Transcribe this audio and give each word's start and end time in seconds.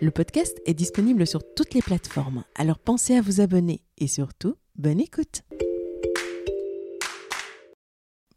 Le 0.00 0.10
podcast 0.10 0.60
est 0.64 0.74
disponible 0.74 1.26
sur 1.26 1.42
toutes 1.54 1.74
les 1.74 1.82
plateformes, 1.82 2.44
alors 2.54 2.78
pensez 2.78 3.16
à 3.16 3.20
vous 3.20 3.40
abonner 3.40 3.80
et 3.98 4.06
surtout, 4.06 4.54
bonne 4.76 5.00
écoute. 5.00 5.42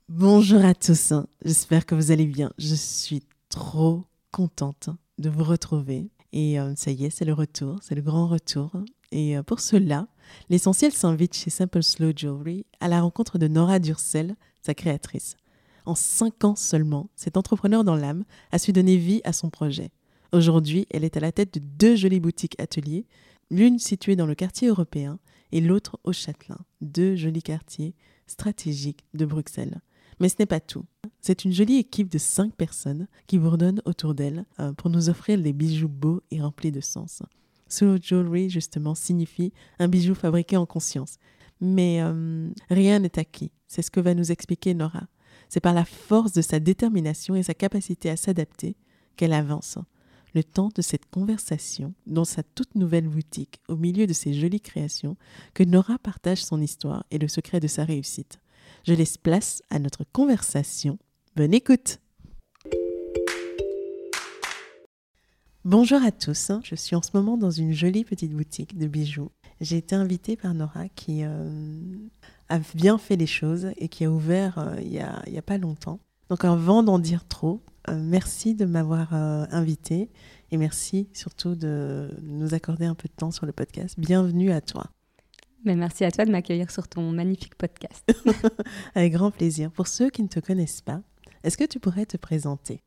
Bonjour 0.09 0.65
à 0.65 0.73
tous, 0.73 1.13
j'espère 1.45 1.85
que 1.85 1.95
vous 1.95 2.11
allez 2.11 2.25
bien. 2.25 2.51
Je 2.57 2.75
suis 2.75 3.21
trop 3.49 4.03
contente 4.31 4.89
de 5.19 5.29
vous 5.29 5.43
retrouver. 5.43 6.09
Et 6.33 6.59
euh, 6.59 6.73
ça 6.75 6.91
y 6.91 7.05
est, 7.05 7.09
c'est 7.09 7.25
le 7.25 7.33
retour, 7.33 7.79
c'est 7.81 7.95
le 7.95 8.01
grand 8.01 8.27
retour. 8.27 8.71
Et 9.11 9.37
euh, 9.37 9.43
pour 9.43 9.59
cela, 9.59 10.07
l'essentiel 10.49 10.93
s'invite 10.93 11.35
chez 11.35 11.49
Simple 11.49 11.83
Slow 11.83 12.11
Jewelry 12.15 12.65
à 12.79 12.87
la 12.87 13.01
rencontre 13.01 13.37
de 13.37 13.47
Nora 13.47 13.79
Durcel, 13.79 14.35
sa 14.61 14.73
créatrice. 14.73 15.35
En 15.85 15.95
cinq 15.95 16.43
ans 16.43 16.55
seulement, 16.55 17.09
cet 17.15 17.37
entrepreneur 17.37 17.83
dans 17.83 17.95
l'âme 17.95 18.23
a 18.51 18.59
su 18.59 18.71
donner 18.71 18.97
vie 18.97 19.21
à 19.23 19.33
son 19.33 19.49
projet. 19.49 19.91
Aujourd'hui, 20.33 20.87
elle 20.89 21.03
est 21.03 21.17
à 21.17 21.19
la 21.19 21.33
tête 21.33 21.53
de 21.53 21.59
deux 21.59 21.95
jolies 21.95 22.21
boutiques 22.21 22.59
ateliers, 22.59 23.05
l'une 23.49 23.79
située 23.79 24.15
dans 24.15 24.25
le 24.25 24.35
quartier 24.35 24.69
européen 24.69 25.19
et 25.51 25.59
l'autre 25.59 25.99
au 26.05 26.13
Châtelain, 26.13 26.59
deux 26.79 27.15
jolis 27.15 27.43
quartiers 27.43 27.95
stratégiques 28.27 29.03
de 29.13 29.25
Bruxelles. 29.25 29.81
Mais 30.21 30.29
ce 30.29 30.35
n'est 30.39 30.45
pas 30.45 30.61
tout. 30.61 30.85
C'est 31.19 31.43
une 31.43 31.51
jolie 31.51 31.77
équipe 31.77 32.09
de 32.09 32.17
cinq 32.17 32.55
personnes 32.55 33.07
qui 33.27 33.39
bourdonnent 33.39 33.81
autour 33.85 34.13
d'elle 34.13 34.45
euh, 34.59 34.71
pour 34.71 34.89
nous 34.89 35.09
offrir 35.09 35.41
des 35.41 35.51
bijoux 35.51 35.89
beaux 35.89 36.21
et 36.31 36.41
remplis 36.41 36.71
de 36.71 36.79
sens. 36.79 37.23
Slow 37.67 37.97
Jewelry, 38.01 38.49
justement, 38.49 38.95
signifie 38.95 39.51
un 39.79 39.87
bijou 39.87 40.15
fabriqué 40.15 40.55
en 40.55 40.65
conscience. 40.65 41.17
Mais 41.59 42.01
euh, 42.01 42.49
rien 42.69 42.99
n'est 42.99 43.19
acquis. 43.19 43.51
C'est 43.67 43.81
ce 43.81 43.91
que 43.91 43.99
va 43.99 44.13
nous 44.13 44.31
expliquer 44.31 44.73
Nora. 44.73 45.07
C'est 45.49 45.59
par 45.59 45.73
la 45.73 45.85
force 45.85 46.31
de 46.31 46.41
sa 46.41 46.59
détermination 46.59 47.35
et 47.35 47.43
sa 47.43 47.53
capacité 47.53 48.09
à 48.09 48.15
s'adapter 48.15 48.77
qu'elle 49.17 49.33
avance 49.33 49.77
le 50.33 50.43
temps 50.43 50.69
de 50.75 50.81
cette 50.81 51.09
conversation 51.09 51.93
dans 52.07 52.25
sa 52.25 52.43
toute 52.43 52.75
nouvelle 52.75 53.07
boutique, 53.07 53.59
au 53.67 53.75
milieu 53.75 54.07
de 54.07 54.13
ses 54.13 54.33
jolies 54.33 54.61
créations, 54.61 55.17
que 55.53 55.63
Nora 55.63 55.97
partage 55.99 56.43
son 56.43 56.61
histoire 56.61 57.05
et 57.11 57.17
le 57.17 57.27
secret 57.27 57.59
de 57.59 57.67
sa 57.67 57.83
réussite. 57.83 58.39
Je 58.85 58.93
laisse 58.93 59.17
place 59.17 59.61
à 59.69 59.79
notre 59.79 60.03
conversation. 60.11 60.97
Bonne 61.35 61.53
écoute 61.53 61.99
Bonjour 65.63 66.01
à 66.03 66.11
tous, 66.11 66.51
je 66.63 66.73
suis 66.73 66.95
en 66.95 67.03
ce 67.03 67.11
moment 67.13 67.37
dans 67.37 67.51
une 67.51 67.71
jolie 67.71 68.03
petite 68.03 68.33
boutique 68.33 68.79
de 68.79 68.87
bijoux. 68.87 69.29
J'ai 69.59 69.77
été 69.77 69.93
invitée 69.93 70.35
par 70.35 70.55
Nora 70.55 70.89
qui 70.89 71.23
euh, 71.23 71.47
a 72.49 72.57
bien 72.73 72.97
fait 72.97 73.15
les 73.15 73.27
choses 73.27 73.67
et 73.77 73.87
qui 73.87 74.05
a 74.05 74.11
ouvert 74.11 74.57
euh, 74.57 74.75
il 74.81 74.89
n'y 74.89 74.99
a, 75.37 75.41
pas 75.43 75.59
longtemps. 75.59 75.99
Donc 76.31 76.45
avant 76.45 76.81
d'en 76.81 76.97
dire 76.97 77.27
trop, 77.27 77.61
euh, 77.89 77.99
merci 78.01 78.55
de 78.55 78.63
m'avoir 78.63 79.13
euh, 79.13 79.43
invité 79.51 80.09
et 80.49 80.55
merci 80.55 81.09
surtout 81.11 81.55
de 81.55 82.09
nous 82.23 82.53
accorder 82.53 82.85
un 82.85 82.95
peu 82.95 83.09
de 83.09 83.13
temps 83.13 83.31
sur 83.31 83.45
le 83.45 83.51
podcast. 83.51 83.99
Bienvenue 83.99 84.53
à 84.53 84.61
toi. 84.61 84.85
Mais 85.65 85.75
merci 85.75 86.05
à 86.05 86.11
toi 86.11 86.23
de 86.23 86.31
m'accueillir 86.31 86.71
sur 86.71 86.87
ton 86.87 87.11
magnifique 87.11 87.55
podcast. 87.55 88.09
Avec 88.95 89.11
grand 89.11 89.29
plaisir. 89.29 89.71
Pour 89.71 89.87
ceux 89.87 90.09
qui 90.09 90.23
ne 90.23 90.29
te 90.29 90.39
connaissent 90.39 90.79
pas, 90.79 91.01
est-ce 91.43 91.57
que 91.57 91.65
tu 91.65 91.81
pourrais 91.81 92.05
te 92.05 92.15
présenter? 92.15 92.79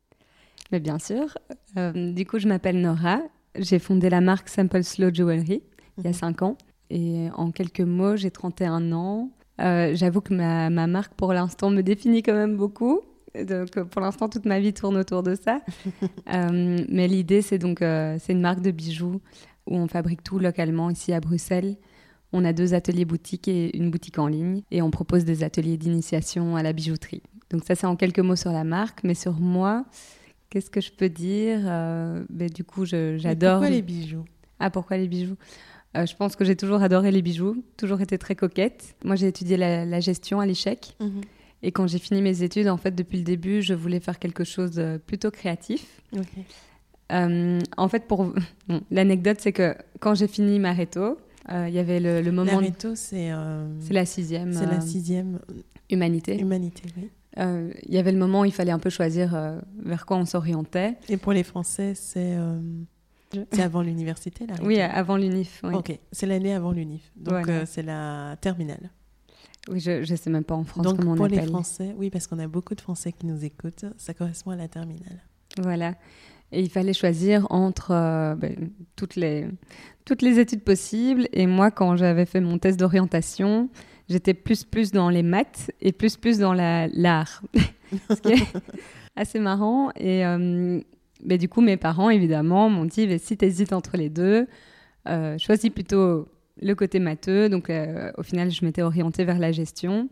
Mais 0.71 0.79
Bien 0.79 0.97
sûr. 0.97 1.37
Euh, 1.77 2.13
du 2.13 2.25
coup, 2.25 2.39
je 2.39 2.47
m'appelle 2.47 2.81
Nora. 2.81 3.21
J'ai 3.59 3.77
fondé 3.77 4.09
la 4.09 4.21
marque 4.21 4.49
Simple 4.49 4.83
Slow 4.83 5.13
Jewelry 5.13 5.61
il 5.99 6.03
y 6.03 6.07
a 6.07 6.13
5 6.13 6.41
mhm. 6.41 6.47
ans. 6.47 6.57
Et 6.89 7.27
en 7.35 7.51
quelques 7.51 7.81
mots, 7.81 8.15
j'ai 8.15 8.31
31 8.31 8.91
ans. 8.91 9.29
J'avoue 9.59 10.21
que 10.21 10.33
ma, 10.33 10.71
ma 10.71 10.87
marque, 10.87 11.13
pour 11.13 11.31
l'instant, 11.31 11.69
me 11.69 11.83
définit 11.83 12.23
quand 12.23 12.33
même 12.33 12.57
beaucoup. 12.57 13.03
Donc, 13.43 13.79
pour 13.89 14.01
l'instant, 14.01 14.29
toute 14.29 14.45
ma 14.45 14.59
vie 14.59 14.73
tourne 14.73 14.97
autour 14.97 15.23
de 15.23 15.35
ça. 15.35 15.61
Euh, 16.33 16.83
mais 16.89 17.07
l'idée, 17.07 17.41
c'est 17.41 17.59
donc, 17.59 17.81
euh, 17.81 18.17
c'est 18.19 18.33
une 18.33 18.41
marque 18.41 18.61
de 18.61 18.71
bijoux 18.71 19.21
où 19.67 19.77
on 19.77 19.87
fabrique 19.87 20.23
tout 20.23 20.39
localement 20.39 20.89
ici 20.89 21.13
à 21.13 21.19
Bruxelles. 21.19 21.77
On 22.33 22.43
a 22.43 22.51
deux 22.51 22.73
ateliers 22.73 23.05
boutiques 23.05 23.47
et 23.47 23.77
une 23.77 23.91
boutique 23.91 24.17
en 24.17 24.27
ligne 24.27 24.63
et 24.71 24.81
on 24.81 24.89
propose 24.89 25.23
des 25.23 25.43
ateliers 25.43 25.77
d'initiation 25.77 26.55
à 26.55 26.63
la 26.63 26.73
bijouterie. 26.73 27.21
Donc 27.51 27.63
ça, 27.63 27.75
c'est 27.75 27.85
en 27.85 27.95
quelques 27.95 28.19
mots 28.19 28.35
sur 28.35 28.51
la 28.51 28.63
marque, 28.63 29.03
mais 29.03 29.13
sur 29.13 29.33
moi, 29.33 29.85
qu'est-ce 30.49 30.71
que 30.71 30.81
je 30.81 30.91
peux 30.91 31.09
dire 31.09 31.59
euh, 31.65 32.25
ben, 32.29 32.49
Du 32.49 32.63
coup, 32.63 32.85
j'adore. 32.85 33.59
Pourquoi 33.59 33.69
les 33.69 33.83
bijoux? 33.83 34.25
Ah, 34.59 34.71
pourquoi 34.71 34.97
les 34.97 35.07
bijoux? 35.07 35.37
Je 35.93 36.15
pense 36.15 36.35
que 36.35 36.43
j'ai 36.43 36.55
toujours 36.55 36.81
adoré 36.81 37.11
les 37.11 37.21
bijoux, 37.21 37.63
toujours 37.77 38.01
été 38.01 38.17
très 38.17 38.35
coquette. 38.35 38.95
Moi, 39.05 39.15
j'ai 39.15 39.27
étudié 39.27 39.55
la, 39.57 39.99
gestion 39.99 40.39
à 40.39 40.45
l'échec. 40.45 40.97
Mhm. 40.99 41.21
Et 41.65 41.71
quand 41.71 41.87
j'ai 41.87 41.97
fini 41.97 42.21
mes 42.21 42.43
études, 42.43 42.67
en 42.67 42.77
fait, 42.77 42.91
depuis 42.91 43.17
le 43.17 43.23
début, 43.23 43.63
je 43.63 43.73
voulais 43.73 43.99
faire 43.99 44.19
quelque 44.19 44.43
chose 44.43 44.69
de 44.69 44.97
plutôt 44.97 45.31
créatif. 45.31 45.99
Euh, 47.11 47.59
en 47.75 47.87
fait, 47.87 48.07
pour 48.07 48.31
l'anecdote, 48.91 49.37
c'est 49.39 49.51
que 49.51 49.75
quand 49.99 50.13
j'ai 50.13 50.27
fini 50.27 50.59
Mareto, 50.59 51.17
euh, 51.51 51.67
il 51.67 51.73
y 51.73 51.79
avait 51.79 51.99
le, 51.99 52.31
moment. 52.31 52.53
Mareto, 52.53 52.93
c'est. 52.93 53.31
Euh, 53.31 53.65
c'est 53.79 53.93
la 53.93 54.05
sixième. 54.05 54.53
C'est 54.53 54.67
la 54.67 54.79
sixième. 54.79 55.39
Humanité. 55.89 56.39
Humanité, 56.39 56.83
oui. 56.97 57.09
Il 57.35 57.93
y 57.93 57.97
avait 57.97 58.11
le 58.11 58.19
moment 58.19 58.41
où 58.41 58.45
il 58.45 58.53
fallait 58.53 58.71
un 58.71 58.79
peu 58.79 58.91
choisir 58.91 59.35
vers 59.83 60.05
quoi 60.05 60.17
on 60.17 60.25
s'orientait. 60.25 60.93
Et 61.09 61.17
pour 61.17 61.33
les 61.33 61.43
Français, 61.43 61.93
c'est. 61.95 62.37
C'est 63.51 63.63
avant 63.63 63.81
l'université, 63.81 64.45
là 64.45 64.53
Oui, 64.61 64.79
avant 64.79 65.17
l'UNIF. 65.17 65.61
Oui. 65.63 65.73
Ok, 65.73 65.97
c'est 66.11 66.27
l'année 66.27 66.53
avant 66.53 66.71
l'UNIF. 66.71 67.11
Donc, 67.15 67.49
c'est 67.65 67.81
la 67.81 68.37
terminale. 68.39 68.91
Oui, 69.69 69.79
je 69.79 69.99
ne 69.99 70.15
sais 70.15 70.29
même 70.29 70.43
pas 70.43 70.55
en 70.55 70.63
France 70.63 70.85
Donc, 70.85 70.97
comment 70.97 71.13
on 71.13 71.15
pour 71.15 71.25
appelle. 71.25 71.39
les 71.39 71.47
Français, 71.47 71.95
oui, 71.97 72.09
parce 72.09 72.27
qu'on 72.27 72.39
a 72.39 72.47
beaucoup 72.47 72.75
de 72.75 72.81
Français 72.81 73.11
qui 73.11 73.25
nous 73.25 73.43
écoutent, 73.43 73.85
ça 73.97 74.13
correspond 74.13 74.51
à 74.51 74.55
la 74.55 74.67
terminale. 74.67 75.21
Voilà. 75.61 75.95
Et 76.51 76.61
il 76.61 76.69
fallait 76.69 76.93
choisir 76.93 77.47
entre 77.49 77.91
euh, 77.91 78.35
ben, 78.35 78.69
toutes, 78.95 79.15
les, 79.15 79.47
toutes 80.05 80.21
les 80.21 80.39
études 80.39 80.63
possibles. 80.63 81.27
Et 81.33 81.47
moi, 81.47 81.71
quand 81.71 81.95
j'avais 81.95 82.25
fait 82.25 82.41
mon 82.41 82.59
test 82.59 82.79
d'orientation, 82.79 83.69
j'étais 84.07 84.33
plus 84.33 84.63
plus 84.63 84.91
dans 84.91 85.09
les 85.09 85.23
maths 85.23 85.71
et 85.81 85.91
plus 85.91 86.17
plus 86.17 86.37
dans 86.37 86.53
l'art. 86.53 87.41
Ce 88.09 88.21
qui 88.21 88.33
est 88.33 88.47
assez 89.15 89.39
marrant. 89.39 89.89
Et 89.95 90.25
euh, 90.25 90.79
ben, 91.23 91.37
du 91.37 91.49
coup, 91.49 91.61
mes 91.61 91.77
parents, 91.77 92.09
évidemment, 92.09 92.69
m'ont 92.69 92.85
dit, 92.85 93.17
si 93.17 93.35
tu 93.35 93.45
hésites 93.45 93.73
entre 93.73 93.97
les 93.97 94.09
deux, 94.09 94.47
euh, 95.07 95.37
choisis 95.39 95.71
plutôt 95.71 96.27
le 96.61 96.73
côté 96.75 96.99
matheux. 96.99 97.49
Donc, 97.49 97.69
euh, 97.69 98.11
au 98.17 98.23
final, 98.23 98.51
je 98.51 98.63
m'étais 98.65 98.81
orientée 98.81 99.25
vers 99.25 99.39
la 99.39 99.51
gestion. 99.51 100.09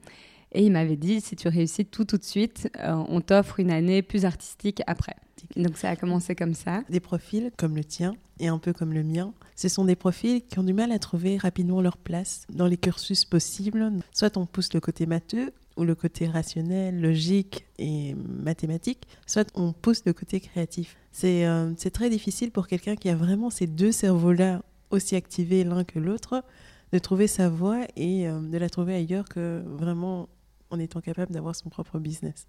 Et 0.54 0.64
il 0.64 0.72
m'avait 0.72 0.96
dit, 0.96 1.20
si 1.20 1.36
tu 1.36 1.48
réussis 1.48 1.86
tout 1.86 2.06
tout 2.06 2.18
de 2.18 2.24
suite, 2.24 2.70
euh, 2.80 2.94
on 3.10 3.22
t'offre 3.22 3.60
une 3.60 3.72
année 3.72 4.02
plus 4.02 4.26
artistique 4.26 4.82
après. 4.86 5.16
Donc 5.56 5.78
ça 5.78 5.90
a 5.90 5.96
commencé 5.96 6.36
comme 6.36 6.54
ça. 6.54 6.84
Des 6.90 7.00
profils 7.00 7.52
comme 7.58 7.76
le 7.76 7.84
tien 7.84 8.16
et 8.40 8.48
un 8.48 8.58
peu 8.58 8.74
comme 8.74 8.94
le 8.94 9.04
mien, 9.04 9.34
ce 9.56 9.68
sont 9.68 9.86
des 9.86 9.96
profils 9.96 10.42
qui 10.42 10.60
ont 10.60 10.64
du 10.64 10.74
mal 10.74 10.92
à 10.92 11.00
trouver 11.00 11.38
rapidement 11.38 11.82
leur 11.82 11.98
place 11.98 12.46
dans 12.50 12.68
les 12.68 12.78
cursus 12.78 13.26
possibles. 13.26 13.92
Soit 14.12 14.38
on 14.38 14.46
pousse 14.46 14.74
le 14.74 14.80
côté 14.80 15.06
matheux 15.06 15.54
ou 15.76 15.84
le 15.84 15.96
côté 15.96 16.28
rationnel, 16.28 17.02
logique 17.02 17.66
et 17.80 18.16
mathématique, 18.16 19.08
soit 19.26 19.50
on 19.56 19.74
pousse 19.74 20.04
le 20.06 20.14
côté 20.14 20.40
créatif. 20.40 20.98
C'est 21.12 21.46
euh, 21.46 21.74
très 21.92 22.10
difficile 22.10 22.52
pour 22.52 22.68
quelqu'un 22.68 22.96
qui 22.96 23.10
a 23.10 23.16
vraiment 23.16 23.50
ces 23.50 23.68
deux 23.68 23.92
cerveaux-là 23.92 24.62
aussi 24.94 25.16
activés 25.16 25.64
l'un 25.64 25.84
que 25.84 26.00
l'autre, 26.00 26.44
de 26.92 27.00
trouver 27.00 27.28
sa 27.28 27.50
voie 27.50 27.82
et 27.96 28.28
euh, 28.28 28.40
de 28.40 28.58
la 28.58 28.70
trouver 28.70 28.96
ailleurs 28.96 29.28
que 29.28 29.64
vraiment 29.66 30.30
en 30.70 30.80
étant 30.80 31.02
capable 31.02 31.32
d'avoir 31.32 31.56
son 31.56 31.70
propre 31.70 32.00
business. 32.00 32.48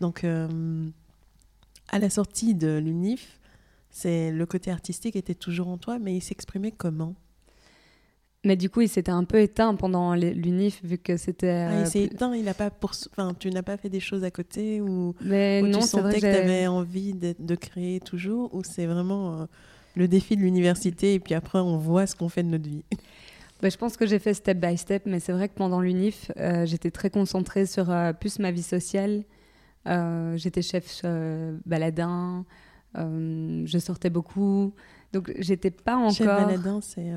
Donc, 0.00 0.24
euh, 0.24 0.88
à 1.88 1.98
la 1.98 2.10
sortie 2.10 2.54
de 2.54 2.78
l'UNIF, 2.78 3.38
c'est 3.90 4.30
le 4.30 4.46
côté 4.46 4.70
artistique 4.70 5.16
était 5.16 5.34
toujours 5.34 5.68
en 5.68 5.78
toi, 5.78 5.98
mais 5.98 6.16
il 6.16 6.22
s'exprimait 6.22 6.72
comment? 6.72 7.14
Mais 8.44 8.56
du 8.56 8.70
coup, 8.70 8.80
il 8.80 8.88
s'était 8.88 9.12
un 9.12 9.22
peu 9.22 9.40
éteint 9.40 9.74
pendant 9.76 10.14
l'UNIF 10.14 10.80
vu 10.82 10.98
que 10.98 11.16
c'était. 11.16 11.68
Ah, 11.70 11.80
il 11.80 11.86
s'est 11.86 12.04
éteint, 12.04 12.34
il 12.34 12.48
a 12.48 12.54
pas 12.54 12.70
pour... 12.70 12.90
enfin, 13.12 13.34
tu 13.38 13.50
n'as 13.50 13.62
pas 13.62 13.76
fait 13.76 13.88
des 13.88 14.00
choses 14.00 14.24
à 14.24 14.32
côté 14.32 14.80
ou, 14.80 15.14
Mais 15.20 15.62
non, 15.62 15.78
tu 15.78 15.86
sentais 15.86 16.02
vrai 16.02 16.14
que, 16.14 16.20
tu 16.20 16.26
avais 16.26 16.66
envie 16.66 17.14
de, 17.14 17.36
de, 17.38 17.54
créer 17.54 18.00
toujours 18.00 18.52
ou 18.52 18.64
c'est 18.64 18.86
vraiment 18.86 19.46
le 19.94 20.08
défi 20.08 20.36
de 20.36 20.42
l'université 20.42 21.14
et 21.14 21.20
puis 21.20 21.34
après 21.34 21.58
on 21.58 21.76
voit 21.76 22.06
ce 22.06 22.16
qu'on 22.16 22.28
fait 22.28 22.42
de 22.42 22.48
notre 22.48 22.68
vie 22.68 22.84
bah, 23.62 23.68
je 23.68 23.76
pense 23.76 23.96
que 23.96 24.06
j'ai 24.06 24.18
fait 24.18 24.34
step 24.34 24.58
by 24.58 24.76
step, 24.76 25.04
mais 25.06 25.20
c'est 25.20 25.32
vrai 25.32 25.48
que 25.48 25.54
pendant 25.54 25.80
l'UNIF, 25.80 26.32
euh, 26.36 26.66
j'étais 26.66 26.90
très 26.90 27.10
concentrée 27.10 27.64
sur 27.64 27.90
euh, 27.90 28.12
plus 28.12 28.40
ma 28.40 28.50
vie 28.50 28.62
sociale. 28.62 29.22
Euh, 29.86 30.36
j'étais 30.36 30.62
chef 30.62 31.02
baladin, 31.64 32.44
je 32.94 33.78
sortais 33.78 34.10
beaucoup. 34.10 34.74
Donc 35.12 35.32
j'étais 35.38 35.70
pas 35.70 35.96
encore. 35.96 36.12
Chef 36.12 36.26
baladin, 36.26 36.80
c'est 36.80 37.12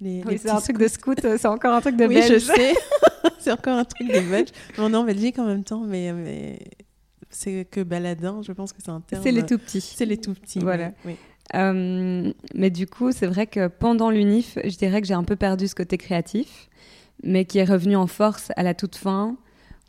les. 0.00 0.22
Oui, 0.26 0.38
c'est 0.38 0.50
un 0.50 0.60
truc 0.60 0.78
de 0.78 0.88
scout, 0.88 1.20
c'est 1.20 1.46
encore 1.46 1.74
un 1.74 1.80
truc 1.80 1.96
de 1.96 2.06
oui, 2.06 2.14
belge. 2.14 2.32
je 2.32 2.38
sais. 2.38 2.74
c'est 3.38 3.52
encore 3.52 3.78
un 3.78 3.84
truc 3.84 4.08
de 4.08 4.20
belge. 4.20 4.48
On 4.78 4.92
est 4.92 4.96
en 4.96 5.04
Belgique 5.04 5.38
en 5.38 5.46
même 5.46 5.62
temps, 5.62 5.84
mais, 5.86 6.12
mais 6.12 6.58
c'est 7.30 7.66
que 7.70 7.82
baladin, 7.82 8.42
je 8.42 8.52
pense 8.52 8.72
que 8.72 8.82
c'est 8.82 8.90
un 8.90 9.00
terme. 9.00 9.22
C'est 9.22 9.32
les 9.32 9.44
tout 9.44 9.58
petits. 9.58 9.80
C'est 9.80 10.06
les 10.06 10.16
tout 10.16 10.34
petits. 10.34 10.60
Voilà. 10.60 10.92
Oui. 11.04 11.16
Euh, 11.54 12.32
mais 12.54 12.70
du 12.70 12.86
coup, 12.86 13.12
c'est 13.12 13.26
vrai 13.26 13.46
que 13.46 13.68
pendant 13.68 14.10
l'UNIF, 14.10 14.58
je 14.64 14.76
dirais 14.76 15.00
que 15.00 15.06
j'ai 15.06 15.14
un 15.14 15.24
peu 15.24 15.36
perdu 15.36 15.68
ce 15.68 15.74
côté 15.74 15.98
créatif, 15.98 16.68
mais 17.22 17.44
qui 17.44 17.58
est 17.58 17.64
revenu 17.64 17.96
en 17.96 18.06
force 18.06 18.50
à 18.56 18.62
la 18.62 18.74
toute 18.74 18.96
fin. 18.96 19.36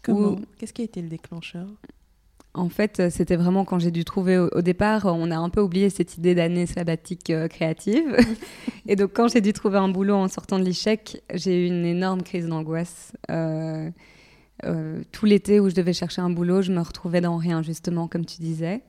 Comment 0.03 0.37
Qu'est-ce 0.57 0.73
qui 0.73 0.81
a 0.81 0.85
été 0.85 1.01
le 1.01 1.09
déclencheur 1.09 1.67
en 2.57 2.69
fait, 2.69 3.09
c'était 3.09 3.35
vraiment 3.35 3.65
quand 3.65 3.79
j'ai 3.79 3.91
dû 3.91 4.05
trouver 4.05 4.37
au, 4.37 4.61
départ, 4.61 5.07
on 5.07 5.29
a 5.29 5.35
un 5.35 5.49
peu 5.49 5.59
oublié 5.59 5.89
cette 5.89 6.17
idée 6.17 6.35
d'année 6.35 6.65
sabbatique 6.65 7.29
euh, 7.29 7.49
créative. 7.49 8.15
et 8.87 8.95
donc, 8.95 9.11
quand 9.13 9.27
j'ai 9.27 9.41
dû 9.41 9.51
trouver 9.51 9.77
un 9.77 9.89
boulot 9.89 10.15
en 10.15 10.29
sortant 10.29 10.57
de 10.57 10.63
l'échec, 10.63 11.21
j'ai 11.33 11.65
eu 11.65 11.67
une 11.67 11.85
énorme 11.85 12.23
crise 12.23 12.47
d'angoisse. 12.47 13.11
Euh, 13.29 13.89
tout 15.11 15.25
l'été 15.25 15.59
où 15.59 15.69
je 15.69 15.75
devais 15.75 15.91
chercher 15.91 16.21
un 16.21 16.29
boulot, 16.29 16.61
je 16.61 16.71
me 16.71 16.79
retrouvais 16.79 17.19
dans 17.19 17.35
rien, 17.35 17.61
justement, 17.61 18.07
comme 18.07 18.25
tu 18.25 18.37
disais. 18.39 18.81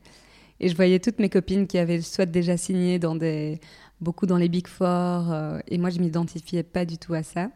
Et 0.61 0.69
je 0.69 0.77
voyais 0.77 0.99
toutes 0.99 1.19
mes 1.19 1.29
copines 1.29 1.67
qui 1.67 1.79
avaient 1.79 2.01
soit 2.01 2.27
déjà 2.27 2.57
signé 2.57 2.99
dans 2.99 3.15
des, 3.15 3.61
beaucoup 4.01 4.27
dans 4.27 4.39
les 4.39 4.49
Big 4.49 4.67
Four, 4.67 4.87
euh, 4.87 5.59
et 5.69 5.79
moi 5.79 5.91
je 5.91 6.01
m'identifiais 6.01 6.63
pas 6.63 6.85
du 6.85 6.99
tout 6.99 7.15
à 7.15 7.23
ça. 7.23 7.51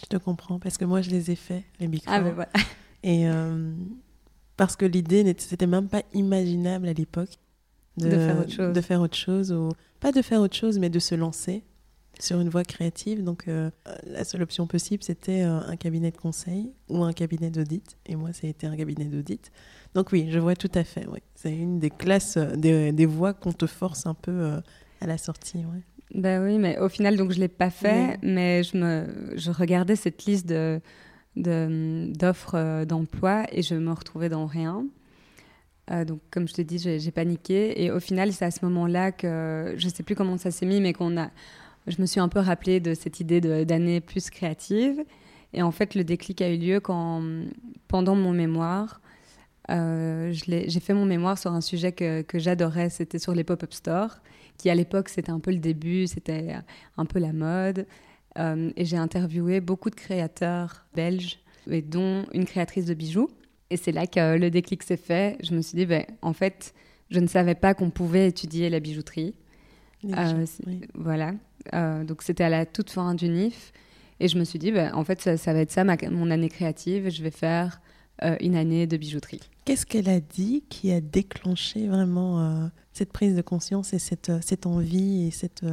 Je 0.00 0.06
te 0.06 0.16
comprends, 0.16 0.58
parce 0.58 0.78
que 0.78 0.84
moi 0.84 1.00
je 1.00 1.10
les 1.10 1.30
ai 1.30 1.36
faits, 1.36 1.64
les 1.80 1.88
Big 1.88 2.02
ah, 2.06 2.16
Four. 2.16 2.24
Ben 2.24 2.34
voilà. 2.34 2.50
Et 3.04 3.28
euh, 3.28 3.72
parce 4.56 4.76
que 4.76 4.84
l'idée, 4.84 5.34
c'était 5.38 5.66
même 5.66 5.88
pas 5.88 6.02
imaginable 6.12 6.86
à 6.86 6.92
l'époque 6.92 7.30
de, 7.96 8.08
de, 8.08 8.16
faire 8.16 8.38
autre 8.38 8.52
chose. 8.52 8.72
De 8.72 8.80
faire 8.80 9.00
autre 9.00 9.16
chose, 9.16 9.52
ou 9.52 9.70
pas 9.98 10.12
de 10.12 10.22
faire 10.22 10.40
autre 10.40 10.54
chose, 10.54 10.78
mais 10.78 10.88
de 10.88 10.98
se 10.98 11.14
lancer 11.14 11.64
sur 12.22 12.40
une 12.40 12.48
voie 12.48 12.64
créative. 12.64 13.24
Donc 13.24 13.48
euh, 13.48 13.70
la 14.04 14.24
seule 14.24 14.42
option 14.42 14.66
possible, 14.66 15.02
c'était 15.02 15.42
un 15.42 15.76
cabinet 15.76 16.10
de 16.10 16.16
conseil 16.16 16.72
ou 16.88 17.02
un 17.02 17.12
cabinet 17.12 17.50
d'audit. 17.50 17.96
Et 18.06 18.16
moi, 18.16 18.32
ça 18.32 18.46
a 18.46 18.50
été 18.50 18.66
un 18.66 18.76
cabinet 18.76 19.06
d'audit. 19.06 19.50
Donc 19.94 20.12
oui, 20.12 20.28
je 20.30 20.38
vois 20.38 20.56
tout 20.56 20.70
à 20.74 20.84
fait. 20.84 21.06
Oui. 21.06 21.20
C'est 21.34 21.54
une 21.54 21.78
des 21.78 21.90
classes, 21.90 22.36
euh, 22.36 22.56
des, 22.56 22.92
des 22.92 23.06
voies 23.06 23.34
qu'on 23.34 23.52
te 23.52 23.66
force 23.66 24.06
un 24.06 24.14
peu 24.14 24.30
euh, 24.30 24.60
à 25.00 25.06
la 25.06 25.18
sortie. 25.18 25.58
Ouais. 25.58 25.82
Ben 26.14 26.44
oui, 26.44 26.58
mais 26.58 26.78
au 26.78 26.88
final, 26.88 27.16
donc 27.16 27.32
je 27.32 27.40
l'ai 27.40 27.48
pas 27.48 27.70
fait, 27.70 28.18
mais 28.22 28.62
je 28.62 28.76
me, 28.76 29.34
je 29.34 29.50
regardais 29.50 29.96
cette 29.96 30.24
liste 30.24 30.46
de 30.46 30.80
d'offres 31.34 32.56
euh, 32.56 32.84
d'emploi 32.84 33.44
et 33.50 33.62
je 33.62 33.74
me 33.74 33.92
retrouvais 33.92 34.28
dans 34.28 34.44
rien. 34.44 34.84
donc, 36.06 36.20
comme 36.30 36.46
je 36.46 36.52
te 36.52 36.60
dis, 36.60 36.78
j'ai 36.78 37.10
paniqué. 37.10 37.82
Et 37.82 37.90
au 37.90 38.00
final, 38.00 38.32
c'est 38.32 38.44
à 38.44 38.50
ce 38.50 38.62
moment-là 38.66 39.12
que 39.12 39.74
je 39.78 39.88
sais 39.88 40.02
plus 40.02 40.14
comment 40.14 40.36
ça 40.36 40.50
s'est 40.50 40.66
mis, 40.66 40.80
mais 40.80 40.92
qu'on 40.92 41.16
a. 41.16 41.30
Je 41.86 42.00
me 42.00 42.06
suis 42.06 42.20
un 42.20 42.28
peu 42.28 42.38
rappelé 42.38 42.80
de 42.80 42.94
cette 42.94 43.20
idée 43.20 43.40
d'année 43.64 44.00
plus 44.00 44.30
créative. 44.30 45.02
Et 45.52 45.62
en 45.62 45.70
fait, 45.70 45.94
le 45.94 46.04
déclic 46.04 46.40
a 46.40 46.50
eu 46.50 46.56
lieu 46.56 46.80
quand, 46.80 47.22
pendant 47.88 48.14
mon 48.14 48.32
mémoire, 48.32 49.00
euh, 49.70 50.32
j'ai 50.32 50.80
fait 50.80 50.94
mon 50.94 51.04
mémoire 51.04 51.38
sur 51.38 51.52
un 51.52 51.60
sujet 51.60 51.92
que, 51.92 52.22
que 52.22 52.38
j'adorais, 52.38 52.90
c'était 52.90 53.18
sur 53.18 53.34
les 53.34 53.44
pop-up 53.44 53.72
stores, 53.72 54.18
qui 54.58 54.70
à 54.70 54.74
l'époque 54.74 55.08
c'était 55.08 55.30
un 55.30 55.40
peu 55.40 55.50
le 55.50 55.58
début, 55.58 56.06
c'était 56.06 56.54
un 56.96 57.04
peu 57.04 57.18
la 57.18 57.32
mode. 57.32 57.86
Euh, 58.38 58.70
et 58.76 58.84
j'ai 58.84 58.96
interviewé 58.96 59.60
beaucoup 59.60 59.90
de 59.90 59.94
créateurs 59.94 60.86
belges, 60.94 61.38
et 61.70 61.82
dont 61.82 62.24
une 62.32 62.44
créatrice 62.44 62.86
de 62.86 62.94
bijoux. 62.94 63.28
Et 63.70 63.76
c'est 63.76 63.92
là 63.92 64.06
que 64.06 64.36
le 64.36 64.50
déclic 64.50 64.82
s'est 64.82 64.96
fait. 64.96 65.38
Je 65.42 65.54
me 65.54 65.62
suis 65.62 65.76
dit, 65.76 65.86
ben, 65.86 66.04
en 66.22 66.32
fait, 66.32 66.74
je 67.10 67.20
ne 67.20 67.26
savais 67.26 67.54
pas 67.54 67.74
qu'on 67.74 67.90
pouvait 67.90 68.28
étudier 68.28 68.68
la 68.68 68.80
bijouterie. 68.80 69.34
Euh, 70.04 70.44
voilà. 70.94 71.32
Donc 71.72 72.22
c'était 72.22 72.44
à 72.44 72.48
la 72.48 72.66
toute 72.66 72.90
fin 72.90 73.14
du 73.14 73.28
NIF. 73.28 73.72
Et 74.22 74.28
je 74.28 74.38
me 74.38 74.44
suis 74.44 74.60
dit, 74.60 74.70
ben, 74.70 74.94
en 74.94 75.04
fait, 75.04 75.20
ça, 75.20 75.36
ça 75.36 75.52
va 75.52 75.58
être 75.58 75.72
ça 75.72 75.82
ma, 75.82 75.96
mon 76.08 76.30
année 76.30 76.48
créative. 76.48 77.10
Je 77.10 77.22
vais 77.24 77.32
faire 77.32 77.80
euh, 78.22 78.36
une 78.40 78.54
année 78.54 78.86
de 78.86 78.96
bijouterie. 78.96 79.40
Qu'est-ce 79.64 79.84
qu'elle 79.84 80.08
a 80.08 80.20
dit 80.20 80.62
qui 80.68 80.92
a 80.92 81.00
déclenché 81.00 81.88
vraiment 81.88 82.40
euh, 82.40 82.66
cette 82.92 83.12
prise 83.12 83.34
de 83.34 83.42
conscience 83.42 83.92
et 83.94 83.98
cette, 83.98 84.28
euh, 84.28 84.38
cette 84.40 84.66
envie 84.66 85.26
et 85.26 85.30
cette... 85.32 85.64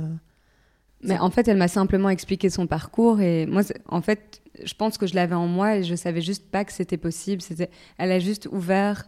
Mais 1.03 1.19
en 1.19 1.29
fait, 1.29 1.47
elle 1.47 1.57
m'a 1.57 1.67
simplement 1.67 2.09
expliqué 2.09 2.49
son 2.49 2.65
parcours 2.65 3.21
et 3.21 3.45
moi, 3.45 3.61
en 3.87 4.01
fait, 4.01 4.41
je 4.63 4.73
pense 4.73 4.97
que 4.97 5.05
je 5.05 5.13
l'avais 5.13 5.35
en 5.35 5.47
moi 5.47 5.77
et 5.77 5.83
je 5.83 5.95
savais 5.95 6.21
juste 6.21 6.49
pas 6.49 6.65
que 6.65 6.73
c'était 6.73 6.97
possible. 6.97 7.41
C'était, 7.41 7.69
elle 7.99 8.11
a 8.11 8.19
juste 8.19 8.49
ouvert 8.51 9.05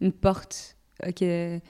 une 0.00 0.12
porte 0.12 0.76
qui 1.16 1.24
est, 1.24 1.62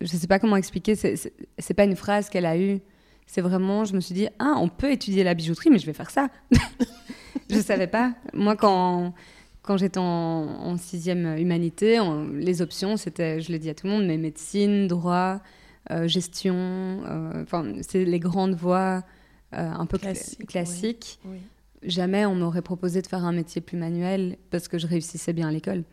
je 0.00 0.06
sais 0.06 0.28
pas 0.28 0.38
comment 0.38 0.56
expliquer. 0.56 0.94
C'est, 0.94 1.16
c'est 1.58 1.74
pas 1.74 1.84
une 1.84 1.96
phrase 1.96 2.28
qu'elle 2.28 2.46
a 2.46 2.58
eue. 2.58 2.80
C'est 3.28 3.42
vraiment, 3.42 3.84
je 3.84 3.94
me 3.94 4.00
suis 4.00 4.14
dit, 4.14 4.26
ah, 4.40 4.54
on 4.56 4.68
peut 4.68 4.90
étudier 4.90 5.22
la 5.22 5.34
bijouterie, 5.34 5.70
mais 5.70 5.78
je 5.78 5.86
vais 5.86 5.92
faire 5.92 6.10
ça. 6.10 6.28
je 7.50 7.60
savais 7.60 7.86
pas. 7.86 8.14
Moi, 8.32 8.56
quand 8.56 9.14
quand 9.68 9.76
j'étais 9.76 10.00
en, 10.00 10.78
sixième 10.78 11.36
humanité, 11.36 12.00
les 12.32 12.62
options, 12.62 12.96
c'était, 12.96 13.42
je 13.42 13.52
l'ai 13.52 13.58
dit 13.58 13.68
à 13.68 13.74
tout 13.74 13.86
le 13.86 13.92
monde, 13.92 14.06
mais 14.06 14.16
médecine, 14.16 14.86
droit, 14.86 15.42
euh, 15.90 16.08
gestion, 16.08 16.54
euh, 16.56 17.42
enfin, 17.42 17.74
c'est 17.82 18.06
les 18.06 18.18
grandes 18.18 18.54
voies 18.54 19.02
euh, 19.54 19.70
un 19.70 19.84
peu 19.84 19.98
classiques. 19.98 21.20
Jamais 21.82 22.24
on 22.24 22.34
m'aurait 22.34 22.62
proposé 22.62 23.02
de 23.02 23.06
faire 23.06 23.26
un 23.26 23.32
métier 23.32 23.60
plus 23.60 23.76
manuel 23.76 24.38
parce 24.50 24.68
que 24.68 24.78
je 24.78 24.86
réussissais 24.86 25.34
bien 25.34 25.48
à 25.48 25.52
l'école. 25.52 25.84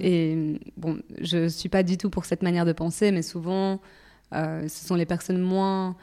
Et 0.00 0.58
bon, 0.78 0.98
je 1.20 1.46
suis 1.48 1.68
pas 1.68 1.82
du 1.82 1.98
tout 1.98 2.08
pour 2.08 2.24
cette 2.24 2.42
manière 2.42 2.64
de 2.64 2.72
penser, 2.72 3.12
mais 3.12 3.22
souvent, 3.22 3.82
ce 4.32 4.66
sont 4.68 4.94
les 4.94 5.06
personnes 5.06 5.40
moins 5.40 5.94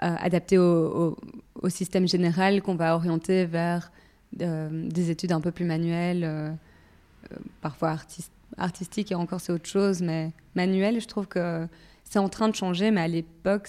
adaptées 0.00 0.58
au, 0.58 1.16
au, 1.62 1.68
système 1.68 2.08
général 2.08 2.62
qu'on 2.62 2.74
va 2.74 2.94
orienter 2.94 3.44
vers 3.44 3.90
des 4.32 5.10
études 5.10 5.32
un 5.32 5.40
peu 5.40 5.50
plus 5.50 5.64
manuelles, 5.64 6.24
euh, 6.24 6.50
euh, 7.32 7.36
parfois 7.60 7.96
artistiques, 8.56 9.12
et 9.12 9.14
encore 9.14 9.40
c'est 9.40 9.52
autre 9.52 9.68
chose, 9.68 10.02
mais 10.02 10.30
manuelles, 10.54 11.00
je 11.00 11.06
trouve 11.06 11.26
que 11.26 11.66
c'est 12.04 12.18
en 12.18 12.28
train 12.28 12.48
de 12.48 12.54
changer, 12.54 12.90
mais 12.90 13.00
à 13.00 13.08
l'époque, 13.08 13.68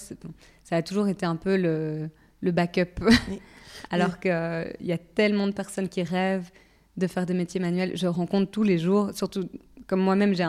ça 0.64 0.76
a 0.76 0.82
toujours 0.82 1.08
été 1.08 1.26
un 1.26 1.36
peu 1.36 1.56
le, 1.56 2.08
le 2.40 2.50
backup. 2.50 3.00
Alors 3.90 4.20
qu'il 4.20 4.76
y 4.80 4.92
a 4.92 4.98
tellement 4.98 5.46
de 5.46 5.52
personnes 5.52 5.88
qui 5.88 6.02
rêvent 6.02 6.50
de 6.96 7.06
faire 7.06 7.26
des 7.26 7.34
métiers 7.34 7.60
manuels. 7.60 7.96
Je 7.96 8.06
rencontre 8.06 8.50
tous 8.50 8.62
les 8.62 8.78
jours, 8.78 9.10
surtout 9.14 9.48
comme 9.86 10.00
moi-même, 10.00 10.34
j'ai 10.34 10.46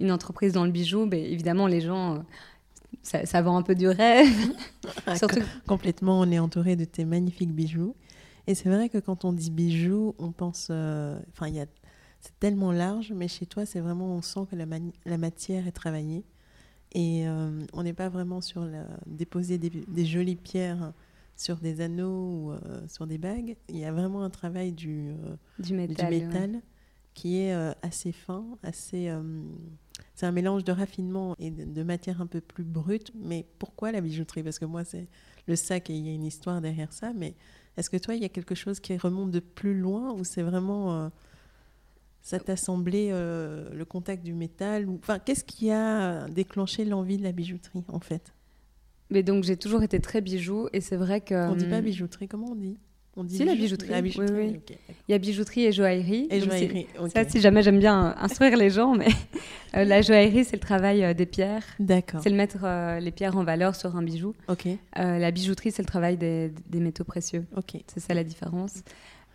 une 0.00 0.12
entreprise 0.12 0.52
dans 0.52 0.64
le 0.64 0.70
bijou, 0.70 1.06
mais 1.06 1.30
évidemment, 1.30 1.66
les 1.66 1.80
gens, 1.80 2.14
euh, 2.14 2.18
ça, 3.02 3.26
ça 3.26 3.42
vend 3.42 3.56
un 3.56 3.62
peu 3.62 3.74
du 3.74 3.88
rêve. 3.88 4.28
Ah, 5.06 5.16
surtout... 5.16 5.40
Complètement, 5.66 6.20
on 6.20 6.30
est 6.30 6.38
entouré 6.38 6.76
de 6.76 6.84
tes 6.84 7.04
magnifiques 7.04 7.52
bijoux. 7.52 7.94
Et 8.46 8.54
c'est 8.54 8.68
vrai 8.68 8.88
que 8.88 8.98
quand 8.98 9.24
on 9.24 9.32
dit 9.32 9.50
bijoux, 9.50 10.14
on 10.18 10.32
pense. 10.32 10.68
Euh, 10.70 11.18
enfin, 11.30 11.52
c'est 12.20 12.38
tellement 12.40 12.72
large, 12.72 13.12
mais 13.12 13.28
chez 13.28 13.46
toi, 13.46 13.64
c'est 13.66 13.80
vraiment, 13.80 14.16
on 14.16 14.22
sent 14.22 14.46
que 14.50 14.56
la, 14.56 14.66
la 15.06 15.18
matière 15.18 15.66
est 15.66 15.72
travaillée. 15.72 16.24
Et 16.92 17.26
euh, 17.26 17.64
on 17.72 17.84
n'est 17.84 17.94
pas 17.94 18.08
vraiment 18.08 18.40
sur 18.40 18.64
la, 18.64 18.84
déposer 19.06 19.58
des, 19.58 20.04
jolies 20.04 20.36
pierres 20.36 20.92
sur 21.36 21.56
des 21.56 21.80
anneaux 21.80 22.30
ou 22.30 22.52
euh, 22.52 22.86
sur 22.88 23.06
des 23.06 23.18
bagues. 23.18 23.56
Il 23.68 23.78
y 23.78 23.84
a 23.84 23.92
vraiment 23.92 24.24
un 24.24 24.30
travail 24.30 24.72
du, 24.72 25.12
du 25.58 25.74
métal, 25.74 26.60
qui 27.14 27.38
est 27.38 27.54
assez 27.82 28.12
fin, 28.12 28.44
assez. 28.62 29.10
C'est 30.22 30.26
un 30.28 30.32
mélange 30.32 30.62
de 30.62 30.70
raffinement 30.70 31.34
et 31.40 31.50
de, 31.50 31.64
de, 31.64 31.82
matière 31.82 32.20
un 32.20 32.28
peu 32.28 32.40
plus 32.40 32.62
brute. 32.62 33.10
Mais 33.16 33.44
pourquoi 33.58 33.90
la 33.90 34.00
bijouterie? 34.00 34.44
Parce 34.44 34.60
que 34.60 34.64
moi, 34.64 34.84
c'est 34.84 35.08
le 35.48 35.56
sac 35.56 35.90
et 35.90 35.94
il 35.94 36.06
y 36.06 36.10
a 36.10 36.12
une 36.12 36.22
histoire 36.22 36.60
derrière 36.60 36.92
ça, 36.92 37.12
mais 37.12 37.34
est-ce 37.76 37.90
que 37.90 37.96
toi, 37.96 38.14
il 38.14 38.22
y 38.22 38.24
a 38.24 38.28
quelque 38.28 38.54
chose 38.54 38.78
qui 38.78 38.96
remonte 38.96 39.32
de 39.32 39.40
plus 39.40 39.76
loin 39.76 40.12
ou 40.12 40.22
c'est 40.22 40.42
vraiment. 40.42 40.94
Euh, 40.94 41.08
ça 42.20 42.38
t'a 42.38 42.54
semblé 42.54 43.08
euh, 43.10 43.68
le 43.74 43.84
contact 43.84 44.22
du 44.22 44.32
métal 44.32 44.88
ou... 44.88 44.94
Enfin, 45.02 45.18
qu'est-ce 45.18 45.42
qui 45.42 45.72
a 45.72 46.28
déclenché 46.28 46.84
l'envie 46.84 47.18
de 47.18 47.24
la 47.24 47.32
bijouterie, 47.32 47.82
en 47.88 47.98
fait? 47.98 48.32
Mais 49.10 49.24
donc, 49.24 49.42
j'ai 49.42 49.56
toujours 49.56 49.82
été 49.82 49.98
très 49.98 50.20
bijou 50.20 50.68
et 50.72 50.80
c'est 50.80 50.94
vrai 50.94 51.20
que. 51.20 51.50
On 51.50 51.56
dit 51.56 51.66
pas 51.66 51.78
hum, 51.78 51.84
bijouterie, 51.84 52.28
comment 52.28 52.52
on 52.52 52.54
dit? 52.54 52.78
On 53.16 53.24
dit 53.24 53.36
Si, 53.36 53.44
la 53.44 53.52
bijou- 53.52 53.62
bijouterie, 53.76 53.90
La 53.90 54.00
bijouterie, 54.02 54.32
oui, 54.34 54.46
oui. 54.52 54.56
ok. 54.70 54.78
Il 55.08 55.12
y 55.12 55.14
a 55.14 55.18
bijouterie 55.18 55.64
et 55.66 55.72
joaillerie. 55.72 56.28
Et 56.30 56.40
joaillerie, 56.40 56.86
ok. 56.98 57.10
Ça, 57.12 57.28
si 57.28 57.40
jamais 57.42 57.62
j'aime 57.62 57.78
bien 57.78 58.14
instruire 58.20 58.56
les 58.56 58.70
gens, 58.70 58.94
mais 58.94 59.08
euh, 59.76 59.84
la 59.84 60.00
joaillerie, 60.00 60.44
c'est 60.44 60.56
le 60.56 60.60
travail 60.60 61.04
euh, 61.04 61.12
des 61.12 61.26
pierres. 61.26 61.64
D'accord. 61.78 62.20
C'est 62.22 62.30
le 62.30 62.36
mettre 62.36 62.60
euh, 62.64 63.00
les 63.00 63.10
pierres 63.10 63.36
en 63.36 63.44
valeur 63.44 63.74
sur 63.76 63.94
un 63.96 64.02
bijou. 64.02 64.34
Ok, 64.48 64.66
la 64.96 65.30
bijouterie, 65.30 65.72
c'est 65.72 65.82
le 65.82 65.86
travail 65.88 66.16
des, 66.16 66.52
des 66.70 66.80
métaux 66.80 67.04
précieux. 67.04 67.44
ok. 67.56 67.82
C'est 67.86 68.00
ça 68.00 68.14
la 68.14 68.24
différence. 68.24 68.82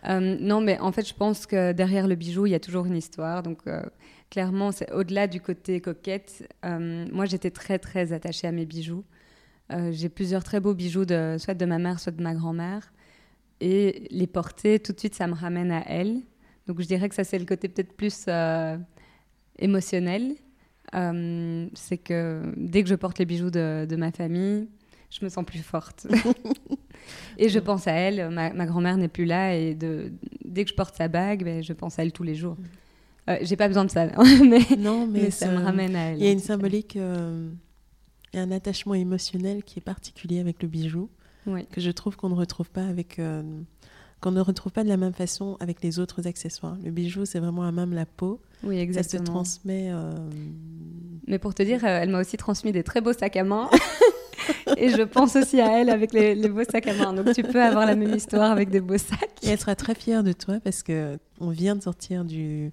Euh, 0.08 0.36
non, 0.40 0.60
mais 0.60 0.78
en 0.80 0.90
fait, 0.92 1.06
je 1.08 1.14
pense 1.14 1.46
que 1.46 1.72
derrière 1.72 2.06
le 2.08 2.14
bijou, 2.16 2.46
il 2.46 2.50
y 2.50 2.54
a 2.54 2.60
toujours 2.60 2.86
une 2.86 2.96
histoire. 2.96 3.42
Donc, 3.44 3.58
euh, 3.66 3.82
clairement, 4.30 4.70
c'est 4.72 4.90
au-delà 4.92 5.26
du 5.28 5.40
côté 5.40 5.80
coquette. 5.80 6.48
euh, 6.64 7.06
moi, 7.12 7.26
j'étais 7.26 7.50
très, 7.50 7.78
très 7.78 8.12
attachée 8.12 8.46
à 8.48 8.52
mes 8.52 8.64
bijoux. 8.66 9.04
J'ai 9.90 10.08
plusieurs 10.08 10.42
très 10.44 10.60
beaux 10.60 10.72
bijoux, 10.72 11.04
de, 11.04 11.36
soit 11.38 11.52
de 11.54 11.64
ma 11.66 11.78
mère, 11.78 12.00
soit 12.00 12.10
de 12.12 12.22
ma 12.22 12.34
grand-mère. 12.34 12.90
Et 13.60 14.06
les 14.10 14.26
porter, 14.26 14.78
tout 14.78 14.92
de 14.92 14.98
suite, 14.98 15.14
ça 15.14 15.26
me 15.26 15.34
ramène 15.34 15.72
à 15.72 15.82
elle. 15.86 16.20
Donc, 16.66 16.80
je 16.80 16.86
dirais 16.86 17.08
que 17.08 17.14
ça, 17.14 17.24
c'est 17.24 17.38
le 17.38 17.44
côté 17.44 17.68
peut-être 17.68 17.92
plus 17.92 18.26
euh, 18.28 18.76
émotionnel. 19.58 20.34
Euh, 20.94 21.66
c'est 21.74 21.98
que 21.98 22.42
dès 22.56 22.82
que 22.82 22.88
je 22.88 22.94
porte 22.94 23.18
les 23.18 23.26
bijoux 23.26 23.50
de, 23.50 23.86
de 23.88 23.96
ma 23.96 24.12
famille, 24.12 24.68
je 25.10 25.24
me 25.24 25.28
sens 25.28 25.44
plus 25.44 25.62
forte. 25.62 26.06
et 27.38 27.48
je 27.48 27.58
pense 27.58 27.86
à 27.86 27.92
elle. 27.92 28.30
Ma, 28.30 28.52
ma 28.52 28.66
grand-mère 28.66 28.96
n'est 28.96 29.08
plus 29.08 29.24
là 29.24 29.54
et 29.54 29.74
de, 29.74 30.12
dès 30.44 30.64
que 30.64 30.70
je 30.70 30.74
porte 30.74 30.94
sa 30.96 31.08
bague, 31.08 31.44
ben, 31.44 31.62
je 31.62 31.72
pense 31.72 31.98
à 31.98 32.02
elle 32.02 32.12
tous 32.12 32.22
les 32.22 32.34
jours. 32.34 32.56
Euh, 33.28 33.36
J'ai 33.42 33.56
pas 33.56 33.68
besoin 33.68 33.84
de 33.84 33.90
ça, 33.90 34.06
mais, 34.44 34.60
Non, 34.78 35.06
mais, 35.06 35.22
mais 35.24 35.30
ça 35.30 35.50
me 35.50 35.62
ramène 35.62 35.94
à 35.96 36.10
elle. 36.10 36.18
Il 36.18 36.24
y 36.24 36.28
a 36.28 36.32
une 36.32 36.38
symbolique, 36.38 36.96
euh, 36.96 37.50
a 38.34 38.38
un 38.38 38.50
attachement 38.50 38.94
émotionnel 38.94 39.62
qui 39.64 39.78
est 39.78 39.82
particulier 39.82 40.40
avec 40.40 40.62
le 40.62 40.68
bijou, 40.68 41.10
Oui. 41.48 41.66
que 41.72 41.80
je 41.80 41.90
trouve 41.90 42.16
qu'on 42.16 42.28
ne 42.28 42.34
retrouve 42.34 42.70
pas 42.70 42.84
avec, 42.86 43.18
euh, 43.18 43.42
qu'on 44.20 44.30
ne 44.30 44.40
retrouve 44.40 44.72
pas 44.72 44.84
de 44.84 44.88
la 44.88 44.96
même 44.96 45.12
façon 45.14 45.56
avec 45.60 45.82
les 45.82 45.98
autres 45.98 46.26
accessoires. 46.26 46.76
Le 46.84 46.90
bijou, 46.90 47.24
c'est 47.24 47.38
vraiment 47.40 47.62
à 47.64 47.72
même 47.72 47.92
la 47.92 48.06
peau, 48.06 48.40
Oui, 48.62 48.76
ça 48.76 48.78
se 48.78 48.82
exactement. 48.84 49.24
transmet. 49.24 49.88
euh, 49.92 50.12
Mais 51.26 51.38
pour 51.38 51.54
te 51.54 51.62
dire, 51.62 51.84
euh, 51.84 52.00
elle 52.02 52.10
m'a 52.10 52.20
aussi 52.20 52.36
transmis 52.36 52.72
des 52.72 52.82
très 52.82 53.00
beaux 53.00 53.12
sacs 53.12 53.36
à 53.36 53.44
main. 53.44 53.68
et 54.76 54.88
je 54.90 55.02
pense 55.02 55.36
aussi 55.36 55.60
à 55.60 55.80
elle 55.80 55.90
avec 55.90 56.12
les, 56.12 56.34
les 56.34 56.48
beaux 56.48 56.64
sacs 56.64 56.86
à 56.86 56.94
main. 56.94 57.12
Donc 57.12 57.32
tu 57.34 57.42
peux 57.42 57.62
avoir 57.62 57.86
la 57.86 57.96
même 57.96 58.14
histoire 58.14 58.50
avec 58.50 58.70
des 58.70 58.80
beaux 58.80 58.98
sacs. 58.98 59.30
Et 59.42 59.48
elle 59.48 59.58
sera 59.58 59.74
très 59.74 59.94
fière 59.94 60.22
de 60.22 60.32
toi 60.32 60.58
parce 60.62 60.82
que 60.82 61.18
on 61.40 61.50
vient 61.50 61.76
de 61.76 61.82
sortir 61.82 62.24
du, 62.24 62.72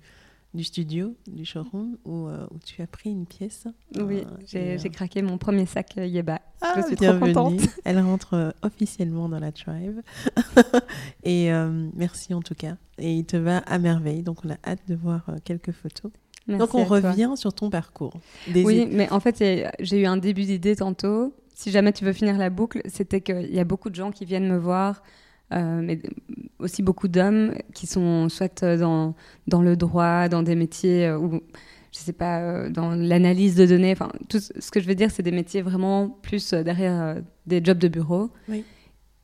du 0.55 0.63
studio, 0.63 1.15
du 1.27 1.45
showroom, 1.45 1.97
où, 2.05 2.27
euh, 2.27 2.47
où 2.51 2.57
tu 2.65 2.81
as 2.81 2.87
pris 2.87 3.11
une 3.11 3.25
pièce. 3.25 3.67
Oui, 3.95 4.21
Euh, 4.21 4.37
j'ai 4.47 4.75
euh, 4.77 4.89
craqué 4.89 5.21
mon 5.21 5.37
premier 5.37 5.65
sac 5.65 5.95
Yeba. 5.97 6.39
Ah, 6.61 6.73
je 6.77 6.87
suis 6.87 6.95
trop 6.95 7.05
bienvenue. 7.05 7.33
contente. 7.33 7.59
Elle 7.83 7.99
rentre 7.99 8.53
officiellement 8.63 9.29
dans 9.29 9.39
la 9.39 9.51
tribe. 9.51 9.99
et 11.23 11.49
merci 11.95 12.33
en 12.33 12.41
tout 12.41 12.55
cas. 12.55 12.77
Et 12.97 13.13
il 13.17 13.25
te 13.25 13.37
va 13.37 13.57
à 13.59 13.77
merveille. 13.77 14.23
Donc 14.23 14.45
on 14.45 14.49
a 14.49 14.57
hâte 14.65 14.81
de 14.87 14.95
voir 14.95 15.29
quelques 15.43 15.71
photos. 15.71 16.11
Merci 16.47 16.59
Donc 16.59 16.75
on 16.75 16.85
toi. 16.85 16.99
revient 17.09 17.31
sur 17.35 17.53
ton 17.53 17.69
parcours. 17.69 18.13
Des 18.47 18.63
Oui, 18.63 18.87
mais 18.91 19.11
en 19.11 19.19
fait, 19.19 19.43
j'ai 19.79 20.01
eu 20.01 20.05
un 20.05 20.17
début 20.17 20.43
d'idée 20.43 20.75
tantôt. 20.75 21.33
Si 21.53 21.71
jamais 21.71 21.91
tu 21.93 22.05
veux 22.05 22.13
finir 22.13 22.37
la 22.37 22.49
boucle, 22.49 22.81
c'était 22.85 23.21
qu'il 23.21 23.53
y 23.53 23.59
a 23.59 23.63
beaucoup 23.63 23.89
de 23.89 23.95
gens 23.95 24.11
qui 24.11 24.25
viennent 24.25 24.47
me 24.47 24.57
voir, 24.57 25.01
euh, 25.53 25.81
mais 25.81 25.99
aussi 26.59 26.81
beaucoup 26.81 27.07
d'hommes 27.07 27.53
qui 27.73 27.87
sont 27.87 28.29
soit 28.29 28.63
euh, 28.63 28.77
dans, 28.77 29.15
dans 29.47 29.61
le 29.61 29.75
droit, 29.75 30.27
dans 30.27 30.43
des 30.43 30.55
métiers 30.55 31.07
euh, 31.07 31.17
ou, 31.17 31.41
je 31.91 31.99
sais 31.99 32.13
pas, 32.13 32.69
dans 32.69 32.91
l'analyse 32.91 33.55
de 33.55 33.65
données. 33.65 33.91
Enfin, 33.91 34.11
tout 34.29 34.39
ce 34.39 34.71
que 34.71 34.79
je 34.79 34.87
veux 34.87 34.95
dire, 34.95 35.11
c'est 35.11 35.23
des 35.23 35.31
métiers 35.31 35.61
vraiment 35.61 36.09
plus 36.09 36.53
derrière 36.53 37.21
des 37.45 37.63
jobs 37.63 37.77
de 37.77 37.87
bureau. 37.87 38.31
Oui. 38.49 38.63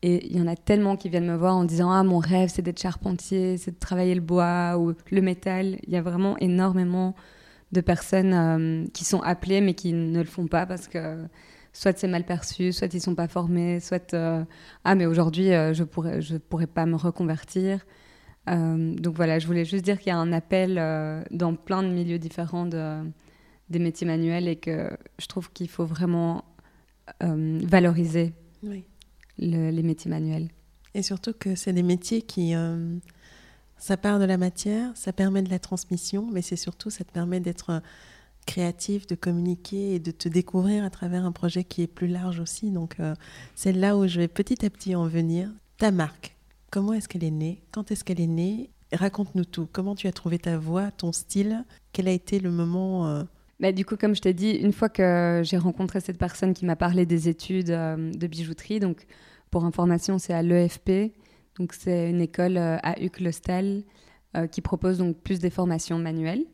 Et 0.03 0.25
il 0.27 0.37
y 0.37 0.41
en 0.41 0.47
a 0.47 0.55
tellement 0.55 0.95
qui 0.95 1.09
viennent 1.09 1.27
me 1.27 1.35
voir 1.35 1.55
en 1.55 1.63
disant 1.63 1.91
Ah, 1.91 2.03
mon 2.03 2.17
rêve, 2.17 2.49
c'est 2.51 2.61
d'être 2.61 2.79
charpentier, 2.79 3.57
c'est 3.57 3.71
de 3.71 3.79
travailler 3.79 4.15
le 4.15 4.21
bois 4.21 4.77
ou 4.79 4.93
le 5.11 5.21
métal. 5.21 5.77
Il 5.85 5.93
y 5.93 5.97
a 5.97 6.01
vraiment 6.01 6.37
énormément 6.39 7.13
de 7.71 7.81
personnes 7.81 8.33
euh, 8.33 8.85
qui 8.93 9.05
sont 9.05 9.21
appelées 9.21 9.61
mais 9.61 9.73
qui 9.73 9.93
ne 9.93 10.19
le 10.19 10.25
font 10.25 10.47
pas 10.47 10.65
parce 10.65 10.87
que 10.87 11.23
soit 11.73 11.97
c'est 11.97 12.07
mal 12.07 12.25
perçu, 12.25 12.71
soit 12.73 12.93
ils 12.93 13.01
sont 13.01 13.15
pas 13.15 13.27
formés, 13.27 13.79
soit 13.79 14.13
euh, 14.13 14.43
ah 14.83 14.95
mais 14.95 15.05
aujourd'hui 15.05 15.53
euh, 15.53 15.73
je 15.73 15.83
pourrais 15.83 16.21
je 16.21 16.37
pourrais 16.37 16.67
pas 16.67 16.85
me 16.85 16.95
reconvertir. 16.95 17.85
Euh, 18.49 18.95
donc 18.95 19.15
voilà, 19.15 19.39
je 19.39 19.47
voulais 19.47 19.65
juste 19.65 19.83
dire 19.85 19.97
qu'il 19.99 20.07
y 20.07 20.15
a 20.15 20.17
un 20.17 20.33
appel 20.33 20.75
dans 21.31 21.55
plein 21.55 21.83
de 21.83 21.89
milieux 21.89 22.17
différents 22.19 22.65
de, 22.65 23.01
des 23.69 23.79
métiers 23.79 24.07
manuels 24.07 24.47
et 24.47 24.55
que 24.55 24.89
je 25.19 25.27
trouve 25.27 25.51
qu'il 25.51 25.69
faut 25.69 25.85
vraiment 25.85 26.43
valoriser 27.21 28.33
Oui. 28.63 28.83
le- 29.37 29.69
les 29.69 29.83
métiers 29.83 30.09
manuels. 30.09 30.49
Et 30.93 31.03
surtout 31.03 31.33
que 31.33 31.55
c'est 31.55 31.73
des 31.73 31.83
métiers 31.83 32.21
qui. 32.21 32.53
ça 33.77 33.97
part 33.97 34.19
de 34.19 34.25
la 34.25 34.37
matière, 34.37 34.91
ça 34.95 35.13
permet 35.13 35.41
de 35.41 35.49
la 35.49 35.59
transmission, 35.59 36.27
mais 36.31 36.41
c'est 36.41 36.55
surtout, 36.55 36.89
ça 36.89 37.03
te 37.03 37.11
permet 37.11 37.39
d'être 37.39 37.81
créatif, 38.45 39.07
de 39.07 39.15
communiquer 39.15 39.95
et 39.95 39.99
de 39.99 40.11
te 40.11 40.27
découvrir 40.29 40.83
à 40.83 40.89
travers 40.89 41.25
un 41.25 41.31
projet 41.31 41.63
qui 41.63 41.81
est 41.81 41.87
plus 41.87 42.07
large 42.07 42.39
aussi. 42.39 42.71
Donc 42.71 42.99
euh, 42.99 43.13
c'est 43.55 43.73
là 43.73 43.97
où 43.97 44.07
je 44.07 44.19
vais 44.19 44.27
petit 44.27 44.65
à 44.65 44.69
petit 44.69 44.95
en 44.95 45.07
venir. 45.07 45.49
Ta 45.77 45.91
marque, 45.91 46.35
comment 46.69 46.93
est-ce 46.93 47.07
qu'elle 47.07 47.23
est 47.23 47.31
née? 47.31 47.61
Quand 47.71 47.91
est-ce 47.91 48.03
qu'elle 48.03 48.21
est 48.21 48.27
née? 48.27 48.69
Raconte-nous 48.93 49.45
tout. 49.45 49.67
Comment 49.71 49.95
tu 49.95 50.07
as 50.07 50.11
trouvé 50.11 50.37
ta 50.37 50.57
voix, 50.57 50.91
ton 50.91 51.11
style? 51.11 51.63
Quel 51.93 52.07
a 52.07 52.11
été 52.11 52.39
le 52.39 52.51
moment 52.51 53.07
euh, 53.07 53.23
Bah, 53.59 53.71
du 53.71 53.85
coup, 53.85 53.95
comme 53.95 54.15
je 54.15 54.21
t'ai 54.21 54.33
dit, 54.33 54.51
une 54.51 54.73
fois 54.73 54.89
que 54.89 55.41
j'ai 55.45 55.57
rencontré 55.57 56.01
cette 56.01 56.17
personne 56.17 56.53
qui 56.53 56.65
m'a 56.65 56.75
parlé 56.75 57.05
des 57.05 57.29
études 57.29 57.69
euh, 57.69 58.11
de 58.11 58.27
bijouterie, 58.27 58.79
donc 58.79 59.05
pour 59.49 59.65
information, 59.65 60.17
c'est 60.17 60.33
à 60.33 60.41
l'EFP, 60.41 61.13
donc 61.57 61.73
c'est 61.73 62.09
une 62.09 62.21
école 62.21 62.57
euh, 62.57 62.77
à 62.83 62.99
Uclostal 63.01 63.83
euh, 64.35 64.47
qui 64.47 64.61
propose 64.61 64.97
donc 64.97 65.17
plus 65.17 65.39
des 65.39 65.49
formations 65.49 65.99
manuelles. 65.99 66.45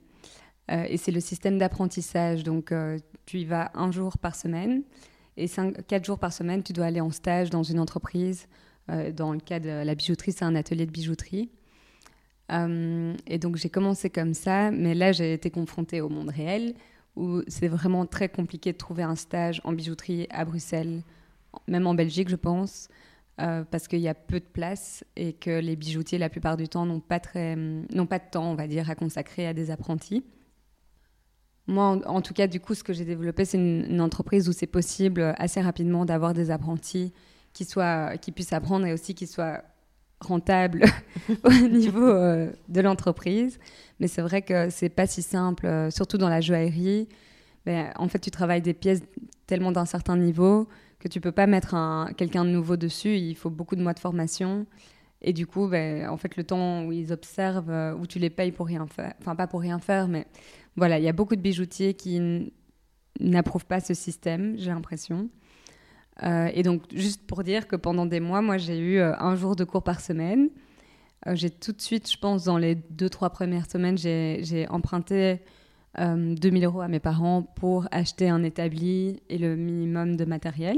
Euh, 0.71 0.85
et 0.87 0.97
c'est 0.97 1.11
le 1.11 1.19
système 1.19 1.57
d'apprentissage, 1.57 2.43
donc 2.43 2.71
euh, 2.71 2.99
tu 3.25 3.39
y 3.39 3.45
vas 3.45 3.71
un 3.73 3.91
jour 3.91 4.17
par 4.17 4.35
semaine 4.35 4.83
et 5.37 5.47
quatre 5.87 6.03
jours 6.03 6.17
par 6.17 6.33
semaine, 6.33 6.63
tu 6.63 6.73
dois 6.73 6.85
aller 6.85 6.99
en 6.99 7.11
stage 7.11 7.51
dans 7.51 7.63
une 7.63 7.79
entreprise. 7.79 8.47
Euh, 8.89 9.11
dans 9.11 9.33
le 9.33 9.39
cas 9.39 9.59
de 9.59 9.69
la 9.69 9.93
bijouterie, 9.93 10.31
c'est 10.31 10.45
un 10.45 10.55
atelier 10.55 10.85
de 10.85 10.91
bijouterie. 10.91 11.49
Et 12.49 13.39
donc 13.39 13.57
j'ai 13.57 13.69
commencé 13.69 14.09
comme 14.09 14.33
ça, 14.33 14.71
mais 14.71 14.95
là 14.95 15.11
j'ai 15.11 15.33
été 15.33 15.51
confrontée 15.51 15.99
au 15.99 16.07
monde 16.07 16.29
réel 16.29 16.75
où 17.17 17.41
c'est 17.47 17.67
vraiment 17.67 18.05
très 18.05 18.29
compliqué 18.29 18.71
de 18.71 18.77
trouver 18.77 19.03
un 19.03 19.15
stage 19.15 19.59
en 19.65 19.73
bijouterie 19.73 20.27
à 20.29 20.45
Bruxelles, 20.45 21.03
même 21.67 21.85
en 21.87 21.93
Belgique 21.93 22.29
je 22.29 22.37
pense, 22.37 22.87
parce 23.35 23.89
qu'il 23.89 23.99
y 23.99 24.07
a 24.07 24.13
peu 24.13 24.39
de 24.39 24.45
place 24.45 25.03
et 25.17 25.33
que 25.33 25.59
les 25.59 25.75
bijoutiers 25.75 26.17
la 26.17 26.29
plupart 26.29 26.55
du 26.55 26.69
temps 26.69 26.85
n'ont 26.85 27.01
pas, 27.01 27.19
pas 27.19 27.55
de 27.55 28.31
temps, 28.31 28.49
on 28.49 28.55
va 28.55 28.67
dire, 28.67 28.89
à 28.89 28.95
consacrer 28.95 29.45
à 29.45 29.53
des 29.53 29.69
apprentis. 29.69 30.23
Moi, 31.67 31.99
en, 32.05 32.21
tout 32.21 32.33
cas, 32.33 32.47
du 32.47 32.61
coup, 32.61 32.75
ce 32.75 32.83
que 32.83 32.93
j'ai 32.93 33.03
développé, 33.03 33.43
c'est 33.43 33.57
une, 33.57 33.99
entreprise 33.99 34.47
où 34.47 34.53
c'est 34.53 34.67
possible 34.67 35.33
assez 35.37 35.59
rapidement 35.59 36.05
d'avoir 36.05 36.33
des 36.33 36.49
apprentis 36.49 37.13
qui, 37.51 37.65
soient, 37.65 38.17
qui 38.17 38.31
puissent 38.31 38.53
apprendre 38.53 38.85
et 38.85 38.93
aussi 38.93 39.13
qui 39.13 39.27
soient 39.27 39.63
rentables 40.21 40.85
au 41.43 41.67
niveau 41.67 42.07
euh, 42.07 42.51
de 42.69 42.81
l'entreprise. 42.81 43.59
Mais 43.99 44.07
c'est 44.07 44.21
vrai 44.21 44.41
que 44.41 44.69
c'est 44.69 44.89
pas 44.89 45.07
si 45.07 45.21
simple, 45.21 45.65
euh, 45.65 45.91
surtout 45.91 46.17
dans 46.17 46.29
la 46.29 46.39
joaillerie. 46.39 47.09
Ben, 47.65 47.91
en 47.97 48.07
fait, 48.07 48.19
tu 48.19 48.31
travailles 48.31 48.61
des 48.61 48.73
pièces 48.73 49.01
tellement 49.45 49.73
d'un 49.73 49.85
certain 49.85 50.15
niveau 50.15 50.67
que 50.99 51.07
tu 51.07 51.19
peux 51.19 51.31
pas 51.31 51.47
mettre 51.47 51.75
un, 51.75 52.11
quelqu'un 52.15 52.45
de 52.45 52.49
nouveau 52.49 52.77
dessus. 52.77 53.17
Il 53.17 53.35
faut 53.35 53.49
beaucoup 53.49 53.75
de 53.75 53.81
mois 53.81 53.93
de 53.93 53.99
formation. 53.99 54.65
Et 55.21 55.33
du 55.33 55.47
coup, 55.47 55.67
ben, 55.67 56.07
en 56.09 56.17
fait, 56.17 56.35
le 56.35 56.43
temps 56.43 56.85
où 56.85 56.91
ils 56.91 57.11
observent, 57.11 57.69
euh, 57.69 57.95
où 57.95 58.05
tu 58.05 58.19
les 58.19 58.29
payes 58.29 58.51
pour 58.51 58.67
rien 58.67 58.85
faire, 58.87 59.13
enfin 59.19 59.35
pas 59.35 59.47
pour 59.47 59.61
rien 59.61 59.79
faire, 59.79 60.07
mais 60.07 60.27
voilà, 60.75 60.99
il 60.99 61.03
y 61.03 61.09
a 61.09 61.13
beaucoup 61.13 61.35
de 61.35 61.41
bijoutiers 61.41 61.95
qui 61.95 62.51
n'approuvent 63.19 63.65
pas 63.65 63.79
ce 63.79 63.93
système, 63.93 64.55
j'ai 64.57 64.69
l'impression. 64.69 65.29
Euh, 66.23 66.49
et 66.53 66.63
donc, 66.63 66.83
juste 66.93 67.25
pour 67.27 67.43
dire 67.43 67.67
que 67.67 67.75
pendant 67.75 68.05
des 68.05 68.19
mois, 68.19 68.41
moi, 68.41 68.57
j'ai 68.57 68.77
eu 68.77 68.97
euh, 68.97 69.13
un 69.19 69.35
jour 69.35 69.55
de 69.55 69.63
cours 69.63 69.83
par 69.83 69.99
semaine. 70.01 70.49
J'ai 71.33 71.49
tout 71.49 71.73
de 71.73 71.81
suite, 71.81 72.09
je 72.09 72.17
pense, 72.17 72.45
dans 72.45 72.57
les 72.57 72.75
deux, 72.75 73.09
trois 73.09 73.31
premières 73.31 73.69
semaines, 73.69 73.97
j'ai 73.97 74.65
emprunté 74.69 75.41
euh, 75.99 76.35
2000 76.35 76.63
euros 76.65 76.81
à 76.81 76.87
mes 76.87 76.99
parents 76.99 77.41
pour 77.41 77.87
acheter 77.91 78.29
un 78.29 78.43
établi 78.43 79.19
et 79.27 79.37
le 79.37 79.55
minimum 79.55 80.15
de 80.15 80.25
matériel. 80.25 80.77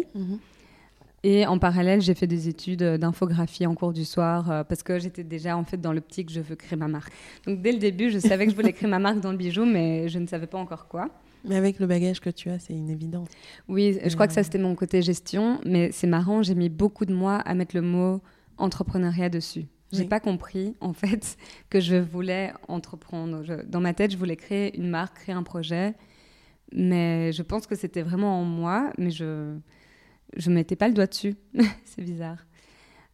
Et 1.24 1.46
en 1.46 1.60
parallèle, 1.60 2.02
j'ai 2.02 2.14
fait 2.16 2.28
des 2.28 2.48
études 2.48 2.82
euh, 2.82 2.98
d'infographie 2.98 3.66
en 3.68 3.76
cours 3.76 3.92
du 3.92 4.06
soir 4.06 4.50
euh, 4.50 4.64
parce 4.64 4.84
que 4.84 5.00
j'étais 5.00 5.24
déjà 5.26 5.58
en 5.58 5.66
fait 5.66 5.78
dans 5.82 5.92
l'optique 5.92 6.30
je 6.30 6.40
veux 6.40 6.56
créer 6.56 6.78
ma 6.78 6.88
marque. 6.88 7.12
Donc 7.46 7.62
dès 7.62 7.72
le 7.74 7.78
début, 7.80 8.10
je 8.10 8.20
savais 8.20 8.46
que 8.46 8.52
je 8.52 8.56
voulais 8.56 8.72
créer 8.74 8.90
ma 8.90 9.00
marque 9.00 9.20
dans 9.20 9.32
le 9.32 9.38
bijou, 9.38 9.66
mais 9.66 10.08
je 10.08 10.18
ne 10.20 10.28
savais 10.28 10.48
pas 10.48 10.58
encore 10.58 10.88
quoi. 10.88 11.10
Mais 11.46 11.56
avec 11.56 11.80
le 11.80 11.88
bagage 11.88 12.20
que 12.22 12.30
tu 12.30 12.50
as, 12.50 12.60
c'est 12.60 12.74
une 12.74 12.90
évidence. 12.90 13.28
Oui, 13.68 13.98
je 14.06 14.14
crois 14.14 14.28
que 14.28 14.34
ça 14.34 14.40
Ouais. 14.42 14.44
c'était 14.44 14.58
mon 14.60 14.76
côté 14.76 15.02
gestion, 15.02 15.60
mais 15.66 15.92
c'est 15.92 16.08
marrant, 16.08 16.42
j'ai 16.44 16.56
mis 16.56 16.70
beaucoup 16.70 17.06
de 17.06 17.14
mois 17.14 17.38
à 17.38 17.54
mettre 17.54 17.76
le 17.76 17.82
mot 17.82 18.22
entrepreneuriat 18.58 19.30
dessus. 19.30 19.66
J'ai 19.92 20.02
Oui. 20.04 20.08
pas 20.08 20.20
compris 20.20 20.76
en 20.82 20.94
fait 20.94 21.38
que 21.70 21.80
je 21.80 21.96
voulais 21.98 22.54
entreprendre. 22.70 23.44
Je- 23.44 23.66
dans 23.66 23.82
ma 23.82 23.94
tête, 23.94 24.12
je 24.12 24.18
voulais 24.18 24.36
créer 24.38 24.78
une 24.78 24.88
marque, 24.90 25.16
créer 25.18 25.36
un 25.36 25.44
projet, 25.44 25.96
mais 26.74 27.32
je 27.32 27.42
pense 27.42 27.68
que 27.68 27.76
c'était 27.76 28.02
vraiment 28.04 28.40
en 28.42 28.44
moi, 28.46 28.92
mais 28.98 29.10
je 29.12 29.56
je 30.36 30.50
mettais 30.50 30.76
pas 30.76 30.88
le 30.88 30.94
doigt 30.94 31.08
dessus. 31.08 31.36
c'est 31.86 32.02
bizarre. 32.04 32.46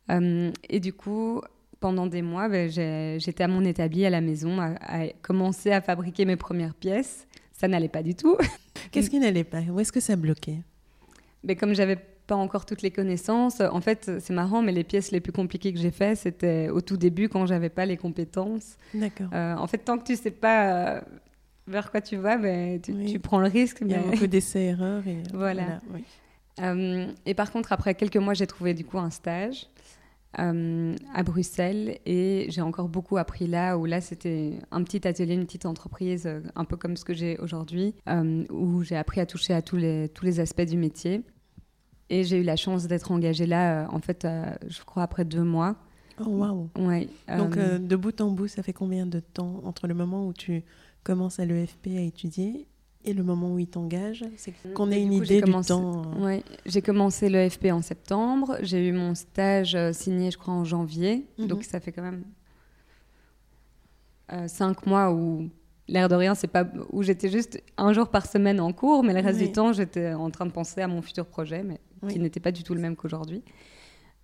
et 0.10 0.80
du 0.80 0.94
coup, 0.94 1.42
pendant 1.80 2.08
des 2.08 2.22
mois, 2.22 2.50
ben, 2.50 2.70
j'étais 2.70 3.44
à 3.44 3.48
mon 3.48 3.64
établi 3.64 4.06
à 4.06 4.10
la 4.10 4.22
maison, 4.22 4.60
à, 4.60 4.76
à, 4.82 5.08
commencer 5.22 5.72
à 5.72 5.82
fabriquer 5.82 6.26
mes 6.26 6.36
premières 6.36 6.74
pièces. 6.74 7.28
Ça 7.52 7.68
n'allait 7.68 7.90
pas 7.90 8.04
du 8.04 8.16
tout. 8.16 8.38
Qu'est-ce 8.92 9.10
qui 9.10 9.20
n'allait 9.20 9.44
pas? 9.44 9.62
Où 9.62 9.80
est-ce 9.80 9.92
que 9.92 10.00
ça 10.00 10.16
bloquait? 10.16 10.60
Mais 11.44 11.54
ben, 11.54 11.58
Comme 11.58 11.74
j'avais 11.74 11.98
pas 12.28 12.36
encore 12.36 12.66
toutes 12.66 12.82
les 12.82 12.92
connaissances, 12.92 13.62
en 13.62 13.82
fait, 13.82 14.12
c'est 14.20 14.34
marrant, 14.34 14.62
mais 14.62 14.72
les 14.72 14.84
pièces 14.84 15.12
les 15.12 15.20
plus 15.20 15.32
compliquées 15.32 15.74
que 15.74 15.80
j'ai 15.80 15.92
faites, 15.92 16.18
c'était 16.18 16.70
au 16.70 16.82
tout 16.82 16.98
début 16.98 17.30
quand 17.30 17.46
j'avais 17.46 17.70
pas 17.70 17.86
les 17.86 17.98
compétences. 17.98 18.78
D'accord. 18.94 19.28
Euh, 19.34 19.56
en 19.56 19.68
fait, 19.68 19.80
tant 19.80 19.98
que 19.98 20.06
tu 20.06 20.16
sais 20.16 20.32
pas 20.32 20.96
euh, 20.96 21.02
vers 21.68 21.92
quoi 21.92 22.02
tu 22.02 22.16
vas, 22.16 22.38
ben, 22.38 22.82
tu, 22.82 23.20
prends 23.20 23.40
le 23.40 23.48
risque. 23.48 23.80
Il 23.82 23.92
y 23.92 23.94
a 23.94 24.00
beaucoup 24.00 24.28
d'essais-erreurs. 24.28 25.08
Et, 25.08 25.22
voilà. 25.34 25.82
Euh, 26.62 27.12
et 27.26 27.34
par 27.34 27.52
contre, 27.52 27.72
après 27.72 27.96
quelques 27.96 28.18
mois, 28.18 28.34
j'ai 28.34 28.48
trouvé 28.48 28.74
du 28.74 28.86
coup 28.86 28.98
un 28.98 29.10
stage. 29.10 29.68
Euh, 30.40 30.96
à 31.14 31.24
Bruxelles 31.24 32.00
et 32.06 32.48
j'ai 32.50 32.60
encore 32.60 32.90
beaucoup 32.90 33.16
appris 33.16 33.48
là 33.48 33.78
où 33.78 33.86
là 33.86 34.02
c'était 34.02 34.60
un 34.70 34.84
petit 34.84 35.08
atelier, 35.08 35.34
une 35.34 35.46
petite 35.46 35.66
entreprise 35.66 36.26
euh, 36.26 36.42
un 36.56 36.66
peu 36.66 36.76
comme 36.76 36.98
ce 36.98 37.06
que 37.06 37.14
j'ai 37.14 37.38
aujourd'hui 37.38 37.96
euh, 38.10 38.44
où 38.50 38.84
j'ai 38.84 38.98
appris 38.98 39.22
à 39.22 39.26
toucher 39.26 39.54
à 39.54 39.62
tous 39.62 39.78
les, 39.78 40.10
tous 40.10 40.26
les 40.26 40.42
aspects 40.42 40.64
du 40.64 40.76
métier 40.76 41.22
et 42.10 42.26
j'ai 42.26 42.42
eu 42.42 42.44
la 42.44 42.58
chance 42.58 42.86
d'être 42.88 43.14
engagée 43.14 43.46
là 43.46 43.88
en 43.92 44.00
fait 44.00 44.28
je 44.68 44.84
crois 44.84 45.04
après 45.04 45.24
deux 45.24 45.44
mois. 45.44 45.78
Oh 46.20 46.28
waouh 46.28 46.70
ouais, 46.80 47.08
Donc 47.38 47.58
de 47.58 47.96
bout 47.96 48.20
en 48.20 48.30
bout 48.30 48.48
ça 48.48 48.62
fait 48.62 48.74
combien 48.74 49.06
de 49.06 49.22
temps 49.22 49.62
entre 49.64 49.88
le 49.88 49.94
moment 49.94 50.28
où 50.28 50.34
tu 50.34 50.66
commences 51.04 51.40
à 51.40 51.46
l'EFP 51.46 51.88
à 51.96 52.02
étudier 52.02 52.68
et 53.06 53.14
le 53.14 53.24
moment 53.24 53.54
où 53.54 53.60
il 53.60 53.68
t'engage 53.68 54.26
C'est 54.38 54.54
qu'on 54.74 54.92
ait 54.92 55.02
une 55.02 55.14
idée 55.14 55.42
du 55.42 55.52
temps. 55.52 56.04
Euh. 56.18 56.26
Ouais, 56.26 56.44
j'ai 56.66 56.82
commencé 56.82 57.30
le 57.30 57.50
FP 57.50 57.68
en 57.72 57.82
septembre. 57.82 58.58
J'ai 58.62 58.88
eu 58.88 58.92
mon 58.92 59.16
stage 59.16 59.76
euh, 59.76 59.94
signé, 59.94 60.32
je 60.32 60.38
crois, 60.38 60.54
en 60.54 60.66
janvier. 60.66 61.26
Mhm. 61.38 61.48
Donc 61.48 61.64
ça 61.64 61.80
fait 61.80 61.92
quand 61.92 62.02
même 62.02 62.24
euh, 64.34 64.48
cinq 64.48 64.86
mois 64.86 65.14
où 65.14 65.50
l'air 65.88 66.10
de 66.10 66.16
rien, 66.16 66.34
c'est 66.34 66.48
pas 66.48 66.68
où 66.92 67.04
j'étais 67.04 67.30
juste 67.30 67.62
un 67.78 67.94
jour 67.94 68.10
par 68.10 68.26
semaine 68.26 68.60
en 68.60 68.74
cours, 68.74 69.04
mais 69.04 69.14
le 69.14 69.22
reste 69.22 69.40
du 69.40 69.52
temps, 69.52 69.72
j'étais 69.72 70.14
en 70.14 70.32
train 70.32 70.48
de 70.48 70.52
penser 70.52 70.82
à 70.82 70.88
mon 70.88 71.02
futur 71.02 71.28
projet, 71.28 71.64
mais 71.64 71.80
qui 72.10 72.20
n'était 72.20 72.40
pas 72.40 72.52
du 72.52 72.64
tout 72.64 72.74
le 72.74 72.82
même 72.82 72.96
qu'aujourd'hui. 72.96 73.44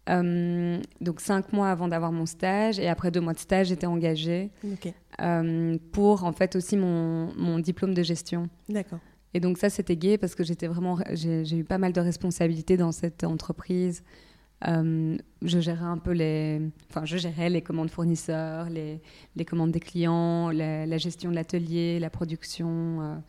Euh, 0.10 0.81
donc 1.00 1.22
cinq 1.22 1.53
mois 1.53 1.70
avant 1.70 1.88
d'avoir 1.88 2.12
mon 2.12 2.25
stage 2.25 2.79
et 2.79 2.88
après 2.88 3.12
deux 3.12 3.22
mois 3.22 3.34
de 3.34 3.39
stage, 3.39 3.67
j'étais 3.67 3.86
engagée 3.86 4.50
euh, 5.22 5.77
pour 5.91 6.24
en 6.24 6.31
fait 6.31 6.55
aussi 6.55 6.75
mon, 6.75 7.34
mon 7.36 7.60
diplôme 7.60 7.93
de 7.93 8.01
gestion. 8.01 8.50
D'accord. 8.67 9.00
Et 9.34 9.39
donc 9.39 9.58
ça 9.58 9.70
c'était 9.70 9.96
gai 9.96 10.17
parce 10.17 10.34
que 10.34 10.43
j'étais 10.43 10.67
vraiment 10.67 10.98
j'ai 11.12 11.55
eu 11.55 11.63
pas 11.63 11.77
mal 11.77 11.93
de 11.93 12.01
responsabilités 12.01 12.77
dans 12.77 12.91
cette 12.91 13.24
entreprise. 13.24 14.03
Euh, 14.67 15.17
je 15.41 15.60
gérais 15.60 15.86
un 15.86 15.98
peu 15.98 16.12
les, 16.12 16.62
enfin 16.89 17.05
je 17.05 17.17
gérais 17.17 17.50
les 17.50 17.62
commandes 17.62 17.89
fournisseurs, 17.89 18.70
les, 18.70 19.01
les 19.36 19.46
commandes 19.46 19.72
des 19.72 19.79
clients, 19.79 20.50
la, 20.50 20.98
gestion 20.98 21.29
de 21.29 21.36
l'atelier, 21.36 22.00
la 22.00 22.10
production, 22.10 23.22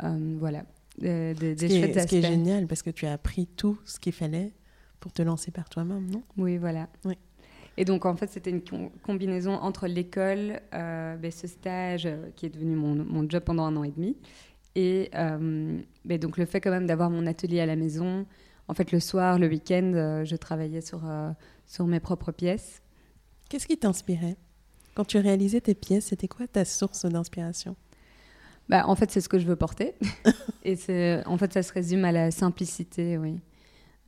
voilà. 0.00 0.64
Ce, 1.00 1.34
qui 1.66 1.76
est, 1.76 2.00
ce 2.00 2.06
qui 2.06 2.16
est 2.18 2.22
génial 2.22 2.68
parce 2.68 2.82
que 2.82 2.90
tu 2.90 3.04
as 3.04 3.12
appris 3.12 3.48
tout 3.48 3.78
ce 3.84 3.98
qu'il 3.98 4.12
fallait 4.12 4.52
pour 5.04 5.12
te 5.12 5.20
lancer 5.20 5.50
par 5.50 5.68
toi-même, 5.68 6.10
non? 6.10 6.22
Oui, 6.38 6.56
voilà. 6.56 6.88
Oui. 7.04 7.18
Et 7.76 7.84
donc, 7.84 8.06
en 8.06 8.16
fait, 8.16 8.30
c'était 8.30 8.48
une 8.48 8.62
combinaison 9.02 9.52
entre 9.52 9.86
l'école, 9.86 10.62
euh, 10.72 11.14
ben, 11.16 11.30
ce 11.30 11.46
stage 11.46 12.06
euh, 12.06 12.30
qui 12.34 12.46
est 12.46 12.48
devenu 12.48 12.74
mon, 12.74 12.94
mon, 12.94 13.28
job 13.28 13.42
pendant 13.44 13.66
un 13.66 13.76
an 13.76 13.84
et 13.84 13.90
demi, 13.90 14.16
et 14.74 15.10
euh, 15.14 15.78
ben, 16.06 16.18
donc 16.18 16.38
le 16.38 16.46
fait 16.46 16.62
quand 16.62 16.70
même 16.70 16.86
d'avoir 16.86 17.10
mon 17.10 17.26
atelier 17.26 17.60
à 17.60 17.66
la 17.66 17.76
maison. 17.76 18.24
En 18.66 18.72
fait, 18.72 18.92
le 18.92 18.98
soir, 19.00 19.38
le 19.38 19.46
week-end, 19.46 20.22
je 20.24 20.36
travaillais 20.36 20.80
sur, 20.80 21.02
sur 21.66 21.86
mes 21.86 22.00
propres 22.00 22.32
pièces. 22.32 22.80
Qu'est-ce 23.50 23.66
qui 23.66 23.76
t'inspirait? 23.76 24.38
Quand 24.94 25.04
tu 25.04 25.18
réalisais 25.18 25.60
tes 25.60 25.74
pièces, 25.74 26.06
c'était 26.06 26.28
quoi 26.28 26.46
ta 26.46 26.64
source 26.64 27.04
d'inspiration? 27.04 27.76
Bah, 28.70 28.84
En 28.86 28.96
fait, 28.96 29.10
c'est 29.10 29.20
ce 29.20 29.28
que 29.28 29.38
je 29.38 29.46
veux 29.46 29.56
porter. 29.56 29.96
et 30.64 30.78
en 31.26 31.36
fait, 31.36 31.52
ça 31.52 31.62
se 31.62 31.74
résume 31.74 32.06
à 32.06 32.12
la 32.12 32.30
simplicité, 32.30 33.18
oui 33.18 33.38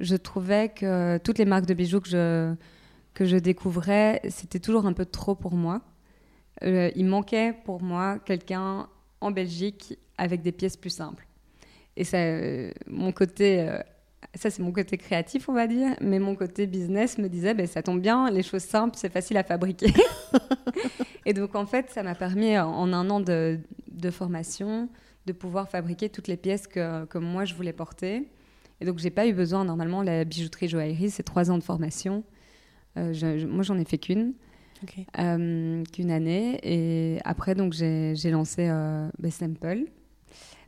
je 0.01 0.17
trouvais 0.17 0.69
que 0.69 1.19
toutes 1.19 1.39
les 1.39 1.45
marques 1.45 1.67
de 1.67 1.75
bijoux 1.75 2.01
que 2.01 2.09
je, 2.09 2.55
que 3.15 3.25
je 3.25 3.37
découvrais, 3.37 4.21
c'était 4.29 4.61
toujours 4.61 4.87
un 4.87 4.93
peu 4.93 5.07
trop 5.07 5.35
pour 5.35 5.55
moi. 5.55 5.81
Euh, 6.63 6.91
il 6.95 7.07
manquait 7.07 7.55
pour 7.65 7.83
moi 7.83 8.19
quelqu'un 8.19 8.89
en 9.21 9.31
Belgique 9.31 9.99
avec 10.19 10.43
des 10.43 10.53
pièces 10.53 10.77
plus 10.77 10.91
simples. 10.91 11.27
Et 11.97 12.05
ça, 12.05 12.19
euh, 12.19 12.71
mon 12.87 13.13
côté, 13.13 13.61
euh, 13.61 13.79
ça 14.35 14.51
c'est 14.51 14.63
mon 14.63 14.73
côté 14.73 14.99
créatif, 14.99 15.49
on 15.49 15.55
va 15.55 15.67
dire, 15.67 15.97
mais 16.01 16.19
mon 16.19 16.35
côté 16.35 16.67
business 16.67 17.17
me 17.17 17.29
disait, 17.29 17.55
ben, 17.55 17.67
ça 17.67 17.83
tombe 17.83 18.01
bien, 18.01 18.31
les 18.31 18.43
choses 18.43 18.65
simples, 18.65 18.97
c'est 18.99 19.13
facile 19.13 19.39
à 19.39 19.45
fabriquer. 19.45 19.93
et 21.27 21.33
donc 21.33 21.55
en 21.55 21.67
fait, 21.67 21.91
ça 21.91 22.03
m'a 22.03 22.15
permis 22.15 22.59
en 22.59 22.93
un 22.93 23.11
an 23.11 23.21
de, 23.21 23.59
de, 23.91 24.11
formation 24.11 24.91
de 25.25 25.33
pouvoir 25.33 25.71
fabriquer 25.71 26.11
toutes 26.11 26.29
les 26.29 26.37
pièces 26.37 26.67
que, 26.67 27.07
que 27.07 27.19
moi 27.19 27.47
je 27.47 27.55
voulais 27.55 27.73
porter. 27.73 28.29
Et 28.81 28.85
donc, 28.85 28.99
j'ai 28.99 29.11
pas 29.11 29.27
eu 29.27 29.33
besoin, 29.33 29.65
normalement, 29.65 30.03
la 30.03 30.25
bijouterie 30.25 30.69
joaillerie, 30.69 31.11
c'est 31.11 31.23
trois 31.23 31.51
ans 31.51 31.59
de 31.59 31.63
formation. 31.63 32.25
Euh, 32.99 33.47
moi, 33.47 33.63
j'en 33.63 33.79
ai 33.79 33.85
fait 33.85 33.99
qu'une, 33.99 34.35
euh, 35.19 35.83
qu'une 35.93 36.11
année. 36.11 36.59
Et 36.63 37.19
après, 37.25 37.55
donc, 37.55 37.73
j'ai 37.73 38.31
lancé 38.31 38.69
euh, 38.69 39.09
Sample. 39.31 39.85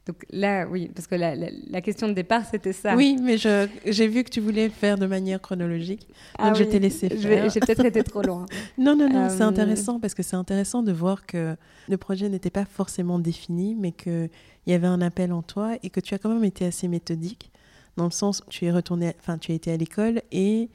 Donc 0.06 0.24
là, 0.30 0.66
oui, 0.66 0.90
parce 0.94 1.06
que 1.06 1.16
la, 1.16 1.34
la, 1.36 1.80
question 1.82 2.08
de 2.08 2.14
départ, 2.14 2.42
c'était 2.50 2.72
ça. 2.72 2.96
Oui, 2.96 3.18
mais 3.22 3.36
j'ai 3.36 4.08
vu 4.08 4.24
que 4.24 4.30
tu 4.30 4.40
voulais 4.40 4.70
faire 4.70 4.96
de 4.96 5.04
manière 5.04 5.38
chronologique. 5.38 6.08
Donc 6.38 6.48
ah 6.48 6.54
je 6.54 6.64
t'ai 6.64 6.78
laissé 6.78 7.10
faire. 7.10 7.50
J'ai 7.50 7.60
peut-être 7.60 7.84
été 7.84 8.02
trop 8.02 8.22
loin. 8.22 8.46
non, 8.78 8.96
non, 8.96 9.10
non, 9.10 9.28
c'est 9.28 9.42
intéressant 9.42 10.00
parce 10.00 10.14
que 10.14 10.22
c'est 10.22 10.36
intéressant 10.36 10.82
de 10.82 10.92
voir 10.92 11.26
que 11.26 11.54
le 11.90 11.96
projet 11.98 12.30
n'était 12.30 12.48
pas 12.48 12.64
forcément 12.64 13.18
défini, 13.18 13.74
mais 13.74 13.92
qu'il 13.92 14.30
y 14.66 14.72
avait 14.72 14.86
un 14.86 15.02
appel 15.02 15.30
en 15.30 15.42
toi 15.42 15.76
et 15.82 15.90
que 15.90 16.00
tu 16.00 16.14
as 16.14 16.18
quand 16.18 16.32
même 16.32 16.44
été 16.44 16.64
assez 16.64 16.88
méthodique 16.88 17.52
dans 17.98 18.06
le 18.06 18.10
sens 18.10 18.42
tu 18.48 18.64
es 18.64 18.72
retourné, 18.72 19.14
enfin 19.18 19.36
tu 19.36 19.52
as 19.52 19.54
été 19.54 19.70
à 19.70 19.76
l'école 19.76 20.22
et, 20.32 20.70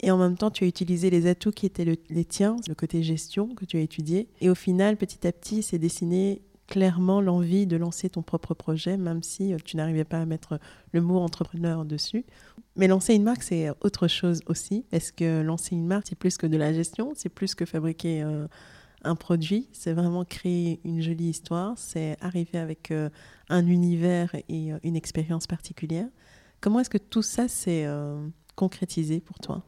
et 0.00 0.10
en 0.10 0.16
même 0.16 0.36
temps 0.36 0.50
tu 0.50 0.64
as 0.64 0.66
utilisé 0.66 1.10
les 1.10 1.28
atouts 1.28 1.52
qui 1.52 1.66
étaient 1.66 1.84
les 2.08 2.24
tiens, 2.24 2.56
le 2.66 2.74
côté 2.74 3.02
gestion 3.02 3.54
que 3.54 3.64
tu 3.64 3.76
as 3.76 3.80
étudié. 3.80 4.28
Et 4.40 4.50
au 4.50 4.54
final, 4.54 4.96
petit 4.96 5.24
à 5.26 5.32
petit, 5.32 5.62
c'est 5.62 5.78
dessiné 5.78 6.42
clairement 6.66 7.20
l'envie 7.20 7.66
de 7.66 7.76
lancer 7.76 8.10
ton 8.10 8.22
propre 8.22 8.54
projet, 8.54 8.96
même 8.96 9.22
si 9.22 9.54
euh, 9.54 9.58
tu 9.64 9.76
n'arrivais 9.76 10.04
pas 10.04 10.18
à 10.18 10.26
mettre 10.26 10.58
le 10.92 11.00
mot 11.00 11.18
entrepreneur 11.18 11.84
dessus. 11.84 12.24
Mais 12.74 12.88
lancer 12.88 13.14
une 13.14 13.22
marque, 13.22 13.44
c'est 13.44 13.70
autre 13.82 14.08
chose 14.08 14.40
aussi, 14.46 14.84
parce 14.90 15.12
que 15.12 15.42
lancer 15.42 15.76
une 15.76 15.86
marque, 15.86 16.06
c'est 16.08 16.18
plus 16.18 16.36
que 16.36 16.46
de 16.48 16.56
la 16.56 16.72
gestion, 16.72 17.12
c'est 17.14 17.28
plus 17.28 17.54
que 17.54 17.64
fabriquer 17.64 18.22
euh, 18.22 18.48
un 19.04 19.14
produit, 19.14 19.68
c'est 19.72 19.92
vraiment 19.92 20.24
créer 20.24 20.80
une 20.84 21.00
jolie 21.00 21.28
histoire, 21.28 21.74
c'est 21.76 22.16
arriver 22.20 22.58
avec 22.58 22.90
euh, 22.90 23.10
un 23.48 23.64
univers 23.66 24.34
et 24.48 24.72
une 24.82 24.96
expérience 24.96 25.46
particulière. 25.46 26.08
Comment 26.66 26.80
est-ce 26.80 26.90
que 26.90 26.98
tout 26.98 27.22
ça 27.22 27.46
s'est 27.46 27.84
euh, 27.86 28.26
concrétisé 28.56 29.20
pour 29.20 29.38
toi? 29.38 29.62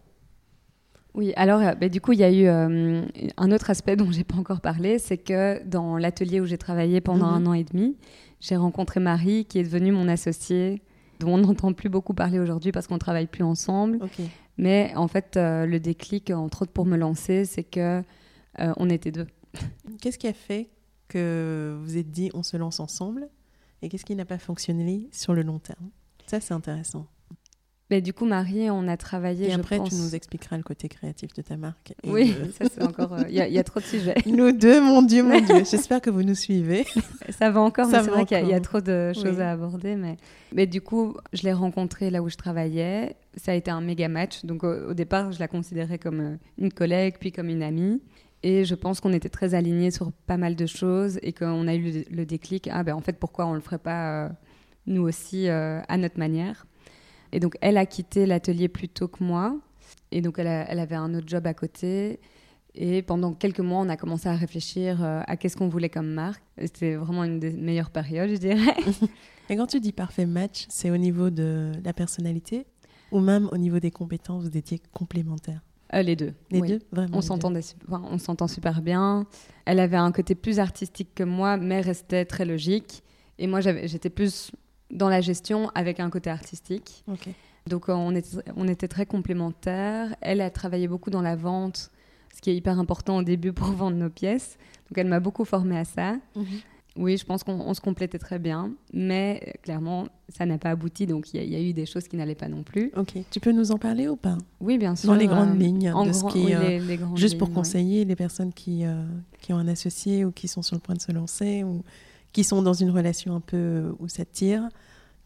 Oui, 1.15 1.33
alors 1.37 1.61
euh, 1.61 1.77
bah, 1.77 1.89
du 1.89 2.01
coup, 2.01 2.13
il 2.13 2.19
y 2.19 2.25
a 2.25 2.33
eu 2.33 2.49
euh, 2.49 3.07
un 3.37 3.53
autre 3.53 3.71
aspect 3.71 3.95
dont 3.95 4.11
j'ai 4.11 4.25
pas 4.25 4.35
encore 4.35 4.61
parlé, 4.61 4.99
c'est 4.99 5.17
que 5.17 5.63
dans 5.65 5.97
l'atelier 5.97 6.41
où 6.41 6.45
j'ai 6.45 6.59
travaillé 6.59 7.01
pendant 7.01 7.29
mhm. 7.29 7.35
un 7.35 7.47
an 7.47 7.53
et 7.53 7.63
demi, 7.63 7.97
j'ai 8.41 8.57
rencontré 8.57 8.99
Marie, 8.99 9.45
qui 9.45 9.61
est 9.61 9.63
devenue 9.63 9.93
mon 9.93 10.09
associée, 10.09 10.83
dont 11.21 11.35
on 11.35 11.39
n'entend 11.39 11.73
plus 11.73 11.89
beaucoup 11.89 12.15
parler 12.15 12.41
aujourd'hui 12.41 12.73
parce 12.73 12.89
qu'on 12.89 12.99
travaille 12.99 13.29
plus 13.29 13.45
ensemble. 13.45 14.01
Mais 14.57 14.93
en 14.97 15.07
fait, 15.07 15.37
le 15.37 15.79
déclic, 15.79 16.33
entre 16.33 16.63
autres 16.63 16.73
pour 16.73 16.85
me 16.85 16.97
lancer, 16.97 17.45
c'est 17.45 17.63
que 17.63 18.03
on 18.59 18.91
était 18.91 19.13
deux. 19.13 19.29
Qu'est-ce 20.01 20.19
qui 20.19 20.27
a 20.27 20.33
fait 20.33 20.69
que 21.07 21.79
vous 21.81 21.97
êtes 21.97 22.11
dit 22.11 22.33
on 22.35 22.43
se 22.43 22.57
lance 22.57 22.81
ensemble? 22.81 23.29
Et 23.83 23.89
qu'est-ce 23.89 24.05
qui 24.05 24.17
n'a 24.17 24.25
pas 24.25 24.39
fonctionné 24.39 25.09
sur 25.13 25.35
le 25.35 25.43
long 25.43 25.61
terme? 25.61 25.91
Ça, 26.29 26.41
c'est 26.41 26.55
intéressant. 26.55 27.07
Mais 27.91 28.03
du 28.03 28.12
coup, 28.12 28.27
Marie, 28.27 28.69
on 28.71 28.87
a 28.87 28.99
travaillé. 28.99 29.49
Et 29.49 29.53
après, 29.55 29.81
tu 29.83 29.95
nous 29.95 30.14
expliqueras 30.14 30.59
le 30.59 30.62
côté 30.62 30.88
créatif 30.88 31.33
de 31.33 31.41
ta 31.41 31.57
marque. 31.57 31.95
Oui, 32.05 32.35
ça 32.59 32.67
c'est 32.71 32.83
encore. 32.83 33.14
Euh, 33.14 33.23
il 33.29 33.35
y, 33.35 33.59
a 33.59 33.64
trop 33.64 33.81
de 33.81 33.85
sujets. 33.85 34.14
Nous 34.27 34.53
deux, 34.53 34.81
mon 34.83 35.01
Dieu, 35.01 35.23
mon 35.23 35.41
Dieu. 35.41 35.64
J'espère 35.71 36.03
que 36.03 36.11
vous 36.11 36.23
nous 36.23 36.35
suivez. 36.35 36.87
Ça 37.31 37.51
va 37.51 37.61
encore, 37.61 37.88
mais 37.88 38.03
c'est 38.03 38.11
vrai 38.11 38.27
qu'il 38.27 38.47
y, 38.47 38.53
a 38.53 38.61
trop 38.61 38.83
de 38.83 39.12
choses 39.14 39.41
à 39.41 39.53
aborder. 39.53 39.97
Mais... 39.97 40.19
mais 40.53 40.67
du 40.67 40.83
coup, 40.83 41.17
je 41.33 41.45
l'ai 41.45 41.53
rencontrée 41.53 42.11
là 42.11 42.23
où 42.23 42.29
je 42.29 42.37
travaillais. 42.37 43.17
Ça 43.37 43.53
a 43.53 43.55
été 43.55 43.71
un 43.71 43.81
méga 43.81 44.09
match. 44.09 44.45
Donc 44.45 44.64
au, 44.64 44.93
départ, 44.93 45.33
je 45.33 45.38
la 45.38 45.49
considérais 45.49 45.99
comme 45.99 46.21
euh, 46.21 46.37
une 46.59 46.73
collègue, 46.73 47.14
puis 47.19 47.33
comme 47.33 47.49
une 47.49 47.62
amie. 47.62 48.03
Et 48.43 48.64
je 48.64 48.75
pense 48.75 49.01
qu'on 49.01 49.12
était 49.12 49.29
très 49.31 49.55
alignés 49.55 49.91
sur 49.91 50.12
pas 50.27 50.37
mal 50.37 50.57
de 50.57 50.67
choses 50.67 51.19
et 51.23 51.33
qu'on 51.33 51.67
a 51.67 51.75
eu 51.75 52.05
le, 52.11 52.27
déclic. 52.27 52.69
Ah 52.71 52.83
ben 52.83 52.95
en 52.95 53.01
fait, 53.01 53.14
pourquoi 53.14 53.47
on 53.47 53.55
le 53.55 53.61
ferait 53.61 53.79
pas 53.79 54.27
euh, 54.27 54.29
nous 54.88 55.03
aussi 55.03 55.48
euh, 55.48 55.81
à 55.88 55.96
notre 55.96 56.18
manière. 56.18 56.66
Et 57.33 57.40
donc, 57.40 57.57
elle 57.61 57.77
a 57.77 57.87
quitté 57.87 58.27
l'atelier 58.27 58.68
plus 58.68 58.88
tôt 58.88 59.09
que 59.09 59.22
moi. 59.22 59.57
Et 60.11 60.20
donc, 60.20 60.38
elle, 60.38 60.48
avait 60.48 60.94
un 60.94 61.14
autre 61.14 61.29
job 61.29 61.46
à 61.46 61.55
côté. 61.55 62.20
Et 62.74 63.03
pendant 63.03 63.33
quelques 63.33 63.61
mois, 63.61 63.81
on 63.81 63.88
a 63.88 63.96
commencé 63.96 64.29
à 64.29 64.35
réfléchir 64.35 65.03
euh, 65.03 65.20
à 65.27 65.37
qu'est-ce 65.37 65.57
qu'on 65.57 65.68
voulait 65.68 65.88
comme 65.88 66.11
marque. 66.11 66.42
C'était 66.59 66.96
vraiment 66.96 67.24
une 67.24 67.38
des 67.38 67.53
meilleures 67.53 67.90
périodes, 67.90 68.31
je 68.31 68.37
dirais. 68.37 68.77
Et 69.51 69.57
quand 69.57 69.66
tu 69.66 69.81
dis 69.81 69.92
parfait 69.92 70.27
match, 70.27 70.66
c'est 70.68 70.90
au 70.90 70.96
niveau 70.96 71.31
de 71.31 71.72
la 71.85 71.92
personnalité 71.92 72.66
ou 73.11 73.20
même 73.20 73.48
au 73.53 73.57
niveau 73.57 73.81
des 73.81 73.90
compétences, 73.90 74.44
vous 74.44 74.57
étiez 74.57 74.81
complémentaires? 74.92 75.62
Euh, 75.94 76.03
les 76.03 76.16
deux. 76.16 76.35
Les 76.51 76.61
oui. 76.61 76.68
deux, 76.68 76.81
vraiment. 76.92 77.16
On 77.16 77.18
enfin, 77.18 78.18
s'entend 78.18 78.46
super 78.46 78.83
bien. 78.83 79.27
Elle 79.64 79.81
avait 79.81 79.96
un 79.96 80.12
côté 80.12 80.35
plus 80.35 80.59
artistique 80.59 81.14
que 81.14 81.24
moi, 81.24 81.57
mais 81.57 81.81
restait 81.81 82.27
très 82.27 82.44
logique. 82.44 83.03
Et 83.38 83.46
moi, 83.46 83.61
j'étais 83.61 84.11
plus 84.11 84.53
dans 84.90 85.09
la 85.09 85.20
gestion 85.20 85.70
avec 85.74 86.01
un 86.01 86.11
côté 86.11 86.31
artistique. 86.31 87.05
Donc, 87.66 87.88
on 87.88 88.14
était, 88.14 88.38
on 88.57 88.66
était 88.68 88.88
très 88.88 89.05
complémentaires. 89.07 90.14
Elle 90.20 90.40
a 90.40 90.51
travaillé 90.51 90.88
beaucoup 90.88 91.11
dans 91.11 91.22
la 91.22 91.37
vente, 91.37 91.90
ce 92.35 92.40
qui 92.40 92.51
est 92.51 92.57
hyper 92.57 92.79
important 92.79 93.18
au 93.18 93.22
début 93.22 93.53
pour 93.53 93.68
vendre 93.72 93.96
nos 93.96 94.11
pièces. 94.11 94.57
Donc, 94.90 94.98
elle 94.98 95.09
m'a 95.09 95.20
beaucoup 95.20 95.44
formée 95.44 95.79
à 95.79 95.85
ça. 95.85 96.14
Mhm. 96.37 96.44
Oui, 96.96 97.16
je 97.16 97.24
pense 97.24 97.44
qu'on 97.44 97.53
on 97.61 97.74
se 97.74 97.81
complétait 97.81 98.18
très 98.18 98.40
bien, 98.40 98.72
mais 98.92 99.40
euh, 99.46 99.51
clairement, 99.62 100.09
ça 100.31 100.46
n'a 100.46 100.59
pas 100.59 100.70
abouti. 100.70 101.07
Donc, 101.07 101.33
il 101.33 101.37
y, 101.37 101.40
a- 101.40 101.44
il 101.44 101.53
y 101.53 101.55
a 101.55 101.61
eu 101.61 101.72
des 101.72 101.87
choses 101.87 102.09
qui 102.09 102.16
n'allaient 102.16 102.35
pas 102.35 102.48
non 102.48 102.64
plus. 102.64 102.90
Ok. 102.96 103.12
Tu 103.31 103.38
peux 103.38 103.53
nous 103.53 103.70
en 103.70 103.79
parler 103.79 104.09
ou 104.09 104.16
pas? 104.16 104.37
Oui, 104.61 104.79
bien 104.79 104.96
sûr. 104.96 105.09
Dans 105.09 105.14
les 105.14 105.29
grandes 105.29 105.51
euh, 105.51 105.59
lignes 105.62 105.92
en 105.92 106.05
de 106.07 106.12
ce 106.12 106.24
qui 106.24 106.46
oui, 106.46 106.55
euh, 106.55 106.61
les- 106.61 106.81
les 106.81 106.98
Juste 107.14 107.38
pour 107.38 107.48
ouais. 107.51 107.55
conseiller 107.55 108.05
les 108.05 108.16
personnes 108.16 108.53
qui, 108.53 108.85
euh, 108.85 109.05
qui 109.40 109.53
ont 109.53 109.59
un 109.59 109.68
associé 109.68 110.24
ou 110.24 110.33
qui 110.33 110.48
sont 110.48 110.62
sur 110.62 110.74
le 110.74 110.81
point 110.81 110.96
de 110.96 111.01
se 111.01 111.12
lancer 111.12 111.62
ou 111.62 111.85
qui 112.33 112.45
sont 112.45 112.62
dans 112.62 112.73
une 112.75 112.91
relation 112.91 113.35
un 113.35 113.41
peu 113.41 113.57
euh, 113.57 113.93
où 113.99 114.09
ça 114.09 114.25
tire, 114.25 114.69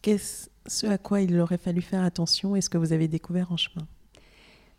qu'est-ce 0.03 0.49
ce 0.67 0.87
à 0.87 0.97
quoi 0.97 1.21
il 1.21 1.37
aurait 1.41 1.59
fallu 1.59 1.81
faire 1.83 2.03
attention 2.05 2.55
et 2.55 2.61
ce 2.61 2.71
que 2.71 2.79
vous 2.79 2.93
avez 2.93 3.09
découvert 3.09 3.51
en 3.51 3.57
chemin? 3.57 3.87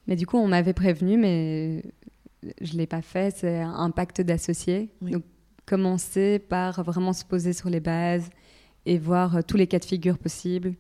Mais 0.08 0.16
du 0.16 0.26
coup, 0.26 0.38
on 0.38 0.48
m'avait 0.48 0.74
prévenu, 0.74 1.18
mais 1.18 1.84
je 2.62 2.74
ne 2.74 2.78
l'ai 2.78 2.88
pas 2.88 3.02
fait. 3.02 3.36
C'est 3.38 3.60
un 3.62 3.92
pacte 3.92 4.22
d'associés. 4.22 4.90
Oui. 5.02 5.12
Donc, 5.12 5.24
commencer 5.66 6.40
par 6.40 6.84
vraiment 6.84 7.14
se 7.14 7.24
poser 7.26 7.54
sur 7.54 7.70
les 7.70 7.80
bases 7.80 8.30
et 8.86 8.98
voir 8.98 9.38
euh, 9.38 9.42
tous 9.46 9.56
les 9.58 9.68
cas 9.68 9.80
de 9.80 9.86
figure 9.86 10.18
possibles. 10.18 10.74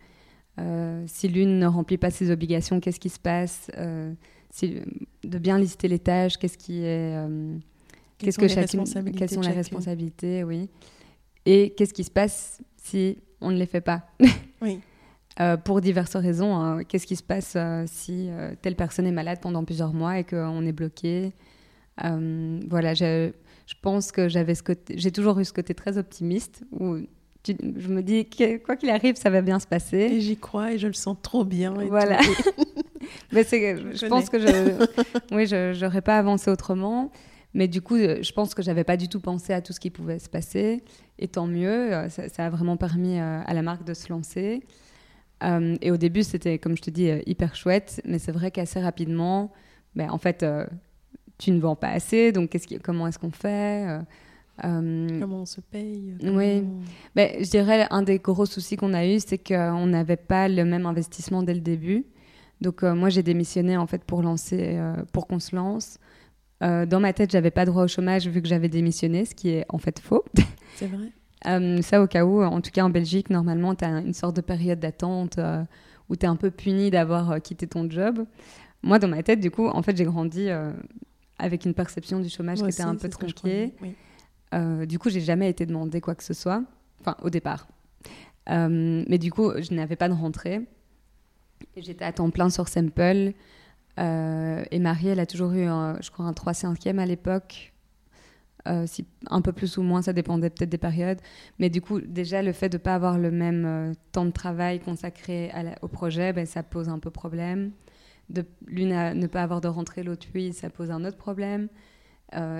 Euh, 0.60 1.04
si 1.08 1.28
l'une 1.30 1.58
ne 1.60 1.66
remplit 1.68 1.98
pas 1.98 2.12
ses 2.12 2.32
obligations, 2.32 2.80
qu'est-ce 2.80 3.00
qui 3.00 3.10
se 3.10 3.20
passe? 3.20 3.72
Euh, 3.78 4.14
si- 4.52 4.82
De 5.24 5.38
bien 5.38 5.58
lister 5.58 5.88
les 5.88 6.00
tâches, 6.00 6.38
qu'est-ce 6.38 6.58
qui 6.58 6.80
est. 6.84 7.16
euh, 7.18 7.56
Quelles 8.18 8.28
qu'est-ce 8.28 8.36
sont 8.36 8.42
que 8.42 8.46
les 8.48 8.54
chacune- 8.54 8.80
responsabilités 8.82 9.20
quelles 9.20 9.30
sont 9.30 9.40
les 9.42 9.48
chacune? 9.48 9.58
responsabilités, 9.60 10.44
oui. 10.44 10.70
Et 11.46 11.72
qu'est-ce 11.76 11.94
qui 11.94 12.04
se 12.04 12.12
passe 12.12 12.62
si 12.82 13.18
on 13.42 13.52
ne 13.52 13.58
les 13.58 13.66
fait 13.66 13.82
pas 13.82 14.04
Oui. 14.62 14.80
Euh, 15.40 15.58
pour 15.58 15.82
diverses 15.82 16.16
raisons. 16.16 16.56
hein. 16.56 16.84
Qu'est-ce 16.84 17.08
qui 17.08 17.16
se 17.16 17.24
passe 17.24 17.54
euh, 17.56 17.84
si 17.88 18.28
euh, 18.30 18.54
telle 18.62 18.76
personne 18.76 19.08
est 19.08 19.12
malade 19.12 19.40
pendant 19.42 19.64
plusieurs 19.64 19.92
mois 19.94 20.20
et 20.20 20.24
qu'on 20.24 20.66
est 20.66 20.72
bloqué 20.72 21.34
Voilà, 21.98 22.94
je, 22.94 23.32
je 23.66 23.74
pense 23.82 24.12
que 24.12 24.28
j'avais 24.30 24.56
ce 24.56 24.64
côté, 24.64 24.94
j'ai 24.98 25.12
toujours 25.12 25.40
eu 25.40 25.46
ce 25.46 25.54
côté 25.54 25.74
très 25.74 25.98
optimiste 25.98 26.64
où 26.72 26.98
tu- 27.44 27.58
je 27.78 27.88
me 27.90 28.02
dis 28.02 28.26
que 28.30 28.58
quoi 28.58 28.76
qu'il 28.76 28.90
arrive, 28.90 29.16
ça 29.16 29.30
va 29.30 29.42
bien 29.42 29.60
se 29.60 29.68
passer. 29.68 29.98
Et 29.98 30.22
j'y 30.22 30.38
crois 30.38 30.74
et 30.74 30.78
je 30.78 30.88
le 30.88 30.94
sens 30.94 31.18
trop 31.22 31.44
bien. 31.44 31.78
et 31.80 31.88
Voilà. 31.88 32.18
tout. 32.18 32.64
Mais 33.34 33.44
c'est, 33.44 33.76
Je 33.78 33.98
je, 33.98 34.06
pense 34.06 34.30
que 34.30 34.40
je, 34.40 34.86
oui, 35.36 35.46
je 35.46 35.78
n'aurais 35.84 36.02
pas 36.02 36.18
avancé 36.18 36.50
autrement. 36.50 37.12
Mais 37.54 37.68
du 37.68 37.82
coup, 37.82 37.96
euh, 37.96 38.22
je 38.24 38.32
pense 38.32 38.56
que 38.56 38.62
j'avais 38.64 38.84
pas 38.84 38.98
du 38.98 39.08
tout 39.10 39.20
pensé 39.20 39.54
à 39.54 39.62
tout 39.62 39.74
ce 39.74 39.80
qui 39.80 39.90
pouvait 39.92 40.20
se 40.20 40.30
passer. 40.30 40.84
Et 41.20 41.28
tant 41.28 41.46
mieux, 41.48 41.94
euh, 41.94 42.10
ça, 42.10 42.28
ça 42.30 42.46
a 42.48 42.50
vraiment 42.50 42.78
permis 42.78 43.20
euh, 43.20 43.42
à 43.46 43.54
la 43.54 43.62
marque 43.62 43.84
de 43.84 43.94
se 43.94 44.10
lancer. 44.12 44.64
Euh, 45.44 45.76
et 45.82 45.92
au 45.92 45.98
début, 45.98 46.24
c'était, 46.24 46.58
comme 46.58 46.76
je 46.78 46.82
te 46.82 46.90
dis, 46.90 47.10
hyper 47.26 47.56
chouette. 47.56 48.02
Mais 48.06 48.18
c'est 48.18 48.32
vrai 48.32 48.50
qu'assez 48.50 48.80
rapidement, 48.80 49.52
ben, 49.96 50.10
en 50.10 50.18
fait, 50.18 50.42
euh, 50.42 50.66
tu 51.38 51.52
ne 51.52 51.60
vends 51.60 51.76
pas 51.76 51.90
assez. 51.90 52.32
Donc, 52.32 52.50
qui- 52.52 52.80
comment 52.80 53.08
est-ce 53.08 53.20
qu'on 53.20 53.32
fait 53.32 54.00
Euh, 54.64 55.20
Comment 55.20 55.42
on 55.42 55.46
se 55.48 55.62
paye 55.62 56.16
Oui. 56.24 56.64
ben, 57.16 57.32
je 57.44 57.50
dirais 57.50 57.88
un 57.90 58.04
des 58.04 58.20
gros 58.20 58.46
soucis 58.46 58.76
qu'on 58.78 58.94
a 58.94 59.04
eu, 59.08 59.20
c'est 59.20 59.40
qu'on 59.40 59.88
n'avait 59.88 60.16
pas 60.16 60.48
le 60.48 60.64
même 60.64 60.86
investissement 60.86 61.42
dès 61.42 61.56
le 61.56 61.60
début. 61.60 62.06
Donc 62.62 62.84
moi 62.84 63.10
j'ai 63.10 63.24
démissionné 63.24 63.78
en 63.78 63.88
fait 63.88 64.04
pour 64.04 64.22
lancer, 64.22 64.80
pour 65.12 65.26
qu'on 65.26 65.40
se 65.40 65.56
lance. 65.56 65.98
Euh, 66.64 66.86
dans 66.86 67.00
ma 67.00 67.14
tête, 67.14 67.32
j'avais 67.32 67.52
pas 67.52 67.66
droit 67.66 67.84
au 67.84 67.88
chômage 67.88 68.28
vu 68.28 68.42
que 68.42 68.48
j'avais 68.48 68.70
démissionné, 68.70 69.26
ce 69.26 69.36
qui 69.36 69.50
est 69.50 69.66
en 69.70 69.78
fait 69.78 70.00
faux. 70.00 70.24
C'est 70.76 70.88
vrai 70.88 71.08
Euh, 71.46 71.82
ça 71.82 72.02
au 72.02 72.08
cas 72.08 72.24
où, 72.24 72.42
en 72.42 72.62
tout 72.62 72.72
cas 72.72 72.86
en 72.86 72.90
Belgique, 72.90 73.30
normalement, 73.30 73.76
tu 73.76 73.84
as 73.84 73.90
une 73.90 74.14
sorte 74.14 74.34
de 74.34 74.40
période 74.40 74.80
d'attente 74.80 75.40
euh, 75.40 75.62
où 76.08 76.16
tu 76.16 76.26
es 76.26 76.30
un 76.30 76.38
peu 76.38 76.52
puni 76.52 76.90
d'avoir 76.90 77.42
quitté 77.42 77.68
ton 77.68 77.90
job. 77.90 78.26
Moi, 78.82 78.98
dans 78.98 79.10
ma 79.10 79.22
tête, 79.24 79.42
du 79.42 79.52
coup, 79.52 79.68
en 79.68 79.82
fait, 79.82 79.98
j'ai 79.98 80.06
grandi 80.06 80.48
avec 81.38 81.66
une 81.66 81.74
perception 81.74 82.22
du 82.22 82.30
chômage 82.30 82.60
Moi 82.60 82.70
qui 82.70 82.76
était 82.76 82.84
un 82.84 82.96
peu 82.96 83.10
tronquée. 83.10 83.74
oui. 83.82 84.88
Du 84.88 84.98
coup, 85.00 85.10
j'ai 85.10 85.20
jamais 85.20 85.50
été 85.50 85.66
demandé 85.66 86.00
quoi 86.00 86.16
que 86.16 86.24
ce 86.24 86.34
soit, 86.34 86.64
enfin 87.02 87.18
au 87.24 87.30
départ. 87.30 87.68
Mais 88.48 89.18
du 89.18 89.30
coup, 89.30 89.52
je 89.60 89.74
n'avais 89.74 89.98
pas 89.98 90.08
de 90.08 90.14
rentrée. 90.14 90.62
J'étais 91.76 92.06
à 92.06 92.14
temps 92.14 92.30
plein 92.30 92.50
sur 92.50 92.70
Sample. 92.70 93.34
Euh, 94.00 94.64
et 94.72 94.80
Marie, 94.80 95.10
elle 95.10 95.20
a 95.20 95.26
toujours 95.26 95.52
eu, 95.52 95.66
je 95.66 96.12
crois, 96.12 96.26
un 96.26 96.32
3-5e 96.32 97.00
à 97.00 97.06
l'époque. 97.06 97.74
Euh, 98.66 98.88
un 99.30 99.42
peu 99.42 99.52
plus 99.52 99.78
ou 99.78 99.82
moins, 99.82 100.02
ça 100.02 100.14
dépendait 100.14 100.50
peut-être 100.50 100.70
des 100.70 100.78
périodes. 100.78 101.20
Mais 101.60 101.70
du 101.70 101.82
coup, 101.82 102.00
déjà, 102.00 102.42
le 102.42 102.54
fait 102.54 102.70
de 102.70 102.78
ne 102.78 102.82
pas 102.82 102.96
avoir 102.96 103.18
le 103.18 103.30
même 103.30 103.66
euh, 103.66 103.94
temps 104.14 104.26
de 104.26 104.32
travail 104.32 104.80
consacré 104.80 105.52
au 105.82 105.88
projet, 105.88 106.32
ben, 106.32 106.46
ça 106.46 106.64
pose 106.64 106.88
un 106.88 107.00
peu 107.00 107.12
problème. 107.12 107.72
De 108.30 108.46
l'une 108.66 108.94
à 108.94 109.14
ne 109.14 109.28
pas 109.28 109.44
avoir 109.44 109.60
de 109.60 109.68
rentrée, 109.68 110.02
l'autre 110.02 110.28
oui, 110.34 110.54
ça 110.54 110.70
pose 110.70 110.92
un 110.92 111.04
autre 111.04 111.18
problème. 111.18 111.68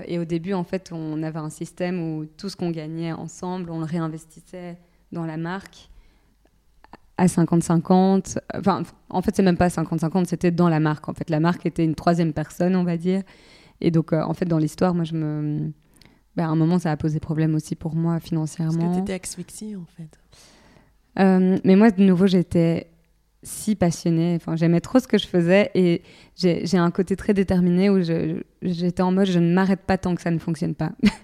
Et 0.06 0.20
au 0.20 0.24
début, 0.24 0.52
en 0.52 0.62
fait, 0.62 0.92
on 0.92 1.20
avait 1.24 1.40
un 1.40 1.50
système 1.50 2.00
où 2.00 2.26
tout 2.26 2.48
ce 2.48 2.54
qu'on 2.54 2.70
gagnait 2.70 3.12
ensemble, 3.12 3.70
on 3.70 3.80
le 3.80 3.84
réinvestissait 3.84 4.78
dans 5.10 5.26
la 5.26 5.36
marque 5.36 5.90
à 7.16 7.26
50-50. 7.26 8.38
Enfin, 8.54 8.82
en 9.10 9.22
fait, 9.22 9.36
c'est 9.36 9.42
même 9.42 9.56
pas 9.56 9.68
50-50, 9.68 10.26
c'était 10.26 10.50
dans 10.50 10.68
la 10.68 10.80
marque. 10.80 11.08
En 11.08 11.14
fait, 11.14 11.30
la 11.30 11.40
marque 11.40 11.66
était 11.66 11.84
une 11.84 11.94
troisième 11.94 12.32
personne, 12.32 12.74
on 12.76 12.84
va 12.84 12.96
dire. 12.96 13.22
Et 13.80 13.90
donc, 13.90 14.12
euh, 14.12 14.22
en 14.22 14.34
fait, 14.34 14.46
dans 14.46 14.58
l'histoire, 14.58 14.94
moi, 14.94 15.04
je 15.04 15.14
me... 15.14 15.72
Ben, 16.36 16.46
à 16.46 16.48
un 16.48 16.56
moment, 16.56 16.78
ça 16.80 16.90
a 16.90 16.96
posé 16.96 17.20
problème 17.20 17.54
aussi 17.54 17.76
pour 17.76 17.94
moi 17.94 18.14
Parce 18.14 18.24
financièrement. 18.24 18.90
que 18.90 18.96
tu 18.96 19.02
étais 19.02 19.20
asphyxiée 19.22 19.76
en 19.76 19.84
fait. 19.96 20.18
Euh, 21.20 21.58
mais 21.64 21.76
moi, 21.76 21.92
de 21.92 22.02
nouveau, 22.02 22.26
j'étais 22.26 22.90
si 23.44 23.76
passionnée. 23.76 24.34
Enfin, 24.34 24.56
j'aimais 24.56 24.80
trop 24.80 24.98
ce 24.98 25.06
que 25.06 25.16
je 25.18 25.28
faisais 25.28 25.70
et 25.74 26.02
j'ai 26.34 26.76
un 26.78 26.90
côté 26.90 27.14
très 27.14 27.34
déterminé 27.34 27.88
où 27.88 28.00
j'étais 28.62 29.02
en 29.02 29.12
mode 29.12 29.26
je 29.26 29.38
ne 29.38 29.52
m'arrête 29.54 29.82
pas 29.82 29.96
tant 29.98 30.14
que 30.16 30.22
ça 30.22 30.30
ne 30.32 30.38
fonctionne 30.38 30.74
pas. 30.74 30.92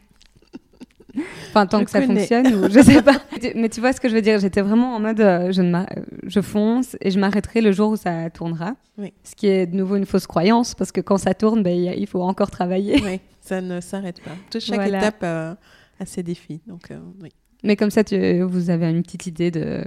enfin, 1.60 1.66
tant 1.66 1.78
Je 1.80 1.84
que 1.84 1.90
ça 1.90 2.00
connais. 2.00 2.20
fonctionne 2.26 2.46
ou 2.54 2.70
je 2.70 2.80
sais 2.80 3.02
pas. 3.02 3.16
Mais 3.54 3.68
tu 3.68 3.80
vois 3.80 3.92
ce 3.92 4.00
que 4.00 4.08
je 4.08 4.14
veux 4.14 4.22
dire 4.22 4.38
J'étais 4.40 4.60
vraiment 4.60 4.94
en 4.96 5.00
mode 5.00 5.20
euh, 5.20 5.52
je, 5.52 5.62
ne 5.62 5.84
je 6.26 6.40
fonce 6.40 6.96
et 7.00 7.10
je 7.10 7.18
m'arrêterai 7.18 7.60
le 7.60 7.72
jour 7.72 7.90
où 7.90 7.96
ça 7.96 8.30
tournera. 8.30 8.74
Oui. 8.98 9.12
Ce 9.24 9.34
qui 9.34 9.46
est 9.46 9.66
de 9.66 9.76
nouveau 9.76 9.96
une 9.96 10.06
fausse 10.06 10.26
croyance 10.26 10.74
parce 10.74 10.92
que 10.92 11.00
quand 11.00 11.18
ça 11.18 11.34
tourne, 11.34 11.62
ben, 11.62 11.76
il 11.76 11.84
y 11.84 11.88
a- 11.88 11.94
il 11.94 12.06
faut 12.06 12.22
encore 12.22 12.50
travailler. 12.50 13.00
Oui, 13.04 13.20
ça 13.40 13.60
ne 13.60 13.80
s'arrête 13.80 14.20
pas. 14.22 14.32
Toute 14.50 14.60
chaque 14.62 14.76
Voilà. 14.76 14.98
étape 14.98 15.20
euh, 15.22 15.54
a 15.98 16.06
ses 16.06 16.22
défis. 16.22 16.60
Donc, 16.66 16.90
euh, 16.90 16.98
oui. 17.22 17.30
Mais 17.62 17.76
comme 17.76 17.90
ça, 17.90 18.04
tu- 18.04 18.40
vous 18.42 18.70
avez 18.70 18.88
une 18.90 19.02
petite 19.02 19.26
idée 19.26 19.50
de, 19.50 19.84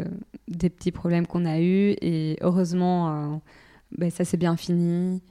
des 0.47 0.69
petits 0.69 0.91
problèmes 0.91 1.25
qu'on 1.25 1.45
a 1.45 1.59
eus. 1.59 1.95
Et 2.01 2.37
heureusement, 2.41 3.41
ben, 3.97 4.09
ça 4.11 4.23
s'est 4.25 4.37
bien 4.37 4.55
fini. 4.57 5.21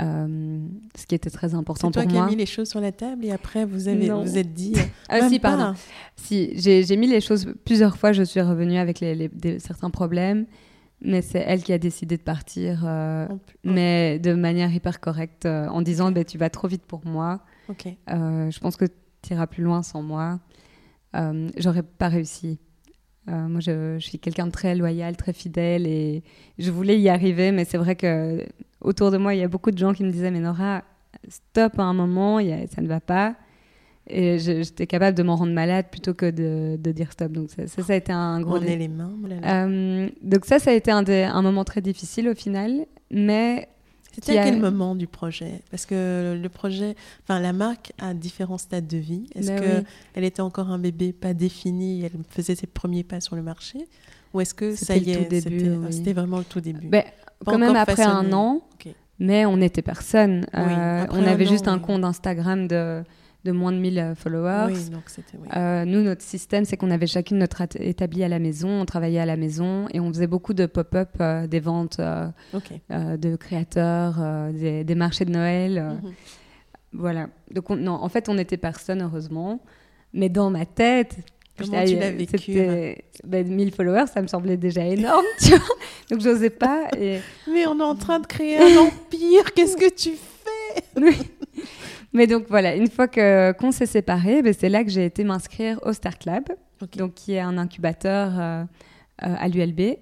Euh, 0.00 0.58
ce 0.96 1.06
qui 1.06 1.14
était 1.14 1.30
très 1.30 1.54
important 1.54 1.88
C'est 1.88 1.92
toi 1.92 2.02
pour 2.02 2.10
qui 2.10 2.16
as 2.16 2.20
moi. 2.22 2.30
mis 2.30 2.36
les 2.36 2.46
choses 2.46 2.68
sur 2.68 2.80
la 2.80 2.90
table 2.90 3.24
et 3.24 3.30
après 3.30 3.64
vous 3.64 3.86
avez 3.86 4.08
Non. 4.08 4.22
vous 4.24 4.36
êtes 4.38 4.52
dit. 4.52 4.74
Ah, 5.08 5.20
si, 5.28 5.38
pas. 5.38 5.56
pardon. 5.56 5.78
Si, 6.16 6.52
j'ai 6.58 6.96
mis 6.96 7.06
les 7.06 7.20
choses 7.20 7.46
plusieurs 7.64 7.96
fois. 7.96 8.12
Je 8.12 8.22
suis 8.24 8.40
revenue 8.40 8.76
avec 8.78 8.98
les, 9.00 9.14
les- 9.14 9.28
des- 9.28 9.58
certains 9.60 9.90
problèmes. 9.90 10.46
Mais 11.00 11.22
c'est 11.22 11.40
elle 11.46 11.62
qui 11.62 11.72
a 11.72 11.78
décidé 11.78 12.16
de 12.16 12.22
partir, 12.22 12.82
euh, 12.86 13.26
mais 13.62 14.18
de 14.20 14.32
manière 14.32 14.72
hyper 14.72 15.00
correcte, 15.00 15.44
euh, 15.44 15.66
en 15.68 15.82
disant 15.82 16.10
ben, 16.10 16.24
Tu 16.24 16.38
vas 16.38 16.48
trop 16.50 16.66
vite 16.66 16.84
pour 16.86 17.04
moi. 17.04 17.40
Ok. 17.68 17.86
Euh, 18.10 18.50
je 18.50 18.58
pense 18.60 18.76
que 18.76 18.86
tu 19.22 19.34
iras 19.34 19.46
plus 19.46 19.62
loin 19.62 19.82
sans 19.82 20.02
moi. 20.02 20.40
J'aurais 21.56 21.82
pas 21.84 22.08
réussi. 22.08 22.58
Euh, 23.28 23.48
moi, 23.48 23.60
je, 23.60 23.96
je 23.98 24.06
suis 24.06 24.18
quelqu'un 24.18 24.46
de 24.46 24.52
très 24.52 24.74
loyal, 24.74 25.16
très 25.16 25.32
fidèle 25.32 25.86
et 25.86 26.22
je 26.58 26.70
voulais 26.70 27.00
y 27.00 27.08
arriver, 27.08 27.52
mais 27.52 27.64
c'est 27.64 27.78
vrai 27.78 27.96
que 27.96 28.44
autour 28.82 29.10
de 29.10 29.16
moi, 29.16 29.34
il 29.34 29.40
y 29.40 29.42
a 29.42 29.48
beaucoup 29.48 29.70
de 29.70 29.78
gens 29.78 29.94
qui 29.94 30.04
me 30.04 30.10
disaient 30.10 30.30
Mais 30.30 30.40
Nora, 30.40 30.82
stop 31.28 31.78
à 31.78 31.82
un 31.84 31.94
moment, 31.94 32.38
il 32.38 32.48
y 32.48 32.52
a- 32.52 32.66
ça 32.66 32.82
ne 32.82 32.86
va 32.88 33.00
pas. 33.00 33.34
Et 34.06 34.38
j'étais 34.38 34.86
capable 34.86 35.16
de 35.16 35.22
m'en 35.22 35.36
rendre 35.36 35.54
malade 35.54 35.86
plutôt 35.90 36.12
que 36.12 36.30
de, 36.30 36.76
de 36.78 36.92
dire 36.92 37.10
stop. 37.12 37.32
Donc, 37.32 37.48
ça, 37.48 37.66
ça, 37.66 37.82
ça 37.82 37.92
a 37.94 37.96
été 37.96 38.12
un 38.12 38.38
gros. 38.42 38.56
On 38.56 38.60
dé- 38.60 38.72
est 38.72 38.76
les 38.76 38.88
mains. 38.88 39.14
là 39.26 39.36
là. 39.40 39.64
Euh, 39.66 40.08
donc, 40.20 40.44
ça, 40.44 40.58
ça 40.58 40.72
a 40.72 40.74
été 40.74 40.90
un, 40.90 41.02
un 41.08 41.40
moment 41.42 41.64
très 41.64 41.80
difficile 41.80 42.28
au 42.28 42.34
final, 42.34 42.84
mais 43.10 43.66
C'était 44.14 44.38
à 44.38 44.42
a- 44.42 44.44
quel 44.44 44.60
moment 44.60 44.94
du 44.94 45.06
projet? 45.06 45.60
Parce 45.70 45.86
que 45.86 46.38
le 46.40 46.48
projet, 46.48 46.94
enfin 47.22 47.40
la 47.40 47.52
marque 47.52 47.92
a 47.98 48.14
différents 48.14 48.58
stades 48.58 48.86
de 48.86 48.96
vie. 48.98 49.26
Est-ce 49.34 49.48
Ben 49.48 49.60
que 49.60 49.78
oui. 49.80 49.84
elle 50.14 50.24
était 50.24 50.42
encore 50.42 50.70
un 50.70 50.78
bébé 50.78 51.12
pas 51.12 51.34
défini, 51.34 52.02
elle 52.02 52.10
faisait 52.30 52.54
ses 52.54 52.66
premiers 52.66 53.04
pas 53.04 53.20
sur 53.20 53.36
le 53.36 53.42
marché, 53.42 53.86
ou 54.32 54.40
est-ce 54.40 54.54
que 54.54 54.74
ça 54.76 54.96
y 54.96 55.10
est, 55.10 55.40
c'était 55.40 55.68
oui. 55.68 56.12
vraiment 56.12 56.38
le 56.38 56.44
tout 56.44 56.60
début? 56.60 56.88
Ben, 56.88 57.04
quand 57.44 57.58
même 57.58 57.76
après 57.76 57.96
façonné. 57.96 58.28
un 58.28 58.32
an, 58.32 58.62
mais 59.18 59.46
on 59.46 59.56
n'était 59.56 59.82
personne. 59.82 60.46
Oui, 60.54 60.60
Euh, 60.60 61.06
on 61.10 61.16
un 61.16 61.24
avait 61.26 61.46
an, 61.46 61.50
juste 61.50 61.68
un 61.68 61.78
compte 61.78 62.04
Instagram 62.04 62.66
de, 62.66 63.02
de 63.44 63.52
moins 63.52 63.72
de 63.72 63.76
1000 63.78 64.14
followers. 64.16 64.72
Oui, 64.72 64.90
donc 64.90 65.02
c'était. 65.06 65.36
Oui. 65.38 65.48
Euh, 65.54 65.84
nous, 65.84 66.02
notre 66.02 66.22
système, 66.22 66.64
c'est 66.64 66.76
qu'on 66.76 66.90
avait 66.90 67.06
chacune 67.06 67.38
notre 67.38 67.62
établi 67.80 68.24
à 68.24 68.28
la 68.28 68.38
maison, 68.38 68.68
on 68.80 68.84
travaillait 68.86 69.20
à 69.20 69.26
la 69.26 69.36
maison 69.36 69.86
et 69.92 70.00
on 70.00 70.08
faisait 70.12 70.26
beaucoup 70.26 70.54
de 70.54 70.66
pop-up, 70.66 71.10
euh, 71.20 71.46
des 71.46 71.60
ventes 71.60 72.00
euh, 72.00 72.26
euh, 72.90 73.16
de 73.16 73.36
créateurs, 73.36 74.16
euh, 74.20 74.52
des, 74.52 74.84
des 74.84 74.94
marchés 74.94 75.24
de 75.24 75.30
Noël. 75.32 75.78
euh, 75.78 75.90
Mhm. 75.94 76.12
Voilà. 76.96 77.28
Donc, 77.50 77.70
on- 77.70 77.76
non, 77.76 77.92
en 77.94 78.08
fait, 78.08 78.28
on 78.28 78.34
n'était 78.34 78.56
personne, 78.56 79.02
heureusement. 79.02 79.60
Mais 80.12 80.28
dans 80.28 80.48
ma 80.50 80.64
tête, 80.64 81.16
Comment 81.58 81.84
tu 81.84 81.96
l'as 81.96 82.10
vécu 82.10 82.52
ben, 83.24 83.46
1000 83.48 83.72
followers, 83.72 84.06
ça 84.12 84.20
me 84.22 84.26
semblait 84.26 84.56
déjà 84.56 84.84
énorme, 84.84 85.24
tu 85.40 85.50
vois. 85.50 85.76
Donc, 86.10 86.20
j'osais 86.20 86.50
pas. 86.50 86.88
Et... 86.98 87.18
Mais 87.52 87.66
on 87.66 87.78
est 87.78 87.82
en 87.82 87.94
train 87.96 88.20
de 88.20 88.26
créer 88.26 88.58
un 88.58 88.76
empire. 88.86 89.52
Qu'est-ce 89.54 89.76
que 89.76 89.92
tu 89.92 90.10
fais? 90.12 90.84
Oui. 91.00 91.16
Mais 92.14 92.26
donc, 92.26 92.46
voilà, 92.48 92.76
une 92.76 92.88
fois 92.88 93.08
que- 93.08 93.52
qu'on 93.52 93.72
s'est 93.72 93.86
séparés, 93.86 94.40
ben, 94.42 94.54
c'est 94.56 94.68
là 94.68 94.84
que 94.84 94.90
j'ai 94.90 95.04
été 95.04 95.24
m'inscrire 95.24 95.78
au 95.82 95.92
Start 95.92 96.24
Lab, 96.24 96.44
donc, 96.96 97.14
qui 97.14 97.32
est 97.32 97.40
un 97.40 97.58
incubateur 97.58 98.38
euh, 98.38 98.62
euh, 98.62 98.64
à 99.38 99.48
l'ULB, 99.48 99.80
euh, 99.80 99.94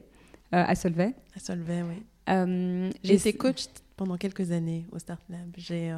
à 0.50 0.74
Solvay. 0.74 1.14
À 1.34 1.40
Solvay, 1.40 1.82
oui. 1.82 2.02
Euh, 2.28 2.90
J'ai 3.02 3.14
été 3.14 3.32
coach 3.32 3.64
pendant 3.96 4.16
quelques 4.16 4.52
années 4.52 4.86
au 4.92 4.98
Start 4.98 5.22
Lab. 5.30 5.48
J'ai, 5.56 5.92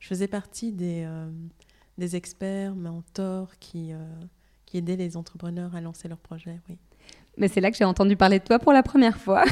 je 0.00 0.06
faisais 0.06 0.28
partie 0.28 0.72
des, 0.72 1.06
des 1.98 2.16
experts, 2.16 2.74
mentors 2.74 3.50
qui, 3.58 3.90
qui 4.64 4.78
aidaient 4.78 4.96
les 4.96 5.16
entrepreneurs 5.16 5.74
à 5.74 5.80
lancer 5.80 6.08
leurs 6.08 6.18
projets. 6.18 6.58
Oui. 6.68 6.78
Mais 7.36 7.48
c'est 7.48 7.60
là 7.60 7.70
que 7.70 7.76
j'ai 7.76 7.84
entendu 7.84 8.16
parler 8.16 8.38
de 8.38 8.44
toi 8.44 8.58
pour 8.58 8.72
la 8.72 8.82
première 8.82 9.16
fois. 9.18 9.44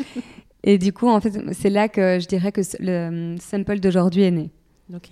Et 0.62 0.76
du 0.78 0.92
coup, 0.92 1.08
en 1.08 1.20
fait, 1.20 1.32
c'est 1.54 1.70
là 1.70 1.88
que 1.88 2.18
je 2.20 2.26
dirais 2.26 2.52
que 2.52 2.60
le 2.80 3.36
sample 3.40 3.80
d'aujourd'hui 3.80 4.22
est 4.24 4.30
né. 4.30 4.50
Ok. 4.94 5.10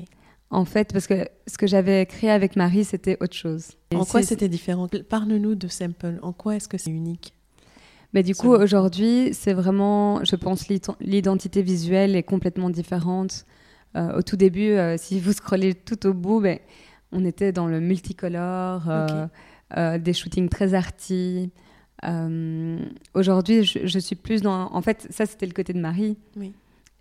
En 0.50 0.64
fait, 0.64 0.92
parce 0.92 1.06
que 1.06 1.28
ce 1.46 1.58
que 1.58 1.66
j'avais 1.66 2.06
créé 2.06 2.30
avec 2.30 2.56
Marie, 2.56 2.84
c'était 2.84 3.18
autre 3.20 3.34
chose. 3.36 3.72
Et 3.90 3.96
en 3.96 4.04
quoi 4.06 4.22
c'était 4.22 4.48
différent? 4.48 4.88
Parle-nous 5.08 5.54
de 5.54 5.68
Sample. 5.68 6.18
En 6.22 6.32
quoi 6.32 6.56
est-ce 6.56 6.68
que 6.68 6.78
c'est 6.78 6.90
unique? 6.90 7.34
Mais 8.14 8.22
du 8.22 8.34
coup, 8.34 8.48
aujourd'hui, 8.54 9.34
c'est 9.34 9.52
vraiment, 9.52 10.24
je 10.24 10.34
pense, 10.36 10.68
l'ident- 10.68 10.96
l'identité 11.00 11.60
visuelle 11.60 12.16
est 12.16 12.22
complètement 12.22 12.70
différente. 12.70 13.44
Euh, 13.96 14.16
au 14.18 14.22
tout 14.22 14.36
début, 14.36 14.70
euh, 14.70 14.96
si 14.96 15.20
vous 15.20 15.32
scrollez 15.32 15.74
tout 15.74 16.06
au 16.06 16.14
bout, 16.14 16.40
ben, 16.40 16.58
on 17.12 17.24
était 17.26 17.52
dans 17.52 17.66
le 17.66 17.80
multicolore, 17.80 18.88
euh, 18.88 19.26
euh, 19.76 19.98
des 19.98 20.14
shootings 20.14 20.48
très 20.48 20.72
arty. 20.72 21.50
Euh, 22.04 22.78
aujourd'hui, 23.14 23.64
je, 23.64 23.80
je 23.86 23.98
suis 23.98 24.16
plus 24.16 24.40
dans. 24.40 24.72
En 24.72 24.80
fait, 24.80 25.06
ça, 25.10 25.26
c'était 25.26 25.46
le 25.46 25.52
côté 25.52 25.74
de 25.74 25.80
Marie. 25.80 26.16
Oui. 26.36 26.52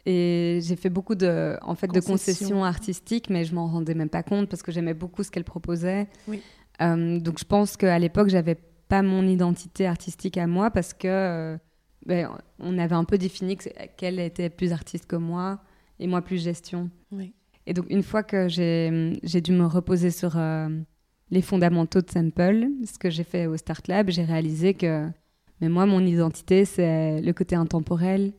Et 0.10 0.60
j'ai 0.62 0.78
fait 0.78 0.89
beaucoup 0.89 1.15
de, 1.15 1.58
en 1.62 1.76
fait, 1.76 1.88
de 1.88 2.00
Concessions. 2.00 2.63
artistiques, 2.63 3.30
mais 3.30 3.43
je 3.43 3.54
m'en 3.54 3.67
rendais 3.67 3.93
même 3.93 4.08
pas 4.08 4.24
compte 4.24 4.48
parce 4.48 4.63
que 4.63 4.72
j'aimais 4.72 4.93
beaucoup 4.93 5.22
ce 5.22 5.30
qu'elle 5.30 5.43
proposait. 5.43 6.08
Oui. 6.30 6.41
Euh, 6.82 7.20
donc 7.20 7.39
je 7.39 7.43
pense 7.43 7.76
qu'à 7.76 8.00
l'époque, 8.00 8.30
j'avais 8.30 8.56
pas 8.88 9.02
mon 9.02 9.28
identité 9.28 9.86
artistique 9.86 10.38
à 10.38 10.48
moi 10.48 10.72
parce 10.72 10.93
que 10.93 11.10
euh, 11.10 11.58
ben, 12.06 12.30
on 12.60 12.78
avait 12.78 12.96
un 12.96 13.04
peu 13.04 13.17
défini 13.17 13.58
qu'elle 13.98 14.20
était 14.22 14.50
plus 14.50 14.72
artiste 14.72 15.08
que 15.08 15.17
moi 15.17 15.60
et 16.00 16.08
moi 16.08 16.22
plus 16.22 16.41
gestion. 16.41 16.89
Oui. 17.12 17.34
Et 17.65 17.74
donc 17.74 17.88
une 17.89 18.04
fois 18.04 18.24
que 18.24 18.48
j'ai 18.48 19.20
j'ai 19.24 19.41
dû 19.41 19.52
me 19.52 19.65
reposer 19.65 20.10
sur 20.10 20.38
euh, 20.38 20.70
les 21.32 21.41
fondamentaux 21.41 22.02
de 22.02 22.10
Sample, 22.10 22.70
ce 22.86 22.98
que 22.98 23.10
j'ai 23.10 23.26
fait 23.26 23.46
au 23.46 23.58
Start 23.58 23.89
Lab, 23.89 24.10
j'ai 24.10 24.24
réalisé 24.24 24.74
que 24.74 25.10
mais 25.60 25.67
moi 25.67 25.86
mon 25.86 26.00
identité 26.00 26.63
c'est 26.63 27.20
le 27.20 27.34
côté 27.34 27.58
intemporel, 27.58 28.32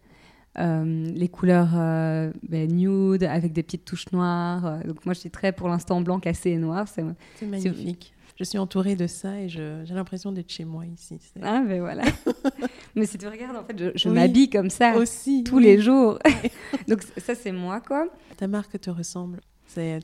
euh, 0.59 1.07
les 1.15 1.29
couleurs 1.29 1.71
euh, 1.77 2.33
ben, 2.49 2.71
nude 2.73 3.25
avec 3.25 3.53
des 3.53 3.63
petites 3.63 3.85
touches 3.85 4.11
noires. 4.13 4.67
Euh, 4.67 4.81
Donc 4.85 5.05
moi 5.05 5.15
je 5.15 5.21
suis 5.21 5.31
très 5.31 5.53
pour 5.53 5.69
l'instant 5.69 6.01
blanc 6.01 6.19
cassé 6.21 6.51
et 6.51 6.59
noir. 6.59 6.87
C'est 6.89 7.05
magnifique. 7.47 8.15
Je 8.39 8.45
suis 8.45 8.59
entourée 8.59 8.95
de 8.95 9.09
ça 9.09 9.41
et 9.41 9.49
j'ai 9.49 9.83
l'impression 9.91 10.31
d'être 10.31 10.51
chez 10.51 10.65
moi 10.65 10.85
ici. 10.87 11.19
Ah 11.43 11.61
ben 11.67 11.81
voilà. 11.81 12.05
mais 12.95 13.05
si 13.05 13.19
tu 13.19 13.27
regardes 13.27 13.57
en 13.57 13.65
fait 13.65 13.77
je, 13.77 13.91
je 13.97 14.09
Oui. 14.09 14.15
m'habille 14.15 14.49
comme 14.49 14.71
ça 14.71 14.97
Aussi. 14.97 15.43
tous 15.45 15.57
oui. 15.57 15.65
les 15.65 15.81
jours. 15.81 16.19
Donc 16.89 17.03
ça 17.17 17.35
c'est 17.35 17.51
moi 17.53 17.81
quoi. 17.81 18.07
Ta 18.37 18.47
marque 18.47 18.81
te 18.81 18.91
ressemble. 18.91 19.41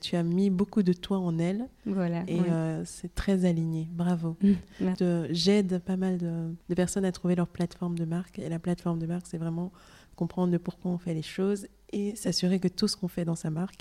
Tu 0.02 0.14
as 0.14 0.22
mis 0.22 0.50
beaucoup 0.50 0.82
de 0.82 0.92
toi 0.92 1.18
en 1.18 1.38
elle 1.38 1.66
Voilà. 1.86 2.22
et 2.28 2.38
euh, 2.50 2.82
c'est 2.84 3.12
très 3.14 3.44
aligné. 3.44 3.88
Bravo. 3.92 4.36
Mm. 4.42 4.52
De- 5.00 5.26
J'aide 5.30 5.78
pas 5.80 5.96
mal 5.96 6.18
de, 6.18 6.54
de 6.68 6.74
personnes 6.74 7.04
à 7.06 7.10
trouver 7.12 7.34
leur 7.34 7.48
plateforme 7.48 7.98
de 7.98 8.04
marque. 8.04 8.38
Et 8.38 8.48
la 8.48 8.58
plateforme 8.58 8.98
de 8.98 9.06
marque, 9.06 9.26
c'est 9.26 9.38
vraiment 9.38 9.72
comprendre 10.14 10.52
de 10.52 10.58
pourquoi 10.58 10.90
on 10.90 10.98
fait 10.98 11.14
les 11.14 11.22
choses 11.22 11.66
et 11.92 12.16
s'assurer 12.16 12.58
que 12.60 12.68
tout 12.68 12.88
ce 12.88 12.96
qu'on 12.96 13.08
fait 13.08 13.24
dans 13.24 13.34
sa 13.36 13.50
marque 13.50 13.80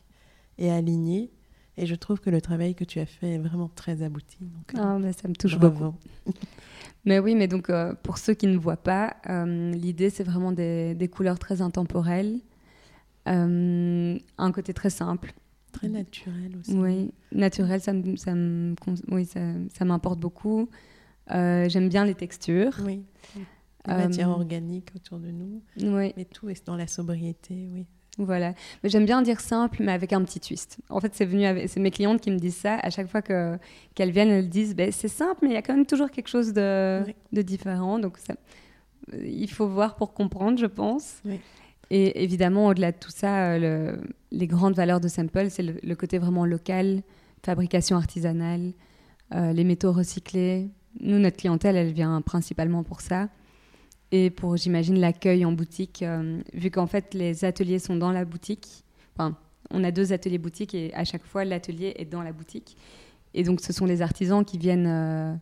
est 0.57 0.69
aligné. 0.69 1.31
Et 1.77 1.87
je 1.87 1.95
trouve 1.95 2.19
que 2.19 2.29
le 2.29 2.39
travail 2.41 2.75
que 2.75 2.83
tu 2.83 2.99
as 2.99 3.05
fait 3.07 3.31
est 3.31 3.37
vraiment 3.39 3.67
très 3.73 4.03
abouti. 4.03 4.37
Donc, 4.41 4.75
euh, 4.75 4.77
Ah, 4.79 4.97
ben, 4.99 5.11
ça 5.11 5.27
me 5.27 5.33
touche 5.33 5.57
beaucoup. 5.57 5.95
Mais 7.05 7.19
oui, 7.19 7.35
mais 7.35 7.47
donc 7.49 7.69
euh, 7.69 7.93
pour 8.01 8.17
ceux 8.17 8.33
qui 8.33 8.47
ne 8.47 8.57
voient 8.57 8.77
pas, 8.77 9.17
euh, 9.29 9.71
l'idée 9.73 10.09
c'est 10.09 10.23
vraiment 10.23 10.53
des, 10.53 10.95
des 10.95 11.09
couleurs 11.09 11.37
très 11.37 11.61
intemporelles, 11.61 12.39
euh, 13.27 14.17
un 14.37 14.51
côté 14.51 14.73
très 14.73 14.89
simple. 14.89 15.33
Très 15.71 15.89
naturel 15.89 16.55
aussi. 16.59 16.73
Oui, 16.73 17.11
naturel, 17.31 17.81
ça 17.81 17.93
me- 17.93 18.15
ça 18.15 18.33
me 18.35 18.75
oui, 19.09 19.25
ça, 19.25 19.39
ça 19.73 19.85
m'importe 19.85 20.19
beaucoup. 20.19 20.69
J'aime 21.29 21.89
bien 21.89 22.05
les 22.05 22.15
textures. 22.15 22.79
Oui. 22.85 23.01
Euh, 23.89 23.97
matières 23.97 24.29
organiques 24.29 24.89
autour 24.95 25.19
de 25.19 25.29
nous. 25.31 25.61
Oui, 25.81 26.13
Mais 26.15 26.25
tout 26.25 26.49
est 26.49 26.65
dans 26.65 26.77
la 26.77 26.87
sobriété, 26.87 27.67
oui. 27.73 27.85
voilà. 28.17 28.53
Mais 28.81 28.89
j'aime 28.89 29.05
bien 29.05 29.21
dire 29.21 29.41
simple, 29.41 29.83
mais 29.83 29.91
avec 29.91 30.13
un 30.13 30.23
petit 30.23 30.39
twist. 30.39 30.77
En 30.89 31.01
fait, 31.01 31.13
c'est 31.15 31.25
venu 31.25 31.43
avec, 31.45 31.67
c'est 31.69 31.81
mes 31.81 31.91
clientes 31.91 32.21
qui 32.21 32.31
me 32.31 32.37
disent 32.37 32.55
ça. 32.55 32.75
À 32.75 32.89
chaque 32.89 33.07
fois 33.09 33.21
que 33.21 33.57
qu'elles 33.93 34.11
viennent, 34.11 34.29
elles 34.29 34.47
disent, 34.49 34.73
ben, 34.75 34.89
c'est 34.91 35.09
simple, 35.09 35.39
mais 35.43 35.49
il 35.49 35.53
y 35.53 35.57
a 35.57 35.61
quand 35.61 35.75
même 35.75 35.85
toujours 35.85 36.11
quelque 36.11 36.29
chose 36.29 36.53
de, 36.53 37.03
Oui. 37.05 37.13
de 37.33 37.41
différent. 37.41 37.99
Donc 37.99 38.17
ça, 38.19 38.35
euh, 39.13 39.25
il 39.25 39.49
faut 39.49 39.67
voir 39.67 39.95
pour 39.97 40.13
comprendre, 40.13 40.57
je 40.57 40.65
pense. 40.67 41.15
Oui. 41.25 41.39
Et 41.89 42.23
évidemment, 42.23 42.67
au-delà 42.67 42.93
de 42.93 42.97
tout 42.97 43.11
ça, 43.11 43.51
euh, 43.51 43.59
le- 43.59 44.01
les 44.31 44.47
grandes 44.47 44.75
valeurs 44.75 45.01
de 45.01 45.09
Sample, 45.09 45.49
c'est 45.49 45.61
le, 45.63 45.75
le 45.83 45.95
côté 45.95 46.17
vraiment 46.19 46.45
local, 46.45 47.01
fabrication 47.45 47.97
artisanale, 47.97 48.71
euh, 49.35 49.51
les 49.51 49.65
métaux 49.65 49.91
recyclés. 49.91 50.69
Nous, 51.01 51.19
notre 51.19 51.35
clientèle, 51.37 51.75
elle 51.75 51.91
vient 51.91 52.21
principalement 52.21 52.83
pour 52.83 53.01
ça. 53.01 53.27
Et 54.13 54.29
pour, 54.29 54.55
j'imagine, 54.55 54.97
l'accueil 54.97 55.43
en 55.43 55.51
boutique, 55.51 56.03
euh, 56.03 56.39
vu 56.53 56.71
qu'en 56.71 56.87
fait, 56.87 57.13
les 57.13 57.43
ateliers 57.43 57.79
sont 57.79 57.97
dans 57.97 58.11
la 58.11 58.23
boutique. 58.23 58.85
Enfin, 59.15 59.35
on 59.71 59.83
a 59.83 59.91
deux 59.91 60.13
ateliers 60.13 60.37
boutiques 60.37 60.73
et 60.73 60.93
à 60.93 61.03
chaque 61.03 61.25
fois, 61.25 61.43
l'atelier 61.43 61.93
est 61.97 62.05
dans 62.05 62.21
la 62.21 62.31
boutique. 62.31 62.77
Et 63.33 63.43
donc, 63.43 63.59
ce 63.59 63.73
sont 63.73 63.85
les 63.85 64.01
artisans 64.01 64.45
qui 64.45 64.57
viennent 64.57 64.87
euh, 64.87 65.33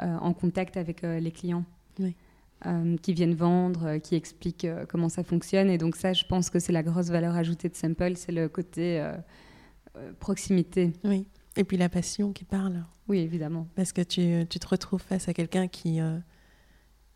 euh, 0.00 0.16
en 0.18 0.32
contact 0.32 0.76
avec 0.76 1.02
les 1.02 1.30
clients. 1.30 1.64
Oui. 2.00 2.16
Euh, 2.66 2.96
qui 2.96 3.12
viennent 3.12 3.36
vendre, 3.36 3.86
euh, 3.86 3.98
qui 4.00 4.16
expliquent 4.16 4.64
euh, 4.64 4.84
comment 4.84 5.08
ça 5.08 5.22
fonctionne. 5.22 5.70
Et 5.70 5.78
donc 5.78 5.94
ça, 5.94 6.12
je 6.12 6.24
pense 6.24 6.50
que 6.50 6.58
c'est 6.58 6.72
la 6.72 6.82
grosse 6.82 7.06
valeur 7.06 7.36
ajoutée 7.36 7.68
de 7.68 7.76
Sample, 7.76 8.14
c'est 8.16 8.32
le 8.32 8.48
côté 8.48 9.00
proximité. 10.18 10.92
Oui. 11.04 11.26
Et 11.56 11.62
puis 11.62 11.76
la 11.76 11.88
passion 11.88 12.32
qui 12.32 12.44
parle. 12.44 12.84
Oui, 13.06 13.18
évidemment. 13.18 13.68
Parce 13.76 13.92
que 13.92 14.00
tu, 14.00 14.44
tu 14.48 14.58
te 14.58 14.66
retrouves 14.66 15.02
face 15.02 15.28
à 15.28 15.34
quelqu'un 15.34 15.68
qui, 15.68 16.00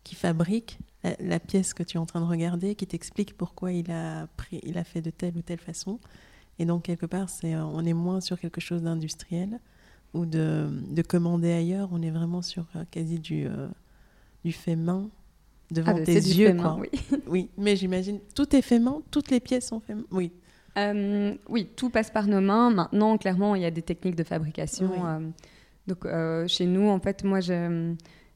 qui 0.03 0.15
fabrique 0.15 0.79
la, 1.03 1.15
la 1.19 1.39
pièce 1.39 1.73
que 1.73 1.83
tu 1.83 1.97
es 1.97 1.99
en 1.99 2.05
train 2.05 2.21
de 2.21 2.25
regarder, 2.25 2.75
qui 2.75 2.87
t'explique 2.87 3.35
pourquoi 3.37 3.71
il 3.71 3.91
a, 3.91 4.27
pris, 4.37 4.59
il 4.63 4.77
a 4.77 4.83
fait 4.83 5.01
de 5.01 5.09
telle 5.09 5.35
ou 5.37 5.41
telle 5.41 5.59
façon. 5.59 5.99
Et 6.59 6.65
donc, 6.65 6.83
quelque 6.83 7.05
part, 7.05 7.29
c'est, 7.29 7.55
euh, 7.55 7.63
on 7.65 7.83
est 7.85 7.93
moins 7.93 8.21
sur 8.21 8.39
quelque 8.39 8.61
chose 8.61 8.83
d'industriel 8.83 9.59
ou 10.13 10.25
de, 10.25 10.69
de 10.89 11.01
commander 11.01 11.51
ailleurs. 11.51 11.89
On 11.91 12.01
est 12.01 12.11
vraiment 12.11 12.41
sur 12.41 12.65
euh, 12.75 12.83
quasi 12.91 13.19
du, 13.19 13.45
euh, 13.47 13.67
du 14.45 14.51
fait 14.51 14.75
main 14.75 15.09
devant 15.71 15.91
Ah, 15.91 15.93
bah, 15.95 16.01
tes 16.03 16.21
c'est 16.21 16.29
du 16.33 16.39
yeux. 16.41 16.47
fait 16.47 16.53
main, 16.53 16.75
quoi. 16.75 16.79
oui. 16.81 17.19
Oui, 17.27 17.49
mais 17.57 17.75
j'imagine, 17.75 18.19
tout 18.35 18.55
est 18.55 18.61
fait 18.61 18.79
main, 18.79 19.01
toutes 19.09 19.31
les 19.31 19.39
pièces 19.39 19.67
sont 19.69 19.79
fait 19.79 19.95
main. 19.95 20.03
Oui, 20.11 20.31
Euh, 20.77 21.33
oui, 21.49 21.67
tout 21.75 21.89
passe 21.89 22.11
par 22.11 22.27
nos 22.27 22.41
mains. 22.41 22.69
Maintenant, 22.71 23.17
clairement, 23.17 23.55
il 23.55 23.61
y 23.61 23.65
a 23.65 23.71
des 23.71 23.81
techniques 23.81 24.15
de 24.15 24.23
fabrication. 24.23 24.89
Oui. 24.91 24.99
euh, 25.03 25.29
donc, 25.87 26.05
euh, 26.05 26.47
chez 26.47 26.65
nous, 26.65 26.87
en 26.89 26.99
fait, 26.99 27.23
moi, 27.23 27.39
je, 27.41 27.93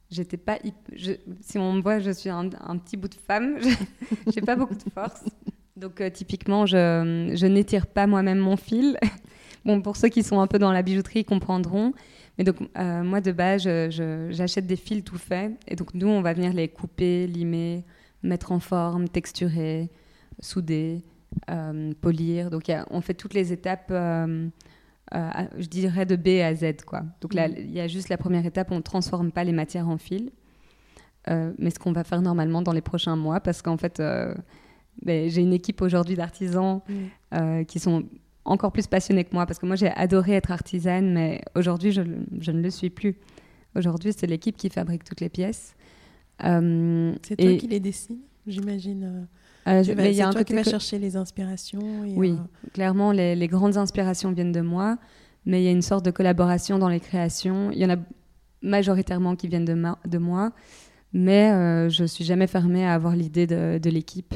j'étais 0.10 0.38
pas. 0.38 0.60
si 1.42 1.58
on 1.58 1.74
me 1.74 1.82
voit, 1.82 2.00
je 2.00 2.12
suis 2.12 2.30
un, 2.30 2.50
petit 2.50 2.98
bout 2.98 3.08
de 3.08 3.16
femme. 3.16 3.58
J'ai 4.34 4.42
pas 4.42 4.56
beaucoup 4.56 4.76
de 4.76 4.90
force. 4.94 5.24
Donc, 5.76 6.02
euh, 6.02 6.10
typiquement, 6.10 6.66
je, 6.66 7.34
je 7.36 7.46
n'étire 7.46 7.88
pas 7.88 8.08
moi-même 8.08 8.40
mon 8.40 8.58
fil. 8.58 8.98
Bon, 9.66 9.82
pour 9.82 9.98
ceux 9.98 10.08
qui 10.08 10.24
sont 10.24 10.40
un 10.40 10.48
peu 10.48 10.60
dans 10.60 10.72
la 10.72 10.82
bijouterie, 10.82 11.22
ils 11.22 11.26
comprendront. 11.26 11.92
Mais 12.38 12.46
donc, 12.46 12.56
euh, 12.78 13.04
moi, 13.04 13.20
de 13.20 13.34
base, 13.34 13.64
j'achète 13.64 14.66
des 14.66 14.78
fils 14.78 15.04
tout 15.04 15.18
faits. 15.18 15.52
Et 15.68 15.76
donc, 15.76 15.94
nous, 15.94 16.08
on 16.08 16.22
va 16.22 16.32
venir 16.32 16.54
les 16.54 16.70
couper, 16.70 17.28
limer, 17.28 17.84
mettre 18.24 18.54
en 18.54 18.62
forme, 18.62 19.10
texturer, 19.10 19.90
souder, 20.40 21.04
euh, 21.50 21.92
polir. 22.00 22.50
Donc, 22.50 22.72
on 22.92 23.02
fait 23.02 23.14
toutes 23.14 23.34
les 23.34 23.52
étapes, 23.52 23.92
euh, 25.16 25.30
je 25.58 25.68
dirais, 25.68 26.06
de 26.06 26.16
B 26.16 26.42
à 26.42 26.54
Z. 26.54 26.84
Quoi. 26.86 27.04
Donc, 27.22 27.34
là, 27.34 27.48
Mhm. 27.48 27.56
il 27.60 27.72
y 27.72 27.80
a 27.80 27.88
juste 27.88 28.10
la 28.10 28.18
première 28.18 28.46
étape, 28.46 28.72
on 28.72 28.78
ne 28.78 28.82
transforme 28.82 29.32
pas 29.32 29.44
les 29.44 29.52
matières 29.54 29.88
en 29.88 29.98
fils. 29.98 30.30
Euh, 31.30 31.52
mais 31.58 31.72
ce 31.72 31.80
qu'on 31.80 31.92
va 31.92 32.04
faire 32.04 32.22
normalement 32.22 32.62
dans 32.62 32.72
les 32.72 32.82
prochains 32.82 33.16
mois, 33.18 33.40
parce 33.42 33.62
qu'en 33.62 33.76
fait, 33.78 34.00
euh, 34.00 34.34
ben, 35.02 35.30
j'ai 35.30 35.42
une 35.42 35.52
équipe 35.54 35.82
aujourd'hui 35.82 36.16
d'artisans 36.16 36.82
euh, 37.34 37.64
qui 37.66 37.80
sont 37.80 38.06
encore 38.46 38.72
plus 38.72 38.88
passionnés 38.88 39.26
que 39.26 39.34
moi, 39.34 39.46
parce 39.46 39.60
que 39.60 39.66
moi 39.66 39.76
j'ai 39.76 39.90
adoré 39.90 40.34
être 40.34 40.52
artisane, 40.52 41.12
mais 41.12 41.42
aujourd'hui 41.54 41.92
je, 41.92 42.02
je, 42.40 42.52
ne 42.52 42.62
le 42.62 42.70
suis 42.70 42.90
plus. 42.90 43.18
Aujourd'hui, 43.76 44.14
c'est 44.16 44.26
l'équipe 44.26 44.56
qui 44.56 44.70
fabrique 44.70 45.04
toutes 45.04 45.20
les 45.20 45.28
pièces. 45.28 45.76
C'est 46.40 47.36
toi 47.36 47.58
qui 47.58 47.68
les 47.68 47.82
dessines, 47.82 48.22
j'imagine 48.46 49.28
euh, 49.68 49.84
c'est 49.84 50.32
toi 50.32 50.44
qui 50.44 50.54
vas 50.54 50.64
chercher 50.64 51.00
les 51.00 51.16
inspirations 51.16 51.80
Oui, 52.16 52.38
clairement, 52.74 53.12
les, 53.12 53.36
les, 53.36 53.48
grandes 53.48 53.78
inspirations 53.78 54.32
viennent 54.32 54.52
de 54.52 54.62
moi, 54.62 54.98
mais 55.46 55.62
il 55.62 55.66
y 55.66 55.68
a 55.68 55.72
une 55.72 55.82
sorte 55.82 56.06
de 56.06 56.12
collaboration 56.12 56.78
dans 56.78 56.90
les 56.90 57.00
créations. 57.00 57.72
Il 57.72 57.80
y 57.80 57.86
en 57.86 57.90
a 57.90 57.98
majoritairement 58.62 59.36
qui 59.36 59.48
viennent 59.48 59.66
de, 59.66 59.78
de 60.08 60.18
moi, 60.18 60.52
mais 61.14 61.52
euh, 61.52 61.90
je 61.90 62.04
suis 62.04 62.24
jamais 62.24 62.48
fermée 62.48 62.86
à 62.86 62.94
avoir 62.94 63.16
l'idée 63.16 63.48
de, 63.48 63.80
de 63.82 63.90
l'équipe. 63.90 64.34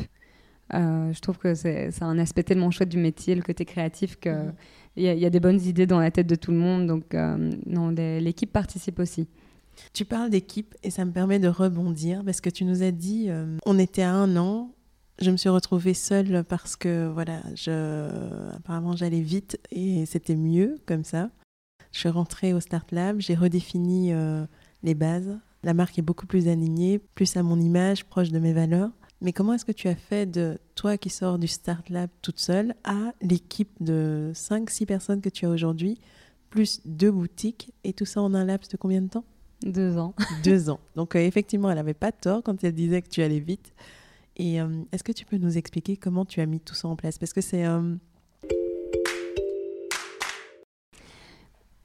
Euh, 0.74 1.12
je 1.12 1.20
trouve 1.20 1.38
que 1.38 1.54
c'est 1.54 1.92
un 2.02 2.18
aspect 2.18 2.44
tellement 2.44 2.72
chouette 2.72 2.90
du 2.90 2.98
métier, 2.98 3.36
le 3.36 3.42
côté 3.42 3.66
créatif, 3.66 4.18
qu'il 4.20 4.32
mm. 4.32 4.54
il 4.96 5.04
y, 5.04 5.26
a 5.26 5.30
des 5.30 5.40
bonnes 5.40 5.62
idées 5.62 5.86
dans 5.86 6.00
la 6.00 6.12
tête 6.12 6.28
de 6.28 6.36
tout 6.36 6.52
le 6.52 6.58
monde. 6.58 6.88
Donc, 6.88 7.14
euh, 7.14 8.20
l'équipe 8.20 8.52
participe 8.52 9.00
aussi. 9.00 9.28
Tu 9.94 10.06
parles 10.06 10.30
d'équipe 10.30 10.76
et 10.84 10.92
ça 10.92 11.04
me 11.06 11.12
permet 11.12 11.40
de 11.40 11.48
rebondir 11.48 12.24
parce 12.24 12.40
que 12.40 12.50
tu 12.50 12.66
nous 12.66 12.84
as 12.84 12.92
dit, 12.92 13.30
on 13.66 13.80
était 13.80 14.02
à 14.02 14.14
un 14.14 14.36
an, 14.36 14.70
je 15.20 15.32
me 15.32 15.38
suis 15.38 15.50
retrouvée 15.50 15.94
seule 15.94 16.44
parce 16.44 16.76
que 16.76 17.08
voilà, 17.08 17.42
je, 17.56 18.10
apparemment 18.56 18.96
j'allais 18.96 19.22
vite 19.22 19.60
et 19.72 20.06
c'était 20.06 20.36
mieux 20.36 20.78
comme 20.86 21.04
ça. 21.04 21.30
Je 21.92 22.00
suis 22.00 22.10
rentrée 22.10 22.54
au 22.54 22.60
Start 22.60 22.92
Lab, 22.92 23.20
j'ai 23.20 23.36
redéfini 23.36 24.14
les 24.84 24.96
bases. 24.96 25.38
La 25.64 25.74
marque 25.74 26.00
est 26.00 26.04
beaucoup 26.04 26.26
plus 26.26 26.48
alignée, 26.48 27.00
plus 27.14 27.38
à 27.38 27.44
mon 27.44 27.60
image, 27.60 28.06
proche 28.06 28.30
de 28.30 28.40
mes 28.40 28.54
valeurs. 28.54 28.90
Mais 29.22 29.34
comment 29.34 29.54
est-ce 29.54 29.66
que 29.66 29.72
tu 29.72 29.88
as 29.88 29.96
fait 29.96 30.26
de 30.26 30.58
toi 30.74 30.98
qui 30.98 31.12
sors 31.12 31.38
du 31.38 31.48
Start 31.48 31.90
Lab 31.90 32.10
toute 32.24 32.40
seule 32.40 32.74
à 32.84 33.14
l'équipe 33.22 33.72
de 33.80 34.32
5-6 34.34 34.88
personnes 34.88 35.22
que 35.22 35.30
tu 35.30 35.46
as 35.46 35.50
aujourd'hui, 35.50 36.00
plus 36.50 36.82
deux 36.86 37.12
boutiques, 37.12 37.72
et 37.84 37.94
tout 37.94 38.06
ça 38.06 38.22
en 38.22 38.34
un 38.34 38.44
laps 38.44 38.70
de 38.72 38.78
combien 38.78 39.02
de 39.02 39.10
temps? 39.10 39.24
Deux 39.64 40.00
ans. 40.00 40.16
Deux 40.44 40.72
ans. 40.72 40.80
Donc 40.96 41.16
euh, 41.16 41.20
effectivement, 41.20 41.70
elle 41.70 41.76
n'avait 41.76 41.94
pas 41.94 42.12
tort 42.12 42.42
quand 42.42 42.64
elle 42.64 42.74
disait 42.74 43.04
que 43.04 43.10
tu 43.10 43.22
allais 43.22 43.40
vite. 43.40 43.74
Et 44.38 44.62
euh, 44.62 44.68
est-ce 44.92 45.04
que 45.04 45.12
tu 45.12 45.26
peux 45.26 45.38
nous 45.38 45.58
expliquer 45.58 45.98
comment 45.98 46.26
tu 46.26 46.42
as 46.42 46.46
mis 46.46 46.60
tout 46.60 46.76
ça 46.76 46.88
en 46.88 46.96
place? 46.96 47.18
Parce 47.18 47.34
que 47.34 47.42
c'est... 47.42 47.66
Euh, 47.66 47.96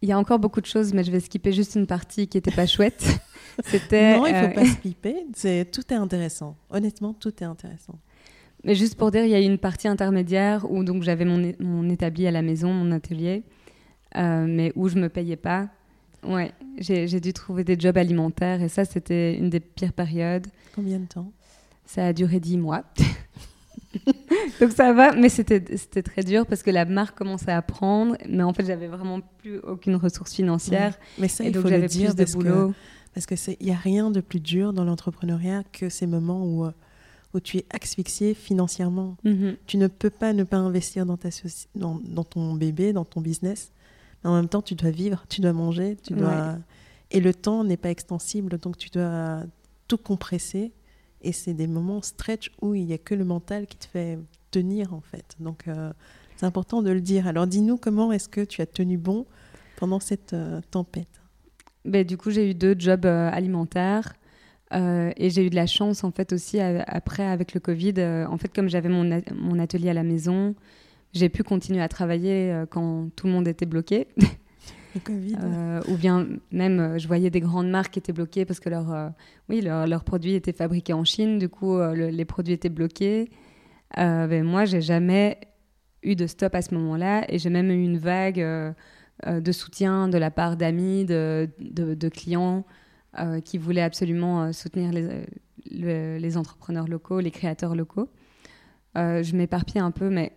Il 0.02 0.08
y 0.10 0.12
a 0.12 0.18
encore 0.18 0.38
beaucoup 0.38 0.60
de 0.60 0.66
choses, 0.66 0.92
mais 0.92 1.02
je 1.04 1.10
vais 1.10 1.20
skipper 1.20 1.52
juste 1.52 1.74
une 1.74 1.86
partie 1.86 2.28
qui 2.28 2.36
n'était 2.36 2.50
pas 2.50 2.66
chouette. 2.66 3.18
C'était. 3.64 4.16
Non, 4.16 4.26
il 4.26 4.34
ne 4.34 4.38
faut 4.38 4.46
euh, 4.46 4.54
pas 4.54 4.64
skipper. 4.66 5.16
C'est 5.34 5.70
tout 5.72 5.82
est 5.90 5.96
intéressant. 5.96 6.56
Honnêtement, 6.70 7.14
tout 7.14 7.32
est 7.42 7.46
intéressant. 7.46 7.98
Mais 8.62 8.74
juste 8.74 8.96
pour 8.96 9.10
dire, 9.10 9.24
il 9.24 9.30
y 9.30 9.34
a 9.34 9.40
une 9.40 9.58
partie 9.58 9.88
intermédiaire 9.88 10.70
où 10.70 10.84
donc 10.84 11.02
j'avais 11.02 11.24
mon, 11.24 11.52
mon 11.58 11.88
établi 11.88 12.26
à 12.26 12.30
la 12.30 12.42
maison, 12.42 12.72
mon 12.72 12.92
atelier, 12.92 13.42
euh, 14.16 14.46
mais 14.48 14.72
où 14.76 14.88
je 14.88 14.96
me 14.96 15.08
payais 15.08 15.36
pas. 15.36 15.68
Ouais, 16.22 16.52
j'ai 16.78 17.20
dû 17.20 17.32
trouver 17.32 17.64
des 17.64 17.78
jobs 17.78 17.96
alimentaires 17.96 18.62
et 18.62 18.68
ça, 18.68 18.84
c'était 18.84 19.36
une 19.36 19.48
des 19.48 19.60
pires 19.60 19.92
périodes. 19.92 20.46
Combien 20.74 20.98
de 20.98 21.06
temps? 21.06 21.32
Ça 21.86 22.06
a 22.06 22.12
duré 22.12 22.40
dix 22.40 22.58
mois. 22.58 22.84
Donc 24.60 24.72
ça 24.72 24.92
va, 24.92 25.12
mais 25.12 25.28
c'était 25.28 25.60
très 26.02 26.22
dur 26.22 26.46
parce 26.46 26.62
que 26.62 26.70
la 26.70 26.84
marque 26.84 27.16
commençait 27.16 27.52
à 27.52 27.62
prendre, 27.62 28.16
mais 28.28 28.42
en 28.42 28.52
fait 28.52 28.64
j'avais 28.64 28.88
vraiment 28.88 29.20
plus 29.38 29.58
aucune 29.60 29.96
ressource 29.96 30.34
financière. 30.34 30.98
Mais 31.18 31.28
ça, 31.28 31.44
il 31.44 31.52
donc 31.52 31.66
j'avais 31.66 31.88
plus 31.88 32.14
de 32.14 32.32
boulot. 32.32 32.74
parce 33.14 33.26
qu'il 33.26 33.56
n'y 33.60 33.72
a 33.72 33.76
rien 33.76 34.10
de 34.10 34.20
plus 34.20 34.40
dur 34.40 34.72
dans 34.72 34.84
l'entrepreneuriat 34.84 35.62
que 35.72 35.88
ces 35.88 36.06
moments 36.06 36.44
où, 36.44 36.64
euh, 36.66 36.72
où 37.34 37.40
tu 37.40 37.58
es 37.58 37.66
asphyxié 37.70 38.34
financièrement. 38.34 39.16
Mm-hmm. 39.24 39.56
Tu 39.66 39.76
ne 39.78 39.86
peux 39.86 40.10
pas 40.10 40.32
ne 40.32 40.44
pas 40.44 40.58
investir 40.58 41.06
dans, 41.06 41.16
ta 41.16 41.28
dans, 41.74 42.00
dans, 42.04 42.24
ton 42.24 42.54
bébé, 42.54 42.92
dans 42.92 43.04
ton 43.04 43.20
business. 43.20 43.72
Mais 44.22 44.30
en 44.30 44.34
même 44.34 44.48
temps, 44.48 44.62
tu 44.62 44.74
dois 44.74 44.90
vivre, 44.90 45.24
tu 45.28 45.40
dois 45.40 45.52
manger, 45.52 45.96
tu 46.02 46.14
dois... 46.14 46.56
Et 47.12 47.20
le 47.20 47.32
temps 47.32 47.62
n'est 47.62 47.76
pas 47.76 47.90
extensible, 47.90 48.58
donc 48.58 48.76
tu 48.78 48.90
dois 48.90 49.44
tout 49.86 49.98
compresser. 49.98 50.72
Et 51.26 51.32
c'est 51.32 51.54
des 51.54 51.66
moments 51.66 52.02
stretch 52.02 52.52
où 52.62 52.76
il 52.76 52.84
n'y 52.84 52.92
a 52.92 52.98
que 52.98 53.12
le 53.12 53.24
mental 53.24 53.66
qui 53.66 53.76
te 53.76 53.86
fait 53.86 54.16
tenir, 54.52 54.94
en 54.94 55.00
fait. 55.00 55.34
Donc, 55.40 55.66
euh, 55.66 55.92
c'est 56.36 56.46
important 56.46 56.82
de 56.82 56.90
le 56.92 57.00
dire. 57.00 57.26
Alors, 57.26 57.48
dis-nous 57.48 57.78
comment 57.78 58.12
est-ce 58.12 58.28
que 58.28 58.42
tu 58.42 58.62
as 58.62 58.66
tenu 58.66 58.96
bon 58.96 59.26
pendant 59.76 59.98
cette 59.98 60.34
euh, 60.34 60.60
tempête? 60.70 61.20
Ben, 61.84 62.06
Du 62.06 62.16
coup, 62.16 62.30
j'ai 62.30 62.48
eu 62.48 62.54
deux 62.54 62.76
jobs 62.78 63.06
euh, 63.06 63.28
alimentaires. 63.32 64.14
et 64.70 65.30
j'ai 65.30 65.44
eu 65.44 65.50
de 65.50 65.56
la 65.56 65.66
chance, 65.66 66.04
en 66.04 66.12
fait, 66.12 66.32
aussi, 66.32 66.60
après, 66.60 67.26
avec 67.26 67.54
le 67.54 67.58
Covid. 67.60 67.94
en 68.30 68.38
fait, 68.38 68.54
comme 68.54 68.68
j'avais 68.68 68.88
mon, 68.88 69.20
mon, 69.34 69.58
atelier 69.58 69.90
à 69.90 69.94
la 69.94 70.04
maison, 70.04 70.54
j'ai 71.12 71.28
pu 71.28 71.42
continuer 71.42 71.82
à 71.82 71.88
travailler 71.88 72.64
quand 72.70 73.08
tout 73.16 73.26
le 73.26 73.32
monde 73.32 73.48
était 73.48 73.66
bloqué. 73.66 74.06
Euh, 75.10 75.80
ou 75.88 75.96
bien 75.96 76.26
même, 76.50 76.80
euh, 76.80 76.98
je 76.98 77.06
voyais 77.06 77.30
des 77.30 77.40
grandes 77.40 77.68
marques 77.68 77.94
qui 77.94 77.98
étaient 77.98 78.12
bloquées 78.12 78.44
parce 78.44 78.60
que 78.60 78.68
leur, 78.68 78.92
euh, 78.92 79.08
oui, 79.48 79.60
leurs 79.60 80.04
produits 80.04 80.34
étaient 80.34 80.52
fabriqués 80.52 80.92
en 80.92 81.04
Chine, 81.04 81.38
du 81.38 81.48
coup, 81.48 81.78
les 81.80 82.24
produits 82.24 82.54
étaient 82.54 82.68
bloqués. 82.68 83.30
Ben, 83.96 84.42
moi, 84.42 84.64
j'ai 84.64 84.80
jamais 84.80 85.38
eu 86.02 86.16
de 86.16 86.26
stop 86.26 86.54
à 86.54 86.62
ce 86.62 86.74
moment-là 86.74 87.24
et 87.28 87.38
j'ai 87.38 87.50
même 87.50 87.70
eu 87.70 87.82
une 87.82 87.98
vague 87.98 88.44
de 89.26 89.52
soutien 89.52 90.08
de 90.08 90.18
la 90.18 90.30
part 90.30 90.56
d'amis, 90.56 91.04
de, 91.04 91.48
de, 91.58 92.08
clients 92.08 92.64
qui 93.44 93.58
voulaient 93.58 93.82
absolument 93.82 94.52
soutenir 94.52 94.92
les, 94.92 96.18
les, 96.18 96.36
entrepreneurs 96.36 96.88
locaux, 96.88 97.20
les 97.20 97.30
créateurs 97.30 97.74
locaux. 97.74 98.08
je 98.94 99.36
m'éparpille 99.36 99.80
un 99.80 99.90
peu, 99.92 100.10
mais 100.10 100.32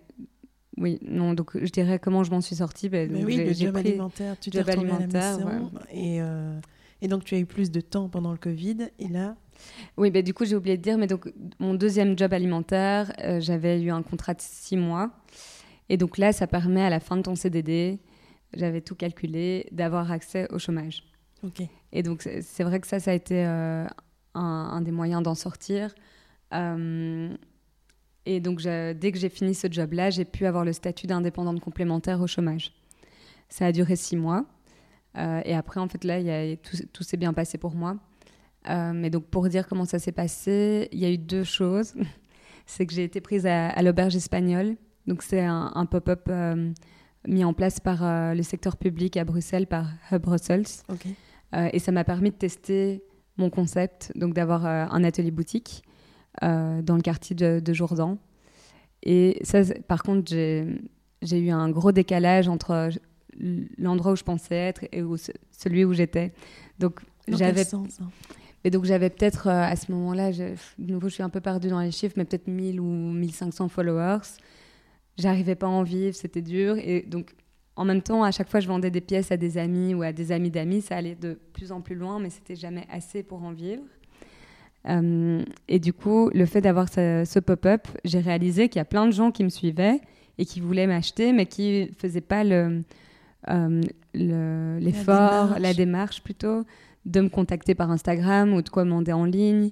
oui, 0.79 0.97
non, 1.01 1.33
donc 1.33 1.51
je 1.61 1.69
dirais 1.69 1.99
comment 1.99 2.23
je 2.23 2.31
m'en 2.31 2.41
suis 2.41 2.55
sortie. 2.55 2.87
Ben, 2.89 3.11
oui, 3.25 3.37
le 3.37 3.53
job 3.53 3.75
alimentaire, 3.75 4.39
tu 4.39 4.49
t'es 4.49 4.61
retrouvée 4.61 4.91
à 4.91 4.99
la 4.99 5.07
maison. 5.07 5.71
Et, 5.91 6.21
euh, 6.21 6.57
et, 7.01 7.07
donc 7.07 7.25
tu 7.25 7.35
as 7.35 7.37
eu 7.37 7.45
plus 7.45 7.69
de 7.69 7.81
temps 7.81 8.07
pendant 8.07 8.31
le 8.31 8.37
Covid. 8.37 8.89
Et 8.97 9.09
là 9.09 9.35
Oui, 9.97 10.09
ben, 10.09 10.23
du 10.23 10.33
coup 10.33 10.45
j'ai 10.45 10.55
oublié 10.55 10.77
de 10.77 10.81
dire, 10.81 10.97
mais 10.97 11.07
donc 11.07 11.31
mon 11.59 11.73
deuxième 11.73 12.17
job 12.17 12.33
alimentaire, 12.33 13.11
euh, 13.23 13.41
j'avais 13.41 13.81
eu 13.81 13.91
un 13.91 14.01
contrat 14.01 14.33
de 14.33 14.41
six 14.41 14.77
mois. 14.77 15.11
Et 15.89 15.97
donc 15.97 16.17
là, 16.17 16.31
ça 16.31 16.47
permet 16.47 16.81
à 16.81 16.89
la 16.89 16.99
fin 16.99 17.17
de 17.17 17.23
ton 17.23 17.35
CDD, 17.35 17.99
j'avais 18.53 18.81
tout 18.81 18.95
calculé, 18.95 19.67
d'avoir 19.71 20.11
accès 20.11 20.47
au 20.51 20.59
chômage. 20.59 21.03
Ok. 21.43 21.61
Et 21.91 22.03
donc 22.03 22.21
c'est 22.21 22.63
vrai 22.63 22.79
que 22.79 22.87
ça, 22.87 22.99
ça 22.99 23.11
a 23.11 23.13
été 23.15 23.45
euh, 23.45 23.85
un, 24.33 24.41
un, 24.41 24.81
des 24.81 24.91
moyens 24.91 25.23
d'en 25.23 25.35
sortir. 25.35 25.93
Et 28.31 28.39
donc, 28.39 28.61
dès 28.61 29.11
que 29.11 29.17
j'ai 29.17 29.27
fini 29.27 29.55
ce 29.55 29.65
job-là, 29.71 30.11
j'ai 30.11 30.23
pu 30.23 30.45
avoir 30.45 30.63
le 30.63 30.71
statut 30.71 31.07
d'indépendante 31.07 31.59
complémentaire 31.61 32.21
au 32.21 32.27
chômage. 32.27 32.75
Ça 33.49 33.65
a 33.65 33.71
duré 33.71 33.95
six 33.95 34.15
mois. 34.15 34.45
Euh, 35.17 35.41
et 35.45 35.55
après, 35.55 35.79
en 35.79 35.87
fait, 35.87 36.03
là, 36.03 36.19
y 36.19 36.29
a, 36.29 36.55
tout, 36.55 37.03
s'est 37.03 37.17
bien 37.17 37.33
passé 37.33 37.57
pour 37.57 37.73
moi. 37.73 37.97
Euh, 38.69 38.91
mais 38.93 39.09
donc, 39.09 39.25
pour 39.25 39.49
dire 39.49 39.67
comment 39.67 39.85
ça 39.85 39.97
s'est 39.97 40.11
passé, 40.11 40.89
il 40.91 40.99
y 40.99 41.05
a 41.05 41.09
eu 41.09 41.17
deux 41.17 41.43
choses. 41.43 41.95
c'est 42.67 42.85
que 42.85 42.93
j'ai 42.93 43.03
été 43.03 43.19
prise 43.19 43.47
à, 43.47 43.81
l'auberge 43.81 44.15
espagnole. 44.15 44.75
Donc, 45.07 45.23
c'est 45.23 45.41
un, 45.41 45.87
pop-up 45.89 46.27
euh, 46.29 46.71
mis 47.27 47.43
en 47.43 47.55
place 47.55 47.79
par 47.79 48.35
le 48.35 48.43
secteur 48.43 48.77
public 48.77 49.17
à 49.17 49.25
Bruxelles, 49.25 49.65
par 49.65 49.87
Hub 50.11 50.21
Brussels. 50.21 50.67
et 51.51 51.79
ça 51.79 51.91
m'a 51.91 52.03
permis 52.03 52.29
de 52.29 52.35
tester 52.35 53.03
mon 53.37 53.49
concept, 53.49 54.11
donc 54.13 54.35
d'avoir 54.35 54.67
un 54.67 55.03
atelier 55.03 55.31
boutique 55.31 55.81
dans 56.41 56.95
le 56.95 57.01
quartier 57.01 57.35
de, 57.35 57.59
de, 57.59 57.73
Jourdan. 57.73 58.17
Et 59.03 59.39
ça, 59.43 59.61
par 59.87 60.03
contre, 60.03 60.31
j'ai 60.31 61.39
eu 61.39 61.49
un 61.49 61.69
gros 61.69 61.91
décalage 61.91 62.47
entre 62.47 62.89
l'endroit 63.77 64.13
où 64.13 64.15
je 64.15 64.23
pensais 64.23 64.55
être 64.55 64.85
et 64.91 65.01
où, 65.01 65.15
celui 65.51 65.85
où 65.85 65.93
j'étais. 65.93 66.33
Donc, 66.79 67.01
j'avais. 67.27 67.65
Et 68.63 68.69
donc 68.69 68.85
j'avais 68.85 69.09
peut-être 69.09 69.47
euh, 69.47 69.63
à 69.63 69.75
ce 69.75 69.91
moment-là, 69.91 70.31
de 70.31 70.55
nouveau 70.79 71.07
je 71.07 71.13
suis 71.15 71.23
un 71.23 71.29
peu 71.29 71.39
perdue 71.39 71.69
dans 71.69 71.79
les 71.79 71.91
chiffres, 71.91 72.15
mais 72.17 72.25
peut-être 72.25 72.47
1000 72.47 72.79
ou 72.79 72.85
1500 72.85 73.69
followers. 73.69 74.27
J'arrivais 75.17 75.55
pas 75.55 75.67
à 75.67 75.69
en 75.69 75.83
vivre, 75.83 76.15
c'était 76.15 76.41
dur. 76.41 76.77
Et 76.77 77.03
donc 77.03 77.35
en 77.75 77.85
même 77.85 78.01
temps, 78.01 78.23
à 78.23 78.31
chaque 78.31 78.49
fois 78.49 78.59
je 78.59 78.67
vendais 78.67 78.91
des 78.91 79.01
pièces 79.01 79.31
à 79.31 79.37
des 79.37 79.57
amis 79.57 79.93
ou 79.93 80.01
à 80.01 80.11
des 80.11 80.31
amis 80.31 80.51
d'amis, 80.51 80.81
ça 80.81 80.97
allait 80.97 81.15
de 81.15 81.39
plus 81.53 81.71
en 81.71 81.79
plus 81.79 81.95
loin, 81.95 82.19
mais 82.19 82.29
c'était 82.29 82.57
jamais 82.57 82.85
assez 82.89 83.23
pour 83.23 83.43
en 83.43 83.53
vivre. 83.53 83.83
Euh, 84.87 85.43
et 85.67 85.79
du 85.79 85.93
coup, 85.93 86.29
le 86.33 86.45
fait 86.45 86.61
d'avoir 86.61 86.89
ce, 86.89 87.39
pop-up, 87.39 87.87
j'ai 88.05 88.19
réalisé 88.19 88.69
qu'il 88.69 88.79
y 88.79 88.81
a 88.81 88.85
plein 88.85 89.05
de 89.05 89.11
gens 89.11 89.31
qui 89.31 89.43
me 89.43 89.49
suivaient 89.49 89.99
et 90.37 90.45
qui 90.45 90.61
voulaient 90.61 90.87
m'acheter, 90.87 91.33
mais 91.33 91.45
qui 91.45 91.87
ne 91.89 91.93
faisaient 91.95 92.21
pas 92.21 92.43
euh, 92.45 92.81
l'effort, 94.13 95.55
le, 95.55 95.61
la, 95.61 95.73
démarche 95.73 96.23
plutôt, 96.23 96.63
de 97.05 97.21
me 97.21 97.29
contacter 97.29 97.75
par 97.75 97.91
Instagram 97.91 98.53
ou 98.53 98.61
de 98.61 98.69
commander 98.69 99.11
en 99.11 99.25
ligne. 99.25 99.71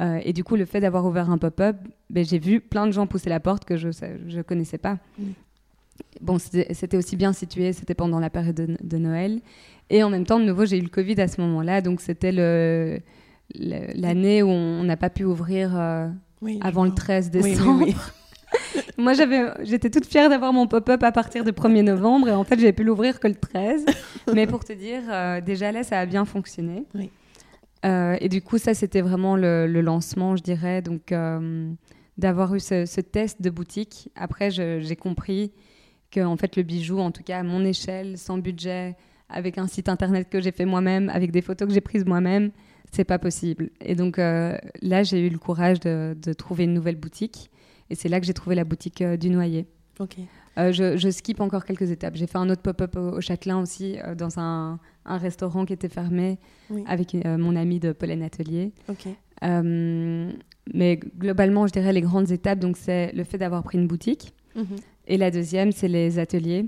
Euh, 0.00 0.20
et 0.24 0.32
du 0.32 0.42
coup, 0.44 0.56
le 0.56 0.64
fait 0.64 0.80
d'avoir 0.80 1.04
ouvert 1.06 1.30
un 1.30 1.38
pop-up, 1.38 1.76
ben, 2.10 2.24
j'ai 2.24 2.38
vu 2.38 2.60
plein 2.60 2.86
de 2.86 2.92
gens 2.92 3.06
pousser 3.06 3.30
la 3.30 3.40
porte 3.40 3.64
que 3.64 3.76
je 3.76 3.88
ne 3.88 4.42
connaissais 4.42 4.78
pas. 4.78 4.98
Mm. 5.18 5.24
Bon, 6.20 6.38
c'était 6.38 6.96
aussi 6.96 7.16
bien 7.16 7.32
situé, 7.32 7.72
c'était 7.72 7.94
pendant 7.94 8.18
la 8.18 8.30
période 8.30 8.56
de, 8.56 8.76
de, 8.82 8.98
Noël. 8.98 9.40
Et 9.90 10.02
en 10.02 10.10
même 10.10 10.26
temps, 10.26 10.40
de 10.40 10.44
nouveau, 10.44 10.64
j'ai 10.64 10.78
eu 10.78 10.82
le 10.82 10.88
Covid 10.88 11.20
à 11.20 11.28
ce 11.28 11.40
moment-là, 11.40 11.82
donc 11.82 12.00
c'était 12.00 12.32
le 12.32 13.00
l'année 13.54 14.42
où 14.42 14.48
on 14.48 14.84
n'a 14.84 14.96
pas 14.96 15.10
pu 15.10 15.24
ouvrir 15.24 15.76
euh, 15.76 16.08
avant 16.60 16.84
le 16.84 16.92
13 16.92 17.30
décembre. 17.30 17.86
Moi, 18.98 19.14
j'avais, 19.14 19.42
j'étais 19.64 19.90
toute 19.90 20.06
fière 20.06 20.28
d'avoir 20.28 20.52
mon 20.52 20.66
pop-up 20.66 21.02
à 21.02 21.12
partir 21.12 21.44
du 21.44 21.50
1er 21.50 21.82
novembre 21.82 22.28
et 22.28 22.32
en 22.32 22.44
fait, 22.44 22.58
j'ai 22.58 22.72
pu 22.72 22.84
l'ouvrir 22.84 23.18
que 23.18 23.28
le 23.28 23.34
13. 23.34 23.84
Mais 24.34 24.46
pour 24.46 24.64
te 24.64 24.72
dire, 24.72 25.02
euh, 25.10 25.40
déjà 25.40 25.72
là, 25.72 25.82
ça 25.82 25.98
a 25.98 26.06
bien 26.06 26.24
fonctionné. 26.24 26.84
Oui. 26.94 27.10
Euh, 27.84 28.16
et 28.20 28.28
du 28.28 28.40
coup, 28.40 28.58
ça, 28.58 28.72
c'était 28.72 29.02
vraiment 29.02 29.36
le, 29.36 29.66
le 29.66 29.80
lancement, 29.80 30.36
je 30.36 30.42
dirais. 30.42 30.80
Donc, 30.80 31.12
d'avoir 32.16 32.54
eu 32.54 32.60
ce, 32.60 32.86
ce 32.86 33.00
test 33.00 33.42
de 33.42 33.50
boutique. 33.50 34.10
Après, 34.14 34.50
j'ai 34.50 34.96
compris 34.96 35.52
que 36.10 36.20
en 36.20 36.36
fait, 36.36 36.56
le 36.56 36.62
bijou, 36.62 36.98
en 37.00 37.10
tout 37.10 37.22
cas 37.22 37.38
à 37.38 37.42
mon 37.42 37.64
échelle, 37.64 38.16
sans 38.18 38.38
budget, 38.38 38.96
avec 39.28 39.58
un 39.58 39.66
site 39.66 39.88
internet 39.88 40.28
que 40.30 40.40
j'ai 40.40 40.52
fait 40.52 40.64
moi-même, 40.64 41.08
avec 41.08 41.32
des 41.32 41.42
photos 41.42 41.68
que 41.68 41.74
j'ai 41.74 41.80
prises 41.80 42.04
moi-même, 42.04 42.50
c'est 42.94 43.04
pas 43.04 43.18
possible. 43.18 43.70
Et 43.80 43.94
donc 43.94 44.18
euh, 44.18 44.56
là, 44.82 45.02
j'ai 45.02 45.26
eu 45.26 45.30
le 45.30 45.38
courage 45.38 45.80
de, 45.80 46.16
de 46.20 46.32
trouver 46.32 46.64
une 46.64 46.74
nouvelle 46.74 46.96
boutique. 46.96 47.50
Et 47.90 47.94
c'est 47.94 48.08
là 48.08 48.18
que 48.20 48.26
j'ai 48.26 48.34
trouvé 48.34 48.54
la 48.56 48.64
boutique 48.64 49.02
euh, 49.02 49.16
du 49.16 49.28
Noyer. 49.30 49.66
Ok. 50.00 50.16
Euh, 50.58 50.72
je, 50.72 50.96
je 50.96 51.08
skip 51.10 51.40
encore 51.40 51.64
quelques 51.64 51.90
étapes. 51.90 52.14
J'ai 52.16 52.26
fait 52.26 52.38
un 52.38 52.48
autre 52.48 52.62
pop-up 52.62 52.96
au, 52.96 53.16
au 53.16 53.20
Châtelain 53.20 53.60
aussi, 53.60 53.96
dans 54.16 54.38
un, 54.38 54.78
un 55.04 55.18
restaurant 55.18 55.64
qui 55.64 55.72
était 55.72 55.88
fermé, 55.88 56.38
Oui. 56.70 56.84
avec 56.86 57.14
mon 57.24 57.56
ami 57.56 57.80
de 57.80 57.92
Pollen 57.92 58.22
Atelier. 58.22 58.72
Ok. 58.88 59.06
Mais 60.72 60.96
globalement, 61.18 61.66
je 61.66 61.72
dirais 61.72 61.92
les 61.92 62.00
grandes 62.00 62.30
étapes, 62.30 62.58
donc 62.58 62.76
c'est 62.76 63.12
le 63.12 63.24
fait 63.24 63.36
d'avoir 63.38 63.62
pris 63.62 63.76
une 63.78 63.86
boutique. 63.86 64.32
Mhm. 64.56 64.64
Et 65.06 65.16
la 65.18 65.30
deuxième, 65.30 65.72
c'est 65.72 65.88
les 65.88 66.18
ateliers. 66.18 66.66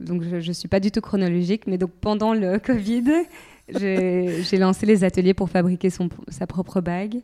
Donc 0.00 0.22
je 0.22 0.36
ne 0.36 0.52
suis 0.52 0.68
pas 0.68 0.80
du 0.80 0.90
tout 0.90 1.00
chronologique, 1.00 1.66
mais 1.66 1.78
donc 1.78 1.90
pendant 2.00 2.34
le 2.34 2.58
Covid, 2.64 3.04
j'ai 3.78 4.56
lancé 4.58 4.86
les 4.86 5.04
ateliers 5.04 5.34
pour 5.34 5.50
fabriquer 5.50 5.90
son, 5.90 6.08
sa 6.28 6.46
propre 6.46 6.80
bague. 6.80 7.20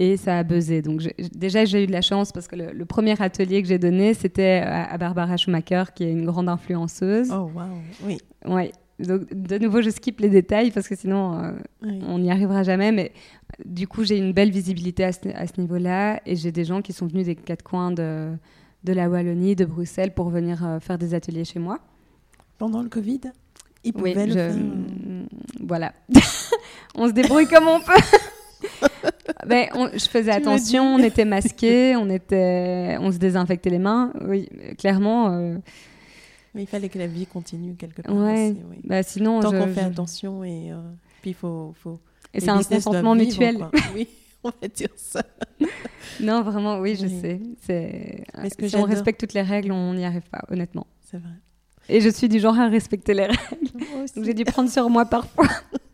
Et 0.00 0.16
ça 0.16 0.38
a 0.38 0.42
buzzé. 0.42 0.82
Donc 0.82 1.02
déjà, 1.36 1.64
j'ai 1.64 1.84
eu 1.84 1.86
de 1.86 1.92
la 1.92 2.02
chance 2.02 2.32
parce 2.32 2.48
que 2.48 2.56
le, 2.56 2.72
le 2.72 2.84
premier 2.84 3.14
atelier 3.22 3.62
que 3.62 3.68
j'ai 3.68 3.78
donné, 3.78 4.12
c'était 4.12 4.60
à, 4.64 4.92
à 4.92 4.98
Barbara 4.98 5.36
Schumacher, 5.36 5.84
qui 5.94 6.02
est 6.02 6.10
une 6.10 6.26
grande 6.26 6.48
influenceuse. 6.48 7.30
Oh, 7.30 7.48
wow. 7.54 7.62
Oui. 8.04 8.18
Ouais. 8.44 8.72
Donc 8.98 9.32
de 9.32 9.56
nouveau, 9.58 9.82
je 9.82 9.90
skip 9.90 10.18
les 10.18 10.30
détails 10.30 10.72
parce 10.72 10.88
que 10.88 10.96
sinon, 10.96 11.38
euh, 11.38 11.52
oui. 11.82 12.00
on 12.08 12.18
n'y 12.18 12.32
arrivera 12.32 12.64
jamais, 12.64 12.90
mais 12.90 13.12
du 13.64 13.86
coup, 13.86 14.02
j'ai 14.02 14.18
une 14.18 14.32
belle 14.32 14.50
visibilité 14.50 15.04
à 15.04 15.12
ce, 15.12 15.28
à 15.32 15.46
ce 15.46 15.60
niveau-là 15.60 16.20
et 16.26 16.34
j'ai 16.34 16.50
des 16.50 16.64
gens 16.64 16.82
qui 16.82 16.92
sont 16.92 17.06
venus 17.06 17.26
des 17.26 17.36
quatre 17.36 17.62
coins 17.62 17.92
de, 17.92 18.32
de 18.82 18.92
la 18.92 19.08
Wallonie, 19.08 19.54
de 19.54 19.64
Bruxelles 19.64 20.12
pour 20.12 20.28
venir 20.28 20.66
euh, 20.66 20.80
faire 20.80 20.98
des 20.98 21.14
ateliers 21.14 21.44
chez 21.44 21.60
moi. 21.60 21.78
Pendant 22.58 22.82
le 22.82 22.88
Covid, 22.88 23.20
Oui, 23.90 24.12
pouvaient 24.12 24.26
le 24.26 24.32
je- 24.32 24.38
faire. 24.38 24.54
voilà. 25.66 25.92
on 26.94 27.08
se 27.08 27.12
débrouille 27.12 27.46
comme 27.46 27.68
on 27.68 27.80
peut. 27.80 27.92
Ben, 29.46 29.66
on- 29.74 29.88
je 29.92 30.08
faisais 30.08 30.30
Tu 30.32 30.36
attention, 30.38 30.94
on 30.94 30.98
était 30.98 31.24
masqués, 31.26 31.96
on, 31.96 32.08
était, 32.08 32.96
on 33.00 33.12
se 33.12 33.18
désinfectait 33.18 33.68
les 33.70 33.78
mains. 33.78 34.10
Oui, 34.22 34.48
clairement. 34.78 35.32
euh, 35.32 35.58
Mais 36.54 36.62
il 36.62 36.66
fallait 36.66 36.88
que 36.88 36.98
la 36.98 37.06
vie 37.06 37.26
continue 37.26 37.74
quelque 37.74 38.00
part. 38.02 38.14
ouais. 38.14 38.50
aussi, 38.52 38.60
oui. 38.70 38.76
bah, 38.84 39.02
sinon, 39.02 39.40
Tant 39.40 39.50
qu'on 39.50 39.66
fait 39.66 39.82
je- 39.82 39.86
attention 39.86 40.44
et 40.44 40.72
euh, 40.72 40.76
puis 41.20 41.30
il 41.32 41.34
faut, 41.34 41.74
faut. 41.82 42.00
et 42.32 42.40
c'est 42.40 42.48
un 42.50 42.62
consentement 42.62 43.14
mutuel. 43.14 43.58
Oui, 43.94 44.08
on 44.44 44.50
va 44.62 44.68
dire 44.68 44.88
ça. 44.96 45.22
Non, 46.20 46.42
vraiment, 46.42 46.78
oui, 46.78 46.96
je 46.96 47.06
Oui. 47.06 47.20
sais. 47.20 47.40
C'est... 47.62 48.24
Mais 48.60 48.68
Si 48.68 48.76
on 48.76 48.84
respecte 48.84 49.20
toutes 49.20 49.34
les 49.34 49.42
règles, 49.42 49.72
on 49.72 49.92
n'y 49.94 50.04
arrive 50.06 50.28
pas, 50.30 50.42
honnêtement. 50.50 50.86
C'est 51.10 51.18
vrai. 51.18 51.30
Et 51.88 52.00
je 52.00 52.08
suis 52.08 52.28
du 52.28 52.40
genre 52.40 52.58
à 52.58 52.68
respecter 52.68 53.14
les 53.14 53.26
règles. 53.26 53.68
Donc 54.16 54.24
j'ai 54.24 54.34
dû 54.34 54.44
prendre 54.44 54.70
sur 54.70 54.88
moi 54.88 55.04
parfois. 55.04 55.48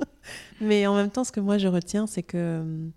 Mais 0.61 0.87
en 0.87 0.95
même 0.95 1.11
temps, 1.11 1.25
ce 1.25 1.33
que 1.33 1.41
moi 1.41 1.59
je 1.59 1.69
retiens, 1.69 2.07
c'est 2.07 2.23
que 2.23 2.61
hum, 2.61 2.93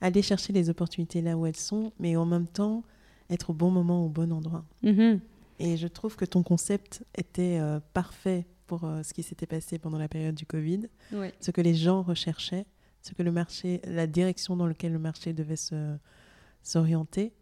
aller 0.00 0.22
chercher 0.22 0.52
les 0.52 0.70
opportunités 0.70 1.20
là 1.20 1.36
où 1.36 1.46
elles 1.46 1.56
sont, 1.56 1.92
mais 1.98 2.16
en 2.16 2.24
même 2.24 2.46
temps 2.46 2.84
être 3.30 3.50
au 3.50 3.52
bon 3.52 3.70
moment, 3.70 4.04
au 4.04 4.08
bon 4.08 4.32
endroit. 4.32 4.64
Mhm. 4.82 5.20
Et 5.58 5.76
je 5.76 5.88
trouve 5.88 6.14
que 6.16 6.24
ton 6.24 6.42
concept 6.42 7.04
était 7.16 7.58
euh, 7.60 7.80
parfait 7.92 8.46
pour 8.68 8.84
euh, 8.84 9.02
ce 9.02 9.12
qui 9.12 9.22
s'était 9.24 9.46
passé 9.46 9.78
pendant 9.78 9.98
la 9.98 10.08
période 10.08 10.36
du 10.36 10.46
Covid, 10.46 10.82
Oui. 11.12 11.28
ce 11.40 11.50
que 11.50 11.60
les 11.60 11.74
gens 11.74 12.02
recherchaient, 12.02 12.64
ce 13.02 13.12
que 13.14 13.22
le 13.24 13.32
marché, 13.32 13.80
la 13.84 14.06
direction 14.06 14.56
dans 14.56 14.66
laquelle 14.66 14.92
le 14.92 14.98
marché 15.00 15.32
devait 15.32 15.56
se, 15.56 15.96
s'orienter, 16.62 17.32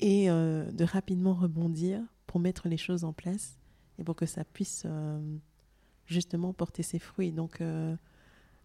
et 0.00 0.28
euh, 0.28 0.70
de 0.72 0.84
rapidement 0.84 1.34
rebondir 1.34 2.00
pour 2.26 2.40
mettre 2.40 2.68
les 2.68 2.76
choses 2.78 3.04
en 3.04 3.12
place 3.12 3.58
et 4.02 4.04
pour 4.04 4.16
que 4.16 4.26
ça 4.26 4.44
puisse 4.44 4.82
euh, 4.84 5.18
justement 6.06 6.52
porter 6.52 6.82
ses 6.82 6.98
fruits. 6.98 7.32
Donc, 7.32 7.60
euh, 7.60 7.96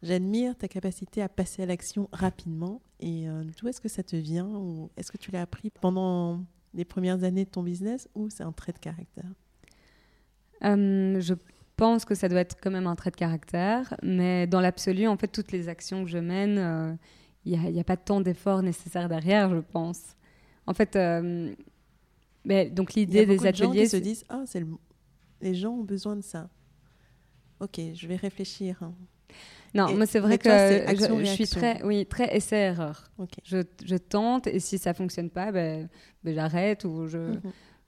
j'admire 0.03 0.55
ta 0.55 0.67
capacité 0.67 1.21
à 1.21 1.29
passer 1.29 1.63
à 1.63 1.65
l'action 1.65 2.09
rapidement. 2.11 2.81
Et 2.99 3.29
euh, 3.29 3.43
d'où 3.59 3.67
est-ce 3.67 3.79
que 3.79 3.89
ça 3.89 4.03
te 4.03 4.15
vient 4.15 4.47
ou 4.47 4.89
est-ce 4.97 5.11
que 5.11 5.17
tu 5.17 5.31
l'as 5.31 5.41
appris 5.41 5.69
pendant 5.69 6.43
les 6.73 6.85
premières 6.85 7.23
années 7.23 7.45
de 7.45 7.49
ton 7.49 7.63
business 7.63 8.09
ou 8.15 8.29
c'est 8.29 8.43
un 8.43 8.51
trait 8.51 8.73
de 8.73 8.79
caractère? 8.79 9.31
Euh, 10.63 11.19
je 11.21 11.35
pense 11.75 12.05
que 12.05 12.15
ça 12.15 12.27
doit 12.27 12.39
être 12.39 12.57
quand 12.59 12.71
même 12.71 12.87
un 12.87 12.95
trait 12.95 13.11
de 13.11 13.15
caractère, 13.15 13.93
mais 14.01 14.47
dans 14.47 14.59
l'absolu, 14.59 15.07
en 15.07 15.17
fait, 15.17 15.27
toutes 15.27 15.51
les 15.51 15.69
actions 15.69 16.03
que 16.03 16.09
je 16.09 16.17
mène, 16.17 16.57
euh, 16.57 16.93
il 17.45 17.59
n'y 17.59 17.79
a, 17.79 17.83
pas 17.83 17.97
tant 17.97 18.19
d'efforts 18.19 18.63
nécessaires 18.63 19.07
derrière, 19.07 19.53
je 19.53 19.59
pense. 19.59 20.15
En 20.65 20.73
fait, 20.73 20.95
euh, 20.95 21.53
mais 22.43 22.69
donc 22.69 22.93
l'idée 22.93 23.25
des 23.25 23.37
de 23.37 23.41
gens 23.41 23.49
ateliers, 23.49 23.83
qui 23.83 23.89
se 23.89 23.97
disent 23.97 24.25
ah 24.29 24.43
c'est 24.45 24.61
le... 24.61 24.67
les 25.41 25.55
gens 25.55 25.71
ont 25.71 25.83
besoin 25.83 26.15
de 26.15 26.21
ça. 26.21 26.49
Ok, 27.59 27.79
je 27.93 28.07
vais 28.07 28.15
réfléchir. 28.15 28.77
hein. 28.81 28.93
non, 29.73 29.87
Et- 29.87 29.95
moi 29.95 30.05
c'est 30.05 30.19
vrai 30.19 30.37
que 30.37 30.43
toi, 30.43 30.55
je- 31.25 31.25
suis 31.25 31.47
très, 31.47 31.83
oui, 31.83 32.05
très 32.05 32.35
essai-erreur. 32.35 33.09
Ok. 33.17 33.31
Je, 33.43 33.57
je 33.83 33.95
tente 33.95 34.47
et 34.47 34.59
si 34.59 34.77
ça 34.77 34.93
fonctionne 34.93 35.29
pas, 35.29 35.51
ben, 35.51 35.89
ben, 36.23 36.33
j'arrête 36.35 36.83
ou 36.85 37.07
je. 37.07 37.17
Mhm. 37.17 37.41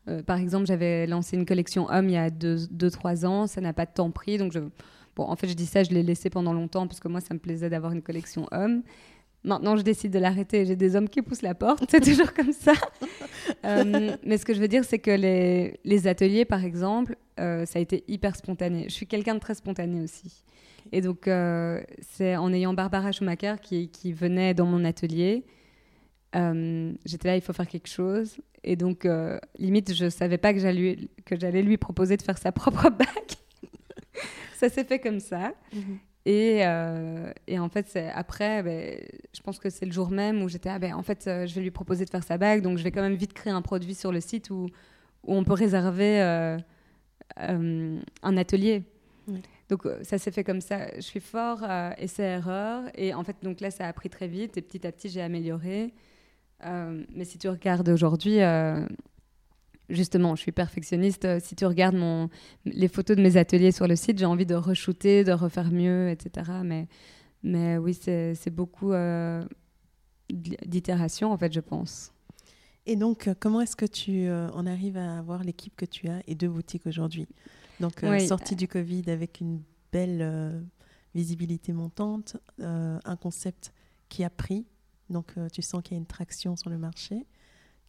Euh, 0.08 0.24
par 0.24 0.38
exemple, 0.40 0.66
j'avais 0.66 1.06
lancé 1.06 1.38
une 1.38 1.46
collection 1.46 1.88
homme 1.90 2.10
il 2.10 2.14
y 2.14 2.18
a 2.18 2.30
2-3 2.32 3.26
ans, 3.26 3.46
ça 3.48 3.62
n'a 3.62 3.74
pas 3.74 3.86
de 3.86 3.92
temps 3.92 4.10
pris. 4.12 4.38
Donc 4.40 4.52
je... 4.54 4.60
bon, 5.16 5.24
en 5.24 5.36
fait, 5.36 5.48
je 5.48 5.54
dis 5.54 5.68
ça, 5.68 5.84
je 5.84 5.92
l'ai 5.92 6.02
laissé 6.04 6.30
pendant 6.32 6.54
longtemps 6.54 6.88
parce 6.88 7.00
que 7.00 7.08
moi, 7.08 7.22
ça 7.22 7.34
me 7.36 7.40
plaisait 7.40 7.70
d'avoir 7.70 7.92
une 7.92 8.02
collection 8.02 8.48
homme. 8.52 8.82
Maintenant, 9.44 9.78
je 9.78 9.84
décide 9.84 10.12
de 10.12 10.20
l'arrêter. 10.20 10.66
J'ai 10.66 10.76
des 10.76 10.96
hommes 10.96 11.08
qui 11.08 11.22
poussent 11.22 11.42
la 11.42 11.56
porte. 11.56 11.84
C'est 11.90 12.02
toujours 12.04 12.34
comme 12.34 12.54
ça. 12.54 12.74
Euh, 13.66 14.16
mais 14.24 14.38
ce 14.38 14.46
que 14.46 14.54
je 14.54 14.60
veux 14.60 14.68
dire, 14.68 14.84
c'est 14.86 15.00
que 15.00 15.10
les, 15.10 15.80
les 15.84 16.08
ateliers, 16.08 16.46
par 16.46 16.64
exemple, 16.64 17.16
euh, 17.40 17.66
ça 17.66 17.80
a 17.80 17.82
été 17.82 18.04
hyper 18.08 18.36
spontané. 18.36 18.84
Je 18.88 18.94
suis 18.94 19.08
quelqu'un 19.08 19.34
de 19.34 19.40
très 19.40 19.56
spontané 19.56 20.02
aussi. 20.02 20.44
Et 20.92 21.02
donc, 21.02 21.28
euh, 21.28 21.82
c'est 22.00 22.36
en 22.36 22.54
ayant 22.54 22.74
Barbara 22.74 23.12
Schumacher 23.12 23.56
qui, 23.62 23.90
qui 23.90 24.14
venait 24.14 24.54
dans 24.54 24.66
mon 24.66 24.86
atelier. 24.86 25.46
J'étais 26.34 27.28
là, 27.28 27.36
il 27.36 27.42
faut 27.42 27.54
faire 27.54 27.68
quelque 27.68 27.90
chose. 27.90 28.38
Et 28.64 28.76
donc, 28.76 29.08
limite, 29.58 29.94
je 29.94 30.10
savais 30.10 30.38
pas 30.38 30.54
que 30.54 30.60
j'allais 30.60 31.10
que 31.26 31.38
j'allais 31.38 31.64
lui 31.64 31.78
proposer 31.78 32.16
de 32.18 32.22
faire 32.22 32.38
sa 32.38 32.52
propre 32.52 32.90
bague. 32.90 33.34
ça 34.58 34.70
s'est 34.70 34.84
fait 34.84 35.00
comme 35.00 35.20
ça. 35.20 35.54
Mhm. 35.74 36.00
Et, 36.26 36.60
euh, 36.66 37.32
et 37.48 37.60
en 37.60 37.70
fait, 37.70 37.88
c'est 37.88 38.10
après, 38.10 38.62
ben, 38.62 39.00
je 39.34 39.42
pense 39.42 39.58
que 39.58 39.70
c'est 39.70 39.86
le 39.86 39.92
jour 39.92 40.12
même 40.12 40.42
où 40.42 40.50
j'étais, 40.50 40.70
ah 40.70 40.80
ben, 40.80 40.94
en 40.94 41.02
fait, 41.02 41.28
euh, 41.28 41.48
je 41.48 41.56
vais 41.56 41.62
lui 41.62 41.72
proposer 41.72 42.06
de 42.06 42.10
faire 42.10 42.24
sa 42.24 42.38
bague, 42.38 42.62
donc 42.62 42.78
je 42.78 42.84
vais 42.84 42.92
quand 42.92 43.02
même 43.02 43.16
vite 43.16 43.34
créer 43.34 43.54
un 43.54 43.62
produit 43.62 43.96
sur 43.96 44.12
le 44.12 44.20
site 44.20 44.50
où, 44.50 44.68
où 45.24 45.36
on 45.36 45.44
peut 45.44 45.54
réserver 45.54 46.22
euh, 46.22 46.58
un 47.38 48.38
atelier. 48.38 48.84
Oui. 49.28 49.42
Donc 49.70 49.88
ça 50.02 50.18
s'est 50.18 50.32
fait 50.32 50.44
comme 50.44 50.62
ça. 50.62 50.88
Je 50.96 51.02
suis 51.02 51.20
fort 51.20 51.60
euh, 51.64 51.92
essai-erreur. 52.00 52.84
Et 52.96 53.14
en 53.14 53.24
fait, 53.24 53.38
donc 53.44 53.62
là, 53.62 53.70
ça 53.72 53.88
a 53.88 53.94
pris 53.94 54.10
très 54.10 54.28
vite 54.28 54.58
et 54.58 54.62
petit 54.62 54.86
à 54.86 54.92
petit, 54.92 55.10
j'ai 55.10 55.22
amélioré. 55.22 55.94
Mais 56.62 57.24
si 57.24 57.38
tu 57.38 57.48
regardes 57.48 57.88
aujourd'hui, 57.88 58.40
justement, 59.90 60.36
je 60.36 60.42
suis 60.42 60.52
perfectionniste. 60.52 61.26
Euh, 61.26 61.40
Si 61.42 61.56
tu 61.56 61.66
regardes 61.66 61.96
mon, 61.96 62.30
les 62.66 62.88
photos 62.88 63.18
de 63.18 63.22
mes 63.22 63.38
ateliers 63.38 63.72
sur 63.72 63.88
le 63.88 63.96
site, 63.96 64.18
j'ai 64.20 64.26
envie 64.26 64.46
de 64.46 64.56
re-shooter, 64.56 65.24
de 65.24 65.32
refaire 65.32 65.72
mieux, 65.72 66.10
etc. 66.10 66.52
Mais, 66.64 66.88
mais 67.44 67.78
oui, 67.78 67.94
c'est 67.94 68.50
beaucoup 68.50 68.92
euh, 68.94 69.44
d'itération, 70.30 71.32
en 71.32 71.38
fait, 71.38 71.52
je 71.54 71.60
pense. 71.60 72.12
Et 72.86 72.96
donc, 72.96 73.28
euh, 73.28 73.36
comment 73.40 73.62
est-ce 73.62 73.76
que 73.76 73.86
tu 73.86 74.28
euh, 74.28 74.50
en 74.52 74.66
arrives 74.66 74.98
à 74.98 75.20
avoir 75.20 75.44
l'équipe 75.44 75.76
que 75.76 75.86
tu 75.86 76.08
as 76.08 76.22
et 76.28 76.36
deux 76.36 76.50
boutiques 76.50 76.88
aujourd'hui? 76.88 77.28
Donc, 77.80 78.04
euh, 78.04 78.12
Oui. 78.12 78.28
sortie 78.28 78.56
du 78.56 78.68
Covid 78.68 79.04
avec 79.10 79.42
une 79.42 79.62
belle 79.92 80.64
visibilité 81.16 81.74
montante, 81.74 82.38
un 82.60 83.16
concept 83.16 83.74
qui 84.10 84.24
a 84.24 84.30
pris, 84.30 84.68
donc 85.10 85.34
tu 85.52 85.64
sens 85.64 85.82
qu'il 85.82 85.94
y 85.94 85.98
a 85.98 86.00
une 86.00 86.06
traction 86.06 86.56
sur 86.56 86.70
le 86.70 86.78
marché. 86.78 87.26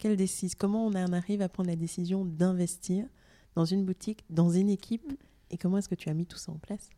Quelle 0.01 0.17
Comment 0.57 0.87
on 0.87 0.95
en 0.95 1.13
arrive 1.13 1.43
à 1.43 1.47
prendre 1.47 1.69
la 1.69 1.75
décision 1.75 2.25
d'investir 2.25 3.05
dans 3.53 3.65
une 3.65 3.85
boutique, 3.85 4.23
dans 4.31 4.49
une 4.49 4.71
équipe 4.71 5.13
Et 5.51 5.59
comment 5.59 5.77
est-ce 5.77 5.89
que 5.89 5.93
tu 5.93 6.09
as 6.09 6.15
mis 6.15 6.25
tout 6.25 6.39
ça 6.39 6.51
en 6.51 6.57
place? 6.57 6.89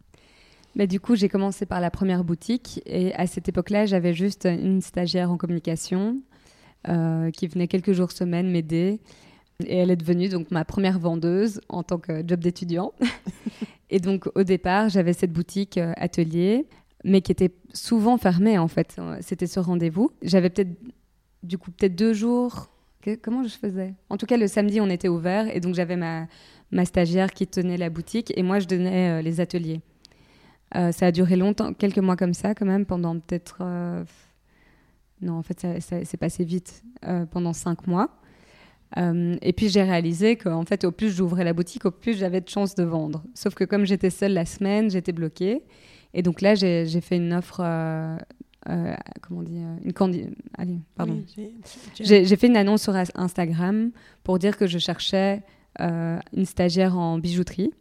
Mais 0.75 0.87
du 0.87 1.01
coup, 1.01 1.13
j'ai 1.17 1.27
commencé 1.27 1.65
par 1.65 1.81
la 1.81 1.91
première 1.91 2.23
boutique 2.23 2.81
et 2.85 3.13
à 3.15 3.27
cette 3.27 3.49
époque-là, 3.49 3.85
j'avais 3.87 4.13
juste 4.13 4.45
une 4.45 4.79
stagiaire 4.79 5.31
en 5.31 5.35
communication 5.35 6.21
euh, 6.87 7.29
qui 7.31 7.47
venait 7.47 7.67
quelques 7.67 7.91
jours 7.91 8.13
semaine 8.13 8.49
m'aider. 8.49 9.01
Et 9.65 9.75
elle 9.75 9.91
est 9.91 9.97
devenue 9.97 10.29
donc 10.29 10.49
ma 10.49 10.63
première 10.63 10.97
vendeuse 10.97 11.59
en 11.67 11.83
tant 11.83 11.97
que 11.97 12.25
job 12.25 12.39
d'étudiant. 12.39 12.93
et 13.89 13.99
donc 13.99 14.29
au 14.33 14.43
départ, 14.43 14.87
j'avais 14.87 15.11
cette 15.11 15.33
boutique 15.33 15.77
euh, 15.77 15.91
atelier, 15.97 16.67
mais 17.03 17.19
qui 17.19 17.33
était 17.33 17.53
souvent 17.73 18.17
fermée 18.17 18.57
en 18.57 18.69
fait. 18.69 18.95
Euh, 18.97 19.17
C'était 19.19 19.47
ce 19.47 19.59
rendez-vous. 19.59 20.09
J'avais 20.21 20.49
peut-être 20.49 20.71
du 21.43 21.57
coup 21.57 21.69
peut-être 21.69 21.95
deux 21.95 22.13
jours 22.13 22.69
comment 23.21 23.43
je 23.43 23.49
faisais? 23.49 23.93
En 24.09 24.17
tout 24.17 24.25
cas, 24.25 24.37
le 24.37 24.47
samedi, 24.47 24.81
on 24.81 24.89
était 24.89 25.07
ouvert 25.07 25.53
et 25.55 25.59
donc 25.59 25.75
j'avais 25.75 25.97
ma, 25.97 26.27
stagiaire 26.85 27.31
qui 27.31 27.47
tenait 27.47 27.77
la 27.77 27.89
boutique 27.89 28.33
et 28.35 28.43
moi, 28.43 28.59
je 28.59 28.67
donnais 28.67 29.21
les 29.21 29.39
ateliers. 29.39 29.81
ça 30.73 31.07
a 31.07 31.11
duré 31.11 31.35
longtemps, 31.35 31.73
quelques 31.73 31.99
mois 31.99 32.15
comme 32.15 32.33
ça, 32.33 32.55
quand 32.55 32.65
même, 32.65 32.85
pendant 32.85 33.19
peut-être. 33.19 33.63
non, 35.21 35.33
en 35.33 35.43
fait, 35.43 35.59
ça, 35.59 36.03
ça 36.03 36.17
passé 36.17 36.43
vite, 36.43 36.83
pendant 37.31 37.53
cinq 37.53 37.85
mois. 37.87 38.09
Euh, 38.97 39.35
et 39.41 39.53
puis 39.53 39.69
j'ai 39.69 39.83
réalisé 39.83 40.35
qu'en 40.35 40.65
fait, 40.65 40.83
au 40.83 40.91
plus 40.91 41.15
j'ouvrais 41.15 41.43
la 41.43 41.53
boutique, 41.53 41.85
au 41.85 41.91
plus 41.91 42.17
j'avais 42.17 42.41
de 42.41 42.49
chances 42.49 42.75
de 42.75 42.83
vendre. 42.83 43.23
Sauf 43.33 43.55
que 43.55 43.63
comme 43.63 43.85
j'étais 43.85 44.09
seule 44.09 44.33
la 44.33 44.45
semaine, 44.45 44.89
j'étais 44.89 45.11
bloquée. 45.11 45.63
Et 46.13 46.21
donc 46.21 46.41
là, 46.41 46.53
j'ai 46.53 47.01
fait 47.01 47.17
une 47.17 47.33
offre, 47.33 47.61
euh, 48.69 48.91
euh, 48.91 48.95
comment 49.21 49.41
on 49.41 49.43
dit, 49.43 49.59
une 49.83 49.93
candi 49.93 50.25
Allez, 50.57 50.79
pardon. 50.95 51.23
j'ai 51.99 52.35
fait 52.35 52.47
une 52.47 52.57
annonce 52.57 52.83
sur 52.83 52.95
Instagram 53.15 53.91
pour 54.23 54.39
dire 54.39 54.57
que 54.57 54.67
je 54.67 54.77
cherchais 54.79 55.41
une 55.79 56.45
stagiaire 56.45 56.97
en 56.97 57.17
bijouterie. 57.17 57.73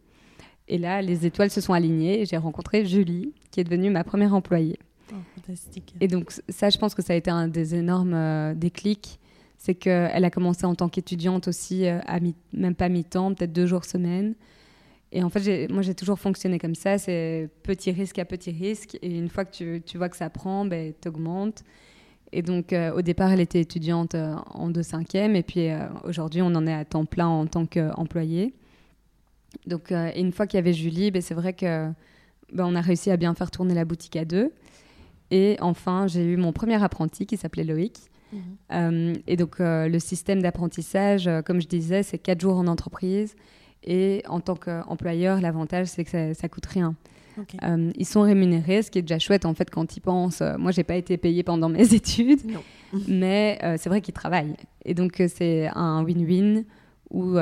Et 0.67 0.77
là, 0.77 1.01
les 1.01 1.25
étoiles 1.25 1.49
se 1.49 1.61
sont 1.61 1.73
alignées 1.73 2.21
et 2.21 2.25
j'ai 2.25 2.37
rencontré 2.37 2.85
Julie, 2.85 3.33
qui 3.51 3.59
est 3.59 3.63
devenue 3.65 3.89
ma 3.89 4.03
première 4.03 4.33
employée. 4.33 4.79
Oh, 5.11 5.15
fantastique. 5.35 5.93
Et 5.99 6.07
donc 6.07 6.31
ça, 6.49 6.69
je 6.69 6.77
pense 6.77 6.95
que 6.95 7.01
ça 7.01 7.13
a 7.13 7.15
été 7.15 7.29
un 7.29 7.47
des 7.47 7.75
énormes 7.75 8.53
déclics 8.55 9.19
c'est 9.63 9.75
qu'elle 9.75 10.25
a 10.25 10.29
commencé 10.29 10.65
en 10.65 10.75
tant 10.75 10.89
qu'étudiante 10.89 11.47
aussi, 11.47 11.87
euh, 11.87 11.99
à 12.05 12.19
même 12.51 12.75
pas 12.75 12.89
mi-temps, 12.89 13.33
peut-être 13.33 13.53
deux 13.53 13.65
jours 13.65 13.85
semaine. 13.85 14.35
Et 15.13 15.23
en 15.23 15.29
fait, 15.29 15.69
moi, 15.69 15.81
j'ai 15.81 15.95
toujours 15.95 16.19
fonctionné 16.19 16.59
comme 16.59 16.75
ça. 16.75 16.97
C'est 16.97 17.49
petit 17.63 17.91
risque 17.91 18.19
à 18.19 18.25
petit 18.25 18.51
risque. 18.51 18.97
Et 19.01 19.17
une 19.17 19.29
fois 19.29 19.45
que 19.45 19.51
tu, 19.51 19.81
tu 19.85 19.97
vois 19.97 20.09
que 20.09 20.17
ça 20.17 20.29
prend, 20.29 20.65
ben, 20.65 20.93
tu 20.99 21.07
augmentes. 21.07 21.63
Et 22.31 22.41
donc, 22.41 22.73
euh, 22.73 22.91
au 22.93 23.01
départ, 23.01 23.31
elle 23.31 23.39
était 23.39 23.61
étudiante 23.61 24.15
euh, 24.15 24.35
en 24.51 24.69
2-5e. 24.71 25.35
Et 25.35 25.43
puis, 25.43 25.69
aujourd'hui, 26.03 26.41
on 26.41 26.47
en 26.47 26.67
est 26.67 26.73
à 26.73 26.83
temps 26.83 27.05
plein 27.05 27.27
en 27.27 27.45
tant 27.45 27.65
qu'employée. 27.65 28.53
Donc, 29.67 29.91
et 29.91 30.19
une 30.19 30.31
fois 30.31 30.47
qu'il 30.47 30.57
y 30.57 30.59
avait 30.59 30.73
Julie, 30.73 31.11
ben, 31.11 31.21
c'est 31.21 31.35
vrai 31.35 31.53
que 31.53 31.89
ben, 32.51 32.65
on 32.65 32.75
a 32.75 32.81
réussi 32.81 33.11
à 33.11 33.17
bien 33.17 33.33
faire 33.35 33.51
tourner 33.51 33.75
la 33.75 33.85
boutique 33.85 34.15
à 34.15 34.25
deux. 34.25 34.51
Et 35.31 35.57
enfin, 35.61 36.07
j'ai 36.07 36.23
eu 36.23 36.37
mon 36.37 36.53
premier 36.53 36.81
apprenti 36.83 37.25
qui 37.25 37.37
s'appelait 37.37 37.63
Loïc. 37.63 37.99
Mhm. 38.31 38.41
Euh, 38.71 39.13
et 39.27 39.35
donc, 39.35 39.59
euh, 39.59 39.87
le 39.87 39.99
système 39.99 40.41
d'apprentissage, 40.41 41.27
euh, 41.27 41.41
comme 41.41 41.61
je 41.61 41.67
disais, 41.67 42.03
c'est 42.03 42.19
quatre 42.19 42.41
jours 42.41 42.57
en 42.57 42.67
entreprise. 42.67 43.35
Et 43.83 44.23
en 44.27 44.39
tant 44.39 44.55
qu'employeur, 44.55 45.41
l'avantage, 45.41 45.87
c'est 45.87 46.03
que 46.03 46.09
ça, 46.09 46.33
ça 46.33 46.49
coûte 46.49 46.65
rien. 46.65 46.95
ils 47.97 48.05
sont 48.05 48.21
rémunérés, 48.21 48.81
ce 48.81 48.91
qui 48.91 48.99
est 48.99 49.01
déjà 49.01 49.19
chouette 49.19 49.45
en 49.45 49.53
fait 49.53 49.69
quand 49.69 49.97
ils 49.97 50.01
pensent. 50.01 50.43
moi, 50.57 50.71
j'ai 50.71 50.83
pas 50.83 50.95
été 50.95 51.17
payée 51.17 51.43
pendant 51.43 51.69
mes 51.69 51.93
études, 51.95 52.41
mais 53.07 53.59
c'est 53.77 53.89
vrai 53.89 54.01
qu'ils 54.01 54.13
travaillent. 54.13 54.55
Et 54.85 54.93
donc, 54.93 55.21
c'est 55.27 55.67
un 55.73 56.03
win-win 56.03 56.63
où, 57.09 57.37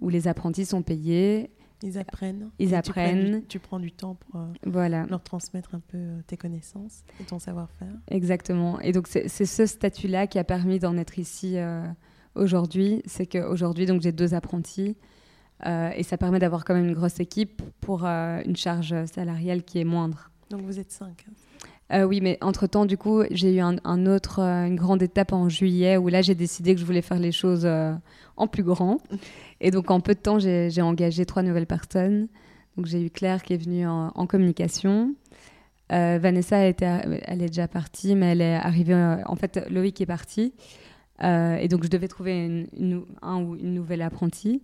où 0.00 0.08
les 0.08 0.28
apprentis 0.28 0.66
sont 0.66 0.82
payés 0.82 1.50
ils 1.82 1.98
apprennent. 1.98 2.50
Ils 2.58 2.74
apprennent. 2.74 3.42
Tu, 3.48 3.58
prends 3.58 3.80
du 3.80 3.92
temps 3.92 4.14
pour 4.14 4.40
euh, 4.40 4.46
voilà. 4.64 5.06
leur 5.06 5.22
transmettre 5.22 5.74
un 5.74 5.80
peu 5.80 5.98
euh, 5.98 6.20
tes 6.26 6.36
connaissances 6.36 7.02
et 7.20 7.24
ton 7.24 7.38
savoir-faire. 7.38 7.92
Exactement. 8.08 8.80
Et 8.80 8.92
donc, 8.92 9.08
c'est 9.08 9.28
ce 9.28 9.66
statut-là 9.66 10.26
qui 10.26 10.38
a 10.38 10.44
permis 10.44 10.78
d'en 10.78 10.96
être 10.96 11.18
ici 11.18 11.56
euh, 11.56 11.84
aujourd'hui. 12.34 13.02
C'est 13.06 13.26
qu'aujourd'hui, 13.26 13.86
j'ai 14.00 14.12
deux 14.12 14.34
apprentis. 14.34 14.96
Et 15.64 16.02
ça 16.02 16.16
permet 16.16 16.38
d'avoir 16.40 16.64
quand 16.64 16.74
même 16.74 16.86
une 16.86 16.94
grosse 16.94 17.20
équipe 17.20 17.62
pour 17.80 18.04
une 18.04 18.56
charge 18.56 18.94
salariale 19.06 19.62
qui 19.62 19.78
est 19.78 19.84
moindre. 19.84 20.30
Donc, 20.50 20.62
vous 20.62 20.78
êtes 20.78 20.90
cinq 20.90 21.24
hein. 21.28 21.32
Euh, 21.92 22.04
oui, 22.04 22.20
mais 22.22 22.38
entre-temps, 22.40 22.86
du 22.86 22.96
coup, 22.96 23.22
j'ai 23.30 23.56
eu 23.56 23.60
un, 23.60 24.06
autre, 24.06 24.40
euh, 24.40 24.66
une 24.66 24.76
grande 24.76 25.02
étape 25.02 25.32
en 25.32 25.48
juillet 25.48 25.98
où 25.98 26.08
là, 26.08 26.22
j'ai 26.22 26.34
décidé 26.34 26.74
que 26.74 26.80
je 26.80 26.86
voulais 26.86 27.02
faire 27.02 27.18
les 27.18 27.32
choses 27.32 27.66
euh, 27.66 27.92
en 28.36 28.46
plus 28.46 28.62
grand. 28.62 28.98
Et 29.60 29.70
donc, 29.70 29.90
en 29.90 30.00
peu 30.00 30.14
de 30.14 30.18
temps, 30.18 30.38
j'ai 30.38 30.82
engagé 30.82 31.26
trois 31.26 31.42
nouvelles 31.42 31.66
personnes. 31.66 32.28
Donc, 32.76 32.86
j'ai 32.86 33.04
eu 33.04 33.10
Claire 33.10 33.42
qui 33.42 33.52
est 33.52 33.58
venue 33.58 33.86
en, 33.86 34.26
communication. 34.26 35.14
Vanessa, 35.90 36.56
elle, 36.56 36.74
elle 36.80 37.42
est 37.42 37.48
déjà 37.48 37.68
partie, 37.68 38.14
mais 38.14 38.32
elle 38.32 38.40
est 38.40 38.54
arrivée. 38.54 38.94
en 39.26 39.36
fait, 39.36 39.62
Loïc 39.68 40.00
est 40.00 40.06
parti. 40.06 40.54
et 41.22 41.68
donc, 41.68 41.84
je 41.84 41.90
devais 41.90 42.08
trouver 42.08 42.66
une, 42.72 43.04
un 43.20 43.42
ou 43.42 43.56
une 43.56 43.74
nouvelle 43.74 44.00
apprentie. 44.00 44.62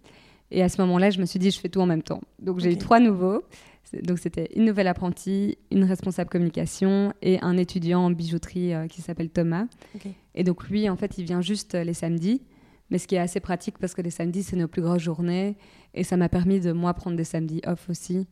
Et 0.50 0.62
à 0.62 0.68
ce 0.68 0.80
moment-là, 0.80 1.10
je 1.10 1.20
me 1.20 1.26
suis 1.26 1.38
dit, 1.38 1.50
je 1.50 1.60
fais 1.60 1.68
tout 1.68 1.80
en 1.80 1.86
même 1.86 2.02
temps. 2.02 2.22
Donc, 2.38 2.60
j'ai 2.60 2.72
eu 2.72 2.78
trois 2.78 3.00
nouveaux. 3.00 3.42
Donc 4.02 4.18
c'était 4.18 4.50
une 4.54 4.64
nouvelle 4.64 4.86
apprentie, 4.86 5.58
une 5.70 5.84
responsable 5.84 6.30
communication 6.30 7.12
et 7.22 7.40
un 7.40 7.56
étudiant 7.56 8.00
en 8.00 8.10
bijouterie 8.10 8.74
euh, 8.74 8.86
qui 8.86 9.02
s'appelle 9.02 9.30
Thomas. 9.30 9.66
Et 10.34 10.44
donc 10.44 10.68
lui, 10.68 10.88
en 10.88 10.96
fait, 10.96 11.18
il 11.18 11.24
vient 11.24 11.40
juste 11.40 11.74
euh, 11.74 11.84
les 11.84 11.94
samedis, 11.94 12.42
mais 12.90 12.98
ce 12.98 13.06
qui 13.06 13.14
est 13.14 13.20
assez 13.20 13.40
pratique 13.40 13.78
parce 13.78 13.94
que 13.94 14.02
les 14.02 14.10
samedis, 14.10 14.42
c'est 14.42 14.56
nos 14.56 14.68
plus 14.68 14.82
grosses 14.82 15.02
journées 15.02 15.56
et 15.94 16.04
ça 16.04 16.16
m'a 16.16 16.28
permis 16.28 16.60
de 16.60 16.72
moi 16.72 16.94
prendre 16.94 17.16
des 17.16 17.24
samedis 17.24 17.60
off 17.66 17.88
aussi. 17.88 18.26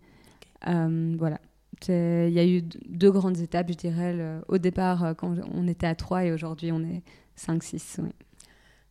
Euh, 0.69 1.15
voilà. 1.19 1.41
Il 1.89 2.31
y 2.31 2.39
a 2.39 2.47
eu 2.47 2.63
deux 2.63 3.11
grandes 3.11 3.39
étapes, 3.39 3.69
je 3.69 3.77
dirais, 3.77 4.17
au 4.49 4.57
départ 4.57 5.15
quand 5.19 5.35
on 5.53 5.69
était 5.69 5.87
à 5.87 5.95
trois 5.95 6.25
et 6.25 6.33
aujourd'hui 6.33 6.73
on 6.73 6.81
est 6.81 7.03
5-6. 7.39 8.01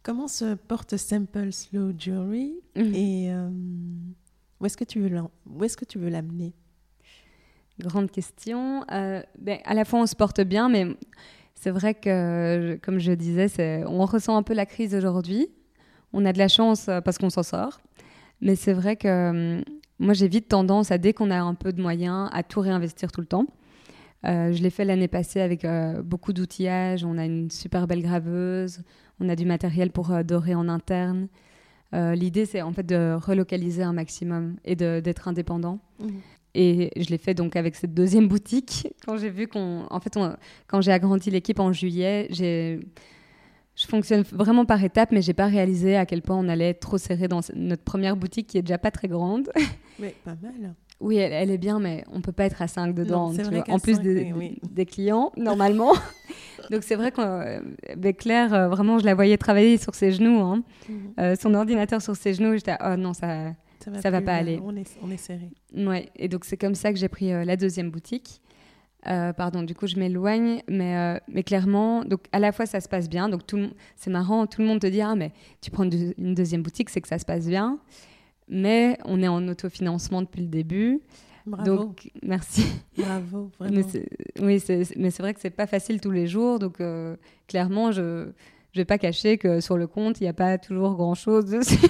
Comment 0.06 0.28
se 0.28 0.54
porte 0.54 0.98
Simple 0.98 1.52
Slow 1.52 1.92
Jewelry 1.98 2.54
mmh. 2.76 2.94
et 2.94 3.32
où 4.60 4.66
est-ce 4.66 4.78
que 4.78 4.84
tu 4.84 5.00
veux 5.00 5.10
où 5.50 5.64
est-ce 5.64 5.76
que 5.76 5.86
tu 5.86 5.98
veux 5.98 6.10
l'amener? 6.10 6.54
Grande 7.80 8.10
question. 8.10 8.86
Euh, 8.92 9.22
ben, 9.38 9.60
à 9.66 9.74
la 9.74 9.84
fois, 9.84 10.00
on 10.00 10.06
se 10.06 10.16
porte 10.16 10.42
bien, 10.42 10.70
mais 10.70 10.88
c'est 11.56 11.72
vrai 11.72 11.94
que, 11.94 12.80
comme 12.82 13.00
je 13.00 13.12
disais, 13.12 13.84
on 13.86 14.06
ressent 14.06 14.38
un 14.38 14.44
peu 14.44 14.54
la 14.54 14.66
crise 14.66 14.96
aujourd'hui. 14.96 15.50
On 16.14 16.24
a 16.26 16.32
de 16.32 16.38
la 16.38 16.48
chance 16.48 16.88
euh, 16.88 17.02
parce 17.02 17.18
qu'on 17.18 17.30
s'en 17.30 17.44
sort. 17.44 17.82
Mais 18.40 18.56
c'est 18.56 18.74
vrai 18.74 18.96
que 18.96 19.62
moi, 20.00 20.14
j'ai 20.14 20.28
vite 20.30 20.48
tendance 20.48 20.92
à, 20.92 20.98
dès 20.98 21.12
qu'on 21.12 21.32
a 21.32 21.40
un 21.40 21.54
peu 21.54 21.74
de 21.74 21.82
moyens, 21.82 22.30
à 22.32 22.44
tout 22.44 22.62
réinvestir 22.62 23.12
tout 23.12 23.22
le 23.22 23.28
temps. 23.28 23.48
Euh, 24.26 24.54
je 24.54 24.64
l'ai 24.64 24.70
fait 24.70 24.86
l'année 24.86 25.08
passée 25.08 25.42
avec 25.42 25.68
beaucoup 26.04 26.32
d'outillage. 26.32 27.04
On 27.04 27.18
a 27.18 27.26
une 27.26 27.52
super 27.52 27.88
belle 27.88 28.02
graveuse. 28.02 28.80
On 29.20 29.30
a 29.30 29.36
du 29.36 29.46
matériel 29.46 29.92
pour 29.92 30.12
dorer 30.24 30.56
en 30.56 30.68
interne. 30.68 31.28
Euh, 31.94 32.16
l'idée, 32.16 32.46
c'est 32.46 32.62
en 32.62 32.74
fait 32.74 32.86
de 32.86 33.16
relocaliser 33.16 33.84
un 33.84 33.94
maximum 33.94 34.58
et 34.66 34.76
d'être 34.76 35.28
indépendant. 35.28 35.80
Mhm. 36.00 36.22
Et 36.58 36.92
je 36.96 37.10
l'ai 37.10 37.18
fait 37.18 37.34
donc 37.34 37.56
avec 37.56 37.76
cette 37.76 37.94
deuxième 37.94 38.28
boutique. 38.28 38.88
Quand 39.06 39.18
j'ai 39.18 39.30
vu 39.30 39.48
qu'on, 39.48 39.86
en 39.90 40.00
fait, 40.00 40.18
quand 40.68 40.82
j'ai 40.82 40.94
agrandi 40.94 41.30
l'équipe 41.30 41.60
en 41.60 41.74
juillet, 41.74 42.28
j'ai, 42.30 42.80
je 43.76 43.88
fonctionne 43.88 44.22
vraiment 44.22 44.64
par 44.66 44.82
étapes, 44.82 45.12
mais 45.12 45.22
j'ai 45.22 45.34
pas 45.34 45.48
réalisé 45.48 45.98
à 45.98 46.06
quel 46.06 46.22
point 46.22 46.38
on 46.38 46.48
allait 46.48 46.70
être 46.70 46.80
trop 46.80 46.98
serré 46.98 47.28
dans 47.28 47.42
notre 47.54 47.84
première 47.84 48.16
boutique 48.16 48.48
qui 48.48 48.58
est 48.58 48.62
déjà 48.62 48.78
pas 48.78 48.92
très 48.92 49.08
grande. 49.08 49.52
Oui, 49.98 50.10
pas 50.26 50.36
mal. 50.42 50.76
Oui, 51.02 51.18
elle, 51.18 51.52
est 51.52 51.58
bien, 51.58 51.80
mais 51.80 52.06
on 52.12 52.22
peut 52.22 52.32
pas 52.32 52.46
être 52.46 52.62
à 52.62 52.68
5 52.68 52.94
dedans. 52.94 53.34
en 53.68 53.80
plus 53.80 54.00
des, 54.00 54.86
clients, 54.86 55.32
normalement. 55.36 55.94
Donc 56.72 56.84
c'est 56.84 56.96
vrai 56.96 57.12
que 57.12 57.22
euh, 57.22 58.14
Claire, 58.14 58.54
euh, 58.54 58.70
vraiment, 58.70 58.98
je 58.98 59.06
la 59.06 59.14
voyais 59.14 59.38
travailler 59.38 59.78
sur 59.78 59.94
ses 59.94 60.12
genoux. 60.14 60.40
Hein. 60.40 60.64
Mhm. 60.88 61.14
Euh, 61.20 61.36
son 61.36 61.54
ordinateur 61.54 62.02
sur 62.02 62.16
ses 62.16 62.34
genoux, 62.34 62.54
j'étais, 62.54 62.76
oh 62.84 62.96
non, 62.96 63.14
ça 63.14 63.54
ça 63.80 63.92
va, 63.92 64.10
va 64.10 64.22
pas 64.22 64.36
aller. 64.36 64.60
On 64.64 64.76
est, 64.76 64.98
on 65.04 65.12
est 65.12 65.18
serré. 65.18 65.52
Ouais, 65.76 66.10
et 66.16 66.28
donc 66.28 66.46
c'est 66.46 66.58
comme 66.58 66.76
ça 66.76 66.92
que 66.92 66.98
j'ai 66.98 67.10
pris 67.10 67.30
la 67.30 67.56
deuxième 67.56 67.92
boutique. 67.92 68.42
pardon, 69.04 69.62
du 69.62 69.76
coup 69.76 69.86
je 69.86 69.98
m'éloigne, 69.98 70.64
mais, 70.68 71.22
mais 71.28 71.44
clairement, 71.44 72.04
donc 72.04 72.22
à 72.32 72.40
la 72.40 72.52
fois 72.52 72.66
ça 72.66 72.80
se 72.80 72.90
passe 72.90 73.08
bien, 73.08 73.30
donc 73.30 73.42
c'est 73.96 74.10
marrant, 74.10 74.48
tout 74.48 74.62
le 74.62 74.68
monde 74.68 74.80
te 74.80 74.88
dit 74.88 75.02
ah 75.02 75.14
mais 75.14 75.34
tu 75.62 75.70
prends 75.70 75.88
une 75.88 76.34
deuxième 76.34 76.64
boutique, 76.64 76.90
c'est 76.90 77.02
que 77.02 77.08
ça 77.08 77.20
se 77.20 77.26
passe 77.26 77.46
bien 77.46 77.78
mais 78.48 78.98
on 79.06 79.22
est 79.22 79.28
en 79.28 79.48
autofinancement 79.48 80.22
depuis 80.22 80.42
le 80.42 80.48
début. 80.48 81.02
Bravo. 81.46 81.76
Donc, 81.76 82.10
merci. 82.24 82.66
Bravo, 82.98 83.52
vraiment. 83.60 83.82
Mais 83.94 84.06
oui, 84.42 84.64
mais 84.98 85.12
c'est 85.12 85.22
vrai 85.22 85.34
que 85.34 85.40
c'est 85.40 85.52
pas 85.52 85.68
facile 85.68 86.02
tous 86.02 86.12
les 86.12 86.28
jours. 86.28 86.60
Donc, 86.60 86.82
euh, 86.82 87.16
clairement, 87.48 87.92
je 87.92 88.02
ne 88.02 88.34
vais 88.76 88.86
pas 88.86 88.98
cacher 88.98 89.38
que 89.38 89.60
sur 89.60 89.78
le 89.78 89.88
compte, 89.88 90.20
il 90.20 90.24
n'y 90.24 90.30
a 90.30 90.34
pas 90.34 90.58
toujours 90.58 90.96
grand-chose 90.96 91.46
dessus. 91.46 91.88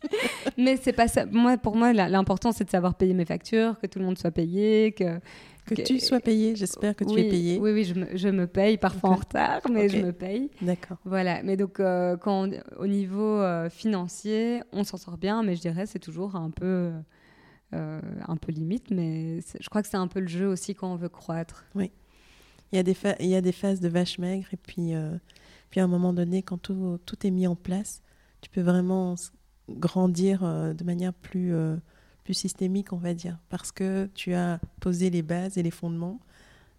mais 0.58 0.76
c'est 0.76 0.92
pas 0.92 1.08
ça. 1.08 1.24
Moi, 1.26 1.56
pour 1.56 1.76
moi, 1.76 1.92
l'important, 1.92 2.52
c'est 2.52 2.64
de 2.64 2.70
savoir 2.70 2.96
payer 2.96 3.14
mes 3.14 3.24
factures, 3.24 3.78
que 3.80 3.86
tout 3.86 4.00
le 4.00 4.04
monde 4.04 4.18
soit 4.18 4.32
payé, 4.32 4.92
que 4.92 5.20
que, 5.66 5.82
tu 5.82 6.00
sois 6.00 6.20
payé, 6.20 6.56
j'espère 6.56 6.94
que 6.94 7.04
tu 7.04 7.18
es 7.18 7.28
payé. 7.28 7.58
Oui, 7.58 7.72
oui, 7.72 7.84
je 7.84 7.94
me, 7.94 8.16
je 8.16 8.28
me 8.28 8.46
paye, 8.46 8.78
parfois 8.78 9.10
en 9.10 9.16
retard, 9.16 9.60
mais 9.70 9.88
je 9.88 9.98
me 9.98 10.12
paye. 10.12 10.50
D'accord. 10.62 10.98
Voilà, 11.04 11.42
mais 11.42 11.56
donc 11.56 11.80
euh, 11.80 12.16
quand 12.16 12.50
au 12.78 12.86
niveau 12.86 13.40
euh, 13.40 13.68
financier, 13.68 14.62
on 14.72 14.84
s'en 14.84 14.96
sort 14.96 15.18
bien, 15.18 15.42
mais 15.42 15.56
je 15.56 15.60
dirais 15.60 15.86
c'est 15.86 15.98
toujours 15.98 16.36
un 16.36 16.50
peu, 16.50 16.92
euh, 17.74 18.00
un 18.26 18.36
peu 18.36 18.52
limite, 18.52 18.90
mais 18.90 19.40
je 19.60 19.68
crois 19.68 19.82
que 19.82 19.88
c'est 19.88 19.96
un 19.96 20.08
peu 20.08 20.20
le 20.20 20.28
jeu 20.28 20.46
aussi 20.46 20.74
quand 20.74 20.92
on 20.92 20.96
veut 20.96 21.08
croître. 21.08 21.64
Oui. 21.74 21.90
Il 22.72 22.76
y 22.76 22.78
a 22.78 22.82
des, 22.82 22.96
il 23.20 23.26
y 23.26 23.36
a 23.36 23.40
des 23.40 23.52
phases 23.52 23.80
de 23.80 23.88
vache 23.88 24.18
maigre, 24.18 24.46
et 24.52 24.56
puis, 24.56 24.92
puis 25.70 25.80
à 25.80 25.84
un 25.84 25.88
moment 25.88 26.12
donné, 26.12 26.42
quand 26.42 26.58
tout, 26.58 26.98
tout, 27.06 27.26
est 27.26 27.30
mis 27.30 27.46
en 27.46 27.54
place, 27.54 28.02
tu 28.40 28.50
peux 28.50 28.60
vraiment 28.60 29.14
grandir 29.68 30.40
de 30.42 30.84
manière 30.84 31.12
plus 31.12 31.54
plus 32.26 32.34
systémique, 32.34 32.92
on 32.92 32.96
va 32.96 33.14
dire, 33.14 33.38
parce 33.50 33.70
que 33.70 34.10
tu 34.14 34.34
as 34.34 34.60
posé 34.80 35.10
les 35.10 35.22
bases 35.22 35.58
et 35.58 35.62
les 35.62 35.70
fondements. 35.70 36.18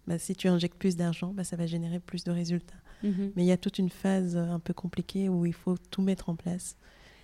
Bah, 0.06 0.18
si 0.18 0.36
tu 0.36 0.46
injectes 0.46 0.76
plus 0.76 0.94
d'argent, 0.94 1.32
bah, 1.32 1.42
ça 1.42 1.56
va 1.56 1.66
générer 1.66 2.00
plus 2.00 2.22
de 2.22 2.30
résultats. 2.30 2.76
Mhm. 3.02 3.32
Mais 3.34 3.44
il 3.44 3.46
y 3.46 3.52
a 3.52 3.56
toute 3.56 3.78
une 3.78 3.88
phase 3.88 4.36
un 4.36 4.60
peu 4.60 4.74
compliquée 4.74 5.30
où 5.30 5.46
il 5.46 5.54
faut 5.54 5.78
tout 5.90 6.02
mettre 6.02 6.28
en 6.28 6.36
place. 6.36 6.76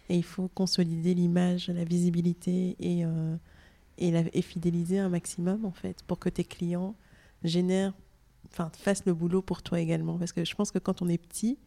Et 0.08 0.16
il 0.16 0.24
faut 0.24 0.48
consolider 0.48 1.12
l'image, 1.12 1.68
la 1.68 1.84
visibilité 1.84 2.76
et, 2.80 3.04
euh, 3.04 3.36
et, 3.98 4.10
la, 4.10 4.22
et, 4.32 4.42
fidéliser 4.42 4.98
un 4.98 5.10
maximum, 5.10 5.66
en 5.66 5.72
fait, 5.72 6.02
pour 6.06 6.18
que 6.18 6.30
tes 6.30 6.44
clients 6.44 6.94
génèrent, 7.42 7.92
enfin, 8.46 8.70
fassent 8.72 9.04
le 9.04 9.12
boulot 9.12 9.42
pour 9.42 9.62
toi 9.62 9.80
également. 9.80 10.18
Parce 10.18 10.32
que 10.32 10.46
je 10.46 10.54
pense 10.54 10.70
que 10.70 10.78
quand 10.78 11.02
on 11.02 11.08
est 11.10 11.18
petit, 11.18 11.58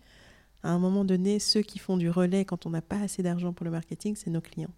à 0.63 0.71
un 0.71 0.79
moment 0.79 1.05
donné, 1.05 1.37
ceux 1.37 1.61
qui 1.61 1.77
font 1.77 1.97
du 1.97 2.09
relais 2.09 2.45
quand 2.45 2.65
on 2.65 2.71
n'a 2.71 2.81
pas 2.81 2.99
assez 2.99 3.21
d'argent 3.21 3.53
pour 3.53 3.63
le 3.63 3.71
marketing, 3.71 4.15
c'est 4.15 4.31
nos 4.31 4.41
clients. 4.41 4.73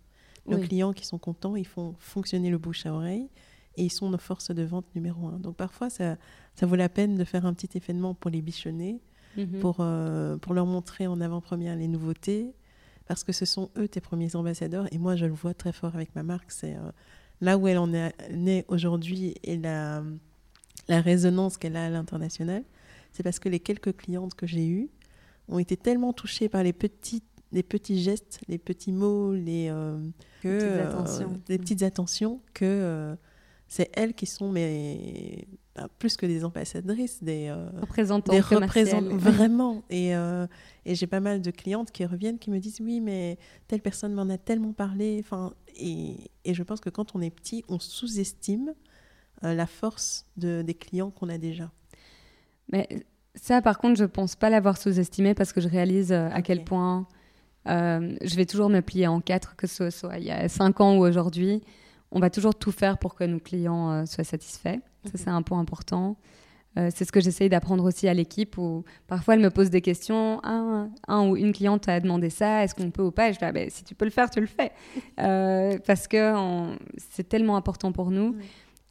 Nos 0.48 0.60
clients 0.60 0.94
qui 0.94 1.06
sont 1.06 1.18
contents, 1.18 1.56
ils 1.56 1.68
font 1.68 1.96
fonctionner 2.00 2.50
le 2.50 2.58
bouche 2.58 2.86
à 2.86 2.94
oreille 2.94 3.30
et 3.76 3.84
ils 3.84 3.92
sont 3.92 4.10
nos 4.10 4.18
forces 4.18 4.52
de 4.52 4.64
vente 4.64 4.86
numéro 4.96 5.28
un. 5.28 5.40
Donc 5.40 5.56
parfois, 5.56 5.90
ça, 5.90 6.18
ça 6.56 6.66
vaut 6.66 6.76
la 6.76 6.90
peine 6.90 7.16
de 7.16 7.24
faire 7.24 7.46
un 7.46 7.54
petit 7.54 7.78
événement 7.78 8.14
pour 8.14 8.32
les 8.32 8.42
bichonner, 8.42 9.00
mhm. 9.38 9.60
pour, 9.60 9.78
euh, 9.80 10.38
pour 10.38 10.54
leur 10.54 10.66
montrer 10.66 11.08
en 11.08 11.22
avant-première 11.22 11.76
les 11.76 11.88
nouveautés, 11.88 12.54
parce 13.06 13.24
que 13.24 13.32
ce 13.32 13.46
sont 13.46 13.70
eux 13.78 13.88
tes 13.88 14.02
premiers 14.02 14.36
ambassadeurs. 14.36 14.92
Et 14.94 14.98
moi, 14.98 15.16
je 15.16 15.26
le 15.26 15.34
vois 15.34 15.54
très 15.54 15.72
fort 15.72 15.96
avec 15.96 16.16
ma 16.16 16.24
marque. 16.24 16.52
C'est 16.52 16.76
euh, 16.76 16.92
là 17.42 17.58
où 17.58 17.68
elle 17.68 17.78
en 17.78 17.94
est 17.94 18.66
aujourd'hui 18.68 19.36
et 19.44 19.58
la, 19.58 20.04
la 20.88 21.02
résonance 21.02 21.58
qu'elle 21.58 21.76
a 21.76 21.86
à 21.86 21.90
l'international. 21.90 22.64
C'est 23.12 23.24
parce 23.24 23.40
que 23.40 23.50
les 23.50 23.60
quelques 23.60 23.96
clientes 23.96 24.36
que 24.36 24.46
j'ai 24.46 24.68
eues 24.68 24.90
ont 25.48 25.60
été 25.60 25.78
tellement 25.78 26.14
touchées 26.14 26.50
par 26.50 26.64
les 26.64 26.74
petites 26.74 27.24
les 27.52 27.64
petits 27.64 28.02
gestes, 28.02 28.40
les 28.48 28.58
petits 28.58 28.92
mots, 28.92 29.34
les, 29.34 29.70
euh, 29.70 29.98
que, 30.42 30.58
petites 30.58 30.70
euh, 30.70 30.88
attentions. 30.88 31.42
les 31.48 31.58
petites 31.58 31.84
attentions 31.84 32.42
que 32.54 32.66
euh, 32.66 33.16
c'est 33.68 33.90
elles 33.94 34.14
qui 34.14 34.26
sont 34.26 34.52
mais 34.52 35.48
bah, 35.76 35.88
plus 36.00 36.16
que 36.16 36.26
des 36.26 36.46
ambassadrices, 36.46 37.24
des 37.24 37.52
représentants, 37.82 38.34
des 38.34 38.40
représentants 38.40 39.16
vraiment. 39.16 39.84
Et, 39.90 40.12
et 40.12 40.96
j'ai 40.96 41.08
pas 41.08 41.20
mal 41.20 41.42
de 41.42 41.52
clientes 41.52 41.92
qui 41.92 42.06
reviennent 42.06 42.40
qui 42.40 42.52
me 42.52 42.60
disent 42.60 42.80
oui 42.82 43.00
mais 43.00 43.38
telle 43.68 43.82
personne 43.82 44.14
m'en 44.14 44.30
a 44.30 44.38
tellement 44.38 44.74
parlé. 44.74 45.18
Enfin 45.20 45.54
et, 45.76 46.16
et, 46.46 46.54
je 46.54 46.64
pense 46.64 46.82
que 46.82 46.90
quand 46.90 47.16
on 47.16 47.22
est 47.22 47.30
petit, 47.30 47.64
on 47.70 47.80
sous-estime 47.80 48.74
la 49.42 49.66
force 49.66 50.26
de, 50.36 50.62
des 50.62 50.74
clients 50.74 51.10
qu'on 51.10 51.30
a 51.30 51.38
déjà. 51.38 51.72
Mais 52.72 52.90
ça, 53.34 53.62
par 53.62 53.78
contre, 53.78 53.98
je 53.98 54.04
pense 54.04 54.36
pas 54.36 54.50
l'avoir 54.50 54.78
sous-estimé 54.78 55.34
parce 55.34 55.54
que 55.54 55.62
je 55.62 55.70
réalise 55.70 56.12
à 56.12 56.42
quel 56.42 56.66
point 56.66 57.08
euh, 57.70 58.16
je 58.24 58.36
vais 58.36 58.46
toujours 58.46 58.70
me 58.70 58.82
plier 58.82 59.08
en 59.08 59.22
quatre, 59.22 59.56
que 59.56 59.68
ce 59.68 59.90
soit 59.90 60.18
il 60.18 60.26
y 60.26 60.32
a 60.32 60.48
cinq 60.50 60.82
ans 60.82 60.98
ou 60.98 61.06
aujourd'hui. 61.06 61.62
On 62.12 62.20
va 62.20 62.30
toujours 62.30 62.56
tout 62.56 62.72
faire 62.72 62.98
pour 62.98 63.16
que 63.16 63.24
nos 63.24 63.40
clients 63.40 63.92
euh, 63.92 64.06
soient 64.06 64.24
satisfaits. 64.24 64.80
Ça, 65.06 65.12
c'est 65.14 65.30
un 65.30 65.42
point 65.44 65.60
important. 65.60 66.18
Euh, 66.78 66.90
c'est 66.94 67.06
ce 67.06 67.12
que 67.12 67.20
j'essaye 67.20 67.50
d'apprendre 67.50 67.84
aussi 67.84 68.08
à 68.08 68.14
l'équipe 68.14 68.58
où 68.58 68.84
parfois 69.08 69.36
elle 69.36 69.40
me 69.42 69.50
pose 69.50 69.70
des 69.70 69.82
questions. 69.82 70.40
Un, 70.44 70.90
ou 71.10 71.38
une 71.38 71.54
cliente 71.54 71.88
a 71.88 72.00
demandé 72.00 72.30
ça, 72.30 72.64
est-ce 72.64 72.74
qu'on 72.74 72.90
peut 72.90 73.04
ou 73.04 73.12
pas? 73.12 73.30
Et 73.30 73.34
je 73.34 73.40
dis, 73.40 73.46
ah, 73.46 73.52
ben, 73.52 73.70
si 73.70 73.84
tu 73.84 73.94
peux 73.96 74.06
le 74.06 74.12
faire, 74.12 74.30
tu 74.30 74.40
le 74.42 74.48
fais. 74.48 74.72
parce 75.86 76.08
que 76.08 76.76
c'est 77.12 77.28
tellement 77.28 77.56
important 77.56 77.92
pour 77.92 78.12
nous. 78.12 78.36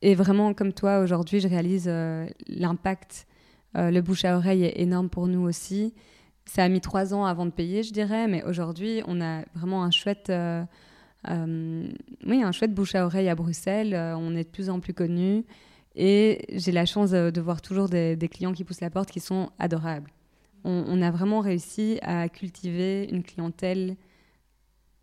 Et 0.03 0.15
vraiment, 0.15 0.55
comme 0.55 0.73
toi, 0.73 1.01
aujourd'hui, 1.01 1.41
je 1.41 1.49
réalise 1.49 1.91
l'impact. 2.47 3.27
le 3.75 4.01
bouche 4.01 4.25
à 4.25 4.37
oreille 4.37 4.65
est 4.65 4.81
énorme 4.81 5.09
pour 5.09 5.27
nous 5.27 5.43
aussi 5.43 5.95
ça 6.49 6.65
a 6.65 6.69
mis 6.69 6.81
trois 6.81 7.13
ans 7.15 7.27
avant 7.27 7.47
de 7.47 7.51
payer, 7.51 7.83
je 7.83 7.93
dirais, 7.93 8.27
mais 8.27 8.43
aujourd'hui, 8.43 9.03
on 9.07 9.21
a 9.21 9.43
vraiment 9.55 9.83
un 9.85 9.91
chouette, 9.91 10.31
euh, 10.31 10.65
euh, 11.29 11.89
oui, 12.27 12.43
un 12.43 12.53
chouette 12.53 12.75
bouche 12.75 12.95
à 12.95 13.05
oreille 13.05 13.29
à 13.29 13.35
Bruxelles. 13.35 13.95
Euh, 13.95 14.17
on 14.17 14.35
est 14.35 14.45
de 14.45 14.49
plus 14.49 14.71
en 14.71 14.81
plus 14.81 14.95
connus 14.95 15.45
et 15.95 16.47
j'ai 16.55 16.73
la 16.73 16.87
chance 16.87 17.11
de, 17.11 17.41
voir 17.41 17.61
toujours 17.61 17.89
des, 17.89 18.17
clients 18.31 18.53
qui 18.53 18.65
poussent 18.65 18.81
la 18.81 18.89
porte 18.89 19.11
qui 19.11 19.21
sont 19.21 19.51
adorables. 19.59 20.11
on, 20.65 21.03
a 21.03 21.11
vraiment 21.11 21.41
réussi 21.41 21.99
à 22.03 22.29
cultiver 22.29 23.09
une 23.11 23.23
clientèle 23.23 23.97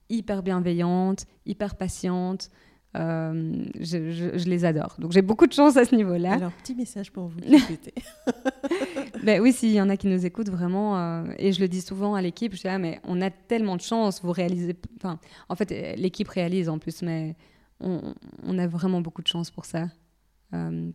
hyper 0.09 0.41
bienveillante, 0.41 1.25
hyper 1.45 1.75
patiente, 1.75 2.49
euh, 2.95 3.65
je, 3.79 4.49
les 4.49 4.63
adore. 4.63 4.95
Donc 4.99 5.11
j'ai 5.11 5.21
beaucoup 5.21 5.47
de 5.47 5.53
chance 5.53 5.75
à 5.75 5.85
ce 5.85 5.95
niveau-là. 5.95 6.33
Alors, 6.33 6.51
petit 6.51 6.75
message 6.75 7.11
pour 7.11 7.27
vous 7.27 7.39
ben, 9.23 9.41
Oui, 9.41 9.51
s'il 9.51 9.71
y 9.71 9.81
en 9.81 9.89
a 9.89 9.97
qui 9.97 10.07
nous 10.07 10.25
écoutent 10.25 10.49
vraiment, 10.49 10.97
euh, 10.97 11.25
et 11.37 11.51
je 11.51 11.59
le 11.59 11.67
dis 11.67 11.81
souvent 11.81 12.15
à 12.15 12.21
l'équipe, 12.21 12.55
je 12.55 12.61
dis, 12.61 12.67
ah, 12.67 12.77
mais 12.77 13.01
on 13.03 13.21
a 13.21 13.29
tellement 13.29 13.75
de 13.75 13.81
chance, 13.81 14.21
vous 14.21 14.31
réalisez. 14.31 14.75
Enfin, 14.97 15.19
en 15.49 15.55
fait, 15.55 15.95
l'équipe 15.97 16.27
réalise 16.27 16.69
en 16.69 16.79
plus, 16.79 17.01
mais 17.01 17.35
on, 17.81 18.13
on, 18.43 18.57
a 18.57 18.67
vraiment 18.67 19.01
beaucoup 19.01 19.21
de 19.21 19.27
chance 19.27 19.51
pour 19.51 19.65
ça. 19.65 19.87
Euh, 20.53 20.89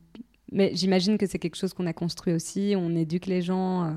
mais 0.53 0.72
j'imagine 0.74 1.18
que 1.18 1.26
c'est 1.26 1.38
quelque 1.38 1.57
chose 1.57 1.74
qu'on 1.74 1.86
a 1.86 1.92
construit 1.92 2.32
aussi, 2.32 2.74
on 2.76 2.94
éduque 2.96 3.26
les 3.26 3.42
gens. 3.42 3.94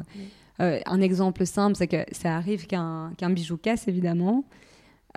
un 0.59 1.01
exemple 1.01 1.45
simple, 1.45 1.77
c'est 1.77 1.87
que 1.87 2.03
ça 2.11 2.35
arrive 2.35 2.67
qu'un 2.67 3.13
bijou 3.29 3.57
casse, 3.57 3.87
évidemment. 3.87 4.43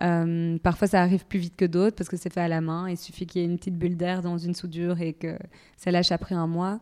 Euh, 0.03 0.59
parfois, 0.59 0.89
ça 0.89 1.01
arrive 1.01 1.27
plus 1.27 1.39
vite 1.39 1.57
que 1.57 1.65
d'autres 1.65 1.97
parce 1.97 2.09
que 2.09 2.17
c'est 2.17 2.33
fait 2.33 2.41
à 2.41 2.49
la 2.49 2.61
main. 2.61 2.89
Il 2.89 2.97
suffit 2.97 3.27
qu'il 3.27 3.41
y 3.41 3.45
ait 3.45 3.49
une 3.49 3.59
petite 3.59 3.79
bulle 3.79 3.97
d'air 3.97 4.23
dans 4.23 4.39
une 4.39 4.55
soudure 4.55 5.01
et 5.01 5.13
que 5.13 5.39
ça 5.77 5.91
lâche 5.91 6.13
après 6.13 6.35
un 6.35 6.47
mois. 6.47 6.81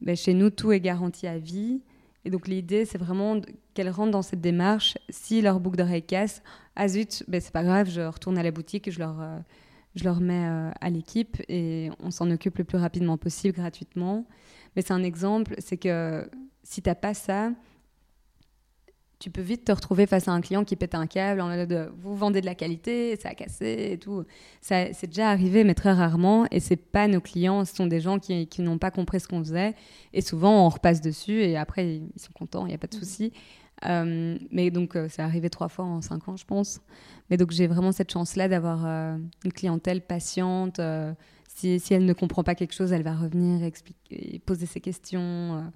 Ben, 0.00 0.16
chez 0.16 0.34
nous, 0.34 0.50
tout 0.50 0.72
est 0.72 0.80
garanti 0.80 1.26
à 1.26 1.38
vie. 1.38 1.80
Et 2.24 2.30
donc, 2.30 2.48
l'idée, 2.48 2.84
c'est 2.84 2.98
vraiment 2.98 3.40
qu'elles 3.74 3.90
rentrent 3.90 4.10
dans 4.10 4.22
cette 4.22 4.40
démarche. 4.40 4.98
Si 5.08 5.40
leur 5.40 5.60
boucle 5.60 5.76
d'oreille 5.76 6.02
casse, 6.02 6.42
ah 6.76 6.88
zut, 6.88 7.24
ben, 7.28 7.40
c'est 7.40 7.52
pas 7.52 7.64
grave, 7.64 7.88
je 7.88 8.00
retourne 8.00 8.38
à 8.38 8.42
la 8.42 8.50
boutique 8.50 8.90
je 8.90 8.98
leur, 8.98 9.20
euh, 9.20 9.38
je 9.94 10.04
leur 10.04 10.20
mets 10.20 10.46
euh, 10.46 10.70
à 10.80 10.90
l'équipe 10.90 11.40
et 11.48 11.90
on 12.00 12.10
s'en 12.10 12.30
occupe 12.30 12.58
le 12.58 12.64
plus 12.64 12.78
rapidement 12.78 13.16
possible 13.18 13.54
gratuitement. 13.54 14.26
Mais 14.74 14.82
c'est 14.82 14.92
un 14.92 15.02
exemple, 15.02 15.54
c'est 15.58 15.76
que 15.76 16.28
si 16.62 16.82
tu 16.82 16.88
n'as 16.88 16.94
pas 16.94 17.14
ça, 17.14 17.50
tu 19.18 19.30
peux 19.30 19.40
vite 19.40 19.64
te 19.64 19.72
retrouver 19.72 20.06
face 20.06 20.28
à 20.28 20.32
un 20.32 20.40
client 20.40 20.64
qui 20.64 20.76
pète 20.76 20.94
un 20.94 21.06
câble 21.06 21.40
en 21.40 21.48
mode 21.48 21.92
vous 21.98 22.14
vendez 22.14 22.40
de 22.40 22.46
la 22.46 22.54
qualité, 22.54 23.16
ça 23.16 23.30
a 23.30 23.34
cassé 23.34 23.90
et 23.92 23.98
tout. 23.98 24.24
Ça, 24.60 24.92
c'est 24.92 25.08
déjà 25.08 25.30
arrivé, 25.30 25.64
mais 25.64 25.74
très 25.74 25.92
rarement. 25.92 26.46
Et 26.50 26.60
c'est 26.60 26.76
pas 26.76 27.08
nos 27.08 27.20
clients, 27.20 27.64
ce 27.64 27.74
sont 27.74 27.86
des 27.86 28.00
gens 28.00 28.18
qui, 28.18 28.46
qui 28.46 28.62
n'ont 28.62 28.78
pas 28.78 28.90
compris 28.90 29.18
ce 29.18 29.26
qu'on 29.26 29.40
faisait. 29.40 29.74
Et 30.12 30.20
souvent, 30.20 30.66
on 30.66 30.68
repasse 30.68 31.00
dessus 31.00 31.42
et 31.42 31.56
après, 31.56 31.96
ils 31.96 32.20
sont 32.20 32.32
contents, 32.32 32.66
il 32.66 32.68
n'y 32.68 32.74
a 32.74 32.78
pas 32.78 32.86
de 32.86 32.96
mmh. 32.96 33.00
souci. 33.00 33.32
Euh, 33.86 34.38
mais 34.50 34.70
donc, 34.70 34.96
euh, 34.96 35.08
c'est 35.10 35.22
arrivé 35.22 35.50
trois 35.50 35.68
fois 35.68 35.84
en 35.84 36.00
cinq 36.00 36.28
ans, 36.28 36.36
je 36.36 36.44
pense. 36.44 36.80
Mais 37.30 37.36
donc, 37.36 37.50
j'ai 37.50 37.66
vraiment 37.66 37.92
cette 37.92 38.12
chance-là 38.12 38.48
d'avoir 38.48 38.86
euh, 38.86 39.16
une 39.44 39.52
clientèle 39.52 40.00
patiente. 40.00 40.80
Si, 41.48 41.80
si, 41.80 41.92
elle 41.92 42.04
ne 42.04 42.12
comprend 42.12 42.44
pas 42.44 42.54
quelque 42.54 42.74
chose, 42.74 42.92
elle 42.92 43.02
va 43.02 43.16
revenir 43.16 43.64
expliquer, 43.64 44.40
poser 44.46 44.66
ses 44.66 44.80
questions 44.80 45.72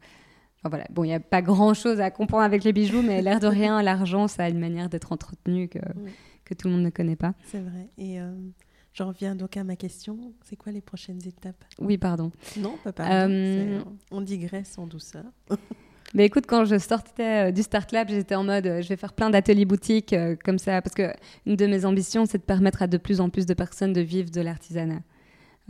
voilà. 0.68 0.84
Bon, 0.90 1.04
il 1.04 1.08
n'y 1.08 1.14
a 1.14 1.20
pas 1.20 1.42
grand-chose 1.42 2.00
à 2.00 2.10
comprendre 2.10 2.44
avec 2.44 2.64
les 2.64 2.72
bijoux, 2.72 3.02
mais 3.02 3.20
l'air 3.22 3.40
de 3.40 3.46
rien, 3.46 3.82
l'argent, 3.82 4.28
ça 4.28 4.44
a 4.44 4.48
une 4.48 4.60
manière 4.60 4.88
d'être 4.88 5.12
entretenu 5.12 5.68
que, 5.68 5.80
que 6.44 6.54
tout 6.54 6.68
le 6.68 6.74
monde 6.74 6.84
ne 6.84 6.90
connaît 6.90 7.16
pas. 7.16 7.34
C'est 7.46 7.60
vrai. 7.60 7.88
Et 7.98 8.20
euh, 8.20 8.32
j'en 8.94 9.08
reviens 9.08 9.34
donc 9.34 9.56
à 9.56 9.64
ma 9.64 9.76
question. 9.76 10.32
C'est 10.44 10.56
quoi 10.56 10.72
les 10.72 10.80
prochaines 10.80 11.20
étapes? 11.26 11.64
Oui, 11.80 11.98
pardon. 11.98 12.30
Non, 12.56 12.76
pas 12.84 12.92
pardon. 12.92 13.12
Euh, 13.12 13.80
on 14.10 14.20
digresse 14.20 14.78
en 14.78 14.86
douceur. 14.86 15.24
Mais 16.14 16.26
écoute, 16.26 16.44
quand 16.46 16.66
je 16.66 16.78
sortais 16.78 17.48
euh, 17.48 17.52
du 17.52 17.62
Start 17.62 17.90
Lab, 17.90 18.08
j'étais 18.10 18.34
en 18.34 18.44
mode, 18.44 18.64
je 18.64 18.88
vais 18.88 18.96
faire 18.96 19.14
plein 19.14 19.30
d'ateliers 19.30 19.64
boutiques 19.64 20.14
comme 20.44 20.58
ça, 20.58 20.82
parce 20.82 20.94
que 20.94 21.10
une 21.46 21.56
de 21.56 21.66
mes 21.66 21.86
ambitions, 21.86 22.26
c'est 22.26 22.38
de 22.38 22.42
permettre 22.42 22.82
à 22.82 22.86
de 22.86 22.98
plus 22.98 23.20
en 23.20 23.30
plus 23.30 23.46
de 23.46 23.54
personnes 23.54 23.94
de 23.94 24.02
vivre 24.02 24.30
de 24.30 24.42
l'artisanat. 24.42 25.00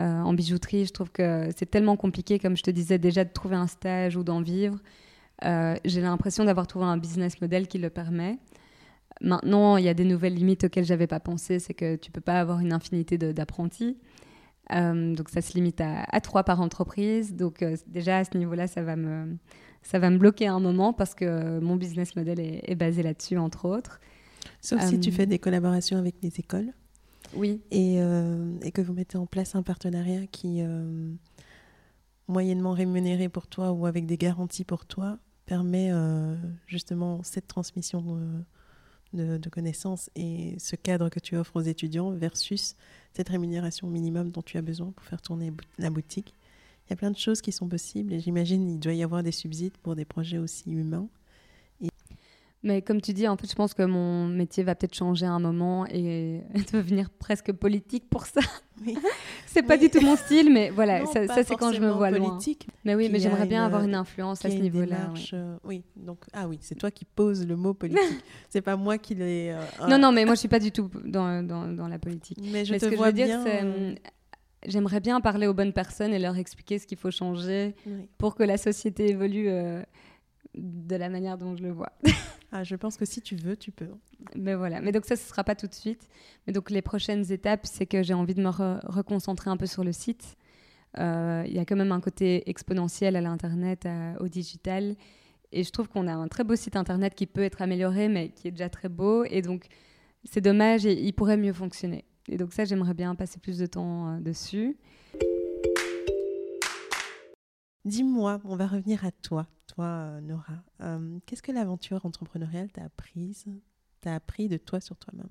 Euh, 0.01 0.23
en 0.23 0.33
bijouterie. 0.33 0.87
Je 0.87 0.93
trouve 0.93 1.11
que 1.11 1.51
c'est 1.55 1.71
tellement 1.71 1.97
compliqué, 1.97 2.39
comme 2.39 2.57
je 2.57 2.63
te 2.63 2.71
disais 2.71 2.99
déjà, 2.99 3.25
de 3.25 3.31
trouver 3.31 3.57
un 3.57 3.67
stage 3.67 4.17
ou 4.17 4.25
d'en 4.25 4.41
vivre. 4.41 4.79
Euh, 5.45 5.77
j'ai 5.85 6.01
l'impression 6.01 6.45
d'avoir 6.45 6.67
trouvé 6.67 6.87
un 6.87 6.97
business 6.97 7.41
model 7.43 7.69
qui 7.69 7.77
le 7.77 7.91
permet. 7.91 8.39
Maintenant, 9.21 9.77
il 9.77 9.85
y 9.85 9.91
a 9.91 9.95
des 9.95 10.05
nouvelles 10.05 10.35
limites 10.35 10.65
auxquelles 10.65 10.87
j'avais 10.87 11.07
pas 11.07 11.21
pensé, 11.21 11.59
c'est 11.59 11.75
que 11.75 11.97
tu 11.97 12.11
peux 12.11 12.23
pas 12.23 12.41
avoir 12.41 12.61
une 12.61 12.73
infinité 12.73 13.19
d'apprentis. 13.19 13.99
Euh, 14.73 15.15
donc 15.15 15.29
ça 15.29 15.43
se 15.43 15.53
limite 15.53 15.83
à, 15.83 16.21
trois 16.23 16.43
par 16.43 16.63
entreprise. 16.63 17.35
Donc 17.35 17.63
déjà 17.87 18.19
à 18.19 18.25
ce 18.25 18.39
niveau-là, 18.39 18.69
ça 18.69 18.83
va 18.83 18.97
me 18.97 19.37
ça 19.83 19.99
va 19.99 20.11
me 20.11 20.17
bloquer 20.17 20.47
un 20.47 20.61
moment 20.61 20.93
parce 20.93 21.15
que 21.15 21.59
mon 21.59 21.77
business 21.77 22.17
model 22.17 22.41
est, 22.41 22.63
est 22.67 22.77
basé 22.77 23.03
là-dessus 23.03 23.37
entre 23.37 23.67
autres. 23.67 24.01
Sauf 24.63 24.81
si 24.87 24.99
tu 25.01 25.13
fais 25.13 25.27
des 25.27 25.39
collaborations 25.39 25.99
avec 25.99 26.15
les 26.23 26.33
écoles. 26.39 26.73
Oui. 27.35 27.61
Euh, 27.73 28.59
et, 28.63 28.73
que 28.73 28.83
vous 28.83 28.93
mettez 28.93 29.17
en 29.17 29.27
place 29.27 29.55
un 29.55 29.63
partenariat 29.63 30.27
qui, 30.27 30.63
euh, 30.63 31.13
moyennement 32.29 32.73
rémunéré 32.73 33.29
pour 33.29 33.47
toi 33.47 33.73
ou 33.73 33.87
avec 33.87 34.07
des 34.07 34.17
garanties 34.17 34.65
pour 34.65 34.87
toi, 34.87 35.19
permet 35.47 35.91
euh, 35.93 36.37
justement 36.67 37.23
cette 37.23 37.49
transmission 37.49 38.19
de, 39.13 39.49
connaissances 39.51 40.09
et 40.15 40.57
ce 40.59 40.77
cadre 40.77 41.09
que 41.09 41.21
tu 41.21 41.37
offres 41.37 41.57
aux 41.57 41.63
étudiants 41.63 42.11
versus 42.11 42.77
cette 43.13 43.29
rémunération 43.29 43.89
minimum 43.89 44.31
dont 44.31 44.43
tu 44.43 44.57
as 44.57 44.63
besoin 44.63 44.93
pour 44.93 45.05
faire 45.05 45.21
tourner 45.21 45.53
la 45.79 45.91
boutique. 45.91 46.35
Il 46.87 46.91
y 46.91 46.93
a 46.95 46.97
plein 46.97 47.11
de 47.11 47.19
choses 47.19 47.43
qui 47.43 47.53
sont 47.53 47.69
possibles 47.69 48.13
et 48.13 48.21
j'imagine 48.21 48.69
il 48.69 48.81
doit 48.81 48.95
y 48.95 49.03
avoir 49.03 49.23
des 49.23 49.33
subsides 49.33 49.77
pour 49.83 49.95
des 49.97 50.05
projets 50.05 50.39
aussi 50.39 50.71
humains. 50.71 51.09
Mais 52.65 52.81
comme 52.81 53.01
tu 53.01 53.13
dis, 53.13 53.27
en 53.27 53.37
fait, 53.37 53.51
je 53.51 53.57
pense 53.57 53.75
que 53.75 53.83
mon 53.83 54.29
métier 54.29 54.63
va 54.63 54.77
peut-être 54.77 54.95
changer 54.95 55.27
à 55.27 55.33
un 55.33 55.41
moment 55.41 55.85
et 55.89 56.43
devenir 56.73 57.11
presque 57.11 57.51
politique 57.53 58.09
pour 58.09 58.25
ça. 58.27 58.41
c'est 59.47 59.63
pas 59.65 59.77
du 59.77 59.91
tout 59.91 60.01
mon 60.01 60.15
style, 60.17 60.53
mais 60.53 60.71
voilà, 60.71 61.01
Non, 61.01 61.07
ça, 61.13 61.43
c'est 61.43 61.57
quand 61.57 61.73
je 61.73 61.81
me 61.81 61.91
vois 61.91 62.11
loin. 62.13 62.31
politique, 62.31 62.69
Mais 62.85 62.95
oui, 62.95 63.09
mais 63.11 63.19
j'aimerais 63.19 63.47
bien 63.47 63.65
avoir 63.65 63.83
une 63.83 63.95
influence 63.97 64.45
à 64.45 64.51
ce 64.51 64.55
niveau-là. 64.57 64.97
démarche, 64.97 65.31
euh, 65.35 65.57
oui, 65.65 65.83
donc 65.97 66.25
ah 66.33 66.47
oui, 66.47 66.59
c'est 66.63 66.77
toi 66.77 66.91
qui 66.93 67.05
poses 67.05 67.45
le 67.47 67.57
mot 67.57 67.75
politique. 67.75 68.01
c'est 68.49 68.63
pas 68.63 68.77
moi 68.77 68.97
qui 68.99 69.15
l'ai. 69.17 69.51
euh, 69.51 69.61
ouais. 69.85 69.91
Non, 69.91 69.99
non, 69.99 70.13
mais 70.13 70.25
moi 70.25 70.35
je 70.35 70.41
suis 70.41 70.49
pas 70.49 70.61
du 70.61 70.71
tout 70.71 70.89
dans, 71.05 71.45
dans, 71.47 71.67
dans 71.67 71.89
la 71.89 71.99
politique. 71.99 72.39
Mais 72.53 72.65
je 72.65 72.73
mais 72.73 72.79
te 72.79 72.85
ce 72.87 72.91
que 72.91 72.97
je 72.97 73.03
veux 73.03 73.13
dire, 73.13 73.41
c'est. 73.45 73.63
euh, 73.65 73.91
hum, 73.91 73.95
J'aimerais 74.69 75.01
bien 75.01 75.21
parler 75.21 75.49
aux 75.49 75.55
bonnes 75.55 75.73
personnes 75.73 76.13
et 76.15 76.21
leur 76.21 76.37
expliquer 76.39 76.79
ce 76.79 76.87
qu'il 76.87 76.97
faut 76.97 77.11
changer 77.11 77.75
oui. 77.85 78.09
pour 78.17 78.37
que 78.37 78.45
la 78.45 78.57
société 78.57 79.09
évolue 79.11 79.49
euh, 79.49 79.83
de 80.55 80.95
la 80.95 81.09
manière 81.09 81.37
dont 81.37 81.57
je 81.57 81.65
le 81.65 81.73
vois. 81.73 81.91
Ah, 82.55 82.65
je 82.65 82.77
pense 82.77 82.99
que 82.99 83.07
si 83.07 83.23
tu 83.23 83.35
veux, 83.35 83.57
tu 83.57 83.73
peux. 83.73 83.89
Mais 84.37 84.55
voilà. 84.55 84.81
Mais 84.83 84.93
donc 84.93 85.07
ça, 85.07 85.17
ce 85.17 85.27
sera 85.27 85.43
pas 85.43 85.55
tout 85.55 85.67
de 85.67 85.75
suite. 85.75 86.09
Mais 86.47 86.53
donc 86.53 86.71
les 86.71 86.83
prochaines 86.83 87.33
étapes, 87.33 87.65
c'est 87.65 87.87
que 87.87 88.03
j'ai 88.03 88.13
envie 88.15 88.35
de 88.35 88.43
me 88.43 88.51
re- 88.51 88.81
reconcentrer 88.85 89.49
un 89.51 89.57
peu 89.57 89.67
sur 89.67 89.85
le 89.85 89.93
site. 89.93 90.37
Euh, 90.99 91.45
Il 91.47 91.55
y 91.55 91.59
a 91.59 91.65
quand 91.65 91.77
même 91.77 91.93
un 91.93 92.01
côté 92.01 92.49
exponentiel 92.51 93.17
à 93.17 93.23
l'internet, 93.23 93.89
au 94.21 94.29
digital. 94.29 94.97
Et 95.51 95.65
je 95.65 95.71
trouve 95.71 95.89
qu'on 95.89 96.07
a 96.09 96.13
un 96.13 96.29
très 96.29 96.45
beau 96.45 96.55
site 96.57 96.77
internet 96.77 97.15
qui 97.15 97.27
peut 97.27 97.43
être 97.43 97.63
amélioré, 97.63 98.09
mais 98.09 98.29
qui 98.31 98.49
est 98.49 98.53
déjà 98.53 98.69
très 98.69 98.89
beau. 98.91 99.25
Et 99.25 99.41
donc 99.41 99.67
c'est 100.25 100.41
dommage 100.43 100.85
et 100.87 100.93
il 100.93 101.13
pourrait 101.15 101.39
mieux 101.39 101.53
fonctionner. 101.55 102.05
Et 102.29 102.37
donc 102.37 102.53
ça, 102.53 102.65
j'aimerais 102.67 102.95
bien 102.95 103.15
passer 103.15 103.41
plus 103.41 103.59
de 103.59 103.67
temps 103.67 104.09
euh, 104.15 104.21
dessus. 104.21 104.77
Dis-moi, 107.85 108.41
on 108.45 108.57
va 108.57 108.67
revenir 108.67 109.05
à 109.05 109.11
toi, 109.11 109.47
toi, 109.75 109.85
euh, 109.85 110.21
Nora. 110.21 110.55
Euh, 110.81 111.19
Qu'est-ce 111.27 111.43
que 111.43 111.53
l'aventure 111.53 112.05
entrepreneuriale 112.07 112.71
t'a 112.71 112.85
apprise 112.85 113.45
T'a 114.01 114.15
appris 114.15 114.49
de 114.49 114.57
toi 114.57 114.81
sur 114.81 114.97
toi-même? 114.97 115.29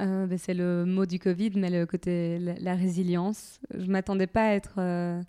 Euh, 0.00 0.26
ben, 0.26 0.38
c'est 0.38 0.54
le 0.54 0.84
mot 0.86 1.04
du 1.04 1.18
Covid, 1.18 1.50
mais 1.56 1.68
le 1.70 1.84
côté 1.86 2.38
la, 2.38 2.54
la 2.54 2.74
résilience. 2.74 3.60
Je 3.74 3.86
m'attendais 3.90 4.26
pas 4.26 4.46
à 4.48 4.52
être 4.54 4.74
euh, 4.78 5.20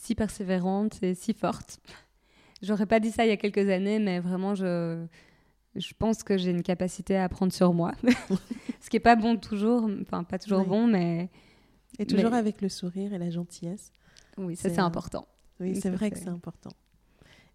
si 0.00 0.14
persévérante 0.14 1.02
et 1.02 1.14
si 1.14 1.34
forte. 1.34 1.78
J'aurais 2.62 2.86
pas 2.86 3.00
dit 3.00 3.10
ça 3.10 3.26
il 3.26 3.28
y 3.28 3.32
a 3.32 3.36
quelques 3.36 3.68
années, 3.68 3.98
mais 3.98 4.18
vraiment, 4.20 4.54
je, 4.54 5.04
je 5.76 5.92
pense 5.98 6.22
que 6.22 6.38
j'ai 6.38 6.50
une 6.52 6.62
capacité 6.62 7.16
à 7.16 7.24
apprendre 7.24 7.52
sur 7.52 7.74
moi. 7.74 7.92
Ce 8.80 8.88
qui 8.88 8.96
est 8.96 9.00
pas 9.00 9.16
bon 9.16 9.36
toujours, 9.36 9.88
enfin 10.00 10.24
pas 10.24 10.38
toujours 10.38 10.64
bon, 10.64 10.86
mais 10.86 11.28
Et 11.98 12.06
toujours 12.06 12.30
Mais- 12.30 12.36
avec 12.38 12.62
le 12.62 12.68
sourire 12.70 13.12
et 13.12 13.18
la 13.18 13.28
gentillesse. 13.30 13.92
oui, 14.38 14.56
ça 14.56 14.70
C'est 14.70 14.78
important. 14.78 15.26
Oui, 15.62 15.80
c'est 15.80 15.90
vrai 15.90 16.10
que 16.10 16.18
c'est- 16.18 16.28
important. 16.28 16.70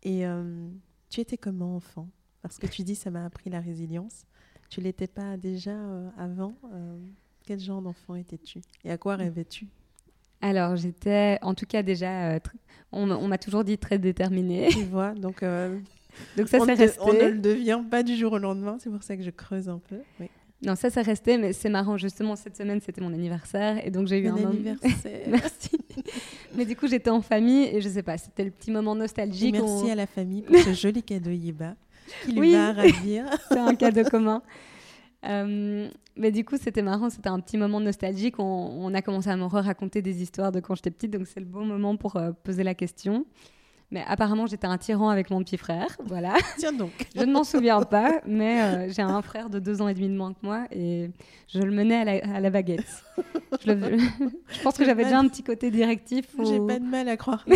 Et 0.03 0.25
euh, 0.25 0.67
tu 1.09 1.21
étais 1.21 1.37
comment 1.37 1.75
enfant? 1.75 2.07
Parce 2.41 2.57
que 2.59 2.67
tu 2.67 2.83
dis 2.83 2.95
ça 2.95 3.11
m'a 3.11 3.25
appris 3.25 3.49
la 3.49 3.59
résilience. 3.59 4.25
Tu 4.69 4.81
l'étais 4.81 5.07
pas 5.07 5.37
déjà 5.37 5.71
euh, 5.71 6.09
avant? 6.17 6.53
Euh, 6.73 6.97
Quel 7.45 7.59
genre 7.59 7.81
d'enfant 7.81 8.15
étais-tu? 8.15 8.61
Et 8.83 8.91
à 8.91 8.97
quoi 8.97 9.15
rêvais-tu? 9.15 9.67
Alors 10.41 10.75
j'étais, 10.75 11.39
en 11.41 11.53
tout 11.55 11.65
cas 11.65 11.81
déjà, 11.81 12.37
on, 12.91 13.09
on 13.09 13.27
m'a 13.27 13.37
toujours 13.37 13.63
dit 13.63 13.77
très 13.77 13.97
déterminée. 13.97 14.67
Tu 14.71 14.83
vois, 14.83 15.13
donc 15.13 15.43
Donc 16.37 16.47
ça 16.47 16.57
on, 16.59 16.65
resté. 16.65 16.99
on 17.01 17.13
ne 17.13 17.27
le 17.29 17.39
devient 17.39 17.81
pas 17.89 18.03
du 18.03 18.15
jour 18.15 18.33
au 18.33 18.37
lendemain. 18.37 18.77
C'est 18.79 18.89
pour 18.89 19.03
ça 19.03 19.17
que 19.17 19.23
je 19.23 19.29
creuse 19.31 19.67
un 19.69 19.79
peu. 19.79 19.97
Oui. 20.19 20.29
Non, 20.63 20.75
ça 20.75 20.89
c'est 20.89 21.01
resté, 21.03 21.37
mais 21.37 21.53
c'est 21.53 21.69
marrant 21.69 21.97
justement 21.97 22.35
cette 22.35 22.57
semaine 22.57 22.81
c'était 22.81 23.01
mon 23.01 23.13
anniversaire 23.13 23.85
et 23.85 23.91
donc 23.91 24.07
j'ai 24.07 24.19
eu 24.19 24.27
un 24.27 24.35
anniversaire. 24.37 25.27
Merci. 25.29 25.69
Mais 26.55 26.65
du 26.65 26.75
coup, 26.75 26.87
j'étais 26.87 27.09
en 27.09 27.21
famille 27.21 27.65
et 27.65 27.81
je 27.81 27.89
sais 27.89 28.03
pas, 28.03 28.17
c'était 28.17 28.43
le 28.43 28.51
petit 28.51 28.71
moment 28.71 28.95
Et 28.95 28.99
nostalgique. 28.99 29.53
merci 29.53 29.65
on- 29.85 29.91
à 29.91 29.95
la 29.95 30.07
famille 30.07 30.41
pour 30.41 30.57
ce 30.57 30.73
joli 30.73 31.03
cadeau 31.03 31.31
Yeba 31.31 31.75
qui 32.23 32.31
lui 32.31 32.39
Oui. 32.39 32.51
va 32.53 32.71
ravir. 32.73 33.25
C'est 33.49 33.59
un 33.59 33.75
cadeau 33.75 34.03
commun. 34.09 34.41
Euh, 35.25 35.89
mais 36.15 36.31
du 36.31 36.45
coup, 36.45 36.55
c'était 36.57 36.81
marrant, 36.81 37.09
c'était 37.09 37.29
un 37.29 37.39
petit 37.39 37.57
moment 37.57 37.79
nostalgique. 37.79 38.39
On, 38.39 38.43
on 38.43 38.93
a 38.93 39.01
commencé 39.01 39.29
à 39.29 39.35
me 39.35 39.43
raconter 39.45 40.01
des 40.01 40.21
histoires 40.21 40.51
de 40.51 40.59
quand 40.59 40.75
j'étais 40.75 40.91
petite, 40.91 41.11
donc 41.11 41.27
c'est 41.27 41.39
le 41.39 41.45
bon 41.45 41.65
moment 41.65 41.97
pour 41.97 42.15
euh, 42.15 42.31
poser 42.43 42.63
la 42.63 42.73
question. 42.75 43.25
Mais 43.89 44.03
apparemment, 44.05 44.47
j'étais 44.47 44.67
un 44.67 44.77
tyran 44.77 45.09
avec 45.09 45.29
mon 45.29 45.41
petit 45.43 45.55
frère, 45.57 45.95
voilà. 46.05 46.35
Tiens 46.57 46.73
donc. 46.73 46.91
Je 47.15 47.23
ne 47.23 47.31
m'en 47.31 47.43
souviens 47.45 47.81
pas, 47.83 48.21
mais 48.25 48.61
euh, 48.61 48.89
j'ai 48.91 49.01
un 49.01 49.21
frère 49.21 49.49
de 49.49 49.59
deux 49.59 49.81
ans 49.81 49.87
et 49.87 49.93
demi 49.93 50.09
de 50.09 50.13
moins 50.15 50.33
que 50.33 50.39
moi 50.43 50.65
et 50.71 51.09
je 51.47 51.59
le 51.61 51.71
menais 51.71 51.95
à 51.95 52.03
la, 52.03 52.35
à 52.35 52.39
la 52.41 52.49
baguette. 52.49 53.03
Je, 53.65 53.71
le- 53.71 53.97
je 54.49 54.61
pense 54.61 54.77
que 54.77 54.83
j'avais 54.83 55.05
déjà 55.05 55.19
un 55.19 55.27
petit 55.29 55.43
côté 55.43 55.71
directif. 55.71 56.25
J'ai 56.45 56.59
pas 56.59 56.79
de 56.79 56.85
mal 56.85 57.07
à 57.07 57.15
croire. 57.17 57.45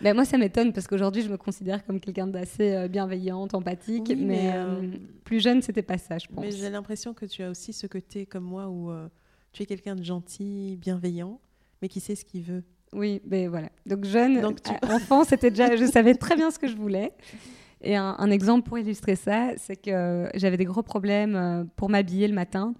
Ben, 0.00 0.14
moi, 0.14 0.24
ça 0.24 0.36
m'étonne 0.36 0.72
parce 0.72 0.88
qu'aujourd'hui, 0.88 1.22
je 1.22 1.28
me 1.28 1.36
considère 1.36 1.84
comme 1.86 2.00
quelqu'un 2.00 2.26
d'assez 2.26 2.74
euh, 2.74 2.88
bienveillante, 2.88 3.54
empathique. 3.54 4.06
Oui, 4.08 4.16
mais 4.16 4.24
mais, 4.24 4.52
euh, 4.56 4.80
euh, 4.82 4.90
plus 5.22 5.38
jeune, 5.40 5.62
c'était 5.62 5.82
pas 5.82 5.96
ça, 5.96 6.18
je 6.18 6.26
pense. 6.26 6.44
Mais 6.44 6.50
j'ai 6.50 6.70
l'impression 6.70 7.14
que 7.14 7.24
tu 7.24 7.40
as 7.44 7.50
aussi 7.50 7.72
ce 7.72 7.86
côté 7.86 8.26
comme 8.26 8.42
moi 8.42 8.66
où 8.68 8.90
euh, 8.90 9.06
tu 9.52 9.62
es 9.62 9.66
quelqu'un 9.66 9.94
de 9.94 10.02
gentil, 10.02 10.76
bienveillant, 10.80 11.38
mais 11.80 11.88
qui 11.88 12.00
sait 12.00 12.16
ce 12.16 12.24
qu'il 12.24 12.42
veut. 12.42 12.64
Oui, 12.92 13.22
mais 13.28 13.46
voilà. 13.46 13.68
Donc, 13.86 14.04
jeune, 14.04 14.40
Donc, 14.40 14.62
tu- 14.62 14.70
euh, 14.70 14.94
enfant, 14.96 15.24
c'était 15.24 15.50
déjà. 15.50 15.74
Je 15.76 15.84
savais 15.86 16.14
très 16.14 16.36
bien 16.36 16.50
ce 16.50 16.58
que 16.58 16.66
je 16.68 16.76
voulais. 16.76 17.12
Et 17.80 17.96
un, 17.96 18.14
un 18.18 18.30
exemple 18.30 18.68
pour 18.68 18.78
illustrer 18.78 19.16
ça, 19.16 19.50
c'est 19.56 19.76
que 19.76 20.28
j'avais 20.34 20.56
des 20.56 20.64
gros 20.66 20.82
problèmes 20.82 21.34
euh, 21.34 21.64
pour 21.76 21.88
m'habiller 21.88 22.28
le 22.28 22.34
matin. 22.34 22.74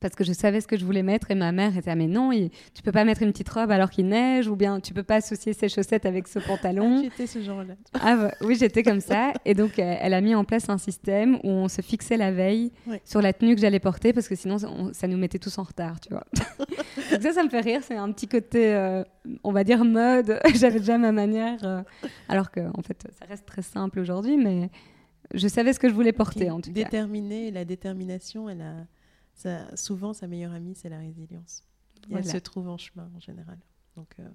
Parce 0.00 0.14
que 0.14 0.24
je 0.24 0.32
savais 0.32 0.60
ce 0.60 0.66
que 0.66 0.76
je 0.76 0.84
voulais 0.84 1.02
mettre 1.02 1.30
et 1.30 1.34
ma 1.34 1.52
mère 1.52 1.76
était 1.76 1.90
ah, 1.90 1.94
mais 1.94 2.06
non 2.06 2.30
il- 2.32 2.50
tu 2.74 2.82
peux 2.82 2.92
pas 2.92 3.04
mettre 3.04 3.22
une 3.22 3.32
petite 3.32 3.48
robe 3.48 3.70
alors 3.70 3.88
qu'il 3.90 4.06
neige 4.08 4.46
ou 4.46 4.54
bien 4.56 4.78
tu 4.80 4.92
peux 4.92 5.02
pas 5.02 5.16
associer 5.16 5.52
ces 5.54 5.68
chaussettes 5.68 6.04
avec 6.04 6.28
ce 6.28 6.38
pantalon 6.38 6.96
Ah, 6.98 7.00
tu 7.00 7.06
étais 7.06 7.26
ce 7.26 7.40
genre-là. 7.42 7.74
Ah 7.94 8.16
bah, 8.16 8.30
oui, 8.42 8.56
j'étais 8.56 8.82
comme 8.82 9.00
ça. 9.00 9.32
Et 9.44 9.54
donc, 9.54 9.78
euh, 9.78 9.94
elle 10.00 10.12
a 10.14 10.20
mis 10.20 10.34
en 10.34 10.44
place 10.44 10.68
un 10.68 10.78
système 10.78 11.36
où 11.44 11.48
on 11.48 11.68
se 11.68 11.80
fixait 11.82 12.16
la 12.16 12.30
veille 12.30 12.72
Ouais. 12.86 13.00
sur 13.04 13.22
la 13.22 13.32
tenue 13.32 13.54
que 13.54 13.60
j'allais 13.60 13.80
porter 13.80 14.12
parce 14.12 14.28
que 14.28 14.34
sinon, 14.34 14.58
ça, 14.58 14.68
on- 14.70 14.92
ça 14.92 15.06
nous 15.08 15.16
mettait 15.16 15.38
tous 15.38 15.56
en 15.58 15.62
retard, 15.62 15.98
tu 16.00 16.10
vois. 16.10 16.24
donc 17.12 17.22
ça, 17.22 17.32
ça 17.32 17.42
me 17.42 17.48
fait 17.48 17.60
rire. 17.60 17.80
C'est 17.82 17.96
un 17.96 18.10
petit 18.12 18.28
côté, 18.28 18.74
euh, 18.74 19.02
on 19.44 19.52
va 19.52 19.64
dire, 19.64 19.84
mode. 19.84 20.38
J'avais 20.54 20.78
déjà 20.80 20.98
ma 20.98 21.12
manière. 21.12 21.58
euh, 21.64 21.82
alors 22.28 22.50
que, 22.50 22.60
en 22.76 22.82
fait, 22.82 23.02
ça 23.18 23.24
reste 23.26 23.46
très 23.46 23.62
simple 23.62 23.98
aujourd'hui, 24.00 24.36
mais 24.36 24.70
je 25.34 25.48
savais 25.48 25.72
ce 25.72 25.78
que 25.80 25.88
je 25.88 25.94
voulais 25.94 26.12
porter, 26.12 26.50
en 26.50 26.60
tout 26.60 26.70
cas. 26.72 26.84
Déterminée, 26.84 27.50
la 27.50 27.64
détermination, 27.64 28.48
elle 28.48 28.60
a, 28.60 28.74
ça, 29.36 29.76
souvent 29.76 30.14
sa 30.14 30.26
meilleure 30.26 30.52
amie, 30.52 30.74
c'est 30.74 30.88
la 30.88 30.98
résilience. 30.98 31.62
Voilà. 32.08 32.24
elle 32.24 32.30
se 32.30 32.38
trouve 32.38 32.68
en 32.68 32.78
chemin 32.78 33.08
en 33.14 33.20
général. 33.20 33.58
Donc 33.96 34.08
euh, 34.18 34.28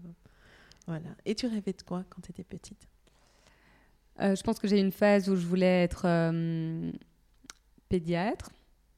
voilà. 0.87 1.09
Et 1.25 1.35
tu 1.35 1.47
rêvais 1.47 1.73
de 1.73 1.81
quoi 1.81 2.05
quand 2.09 2.21
tu 2.21 2.31
étais 2.31 2.43
petite? 2.43 2.87
Euh, 4.19 4.35
je 4.35 4.43
pense 4.43 4.59
que 4.59 4.67
j'ai 4.67 4.77
eu 4.77 4.81
une 4.81 4.91
phase 4.91 5.27
où 5.29 5.35
je 5.35 5.45
voulais 5.45 5.83
être 5.83 6.03
euh, 6.05 6.91
pédiatre. 7.89 8.51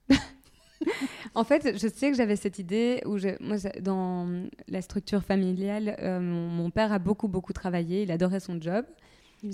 en 1.35 1.45
fait, 1.45 1.77
je 1.77 1.87
sais 1.87 2.11
que 2.11 2.17
j'avais 2.17 2.35
cette 2.35 2.59
idée 2.59 3.01
où, 3.05 3.17
je, 3.17 3.41
moi, 3.41 3.57
dans 3.79 4.45
la 4.67 4.81
structure 4.81 5.23
familiale, 5.23 5.95
mon, 6.01 6.49
mon 6.49 6.69
père 6.69 6.91
a 6.91 6.99
beaucoup, 6.99 7.29
beaucoup 7.29 7.53
travaillé. 7.53 8.03
Il 8.03 8.11
adorait 8.11 8.41
son 8.41 8.59
job, 8.59 8.85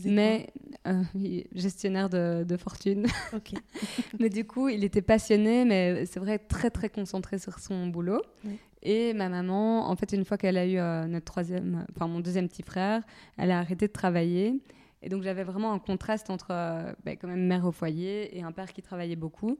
mais 0.06 0.48
euh, 0.88 1.04
gestionnaire 1.54 2.10
de, 2.10 2.44
de 2.44 2.58
fortune. 2.58 3.08
mais 4.20 4.30
du 4.30 4.46
coup, 4.46 4.70
il 4.70 4.84
était 4.84 5.02
passionné, 5.02 5.66
mais 5.66 6.06
c'est 6.06 6.20
vrai, 6.20 6.40
très, 6.40 6.70
très 6.70 6.90
concentré 6.90 7.40
sur 7.40 7.60
son 7.60 7.88
boulot. 7.88 8.22
Oui. 8.46 8.58
Et 8.82 9.14
ma 9.14 9.28
maman, 9.28 9.90
en 9.90 9.96
fait, 9.96 10.14
une 10.14 10.24
fois 10.24 10.38
qu'elle 10.38 10.58
a 10.58 10.66
eu 10.66 10.78
euh, 10.78 11.06
notre 11.06 11.26
troisième, 11.26 11.86
enfin 11.96 12.08
mon 12.08 12.22
deuxième 12.22 12.48
petit 12.48 12.64
frère, 12.64 13.04
elle 13.38 13.52
a 13.52 13.60
arrêté 13.60 13.88
de 13.88 13.92
travailler. 13.92 14.62
Et 15.02 15.10
donc 15.10 15.24
j'avais 15.24 15.44
vraiment 15.44 15.74
un 15.74 15.80
contraste 15.80 16.30
entre 16.30 16.48
euh, 16.52 16.94
bah, 17.06 17.16
quand 17.16 17.28
même 17.28 17.46
mère 17.46 17.66
au 17.66 17.72
foyer 17.72 18.38
et 18.38 18.42
un 18.42 18.52
père 18.52 18.72
qui 18.72 18.82
travaillait 18.82 19.16
beaucoup. 19.16 19.58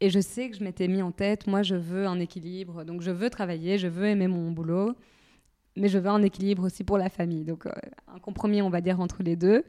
Et 0.00 0.10
je 0.10 0.20
sais 0.20 0.50
que 0.50 0.56
je 0.56 0.64
m'étais 0.64 0.88
mis 0.88 1.00
en 1.00 1.12
tête, 1.12 1.46
moi 1.46 1.62
je 1.62 1.76
veux 1.76 2.06
un 2.06 2.18
équilibre. 2.18 2.84
Donc 2.84 3.00
je 3.02 3.10
veux 3.10 3.30
travailler, 3.30 3.78
je 3.78 3.86
veux 3.86 4.06
aimer 4.06 4.28
mon 4.28 4.50
boulot, 4.50 4.94
mais 5.76 5.88
je 5.88 5.98
veux 5.98 6.08
un 6.08 6.22
équilibre 6.22 6.64
aussi 6.64 6.84
pour 6.84 6.98
la 6.98 7.08
famille. 7.08 7.44
Donc 7.44 7.66
euh, 7.66 7.72
un 8.08 8.18
compromis, 8.18 8.62
on 8.62 8.70
va 8.70 8.80
dire, 8.80 9.00
entre 9.00 9.22
les 9.22 9.36
deux. 9.36 9.64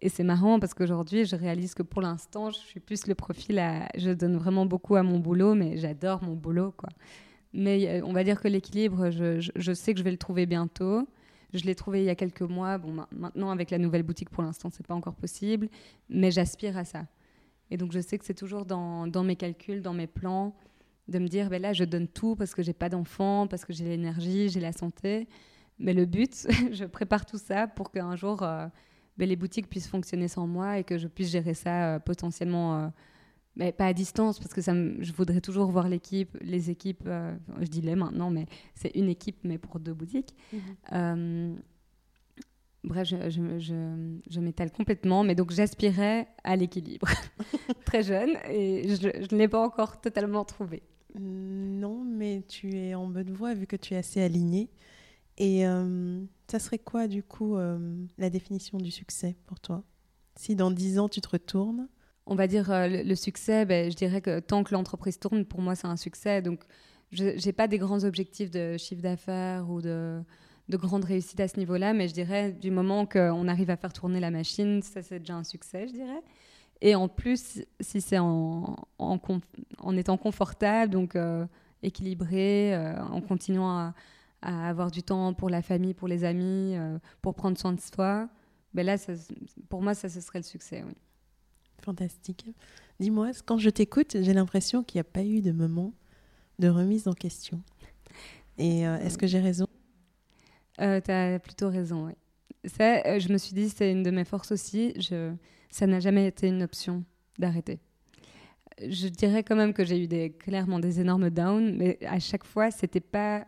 Et 0.00 0.08
c'est 0.10 0.24
marrant 0.24 0.60
parce 0.60 0.74
qu'aujourd'hui, 0.74 1.24
je 1.24 1.36
réalise 1.36 1.74
que 1.74 1.82
pour 1.82 2.02
l'instant, 2.02 2.50
je 2.50 2.58
suis 2.58 2.80
plus 2.80 3.06
le 3.06 3.14
profil 3.14 3.58
à... 3.58 3.88
Je 3.96 4.10
donne 4.10 4.36
vraiment 4.36 4.66
beaucoup 4.66 4.96
à 4.96 5.02
mon 5.02 5.18
boulot, 5.18 5.54
mais 5.54 5.78
j'adore 5.78 6.22
mon 6.22 6.34
boulot, 6.34 6.72
quoi. 6.76 6.90
Mais 7.54 7.88
euh, 7.88 8.04
on 8.04 8.12
va 8.12 8.22
dire 8.22 8.40
que 8.40 8.48
l'équilibre, 8.48 9.10
je, 9.10 9.72
sais 9.72 9.94
que 9.94 9.98
je 9.98 10.04
vais 10.04 10.10
le 10.10 10.18
trouver 10.18 10.44
bientôt. 10.44 11.08
Je 11.54 11.64
l'ai 11.64 11.74
trouvé 11.74 12.02
il 12.02 12.04
y 12.04 12.10
a 12.10 12.14
quelques 12.14 12.42
mois. 12.42 12.76
Bon, 12.76 12.92
ma- 12.92 13.08
maintenant, 13.10 13.50
avec 13.50 13.70
la 13.70 13.78
nouvelle 13.78 14.02
boutique, 14.02 14.28
pour 14.28 14.42
l'instant, 14.42 14.68
c'est 14.70 14.86
pas 14.86 14.94
encore 14.94 15.14
possible. 15.14 15.68
Mais 16.10 16.30
j'aspire 16.30 16.76
à 16.76 16.84
ça. 16.84 17.06
Et 17.70 17.78
donc, 17.78 17.92
je 17.92 18.00
sais 18.00 18.18
que 18.18 18.26
c'est 18.26 18.34
toujours 18.34 18.66
dans 18.66 19.24
mes 19.24 19.36
calculs, 19.36 19.80
dans 19.80 19.94
mes 19.94 20.06
plans, 20.06 20.54
de 21.08 21.18
me 21.18 21.28
dire, 21.28 21.48
ben 21.50 21.60
là, 21.62 21.72
je 21.72 21.84
donne 21.84 22.08
tout 22.08 22.34
parce 22.36 22.54
que 22.54 22.62
j'ai 22.62 22.72
pas 22.72 22.88
d'enfant, 22.88 23.46
parce 23.46 23.64
que 23.64 23.72
j'ai 23.72 23.84
l'énergie, 23.84 24.48
j'ai 24.48 24.60
la 24.60 24.72
santé. 24.72 25.28
Mais 25.78 25.92
le 25.94 26.04
but, 26.06 26.46
je 26.72 26.84
prépare 26.84 27.26
tout 27.26 27.38
ça 27.38 27.66
pour 27.68 27.90
qu'un 27.92 28.16
jour, 28.16 28.42
euh, 28.42 28.66
ben, 29.16 29.28
les 29.28 29.36
boutiques 29.36 29.68
puissent 29.68 29.88
fonctionner 29.88 30.28
sans 30.28 30.46
moi 30.46 30.78
et 30.78 30.84
que 30.84 30.98
je 30.98 31.06
puisse 31.08 31.30
gérer 31.30 31.54
ça 31.54 31.94
euh, 31.94 31.98
potentiellement, 32.00 32.78
euh, 32.78 32.88
mais 33.54 33.72
pas 33.72 33.86
à 33.86 33.92
distance, 33.92 34.38
parce 34.38 34.52
que 34.52 34.60
ça 34.60 34.74
me- 34.74 35.02
je 35.02 35.12
voudrais 35.12 35.40
toujours 35.40 35.70
voir 35.70 35.88
l'équipe, 35.88 36.36
les 36.42 36.70
équipes, 36.70 37.08
je 37.60 37.66
dis 37.66 37.80
les 37.80 37.94
maintenant, 37.94 38.28
mais 38.30 38.46
c'est 38.74 38.90
une 38.96 39.08
équipe, 39.08 39.38
mais 39.44 39.56
pour 39.58 39.78
deux 39.80 39.94
boutiques. 39.94 40.34
Mhm. 40.92 41.56
Bref, 42.84 43.08
je, 43.08 43.30
je, 43.30 43.58
je- 43.58 44.18
je 44.30 44.40
m'étale 44.40 44.70
complètement, 44.70 45.24
mais 45.24 45.34
donc 45.34 45.50
j'aspirais 45.50 46.28
à 46.44 46.54
l'équilibre. 46.54 47.08
Très 47.84 48.02
jeune, 48.04 48.36
et 48.48 48.88
je 48.94 49.08
ne 49.34 49.38
l'ai 49.38 49.48
pas 49.48 49.60
encore 49.64 50.00
totalement 50.00 50.44
trouvé. 50.44 50.82
Non, 51.18 52.04
mais 52.04 52.42
tu 52.48 52.76
es 52.76 52.94
en 52.94 53.06
bonne 53.06 53.32
voie 53.32 53.54
vu 53.54 53.66
que 53.66 53.76
tu 53.76 53.94
es 53.94 53.96
assez 53.96 54.20
aligné. 54.20 54.70
Et 55.38 55.66
euh, 55.66 56.22
ça 56.48 56.58
serait 56.58 56.78
quoi, 56.78 57.08
du 57.08 57.22
coup, 57.22 57.56
euh, 57.56 57.78
la 58.18 58.30
définition 58.30 58.78
du 58.78 58.90
succès 58.90 59.36
pour 59.46 59.60
toi? 59.60 59.84
Si 60.36 60.54
dans 60.54 60.70
dix 60.70 60.98
ans, 60.98 61.08
tu 61.08 61.20
te 61.20 61.28
retournes? 61.28 61.88
On 62.26 62.34
va 62.34 62.46
dire 62.46 62.70
euh, 62.70 62.88
le, 62.88 63.14
succès, 63.14 63.64
ben, 63.64 63.90
je 63.90 63.96
dirais 63.96 64.20
que 64.20 64.40
tant 64.40 64.64
que 64.64 64.74
l'entreprise 64.74 65.18
tourne, 65.18 65.44
pour 65.44 65.60
moi, 65.60 65.74
c'est 65.74 65.86
un 65.86 65.96
succès. 65.96 66.42
Donc, 66.42 66.64
je 67.12 67.44
n'ai 67.44 67.52
pas 67.52 67.68
des 67.68 67.78
grands 67.78 68.04
objectifs 68.04 68.50
de 68.50 68.76
chiffre 68.76 69.02
d'affaires 69.02 69.70
ou 69.70 69.80
de, 69.80 70.20
de 70.68 70.76
grandes 70.76 71.04
réussites 71.04 71.40
à 71.40 71.48
ce 71.48 71.58
niveau-là, 71.58 71.92
mais 71.92 72.08
je 72.08 72.14
dirais 72.14 72.52
du 72.52 72.70
moment 72.70 73.06
qu'on 73.06 73.46
arrive 73.46 73.70
à 73.70 73.76
faire 73.76 73.92
tourner 73.92 74.20
la 74.20 74.30
machine, 74.30 74.82
ça, 74.82 75.02
c'est 75.02 75.20
déjà 75.20 75.36
un 75.36 75.44
succès, 75.44 75.86
je 75.86 75.92
dirais. 75.92 76.22
Et 76.80 76.94
en 76.94 77.08
plus, 77.08 77.64
si 77.80 78.00
c'est 78.00 78.18
en, 78.18 78.76
en, 78.98 79.18
en, 79.78 79.96
étant 79.96 80.16
confortable, 80.16 80.92
donc 80.92 81.16
équilibré, 81.82 82.76
en 82.76 83.20
continuant 83.20 83.70
à 83.70 83.94
à 84.42 84.68
avoir 84.68 84.90
du 84.90 85.02
temps 85.02 85.34
pour 85.34 85.50
la 85.50 85.62
famille, 85.62 85.94
pour 85.94 86.08
les 86.08 86.24
amis, 86.24 86.76
euh, 86.76 86.98
pour 87.22 87.34
prendre 87.34 87.58
soin 87.58 87.72
de 87.72 87.80
soi, 87.80 88.28
ben 88.74 88.84
là, 88.86 88.96
ça, 88.96 89.12
pour 89.68 89.82
moi, 89.82 89.94
ça, 89.94 90.08
ce 90.08 90.20
serait 90.20 90.38
le 90.38 90.44
succès. 90.44 90.84
Oui. 90.86 90.94
Fantastique. 91.82 92.46
Dis-moi, 93.00 93.30
quand 93.44 93.58
je 93.58 93.70
t'écoute, 93.70 94.16
j'ai 94.20 94.34
l'impression 94.34 94.82
qu'il 94.82 94.98
n'y 94.98 95.00
a 95.00 95.10
pas 95.10 95.24
eu 95.24 95.40
de 95.40 95.52
moment 95.52 95.92
de 96.58 96.68
remise 96.68 97.08
en 97.08 97.12
question. 97.12 97.60
Et 98.58 98.86
euh, 98.86 98.98
est-ce 98.98 99.18
que 99.18 99.26
j'ai 99.26 99.40
raison? 99.40 99.66
Euh, 100.80 101.00
Tu 101.00 101.10
as 101.10 101.38
plutôt 101.38 101.68
raison, 101.68 102.06
oui. 102.06 102.12
Ça, 102.66 103.18
je 103.18 103.32
me 103.32 103.38
suis 103.38 103.54
dit, 103.54 103.68
c'est 103.68 103.90
une 103.90 104.02
de 104.02 104.10
mes 104.10 104.24
forces 104.24 104.52
aussi. 104.52 104.94
Ça 105.70 105.86
n'a 105.86 106.00
jamais 106.00 106.26
été 106.26 106.48
une 106.48 106.62
option 106.62 107.04
d'arrêter. 107.38 107.80
Je 108.80 109.08
dirais 109.08 109.42
quand 109.42 109.56
même 109.56 109.72
que 109.72 109.84
j'ai 109.84 110.02
eu 110.02 110.06
des, 110.06 110.30
clairement 110.30 110.78
des 110.78 111.00
énormes 111.00 111.30
downs, 111.30 111.76
mais 111.76 111.98
à 112.04 112.18
chaque 112.18 112.44
fois, 112.44 112.70
c'était 112.70 113.00
pas 113.00 113.46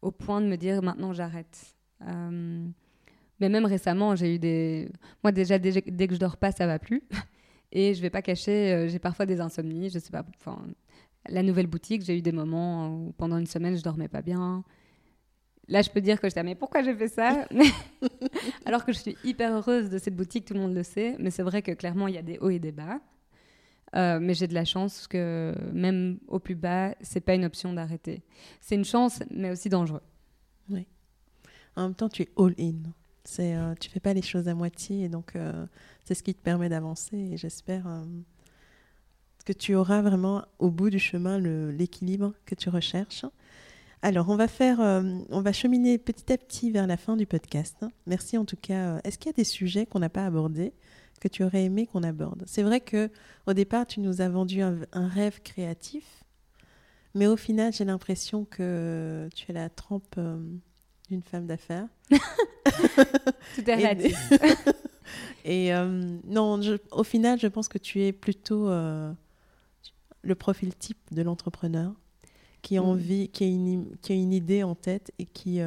au 0.00 0.10
point 0.10 0.40
de 0.40 0.46
me 0.46 0.56
dire 0.56 0.82
maintenant 0.82 1.12
j'arrête. 1.12 1.74
Euh, 2.08 2.66
mais 3.40 3.48
même 3.48 3.64
récemment, 3.64 4.16
j'ai 4.16 4.36
eu 4.36 4.38
des. 4.38 4.88
Moi, 5.22 5.32
déjà, 5.32 5.58
dès, 5.58 5.82
que 5.82 6.14
je 6.14 6.18
dors 6.18 6.36
pas, 6.36 6.52
ça 6.52 6.66
va 6.66 6.78
plus. 6.78 7.02
Et 7.72 7.94
je 7.94 8.02
vais 8.02 8.10
pas 8.10 8.22
cacher, 8.22 8.72
euh, 8.72 8.88
j'ai 8.88 8.98
parfois 8.98 9.26
des 9.26 9.40
insomnies. 9.40 9.90
Je 9.90 9.98
sais 9.98 10.10
pas. 10.10 10.24
La 11.28 11.42
nouvelle 11.42 11.66
boutique, 11.66 12.02
j'ai 12.04 12.18
eu 12.18 12.22
des 12.22 12.32
moments 12.32 12.88
où 12.88 13.12
pendant 13.12 13.38
une 13.38 13.46
semaine, 13.46 13.76
je 13.76 13.82
dormais 13.82 14.08
pas 14.08 14.22
bien. 14.22 14.64
Là, 15.72 15.80
je 15.80 15.88
peux 15.88 16.02
dire 16.02 16.20
que 16.20 16.28
je 16.28 16.34
disais, 16.34 16.42
mais 16.42 16.54
pourquoi 16.54 16.82
j'ai 16.82 16.94
fait 16.94 17.08
ça? 17.08 17.48
Alors 18.66 18.84
que 18.84 18.92
je 18.92 18.98
suis 18.98 19.16
hyper 19.24 19.54
heureuse 19.54 19.88
de 19.88 19.96
cette 19.96 20.14
boutique, 20.14 20.44
tout 20.44 20.52
le 20.52 20.60
monde 20.60 20.74
le 20.74 20.82
sait. 20.82 21.16
Mais 21.18 21.30
c'est 21.30 21.42
vrai 21.42 21.62
que 21.62 21.72
clairement, 21.72 22.08
il 22.08 22.14
y 22.14 22.18
a 22.18 22.22
des 22.22 22.36
hauts 22.40 22.50
et 22.50 22.58
des 22.58 22.72
bas. 22.72 23.00
Euh, 23.96 24.20
mais 24.20 24.34
j'ai 24.34 24.46
de 24.46 24.52
la 24.52 24.66
chance 24.66 25.06
que 25.06 25.54
même 25.72 26.18
au 26.28 26.38
plus 26.38 26.56
bas, 26.56 26.94
c'est 27.00 27.22
pas 27.22 27.34
une 27.34 27.46
option 27.46 27.72
d'arrêter. 27.72 28.22
C'est 28.60 28.74
une 28.74 28.84
chance, 28.84 29.20
mais 29.30 29.50
aussi 29.50 29.70
dangereux. 29.70 30.02
Oui. 30.68 30.86
En 31.74 31.84
même 31.84 31.94
temps, 31.94 32.10
tu 32.10 32.20
es 32.20 32.28
all-in. 32.36 32.90
C'est, 33.24 33.56
euh, 33.56 33.74
tu 33.80 33.88
fais 33.88 34.00
pas 34.00 34.12
les 34.12 34.20
choses 34.20 34.48
à 34.48 34.54
moitié, 34.54 35.04
et 35.04 35.08
donc 35.08 35.36
euh, 35.36 35.64
c'est 36.04 36.14
ce 36.14 36.22
qui 36.22 36.34
te 36.34 36.42
permet 36.42 36.68
d'avancer. 36.68 37.16
Et 37.16 37.38
j'espère 37.38 37.86
euh, 37.86 38.04
que 39.46 39.54
tu 39.54 39.74
auras 39.74 40.02
vraiment 40.02 40.44
au 40.58 40.70
bout 40.70 40.90
du 40.90 40.98
chemin 40.98 41.38
l'équilibre 41.38 42.34
que 42.44 42.54
tu 42.54 42.68
recherches. 42.68 43.24
Alors, 44.02 44.28
on 44.28 44.36
va 44.36 44.48
faire, 44.48 44.80
on 44.80 45.40
va 45.42 45.52
cheminer 45.52 45.96
petit 45.96 46.32
à 46.32 46.36
petit 46.36 46.72
vers 46.72 46.88
la 46.88 46.96
fin 46.96 47.16
du 47.16 47.24
podcast. 47.24 47.84
Merci 48.06 48.36
en 48.36 48.44
tout 48.44 48.56
cas. 48.56 49.00
Est-ce 49.04 49.16
qu'il 49.16 49.30
y 49.30 49.34
a 49.34 49.36
des 49.36 49.44
sujets 49.44 49.86
qu'on 49.86 50.00
n'a 50.00 50.08
pas 50.08 50.26
abordés 50.26 50.72
que 51.20 51.28
tu 51.28 51.44
aurais 51.44 51.62
aimé 51.62 51.86
qu'on 51.86 52.02
aborde? 52.02 52.42
C'est 52.46 52.64
vrai 52.64 52.80
que 52.80 53.10
au 53.46 53.52
départ, 53.52 53.86
tu 53.86 54.00
nous 54.00 54.20
as 54.20 54.28
vendu 54.28 54.60
un, 54.60 55.08
rêve 55.08 55.40
créatif, 55.42 56.24
mais 57.14 57.28
au 57.28 57.36
final, 57.36 57.72
j'ai 57.72 57.84
l'impression 57.84 58.44
que 58.44 59.28
tu 59.36 59.50
es 59.50 59.54
la 59.54 59.70
trempe 59.70 60.14
euh, 60.18 60.36
d'une 61.08 61.22
femme 61.22 61.46
d'affaires. 61.46 61.86
Tout 63.54 63.70
est 63.70 63.74
relatif. 63.74 64.32
Et, 65.44 65.74
euh, 65.74 66.18
non, 66.24 66.60
au 66.90 67.04
final, 67.04 67.38
je 67.38 67.46
pense 67.46 67.68
que 67.68 67.78
tu 67.78 68.02
es 68.02 68.12
plutôt 68.12 68.68
euh, 68.68 69.12
le 70.22 70.34
profil 70.34 70.74
type 70.74 70.98
de 71.12 71.22
l'entrepreneur 71.22 71.92
qui 72.62 72.78
a 72.78 72.82
mm. 72.82 72.86
envie, 72.86 73.28
qui 73.28 73.44
a, 73.44 73.46
une, 73.46 73.96
qui 74.00 74.12
a 74.12 74.14
une 74.14 74.32
idée 74.32 74.62
en 74.62 74.74
tête 74.74 75.12
et 75.18 75.26
qui, 75.26 75.60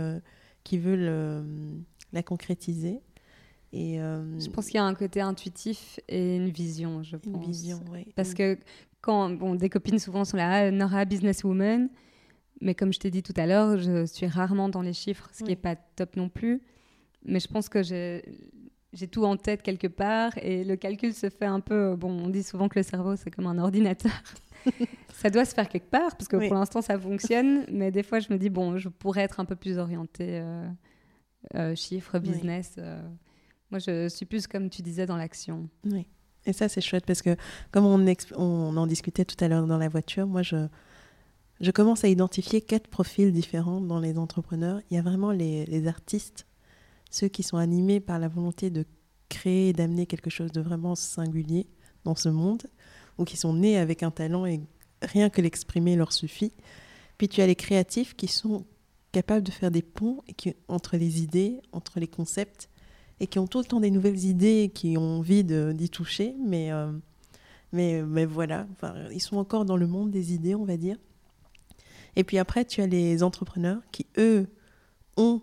qui 0.63 0.77
veut 0.77 0.95
le, 0.95 1.43
la 2.13 2.23
concrétiser. 2.23 3.01
Euh, 3.75 4.39
je 4.39 4.49
pense 4.49 4.67
qu'il 4.67 4.75
y 4.75 4.79
a 4.79 4.85
un 4.85 4.93
côté 4.93 5.21
intuitif 5.21 5.99
et 6.07 6.37
une 6.37 6.49
vision, 6.49 7.03
je 7.03 7.17
pense. 7.17 7.33
Une 7.33 7.41
vision, 7.41 7.83
oui. 7.91 8.07
Parce 8.15 8.31
mm. 8.31 8.35
que 8.35 8.57
quand 9.01 9.29
bon, 9.29 9.55
des 9.55 9.69
copines 9.69 9.99
souvent 9.99 10.25
sont 10.25 10.37
là, 10.37 10.67
ah, 10.67 10.71
Nora 10.71 11.05
businesswoman, 11.05 11.89
mais 12.61 12.73
comme 12.73 12.93
je 12.93 12.99
t'ai 12.99 13.11
dit 13.11 13.21
tout 13.21 13.33
à 13.35 13.45
l'heure, 13.45 13.77
je 13.77 14.05
suis 14.05 14.27
rarement 14.27 14.69
dans 14.69 14.81
les 14.81 14.93
chiffres, 14.93 15.29
ce 15.33 15.43
qui 15.43 15.49
n'est 15.49 15.55
pas 15.55 15.75
top 15.75 16.15
non 16.15 16.29
plus. 16.29 16.61
Mais 17.25 17.39
je 17.39 17.47
pense 17.47 17.69
que 17.69 17.83
j'ai 17.83 19.07
tout 19.11 19.25
en 19.25 19.35
tête 19.35 19.61
quelque 19.61 19.87
part 19.87 20.31
et 20.37 20.63
le 20.63 20.75
calcul 20.75 21.13
se 21.13 21.29
fait 21.29 21.45
un 21.45 21.59
peu. 21.59 21.95
Bon, 21.95 22.11
on 22.11 22.29
dit 22.29 22.43
souvent 22.43 22.69
que 22.69 22.79
le 22.79 22.83
cerveau 22.83 23.15
c'est 23.15 23.31
comme 23.31 23.47
un 23.47 23.57
ordinateur. 23.57 24.11
ça 25.13 25.29
doit 25.29 25.45
se 25.45 25.53
faire 25.53 25.69
quelque 25.69 25.89
part 25.89 26.15
parce 26.15 26.27
que 26.27 26.37
pour 26.37 26.55
l'instant 26.55 26.81
ça 26.81 26.97
fonctionne, 26.99 27.65
mais 27.71 27.91
des 27.91 28.03
fois 28.03 28.19
je 28.19 28.31
me 28.31 28.37
dis 28.37 28.49
bon, 28.49 28.77
je 28.77 28.89
pourrais 28.89 29.21
être 29.21 29.39
un 29.39 29.45
peu 29.45 29.55
plus 29.55 29.77
orientée 29.77 30.39
euh, 30.41 30.67
euh, 31.55 31.75
chiffres, 31.75 32.19
business. 32.19 32.77
Moi, 33.71 33.79
je 33.79 34.07
suis 34.09 34.25
plus, 34.25 34.47
comme 34.47 34.69
tu 34.69 34.81
disais, 34.81 35.05
dans 35.05 35.17
l'action. 35.17 35.69
Oui. 35.85 36.07
Et 36.45 36.53
ça, 36.53 36.69
c'est 36.69 36.81
chouette 36.81 37.05
parce 37.05 37.21
que, 37.21 37.35
comme 37.71 37.85
on, 37.85 38.05
on 38.35 38.77
en 38.77 38.87
discutait 38.87 39.25
tout 39.25 39.43
à 39.43 39.47
l'heure 39.47 39.65
dans 39.65 39.77
la 39.77 39.89
voiture, 39.89 40.27
moi, 40.27 40.43
je, 40.43 40.67
je 41.59 41.71
commence 41.71 42.03
à 42.03 42.07
identifier 42.07 42.61
quatre 42.61 42.87
profils 42.87 43.31
différents 43.31 43.81
dans 43.81 43.99
les 43.99 44.17
entrepreneurs. 44.17 44.79
Il 44.89 44.95
y 44.95 44.97
a 44.97 45.01
vraiment 45.01 45.31
les, 45.31 45.65
les 45.65 45.87
artistes, 45.87 46.45
ceux 47.09 47.27
qui 47.27 47.41
sont 47.41 47.57
animés 47.57 47.99
par 47.99 48.19
la 48.19 48.27
volonté 48.27 48.69
de 48.69 48.85
créer 49.29 49.69
et 49.69 49.73
d'amener 49.73 50.05
quelque 50.05 50.29
chose 50.29 50.51
de 50.51 50.61
vraiment 50.61 50.93
singulier 50.93 51.67
dans 52.03 52.15
ce 52.15 52.29
monde, 52.29 52.63
ou 53.17 53.25
qui 53.25 53.37
sont 53.37 53.53
nés 53.53 53.77
avec 53.77 54.03
un 54.03 54.11
talent 54.11 54.45
et 54.45 54.61
rien 55.01 55.29
que 55.29 55.41
l'exprimer 55.41 55.95
leur 55.95 56.13
suffit. 56.13 56.53
Puis 57.17 57.27
tu 57.27 57.41
as 57.41 57.47
les 57.47 57.55
créatifs 57.55 58.15
qui 58.15 58.27
sont 58.27 58.65
capables 59.11 59.43
de 59.43 59.51
faire 59.51 59.71
des 59.71 59.81
ponts 59.81 60.21
et 60.27 60.33
qui, 60.33 60.53
entre 60.67 60.97
les 60.97 61.21
idées, 61.21 61.61
entre 61.71 61.99
les 61.99 62.07
concepts, 62.07 62.69
et 63.19 63.27
qui 63.27 63.39
ont 63.39 63.47
tout 63.47 63.59
le 63.59 63.65
temps 63.65 63.79
des 63.79 63.91
nouvelles 63.91 64.25
idées, 64.25 64.71
qui 64.73 64.97
ont 64.97 65.19
envie 65.19 65.43
d'y 65.43 65.89
toucher, 65.89 66.35
mais, 66.45 66.71
euh, 66.71 66.91
mais, 67.71 68.01
mais 68.03 68.25
voilà, 68.25 68.67
ils 69.13 69.21
sont 69.21 69.37
encore 69.37 69.63
dans 69.63 69.77
le 69.77 69.87
monde 69.87 70.11
des 70.11 70.33
idées, 70.33 70.55
on 70.55 70.65
va 70.65 70.75
dire. 70.75 70.97
Et 72.17 72.23
puis 72.23 72.37
après, 72.37 72.65
tu 72.65 72.81
as 72.81 72.87
les 72.87 73.23
entrepreneurs 73.23 73.81
qui, 73.91 74.05
eux, 74.17 74.47
ont 75.15 75.41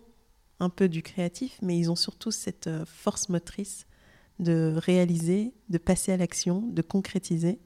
un 0.59 0.69
peu 0.69 0.87
du 0.87 1.01
créatif, 1.01 1.57
mais 1.61 1.77
ils 1.77 1.89
ont 1.89 1.95
surtout 1.95 2.31
cette 2.31 2.67
euh, 2.67 2.85
force 2.85 3.29
motrice 3.29 3.85
de 4.39 4.73
réaliser, 4.75 5.53
de 5.69 5.77
passer 5.77 6.11
à 6.11 6.17
l'action, 6.17 6.61
de 6.61 6.81
concrétiser. 6.81 7.59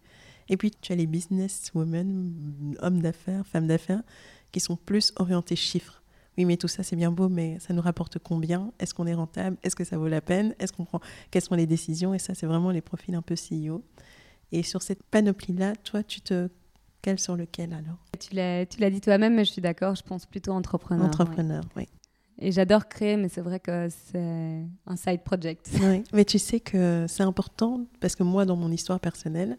Et 0.49 0.57
puis 0.57 0.71
tu 0.71 0.91
as 0.93 0.95
les 0.95 1.07
businesswomen, 1.07 2.75
hommes 2.79 3.01
d'affaires, 3.01 3.45
femmes 3.45 3.67
d'affaires, 3.67 4.03
qui 4.51 4.59
sont 4.59 4.75
plus 4.75 5.13
orientés 5.17 5.55
chiffres 5.55 6.01
oui, 6.37 6.45
mais 6.45 6.57
tout 6.57 6.67
ça, 6.67 6.83
c'est 6.83 6.95
bien 6.95 7.11
beau, 7.11 7.29
mais 7.29 7.57
ça 7.59 7.73
nous 7.73 7.81
rapporte 7.81 8.19
combien? 8.19 8.71
Est-ce 8.79 8.93
qu'on 8.93 9.07
est 9.07 9.13
rentable? 9.15 9.57
Est-ce 9.63 9.75
que 9.75 9.83
ça 9.83 9.97
vaut 9.97 10.07
la 10.07 10.21
peine? 10.21 10.53
Est-ce 10.59 10.71
qu'on 10.71 10.85
prend 10.85 10.99
Quelles 11.31 11.41
sont 11.41 11.55
les 11.55 11.65
décisions? 11.65 12.13
Et 12.13 12.19
ça, 12.19 12.35
c'est 12.35 12.45
vraiment 12.45 12.69
les 12.69 12.81
profils 12.81 13.15
un 13.15 13.23
peu 13.23 13.33
CEO. 13.33 13.83
Et 14.51 14.61
sur 14.61 14.83
cette 14.83 15.01
panoplie-là, 15.03 15.75
toi, 15.77 16.03
tu 16.03 16.21
te 16.21 16.49
cales 17.01 17.19
sur 17.19 17.35
lequel 17.35 17.73
alors? 17.73 17.97
Tu 18.19 18.35
l'as 18.35 18.89
dit 18.91 19.01
toi-même, 19.01 19.35
mais 19.35 19.45
je 19.45 19.51
suis 19.51 19.61
d'accord, 19.61 19.95
je 19.95 20.03
pense 20.03 20.27
plutôt 20.27 20.51
entrepreneur. 20.51 21.07
Entrepreneur, 21.07 21.63
oui. 21.75 21.87
Et 22.39 22.51
j'adore 22.51 22.87
créer, 22.87 23.17
mais 23.17 23.29
c'est 23.29 23.41
vrai 23.41 23.59
que 23.59 23.89
c'est 23.89 24.63
un 24.85 24.95
side 24.95 25.23
project. 25.23 25.71
Mais 26.13 26.23
tu 26.23 26.37
sais 26.37 26.59
que 26.59 27.05
c'est 27.07 27.23
important 27.23 27.87
parce 27.99 28.15
que 28.15 28.23
moi, 28.23 28.45
dans 28.45 28.55
mon 28.55 28.71
histoire 28.71 28.99
personnelle, 28.99 29.57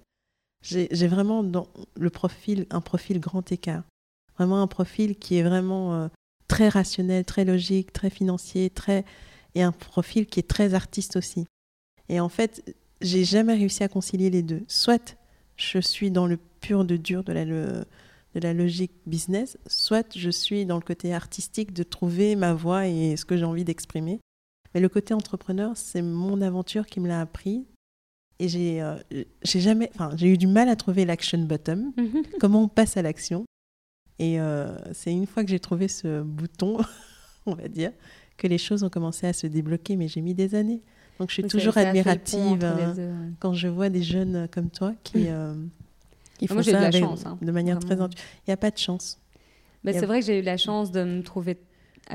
j'ai 0.63 1.09
vraiment 1.09 1.43
dans 1.43 1.69
le 1.97 2.11
profil, 2.11 2.67
un 2.71 2.81
profil 2.81 3.19
grand 3.21 3.51
écart. 3.51 3.83
Vraiment 4.37 4.63
un 4.63 4.69
profil 4.69 5.17
qui 5.17 5.39
est 5.39 5.43
vraiment 5.43 5.95
euh, 5.95 6.09
très 6.47 6.69
rationnel, 6.69 7.25
très 7.25 7.45
logique, 7.45 7.93
très 7.93 8.11
financier, 8.11 8.71
très 8.71 9.05
et 9.55 9.63
un 9.63 9.73
profil 9.73 10.27
qui 10.27 10.39
est 10.39 10.49
très 10.49 10.75
artiste 10.75 11.17
aussi. 11.17 11.47
Et 12.09 12.21
en 12.21 12.29
fait, 12.29 12.77
j'ai 13.01 13.25
jamais 13.25 13.55
réussi 13.55 13.83
à 13.83 13.89
concilier 13.89 14.31
les 14.31 14.43
deux. 14.43 14.63
Soit 14.69 15.17
je 15.57 15.81
suis 15.81 16.11
dans 16.11 16.27
le 16.27 16.37
pur 16.37 16.85
de 16.85 16.97
dur 16.97 17.25
de 17.25 17.33
la, 17.33 17.45
de 18.35 18.41
la 18.41 18.53
logique 18.53 18.93
business, 19.07 19.59
soit 19.67 20.17
je 20.17 20.31
suis 20.31 20.67
dans 20.67 20.77
le 20.77 20.83
côté 20.83 21.15
artistique 21.15 21.73
de 21.73 21.83
trouver 21.83 22.37
ma 22.37 22.53
voix 22.53 22.87
et 22.87 23.17
ce 23.17 23.25
que 23.25 23.37
j'ai 23.37 23.45
envie 23.45 23.65
d'exprimer. 23.65 24.21
Mais 24.75 24.81
le 24.81 24.89
côté 24.89 25.15
entrepreneur, 25.15 25.73
c'est 25.77 26.03
mon 26.03 26.41
aventure 26.43 26.87
qui 26.87 27.01
me 27.01 27.09
l'a 27.09 27.21
appris. 27.21 27.67
Et 28.39 28.49
j'ai 28.49 28.81
euh, 28.83 28.97
j'ai 29.43 29.61
jamais, 29.61 29.91
enfin, 29.95 30.11
j'ai 30.15 30.29
eu 30.29 30.37
du 30.37 30.47
mal 30.47 30.69
à 30.69 30.77
trouver 30.77 31.05
l'action 31.05 31.39
bottom, 31.39 31.93
comment 32.41 32.63
on 32.63 32.69
passe 32.69 32.97
à 32.97 33.03
l'action. 33.03 33.45
Et 34.19 34.41
euh, 34.41 34.77
c'est 34.93 35.13
une 35.13 35.27
fois 35.27 35.43
que 35.45 35.51
j'ai 35.51 35.61
trouvé 35.61 35.89
ce 35.89 36.23
bouton, 36.23 36.79
on 37.47 37.55
va 37.55 37.69
dire, 37.69 37.93
que 38.37 38.47
les 38.47 38.59
choses 38.59 38.85
ont 38.85 38.91
commencé 38.91 39.27
à 39.27 39.33
se 39.33 39.47
débloquer, 39.47 39.97
mais 39.97 40.07
j'ai 40.07 40.21
mis 40.21 40.35
des 40.35 40.55
années. 40.55 40.83
Donc 41.19 41.31
je 41.31 41.35
suis 41.35 41.45
toujours 41.45 41.77
admirative 41.77 42.65
hein, 42.65 42.95
quand 43.41 43.53
je 43.53 43.67
vois 43.67 43.89
des 43.89 44.03
jeunes 44.03 44.47
comme 44.53 44.71
toi 44.71 44.95
qui, 45.03 45.29
euh, 45.29 45.55
Ils 46.41 46.49
font 46.49 46.55
Moi, 46.55 46.63
j'ai 46.63 46.73
ça 46.73 46.79
de 46.79 46.83
la 46.83 46.89
avec- 46.89 47.03
chance, 47.03 47.27
hein, 47.27 47.39
de 47.41 47.51
manière 47.53 47.79
très 47.79 47.95
vraiment. 47.95 48.05
intu- 48.09 48.19
Il 48.47 48.51
n'y 48.51 48.55
a 48.55 48.57
pas 48.57 48.71
de 48.71 48.79
chance. 48.79 49.19
A- 49.87 49.93
c'est 49.93 50.07
vrai 50.07 50.21
que 50.21 50.27
j'ai 50.27 50.39
eu 50.41 50.43
la 50.43 50.57
chance 50.57 50.91
de 50.93 51.03
me 51.05 51.23
trouver 51.23 51.59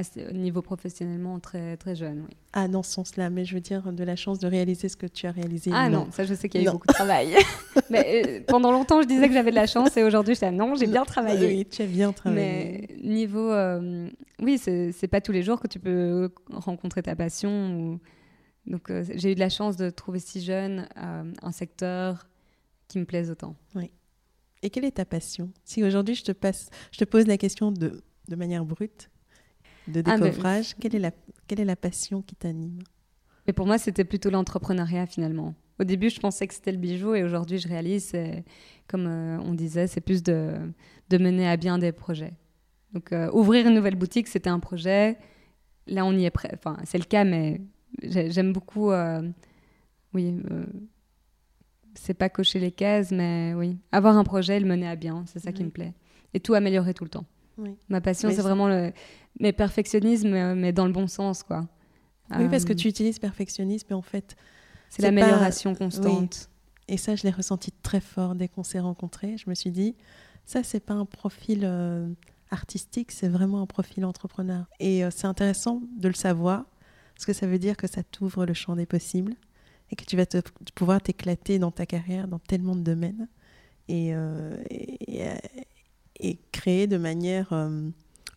ce 0.02 0.32
niveau 0.34 0.62
professionnellement 0.64 1.40
très, 1.40 1.78
très 1.78 1.96
jeune. 1.96 2.26
Oui. 2.28 2.36
Ah, 2.54 2.68
dans 2.68 2.82
ce 2.84 2.92
sens-là, 2.94 3.30
mais 3.30 3.46
je 3.46 3.54
veux 3.54 3.62
dire 3.62 3.92
de 3.94 4.04
la 4.04 4.16
chance 4.16 4.40
de 4.40 4.48
réaliser 4.48 4.90
ce 4.90 4.96
que 4.98 5.06
tu 5.06 5.28
as 5.28 5.32
réalisé. 5.32 5.70
Ah 5.74 5.88
non, 5.90 6.08
ça 6.12 6.24
je 6.24 6.34
sais 6.34 6.50
qu'il 6.50 6.62
y 6.62 6.64
a 6.64 6.66
eu 6.66 6.68
Non. 6.68 6.74
beaucoup 6.74 6.88
de 6.88 6.94
travail. 6.94 7.36
Mais 7.92 8.24
euh, 8.26 8.40
pendant 8.48 8.72
longtemps, 8.72 9.02
je 9.04 9.08
disais 9.08 9.28
que 9.28 9.34
j'avais 9.34 9.52
de 9.52 9.56
la 9.56 9.68
chance 9.68 9.96
et 9.98 10.04
aujourd'hui, 10.04 10.34
je 10.36 10.40
dis 10.40 10.46
ah 10.46 10.52
non, 10.52 10.74
j'ai 10.76 10.88
bien 10.88 11.06
travaillé. 11.06 11.46
Oui, 11.48 11.66
tu 11.70 11.82
as 11.84 11.86
bien 11.86 12.12
travaillé. 12.12 12.88
Mais 12.90 13.08
niveau, 13.08 13.52
euh, 13.52 14.10
oui, 14.42 14.58
c'est 14.58 15.08
pas 15.08 15.22
tous 15.22 15.32
les 15.32 15.44
jours 15.44 15.60
que 15.60 15.68
tu 15.68 15.80
peux 15.80 16.32
rencontrer 16.52 17.04
ta 17.04 17.16
passion. 17.16 17.52
Ou... 17.80 18.00
Donc 18.66 18.90
euh, 18.90 19.04
j'ai 19.14 19.32
eu 19.32 19.36
de 19.36 19.40
la 19.40 19.50
chance 19.50 19.78
de 19.78 19.90
trouver 19.92 20.20
si 20.20 20.42
jeune 20.42 20.88
un 20.96 21.52
secteur 21.52 22.28
qui 22.88 22.98
me 23.00 23.06
plaise 23.06 23.30
autant. 23.30 23.56
Et 24.64 24.70
quelle 24.70 24.86
est 24.86 24.92
ta 24.92 25.06
passion? 25.06 25.52
Si 25.66 25.84
aujourd'hui 25.84 26.16
je 26.16 26.24
te 26.24 26.32
passe, 26.32 26.70
je 26.92 26.98
te 26.98 27.04
pose 27.04 27.28
la 27.28 27.38
question 27.38 27.72
de, 27.72 28.02
de 28.30 28.36
manière 28.36 28.66
brute, 28.66 29.10
de 29.88 30.02
Ah, 30.06 30.18
mais- 30.18 30.30
décoffrage, 30.30 30.74
quelle, 30.80 30.96
est 30.96 31.00
la, 31.00 31.12
quelle 31.48 31.60
est 31.60 31.66
la 31.66 31.76
passion 31.76 32.22
qui 32.22 32.36
t'anime? 32.36 32.80
Et 33.46 33.52
pour 33.54 33.68
moi, 33.68 33.78
c'était 33.78 34.06
plutôt 34.06 34.30
l'entrepreneuriat 34.30 35.06
finalement. 35.06 35.54
Au 35.80 35.84
début, 35.84 36.10
je 36.10 36.20
pensais 36.20 36.48
que 36.48 36.54
c'était 36.54 36.72
le 36.72 36.78
bijou 36.78 37.14
et 37.14 37.24
aujourd'hui, 37.24 37.58
je 37.58 37.68
réalise, 37.68 38.14
comme 38.88 39.06
euh, 39.08 39.38
on 39.40 39.54
disait, 39.54 39.88
c'est 39.88 40.00
plus 40.02 40.24
de, 40.24 40.54
de 41.10 41.18
mener 41.18 41.48
à 41.50 41.58
bien 41.58 41.78
des 41.78 41.92
projets. 41.92 42.34
Donc, 42.94 43.12
euh, 43.12 43.30
ouvrir 43.34 43.68
une 43.68 43.74
nouvelle 43.76 43.96
boutique, 43.96 44.28
c'était 44.28 44.50
un 44.52 44.60
projet. 44.60 45.18
Là, 45.88 46.06
on 46.06 46.14
y 46.14 46.24
est 46.24 46.32
prêt. 46.32 46.52
Enfin, 46.54 46.78
c'est 46.86 47.00
le 47.00 47.04
cas, 47.04 47.26
mais 47.26 47.60
j'ai- 48.02 48.32
j'aime 48.32 48.54
beaucoup. 48.54 48.92
euh, 48.92 49.22
oui, 50.14 50.36
c'est 51.96 52.14
pas 52.14 52.30
cocher 52.30 52.60
les 52.60 52.72
cases, 52.72 53.12
mais 53.12 53.54
oui, 53.56 53.78
avoir 53.92 54.18
un 54.18 54.24
projet 54.24 54.58
et 54.58 54.60
le 54.60 54.66
mener 54.68 54.88
à 54.88 54.96
bien, 54.96 55.24
c'est 55.28 55.40
ça 55.40 55.52
qui 55.52 55.64
me 55.64 55.70
plaît. 55.70 55.94
Et 56.34 56.40
tout 56.40 56.54
améliorer 56.54 56.94
tout 56.94 57.04
le 57.04 57.10
temps. 57.10 57.26
Oui. 57.58 57.76
Ma 57.90 58.02
passion, 58.02 58.30
Mais 58.30 58.36
c'est 58.36 58.42
vraiment 58.42 58.68
le 58.68 58.92
mais 59.40 59.52
perfectionnisme, 59.54 60.34
euh, 60.34 60.56
mais 60.56 60.72
dans 60.74 60.86
le 60.86 60.92
bon 60.92 61.08
sens, 61.08 61.44
quoi. 61.44 61.68
Oui, 62.38 62.48
parce 62.50 62.66
que 62.66 62.74
Euh, 62.74 62.76
tu 62.76 62.88
utilises 62.88 63.20
perfectionnisme, 63.20 63.88
et 63.92 63.94
en 63.94 64.02
fait, 64.02 64.36
c'est 64.90 65.02
l'amélioration 65.04 65.76
constante. 65.76 66.50
et 66.88 66.98
ça, 66.98 67.16
je 67.16 67.24
l'ai 67.24 67.30
ressenti 67.32 67.72
très 67.84 68.00
fort 68.02 68.34
dès 68.36 68.48
qu'on 68.48 68.64
s'est 68.64 68.80
rencontrés. 68.80 69.38
Je 69.38 69.50
me 69.50 69.56
suis 69.56 69.72
dit, 69.72 69.96
ça, 70.46 70.64
c'est 70.64 70.80
pas 70.80 70.94
un 70.96 71.06
profil 71.06 71.62
euh, 71.64 72.08
artistique, 72.50 73.12
c'est 73.12 73.28
vraiment 73.28 73.62
un 73.62 73.66
profil 73.68 74.06
entrepreneur. 74.06 74.66
Et 74.80 75.04
euh, 75.06 75.10
c'est 75.12 75.28
intéressant 75.28 75.82
de 75.98 76.08
le 76.08 76.14
savoir, 76.16 76.66
parce 77.16 77.26
que 77.26 77.34
ça 77.34 77.46
veut 77.48 77.60
dire 77.60 77.78
que 77.78 77.88
ça 77.88 78.02
t'ouvre 78.04 78.46
le 78.46 78.54
champ 78.54 78.76
des 78.76 78.86
possibles 78.88 79.36
et 79.94 79.96
que 79.96 80.06
tu 80.06 80.18
vas 80.18 80.26
te, 80.26 80.40
pouvoir 80.74 81.00
t'éclater 81.02 81.60
dans 81.60 81.70
ta 81.70 81.86
carrière, 81.86 82.28
dans 82.28 82.40
tellement 82.40 82.76
de 82.76 82.82
domaines, 82.82 83.28
et, 83.88 84.16
euh, 84.16 84.58
et, 84.72 85.28
euh, 85.28 85.36
et 86.20 86.40
créer 86.52 86.88
de 86.88 86.98
manière 86.98 87.54
euh, 87.54 87.90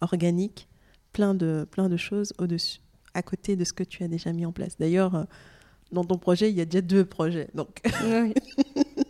organique 0.03 0.69
plein 1.15 1.33
de, 1.35 1.67
plein 1.71 1.89
de 1.89 1.97
choses 1.97 2.35
au-dessus, 2.37 2.81
à 3.15 3.23
côté 3.23 3.57
de 3.57 3.65
ce 3.65 3.73
que 3.73 3.85
tu 3.85 4.03
as 4.05 4.09
déjà 4.09 4.35
mis 4.35 4.45
en 4.45 4.53
place. 4.53 4.77
D'ailleurs, 4.79 5.27
dans 5.93 6.05
ton 6.05 6.19
projet, 6.19 6.51
il 6.51 6.57
y 6.57 6.61
a 6.61 6.67
déjà 6.67 6.83
deux 6.83 7.07
projets. 7.07 7.49
Donc, 7.55 7.81
Oui. 8.05 8.35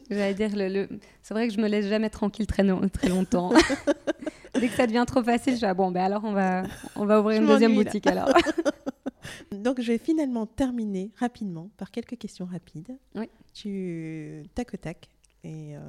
J'allais 0.09 0.35
dire, 0.35 0.51
le, 0.55 0.69
le- 0.69 0.89
c'est 1.25 1.35
vrai 1.35 1.49
que 1.49 1.53
je 1.55 1.59
me 1.61 1.67
laisse 1.67 1.87
jamais 1.87 2.11
tranquille 2.11 2.47
très, 2.47 2.63
no- 2.63 2.89
très 2.89 3.09
longtemps. 3.09 3.53
Dès 4.55 4.69
que 4.69 4.75
ça 4.75 4.87
devient 4.87 5.05
trop 5.07 5.23
facile, 5.23 5.55
je 5.55 5.59
dis, 5.59 5.65
ah 5.65 5.75
bon, 5.75 5.91
ben 5.91 6.03
alors 6.05 6.25
on 6.25 6.33
va, 6.33 6.63
on 6.95 7.05
va 7.05 7.21
ouvrir 7.21 7.37
Je 7.39 7.43
une 7.43 7.49
deuxième 7.49 7.77
là. 7.77 7.85
boutique 7.85 8.07
alors. 8.07 8.29
Donc, 9.53 9.81
je 9.81 9.93
vais 9.93 9.99
finalement 9.99 10.47
terminer 10.47 11.11
rapidement 11.19 11.69
par 11.77 11.91
quelques 11.91 12.17
questions 12.17 12.47
rapides. 12.47 12.97
Oui. 13.15 13.29
Tu 13.55 14.45
tac 14.55 14.73
au 14.75 14.77
tac. 14.77 15.09
Et, 15.45 15.77
euh, 15.77 15.81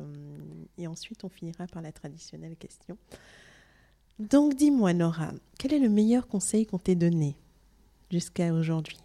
et 0.77 0.87
ensuite, 0.87 1.23
on 1.23 1.29
finira 1.29 1.65
par 1.67 1.81
la 1.81 1.91
traditionnelle 1.91 2.55
question. 2.57 2.97
Donc, 4.19 4.55
dis-moi, 4.55 4.93
Nora, 4.93 5.31
quel 5.59 5.73
est 5.73 5.79
le 5.79 5.89
meilleur 5.89 6.27
conseil 6.27 6.65
qu'on 6.65 6.79
t'ait 6.79 6.95
donné 6.95 7.35
jusqu'à 8.11 8.51
aujourd'hui? 8.53 8.97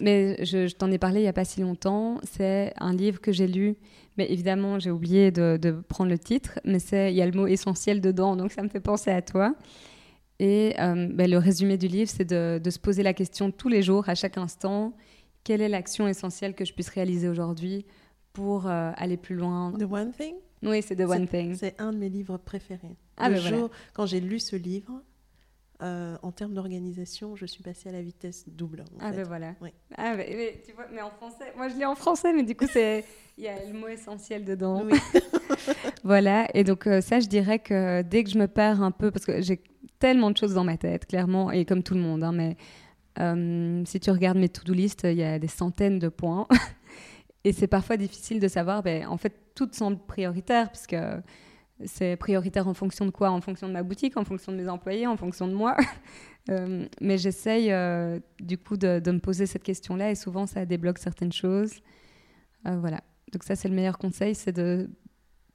Mais 0.00 0.44
je, 0.44 0.66
je 0.66 0.74
t'en 0.74 0.90
ai 0.90 0.98
parlé 0.98 1.20
il 1.20 1.22
n'y 1.22 1.28
a 1.28 1.32
pas 1.32 1.44
si 1.44 1.60
longtemps. 1.60 2.18
C'est 2.24 2.72
un 2.78 2.92
livre 2.92 3.20
que 3.20 3.32
j'ai 3.32 3.46
lu. 3.46 3.76
Mais 4.16 4.30
évidemment, 4.30 4.78
j'ai 4.78 4.90
oublié 4.90 5.30
de, 5.30 5.56
de 5.60 5.70
prendre 5.70 6.10
le 6.10 6.18
titre. 6.18 6.58
Mais 6.64 6.78
il 6.78 7.14
y 7.14 7.22
a 7.22 7.26
le 7.26 7.32
mot 7.32 7.46
essentiel 7.46 8.00
dedans, 8.00 8.36
donc 8.36 8.52
ça 8.52 8.62
me 8.62 8.68
fait 8.68 8.80
penser 8.80 9.10
à 9.10 9.22
toi. 9.22 9.54
Et 10.40 10.74
euh, 10.80 11.08
ben, 11.12 11.30
le 11.30 11.38
résumé 11.38 11.76
du 11.76 11.86
livre, 11.86 12.10
c'est 12.10 12.24
de, 12.24 12.60
de 12.62 12.70
se 12.70 12.78
poser 12.78 13.02
la 13.04 13.14
question 13.14 13.52
tous 13.52 13.68
les 13.68 13.82
jours, 13.82 14.08
à 14.08 14.16
chaque 14.16 14.36
instant, 14.36 14.92
quelle 15.44 15.60
est 15.60 15.68
l'action 15.68 16.08
essentielle 16.08 16.54
que 16.54 16.64
je 16.64 16.72
puisse 16.72 16.88
réaliser 16.88 17.28
aujourd'hui 17.28 17.86
pour 18.32 18.66
euh, 18.66 18.90
aller 18.96 19.16
plus 19.16 19.36
loin? 19.36 19.72
The 19.78 19.84
One 19.88 20.12
Thing? 20.12 20.34
Oui, 20.62 20.82
c'est 20.82 20.96
The 20.96 21.08
One 21.08 21.28
Thing. 21.28 21.54
C'est 21.54 21.80
un 21.80 21.92
de 21.92 21.98
mes 21.98 22.08
livres 22.08 22.36
préférés. 22.38 22.96
Ah, 23.16 23.28
le 23.28 23.36
ben 23.36 23.40
voilà. 23.42 23.56
jour, 23.56 23.70
quand 23.92 24.06
j'ai 24.06 24.20
lu 24.20 24.40
ce 24.40 24.56
livre, 24.56 25.02
euh, 25.82 26.16
en 26.22 26.30
termes 26.32 26.54
d'organisation, 26.54 27.34
je 27.36 27.46
suis 27.46 27.62
passée 27.62 27.88
à 27.88 27.92
la 27.92 28.02
vitesse 28.02 28.44
double. 28.48 28.82
en 28.82 28.98
Ah 29.00 29.10
fait. 29.12 29.18
ben 29.18 29.24
voilà. 29.28 29.54
Oui. 29.60 29.70
Ah 29.96 30.16
ben, 30.16 30.26
mais 30.36 30.62
tu 30.64 30.72
vois, 30.72 30.86
mais 30.92 31.02
en 31.02 31.10
français, 31.10 31.52
moi 31.56 31.68
je 31.68 31.74
lis 31.74 31.84
en 31.84 31.94
français, 31.94 32.32
mais 32.32 32.42
du 32.44 32.54
coup 32.56 32.66
c'est 32.72 33.04
il 33.36 33.44
y 33.44 33.48
a 33.48 33.64
le 33.66 33.72
mot 33.78 33.88
essentiel 33.88 34.44
dedans. 34.44 34.82
Oui. 34.84 34.98
Voilà, 36.04 36.46
et 36.54 36.64
donc 36.64 36.86
euh, 36.86 37.00
ça 37.00 37.20
je 37.20 37.26
dirais 37.26 37.58
que 37.58 38.02
dès 38.02 38.22
que 38.24 38.30
je 38.30 38.38
me 38.38 38.46
perds 38.48 38.82
un 38.82 38.90
peu, 38.90 39.10
parce 39.10 39.24
que 39.24 39.40
j'ai 39.40 39.62
tellement 39.98 40.30
de 40.30 40.36
choses 40.36 40.54
dans 40.54 40.64
ma 40.64 40.76
tête, 40.76 41.06
clairement, 41.06 41.50
et 41.50 41.64
comme 41.64 41.82
tout 41.82 41.94
le 41.94 42.00
monde, 42.00 42.22
hein, 42.22 42.32
mais 42.32 42.56
euh, 43.18 43.82
si 43.86 44.00
tu 44.00 44.10
regardes 44.10 44.36
mes 44.38 44.48
to-do 44.48 44.72
list, 44.74 45.02
il 45.04 45.16
y 45.16 45.22
a 45.22 45.38
des 45.38 45.48
centaines 45.48 45.98
de 45.98 46.08
points. 46.08 46.46
et 47.44 47.52
c'est 47.52 47.66
parfois 47.68 47.96
difficile 47.96 48.40
de 48.40 48.48
savoir, 48.48 48.82
ben, 48.82 49.06
en 49.06 49.16
fait, 49.16 49.32
toutes 49.54 49.74
semblent 49.74 49.98
prioritaires, 50.06 50.66
parce 50.70 50.86
que 50.86 51.20
c'est 51.86 52.16
prioritaire 52.16 52.68
en 52.68 52.74
fonction 52.74 53.06
de 53.06 53.10
quoi? 53.10 53.30
En 53.30 53.40
fonction 53.40 53.68
de 53.68 53.72
ma 53.72 53.82
boutique, 53.82 54.16
en 54.16 54.24
fonction 54.24 54.52
de 54.52 54.56
mes 54.56 54.68
employés, 54.68 55.06
en 55.06 55.16
fonction 55.16 55.48
de 55.48 55.54
moi. 55.54 55.76
Euh, 56.50 56.86
mais 57.00 57.16
j'essaye 57.16 57.72
euh, 57.72 58.20
du 58.38 58.58
coup 58.58 58.76
de, 58.76 58.98
de 59.00 59.10
me 59.12 59.18
poser 59.18 59.46
cette 59.46 59.62
question-là 59.62 60.10
et 60.10 60.14
souvent 60.14 60.44
ça 60.46 60.66
débloque 60.66 60.98
certaines 60.98 61.32
choses. 61.32 61.72
Euh, 62.66 62.76
voilà. 62.78 63.02
Donc 63.32 63.44
ça 63.44 63.56
c'est 63.56 63.66
le 63.66 63.74
meilleur 63.74 63.96
conseil, 63.96 64.34
c'est 64.34 64.52
de 64.52 64.90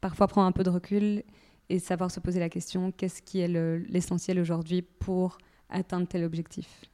parfois 0.02 0.26
prendre 0.26 0.48
un 0.48 0.52
peu 0.52 0.64
de 0.64 0.72
recul 0.72 1.22
et 1.70 1.78
savoir 1.78 2.10
se 2.10 2.20
poser 2.20 2.40
la 2.40 2.50
question 2.50 2.92
qu'est-ce 2.92 3.22
qui 3.22 3.40
est 3.40 3.48
le- 3.48 3.78
l'essentiel 3.88 4.40
aujourd'hui 4.40 4.82
pour 4.82 5.38
atteindre 5.70 6.08
tel 6.08 6.24
objectif? 6.24 6.86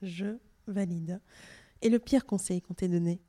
Je 0.00 0.38
valide. 0.66 1.20
Et 1.82 1.90
le 1.90 1.98
pire 1.98 2.24
conseil 2.24 2.62
qu'on 2.62 2.72
t'ait 2.72 2.88
donné? 2.88 3.20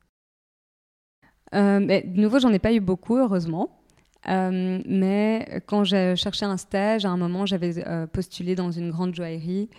Mais 1.52 2.00
de 2.00 2.18
nouveau, 2.18 2.38
j'en 2.38 2.52
ai 2.54 2.58
pas 2.58 2.72
eu 2.72 2.80
beaucoup, 2.80 3.18
heureusement. 3.18 3.82
Euh, 4.28 4.80
mais 4.86 5.62
quand 5.66 5.84
j'ai 5.84 6.16
cherché 6.16 6.44
un 6.44 6.56
stage, 6.56 7.04
à 7.04 7.10
un 7.10 7.16
moment, 7.16 7.46
j'avais 7.46 7.86
euh, 7.86 8.06
postulé 8.06 8.54
dans 8.54 8.70
une 8.70 8.90
grande 8.90 9.14
joaillerie 9.14 9.70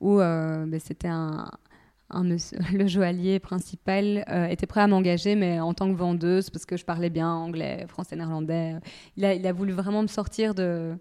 où 0.00 0.20
euh, 0.20 0.66
ben, 0.66 0.78
c'était 0.78 1.08
un, 1.08 1.50
le 2.72 2.86
joaillier 2.86 3.38
principal 3.38 4.24
était 4.50 4.66
prêt 4.66 4.82
à 4.82 4.86
m'engager, 4.86 5.34
mais 5.34 5.60
en 5.60 5.74
tant 5.74 5.90
que 5.90 5.96
vendeuse, 5.96 6.50
parce 6.50 6.66
que 6.66 6.76
je 6.76 6.84
parlais 6.84 7.10
bien 7.10 7.30
anglais, 7.30 7.86
français, 7.88 8.16
néerlandais. 8.16 8.74
Il 9.16 9.24
a, 9.24 9.52
voulu 9.52 9.72
vraiment 9.72 10.02
me 10.02 10.06
sortir 10.06 10.54
de, 10.54 10.96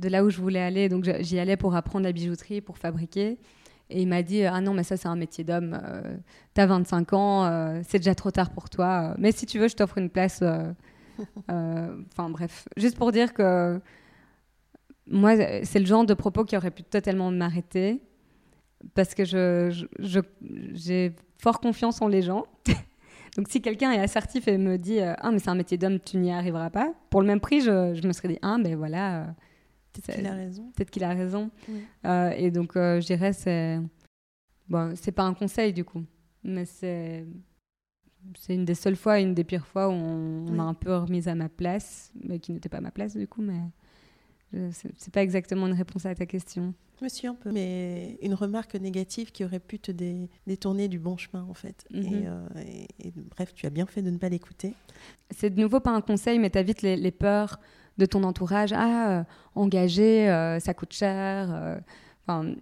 là 0.00 0.24
où 0.24 0.30
je 0.30 0.40
voulais 0.40 0.60
aller. 0.60 0.88
Donc 0.88 1.04
j'y 1.20 1.38
allais 1.38 1.56
pour 1.56 1.74
apprendre 1.74 2.04
la 2.04 2.12
bijouterie, 2.12 2.60
pour 2.60 2.78
fabriquer. 2.78 3.38
Et 3.92 4.02
il 4.02 4.08
m'a 4.08 4.22
dit 4.22 4.44
Ah 4.44 4.60
non, 4.60 4.72
mais 4.72 4.84
ça, 4.84 4.96
c'est 4.96 5.08
un 5.08 5.16
métier 5.16 5.42
d'homme. 5.42 5.78
Euh, 5.84 6.16
T'as 6.54 6.66
25 6.66 7.12
ans, 7.12 7.80
c'est 7.86 7.98
déjà 7.98 8.14
trop 8.14 8.30
tard 8.30 8.50
pour 8.50 8.70
toi. 8.70 9.14
Mais 9.18 9.32
si 9.32 9.46
tu 9.46 9.58
veux, 9.58 9.68
je 9.68 9.74
t'offre 9.74 9.98
une 9.98 10.10
place. 10.10 10.42
Euh, 11.50 11.96
Enfin 12.12 12.30
bref, 12.30 12.66
juste 12.76 12.96
pour 12.96 13.12
dire 13.12 13.32
que 13.34 13.80
moi, 15.06 15.34
c'est 15.64 15.78
le 15.80 15.86
genre 15.86 16.04
de 16.06 16.14
propos 16.14 16.44
qui 16.44 16.56
aurait 16.56 16.70
pu 16.70 16.82
totalement 16.84 17.30
m'arrêter 17.30 18.00
parce 18.94 19.14
que 19.14 19.24
je, 19.24 19.86
j'ai 20.72 21.14
fort 21.38 21.60
confiance 21.60 22.00
en 22.00 22.08
les 22.08 22.22
gens. 22.22 22.44
Donc 23.36 23.48
si 23.48 23.60
quelqu'un 23.62 23.92
est 23.92 23.98
assertif 24.00 24.48
et 24.48 24.58
me 24.58 24.76
dit 24.76 25.00
euh, 25.00 25.14
ah 25.18 25.30
mais 25.30 25.38
c'est 25.38 25.50
un 25.50 25.54
métier 25.54 25.78
d'homme, 25.78 26.00
tu 26.00 26.16
n'y 26.16 26.32
arriveras 26.32 26.70
pas, 26.70 26.92
pour 27.10 27.20
le 27.20 27.26
même 27.26 27.40
prix, 27.40 27.60
je, 27.60 27.94
je 27.94 28.06
me 28.06 28.12
serais 28.12 28.28
dit 28.28 28.38
ah 28.42 28.56
ben 28.62 28.76
voilà, 28.76 29.22
euh, 29.22 29.26
c'est- 30.04 30.18
Il 30.20 30.26
a 30.26 30.34
raison. 30.34 30.70
peut-être 30.74 30.90
qu'il 30.90 31.04
a 31.04 31.10
raison. 31.10 31.50
Oui. 31.68 31.80
Euh, 32.06 32.30
et 32.36 32.50
donc, 32.50 32.72
je 32.74 33.04
dirais, 33.04 33.32
c'est. 33.32 33.78
Bon, 34.68 34.92
c'est 34.94 35.12
pas 35.12 35.24
un 35.24 35.34
conseil 35.34 35.72
du 35.72 35.84
coup, 35.84 36.04
mais 36.44 36.64
c'est. 36.64 37.24
C'est 38.38 38.54
une 38.54 38.64
des 38.64 38.74
seules 38.74 38.96
fois, 38.96 39.18
une 39.20 39.34
des 39.34 39.44
pires 39.44 39.66
fois 39.66 39.88
où 39.88 39.92
on, 39.92 40.44
Oui. 40.46 40.52
m'a 40.52 40.64
un 40.64 40.74
peu 40.74 40.94
remise 40.96 41.26
à 41.28 41.34
ma 41.34 41.48
place, 41.48 42.12
mais 42.22 42.38
qui 42.38 42.52
n'était 42.52 42.68
pas 42.68 42.80
ma 42.80 42.90
place 42.90 43.16
du 43.16 43.26
coup, 43.26 43.42
mais 43.42 43.60
c'est 44.72 45.12
pas 45.12 45.22
exactement 45.22 45.66
une 45.66 45.74
réponse 45.74 46.06
à 46.06 46.14
ta 46.14 46.26
question. 46.26 46.74
Je 46.98 47.04
me 47.04 47.08
suis 47.08 47.26
un 47.26 47.34
peu. 47.34 47.50
Mais 47.50 48.18
une 48.20 48.34
remarque 48.34 48.74
négative 48.74 49.30
qui 49.32 49.44
aurait 49.44 49.60
pu 49.60 49.78
te 49.78 49.90
dé- 49.90 50.28
détourner 50.46 50.86
du 50.88 50.98
bon 50.98 51.16
chemin, 51.16 51.46
en 51.48 51.54
fait. 51.54 51.86
Mhm. 51.92 52.02
et, 52.04 52.26
euh, 52.26 52.46
et- 53.00 53.08
et 53.08 53.12
bref, 53.16 53.54
tu 53.54 53.64
as 53.66 53.70
bien 53.70 53.86
fait 53.86 54.02
de 54.02 54.10
ne 54.10 54.18
pas 54.18 54.28
l'écouter. 54.28 54.74
C'est 55.30 55.50
de 55.54 55.60
nouveau 55.60 55.80
pas 55.80 55.92
un 55.92 56.00
conseil, 56.02 56.38
mais 56.38 56.50
t'évites 56.50 56.82
les, 56.82 56.96
les 56.96 57.10
peurs 57.12 57.58
de 57.96 58.06
ton 58.06 58.22
entourage. 58.24 58.72
Ah, 58.74 59.20
euh, 59.20 59.24
engager, 59.54 60.28
euh, 60.28 60.58
ça 60.60 60.74
coûte 60.74 60.92
cher. 60.92 61.80
Enfin, 62.26 62.54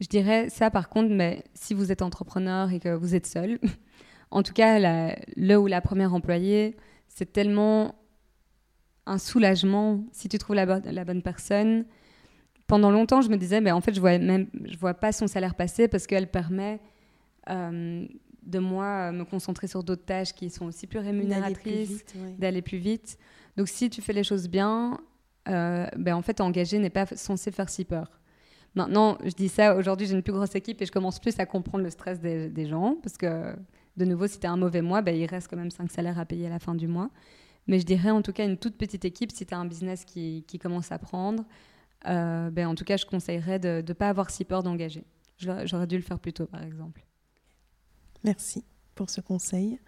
je 0.00 0.06
dirais 0.08 0.48
ça 0.48 0.70
par 0.70 0.88
contre, 0.88 1.10
mais 1.14 1.44
si 1.54 1.74
vous 1.74 1.92
êtes 1.92 2.02
entrepreneur 2.02 2.72
et 2.72 2.80
que 2.80 2.88
vous 2.94 3.14
êtes 3.14 3.26
seul, 3.26 3.60
en 4.30 4.42
tout 4.42 4.52
cas, 4.52 4.78
la- 4.78 5.16
le 5.36 5.56
ou 5.56 5.66
la 5.66 5.80
première 5.80 6.14
employée, 6.14 6.76
c'est 7.08 7.32
tellement 7.32 7.94
un 9.06 9.18
soulagement 9.18 10.04
si 10.12 10.28
tu 10.28 10.38
trouves 10.38 10.56
la, 10.56 10.64
la 10.78 11.04
bonne 11.04 11.22
personne. 11.22 11.84
Pendant 12.66 12.90
longtemps, 12.90 13.20
je 13.20 13.28
me 13.28 13.36
disais, 13.36 13.60
mais 13.60 13.72
en 13.72 13.80
fait, 13.80 13.92
je 13.92 14.00
vois 14.00 14.18
même, 14.18 14.46
je 14.64 14.78
vois 14.78 14.94
pas 14.94 15.12
son 15.12 15.26
salaire 15.26 15.56
passer 15.56 15.88
parce 15.88 16.06
qu'elle 16.06 16.30
permet 16.30 16.80
euh, 17.48 18.06
de 18.44 18.58
moi 18.58 19.10
me 19.12 19.24
concentrer 19.24 19.66
sur 19.66 19.82
d'autres 19.82 20.04
tâches 20.04 20.32
qui 20.32 20.50
sont 20.50 20.66
aussi 20.66 20.86
plus 20.86 20.98
rémunératrices, 20.98 22.04
d'aller 22.38 22.62
plus, 22.62 22.78
vite. 22.78 23.18
Donc, 23.56 23.68
si 23.68 23.90
tu 23.90 24.00
fais 24.02 24.12
les 24.12 24.22
choses 24.22 24.48
bien, 24.48 24.98
euh, 25.48 25.86
ben, 25.96 26.14
en 26.14 26.22
fait, 26.22 26.40
engager 26.40 26.78
n'est 26.78 26.90
pas 26.90 27.06
censé 27.06 27.50
faire 27.50 27.68
si 27.68 27.84
peur. 27.84 28.20
Maintenant, 28.74 29.18
je 29.24 29.30
dis 29.30 29.48
ça, 29.48 29.74
aujourd'hui, 29.74 30.06
j'ai 30.06 30.14
une 30.14 30.22
plus 30.22 30.32
grosse 30.32 30.54
équipe 30.54 30.80
et 30.80 30.86
je 30.86 30.92
commence 30.92 31.18
plus 31.18 31.38
à 31.40 31.46
comprendre 31.46 31.82
le 31.82 31.90
stress 31.90 32.20
des, 32.20 32.66
gens 32.66 32.96
parce 33.02 33.16
que, 33.16 33.56
de 34.00 34.06
nouveau, 34.06 34.26
si 34.26 34.40
tu 34.40 34.46
as 34.46 34.50
un 34.50 34.56
mauvais 34.56 34.82
mois, 34.82 35.02
ben, 35.02 35.14
il 35.14 35.26
reste 35.26 35.48
quand 35.48 35.56
même 35.56 35.70
5 35.70 35.90
salaires 35.90 36.18
à 36.18 36.24
payer 36.24 36.46
à 36.46 36.50
la 36.50 36.58
fin 36.58 36.74
du 36.74 36.88
mois. 36.88 37.10
Mais 37.66 37.78
je 37.78 37.84
dirais 37.84 38.10
en 38.10 38.22
tout 38.22 38.32
cas 38.32 38.44
une 38.44 38.56
toute 38.56 38.76
petite 38.76 39.04
équipe, 39.04 39.30
si 39.30 39.46
tu 39.46 39.54
as 39.54 39.58
un 39.58 39.66
business 39.66 40.04
qui, 40.04 40.44
commence 40.60 40.90
à 40.90 40.98
prendre, 40.98 41.44
euh, 42.08 42.50
ben, 42.50 42.66
en 42.66 42.74
tout 42.74 42.84
cas, 42.84 42.96
je 42.96 43.06
conseillerais 43.06 43.58
de 43.58 43.84
ne 43.86 43.92
pas 43.92 44.08
avoir 44.08 44.30
si 44.30 44.44
peur 44.44 44.62
d'engager. 44.62 45.04
J'aurais 45.38 45.86
dû 45.86 45.96
le 45.96 46.02
faire 46.02 46.18
plus 46.18 46.32
tôt, 46.32 46.46
par 46.46 46.62
exemple. 46.62 47.04
Merci 48.24 48.64
pour 48.94 49.08
ce 49.08 49.20
conseil. 49.20 49.78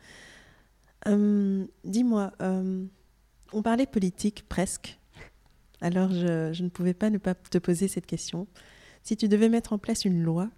Euh, 1.08 1.66
dis-moi, 1.84 2.32
euh, 2.40 2.84
on 3.52 3.62
parlait 3.62 3.86
politique 3.86 4.44
presque, 4.48 4.98
alors 5.80 6.10
je, 6.10 6.52
je, 6.52 6.62
ne 6.62 6.68
pouvais 6.68 6.94
pas 6.94 7.10
ne 7.10 7.18
pas 7.18 7.34
te 7.34 7.58
poser 7.58 7.88
cette 7.88 8.06
question. 8.06 8.46
Si 9.02 9.16
tu 9.16 9.28
devais 9.28 9.48
mettre 9.48 9.72
en 9.72 9.78
place 9.78 10.04
une 10.04 10.22
loi 10.22 10.48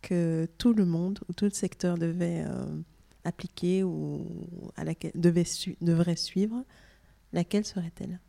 que 0.00 0.48
tout 0.58 0.72
le 0.72 0.86
monde 0.86 1.20
ou 1.28 1.32
tout 1.32 1.44
le 1.44 1.50
secteur 1.50 1.98
devait 1.98 2.44
appliquer 3.24 3.82
ou 3.84 4.26
à 4.76 4.84
laquelle 4.84 5.12
devait 5.14 5.44
devrait 5.80 6.16
suivre, 6.16 6.64
laquelle 7.32 7.64
serait-elle? 7.64 8.20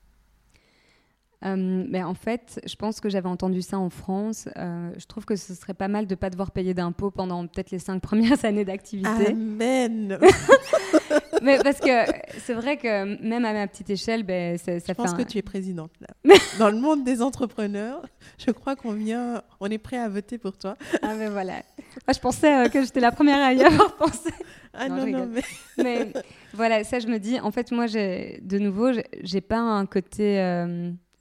Euh, 1.45 1.83
ben, 1.87 2.05
en 2.05 2.13
fait, 2.13 2.61
je 2.65 2.75
pense 2.75 2.99
que 2.99 3.09
j'avais 3.09 3.27
entendu 3.27 3.61
ça 3.61 3.77
en 3.77 3.89
France. 3.89 4.47
Euh, 4.57 4.91
je 4.97 5.05
trouve 5.05 5.25
que 5.25 5.35
ce 5.35 5.53
serait 5.53 5.73
pas 5.73 5.87
mal 5.87 6.07
de 6.07 6.13
ne 6.13 6.15
pas 6.15 6.29
devoir 6.29 6.51
payer 6.51 6.73
d'impôts 6.73 7.11
pendant 7.11 7.45
peut-être 7.47 7.71
les 7.71 7.79
cinq 7.79 8.01
premières 8.01 8.43
années 8.45 8.65
d'activité. 8.65 9.27
Amen 9.27 10.17
Mais 11.41 11.59
parce 11.61 11.81
que 11.81 12.05
c'est 12.39 12.53
vrai 12.53 12.77
que 12.77 13.21
même 13.21 13.43
à 13.43 13.51
ma 13.51 13.67
petite 13.67 13.89
échelle, 13.89 14.23
ben, 14.23 14.57
ça, 14.57 14.77
je 14.77 14.93
pense 14.93 15.13
que 15.13 15.23
tu 15.23 15.37
es 15.37 15.41
présidente 15.41 15.91
là. 15.99 16.35
Dans 16.59 16.69
le 16.69 16.77
monde 16.77 17.03
des 17.03 17.21
entrepreneurs, 17.21 18.01
je 18.37 18.51
crois 18.51 18.77
qu'on 18.77 18.93
vient, 18.93 19.41
on 19.59 19.69
est 19.69 19.77
prêt 19.77 19.97
à 19.97 20.07
voter 20.07 20.37
pour 20.37 20.57
toi. 20.57 20.77
Ah 21.01 21.15
ben 21.15 21.29
voilà. 21.29 21.53
Moi, 21.53 22.13
je 22.13 22.19
pensais 22.19 22.65
euh, 22.65 22.69
que 22.69 22.81
j'étais 22.81 23.01
la 23.01 23.11
première 23.11 23.41
à 23.41 23.53
y 23.53 23.61
avoir 23.61 23.95
pensé. 23.97 24.29
Ah 24.73 24.87
non, 24.87 25.05
non, 25.05 25.27
mais... 25.27 25.41
mais... 25.83 26.13
voilà, 26.53 26.83
ça 26.83 26.99
je 26.99 27.07
me 27.07 27.19
dis, 27.19 27.39
en 27.39 27.51
fait, 27.51 27.71
moi, 27.71 27.87
de 27.87 28.57
nouveau, 28.57 28.91
j'ai 29.21 29.41
pas 29.41 29.59
un 29.59 29.85
côté 29.85 30.39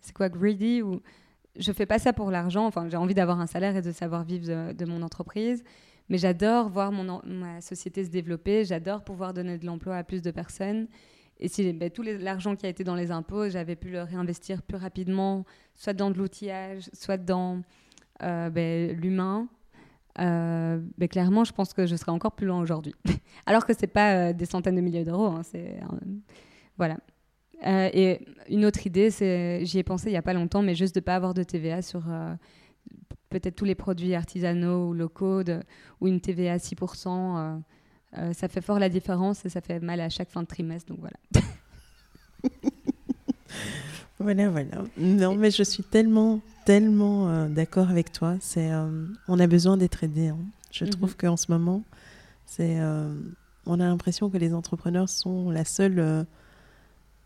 c'est 0.02 0.14
quoi 0.14 0.28
greedy 0.28 0.82
ou 0.82 1.00
je 1.56 1.72
fais 1.72 1.86
pas 1.86 1.98
ça 1.98 2.12
pour 2.12 2.30
l'argent. 2.30 2.66
Enfin, 2.66 2.88
j'ai 2.88 2.96
envie 2.96 3.14
d'avoir 3.14 3.40
un 3.40 3.46
salaire 3.46 3.76
et 3.76 3.82
de 3.82 3.92
savoir 3.92 4.24
vivre 4.24 4.72
de, 4.72 4.84
mon 4.84 5.02
entreprise. 5.02 5.64
Mais 6.08 6.18
j'adore 6.18 6.68
voir 6.68 6.92
mon, 6.92 7.20
ma 7.24 7.60
société 7.60 8.04
se 8.04 8.10
développer. 8.10 8.64
J'adore 8.64 9.04
pouvoir 9.04 9.32
donner 9.32 9.58
de 9.58 9.66
l'emploi 9.66 9.96
à 9.96 10.04
plus 10.04 10.22
de 10.22 10.30
personnes. 10.30 10.88
Et 11.38 11.48
si 11.48 11.72
ben, 11.72 11.90
tout 11.90 12.02
l'argent 12.02 12.56
qui 12.56 12.66
a 12.66 12.68
été 12.68 12.84
dans 12.84 12.94
les 12.94 13.10
impôts, 13.10 13.48
j'avais 13.48 13.76
pu 13.76 13.90
le 13.90 14.02
réinvestir 14.02 14.62
plus 14.62 14.76
rapidement, 14.76 15.44
soit 15.74 15.92
dans 15.92 16.10
de 16.10 16.18
l'outillage, 16.18 16.88
soit 16.92 17.16
dans 17.16 17.62
euh, 18.22 18.50
ben, 18.50 18.92
l'humain, 18.96 19.48
euh, 20.18 20.80
ben, 20.98 21.08
clairement, 21.08 21.44
je 21.44 21.52
pense 21.52 21.72
que 21.72 21.86
je 21.86 21.96
serais 21.96 22.12
encore 22.12 22.32
plus 22.32 22.46
loin 22.46 22.60
aujourd'hui. 22.60 22.94
Alors 23.46 23.66
que 23.66 23.72
c'est 23.76 23.86
pas 23.86 24.14
euh, 24.14 24.32
des 24.32 24.46
centaines 24.46 24.76
de 24.76 24.80
milliers 24.80 25.04
d'euros. 25.04 25.26
Hein, 25.26 25.42
voilà. 26.76 26.98
Euh, 27.66 27.90
et 27.92 28.20
une 28.48 28.64
autre 28.64 28.86
idée, 28.86 29.10
c'est, 29.10 29.64
j'y 29.64 29.78
ai 29.78 29.82
pensé 29.82 30.08
il 30.08 30.12
n'y 30.12 30.18
a 30.18 30.22
pas 30.22 30.32
longtemps, 30.32 30.62
mais 30.62 30.74
juste 30.74 30.94
de 30.94 31.00
ne 31.00 31.04
pas 31.04 31.14
avoir 31.14 31.34
de 31.34 31.42
TVA 31.42 31.82
sur 31.82 32.02
euh, 32.08 32.34
peut-être 33.30 33.54
tous 33.54 33.64
les 33.64 33.74
produits 33.74 34.14
artisanaux 34.14 34.88
ou 34.88 34.94
locaux, 34.94 35.42
ou 36.00 36.08
une 36.08 36.20
TVA 36.20 36.54
à 36.54 36.56
6%. 36.56 37.62
Euh, 38.18 38.32
ça 38.34 38.48
fait 38.48 38.60
fort 38.60 38.78
la 38.78 38.88
différence 38.88 39.44
et 39.46 39.48
ça 39.48 39.60
fait 39.60 39.80
mal 39.80 40.00
à 40.00 40.08
chaque 40.08 40.30
fin 40.30 40.42
de 40.42 40.46
trimestre, 40.46 40.92
donc 40.92 41.00
voilà. 41.00 41.16
voilà, 44.18 44.50
voilà. 44.50 44.82
Non, 44.98 45.34
mais 45.34 45.50
je 45.50 45.62
suis 45.62 45.82
tellement, 45.82 46.40
tellement 46.66 47.48
d'accord 47.48 47.88
avec 47.88 48.12
toi. 48.12 48.36
C'est, 48.40 48.70
on 49.28 49.38
a 49.38 49.46
besoin 49.46 49.76
d'être 49.76 50.04
aidé. 50.04 50.28
Hein. 50.28 50.38
Je 50.70 50.84
mhm. 50.84 50.90
trouve 50.90 51.16
qu'en 51.16 51.36
ce 51.36 51.50
moment, 51.50 51.84
c'est, 52.44 52.78
on 53.66 53.80
a 53.80 53.84
l'impression 53.84 54.28
que 54.28 54.36
les 54.36 54.52
entrepreneurs 54.52 55.08
sont 55.08 55.50
la 55.50 55.64
seule 55.64 56.26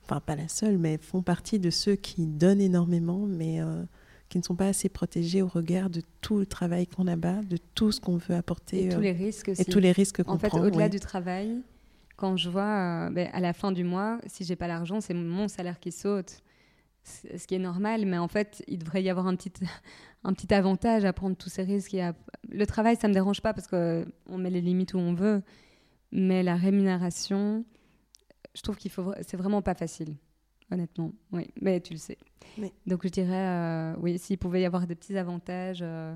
enfin 0.08 0.20
pas 0.20 0.36
la 0.36 0.48
seule, 0.48 0.78
mais 0.78 0.98
font 0.98 1.22
partie 1.22 1.58
de 1.58 1.70
ceux 1.70 1.96
qui 1.96 2.26
donnent 2.26 2.60
énormément, 2.60 3.26
mais 3.26 3.60
euh, 3.60 3.84
qui 4.28 4.38
ne 4.38 4.42
sont 4.42 4.56
pas 4.56 4.68
assez 4.68 4.88
protégés 4.88 5.42
au 5.42 5.48
regard 5.48 5.90
de 5.90 6.02
tout 6.20 6.38
le 6.38 6.46
travail 6.46 6.86
qu'on 6.86 7.06
abat, 7.06 7.42
de 7.42 7.58
tout 7.74 7.92
ce 7.92 8.00
qu'on 8.00 8.16
veut 8.16 8.34
apporter. 8.34 8.86
Et 8.86 8.88
tous 8.88 9.00
les 9.00 9.12
risques 9.12 9.48
aussi. 9.48 9.62
Et 9.62 9.64
tous 9.64 9.78
les 9.78 9.92
risques 9.92 10.22
qu'on 10.22 10.36
prend. 10.36 10.48
En 10.48 10.50
fait, 10.50 10.58
au-delà 10.58 10.88
du 10.88 11.00
travail, 11.00 11.60
quand 12.16 12.36
je 12.36 12.48
vois, 12.48 13.06
euh, 13.06 13.10
ben, 13.10 13.28
à 13.32 13.40
la 13.40 13.52
fin 13.52 13.72
du 13.72 13.84
mois, 13.84 14.18
si 14.26 14.44
j'ai 14.44 14.56
pas 14.56 14.68
l'argent, 14.68 15.00
c'est 15.00 15.14
mon 15.14 15.48
salaire 15.48 15.80
qui 15.80 15.92
saute. 15.92 16.42
Ce 17.04 17.46
qui 17.46 17.54
est 17.54 17.60
normal, 17.60 18.04
mais 18.04 18.18
en 18.18 18.26
fait, 18.26 18.64
il 18.66 18.80
devrait 18.80 19.00
y 19.00 19.10
avoir 19.10 19.28
un 19.28 19.36
petit, 19.36 19.52
un 20.24 20.32
petit 20.32 20.52
avantage 20.52 21.04
à 21.04 21.12
prendre 21.12 21.36
tous 21.36 21.50
ces 21.50 21.62
risques. 21.62 21.96
Le 22.48 22.66
travail, 22.66 22.96
ça 22.96 23.06
me 23.06 23.14
dérange 23.14 23.42
pas 23.42 23.54
parce 23.54 23.68
qu'on 23.68 24.38
met 24.38 24.50
les 24.50 24.60
limites 24.60 24.94
où 24.94 24.98
on 24.98 25.14
veut, 25.14 25.42
mais 26.10 26.42
la 26.42 26.56
rémunération, 26.56 27.64
je 28.56 28.62
trouve 28.62 28.76
qu'il 28.76 28.90
faut. 28.90 29.12
C'est 29.26 29.36
vraiment 29.36 29.60
pas 29.62 29.74
facile, 29.74 30.16
honnêtement. 30.70 31.12
Oui, 31.30 31.48
mais 31.60 31.80
tu 31.80 31.92
le 31.92 31.98
sais. 31.98 32.16
Donc 32.86 33.02
je 33.04 33.08
dirais, 33.08 33.34
euh, 33.34 33.94
oui, 34.00 34.18
s'il 34.18 34.38
pouvait 34.38 34.62
y 34.62 34.64
avoir 34.64 34.86
des 34.86 34.94
petits 34.94 35.16
avantages. 35.16 35.80
Euh, 35.82 36.14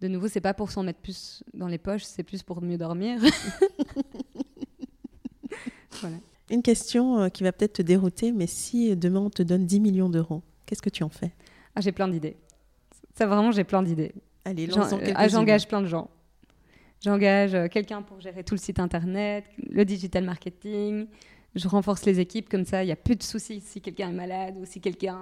de 0.00 0.08
nouveau, 0.08 0.26
c'est 0.26 0.40
pas 0.40 0.52
pour 0.52 0.72
s'en 0.72 0.82
mettre 0.82 0.98
plus 0.98 1.44
dans 1.54 1.68
les 1.68 1.78
poches, 1.78 2.02
c'est 2.02 2.24
plus 2.24 2.42
pour 2.42 2.60
mieux 2.60 2.76
dormir. 2.76 3.20
voilà. 6.00 6.16
Une 6.50 6.62
question 6.62 7.20
euh, 7.20 7.28
qui 7.28 7.44
va 7.44 7.52
peut-être 7.52 7.74
te 7.74 7.82
dérouter, 7.82 8.32
mais 8.32 8.48
si 8.48 8.96
demain 8.96 9.20
on 9.20 9.30
te 9.30 9.44
donne 9.44 9.64
10 9.64 9.78
millions 9.78 10.08
d'euros, 10.08 10.42
qu'est-ce 10.66 10.82
que 10.82 10.90
tu 10.90 11.04
en 11.04 11.08
fais? 11.08 11.32
Ah, 11.76 11.80
J'ai 11.80 11.92
plein 11.92 12.08
d'idées. 12.08 12.36
Ça, 13.14 13.28
vraiment, 13.28 13.52
j'ai 13.52 13.62
plein 13.62 13.84
d'idées. 13.84 14.12
Allez, 14.44 14.68
ah, 15.14 15.28
J'engage 15.28 15.68
plein 15.68 15.80
de 15.80 15.86
gens. 15.86 16.10
J'engage 17.00 17.56
quelqu'un 17.70 18.02
pour 18.02 18.20
gérer 18.20 18.42
tout 18.42 18.54
le 18.54 18.60
site 18.60 18.80
internet, 18.80 19.44
le 19.70 19.84
digital 19.84 20.24
marketing, 20.24 21.06
je 21.54 21.68
renforce 21.68 22.04
les 22.06 22.18
équipes, 22.20 22.48
comme 22.48 22.64
ça, 22.64 22.82
il 22.82 22.86
n'y 22.86 22.92
a 22.92 22.96
plus 22.96 23.16
de 23.16 23.22
soucis 23.22 23.60
si 23.60 23.80
quelqu'un 23.80 24.08
est 24.08 24.14
malade 24.14 24.54
ou 24.58 24.64
si 24.64 24.80
quelqu'un 24.80 25.18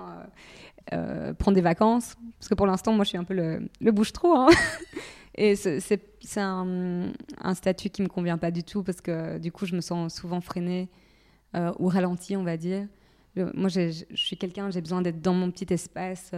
euh, 0.92 0.94
euh, 0.94 1.34
prend 1.34 1.52
des 1.52 1.60
vacances. 1.60 2.14
Parce 2.38 2.48
que 2.48 2.54
pour 2.54 2.66
l'instant, 2.66 2.92
moi, 2.92 3.04
je 3.04 3.10
suis 3.10 3.18
un 3.18 3.24
peu 3.24 3.34
le, 3.34 3.68
le 3.80 3.92
bouche-trou. 3.92 4.32
Hein. 4.34 4.48
Et 5.36 5.56
c'est 5.56 6.00
un, 6.36 7.12
statut 7.54 7.88
qui 7.90 8.02
ne 8.02 8.06
me 8.06 8.10
convient 8.10 8.38
pas 8.38 8.50
du 8.50 8.62
tout, 8.62 8.82
parce 8.82 9.00
que 9.00 9.38
du 9.38 9.50
coup, 9.50 9.64
je 9.64 9.74
me 9.74 9.80
sens 9.80 10.14
souvent 10.14 10.40
freinée 10.40 10.88
euh, 11.56 11.72
ou 11.78 11.88
ralentie, 11.88 12.36
on 12.36 12.42
va 12.42 12.56
dire. 12.56 12.86
moi, 13.54 13.68
je 13.68 14.04
suis 14.14 14.36
quelqu'un, 14.36 14.70
j'ai 14.70 14.80
besoin 14.80 15.02
d'être 15.02 15.20
dans 15.20 15.32
mon 15.32 15.50
petit 15.50 15.72
espace, 15.72 16.32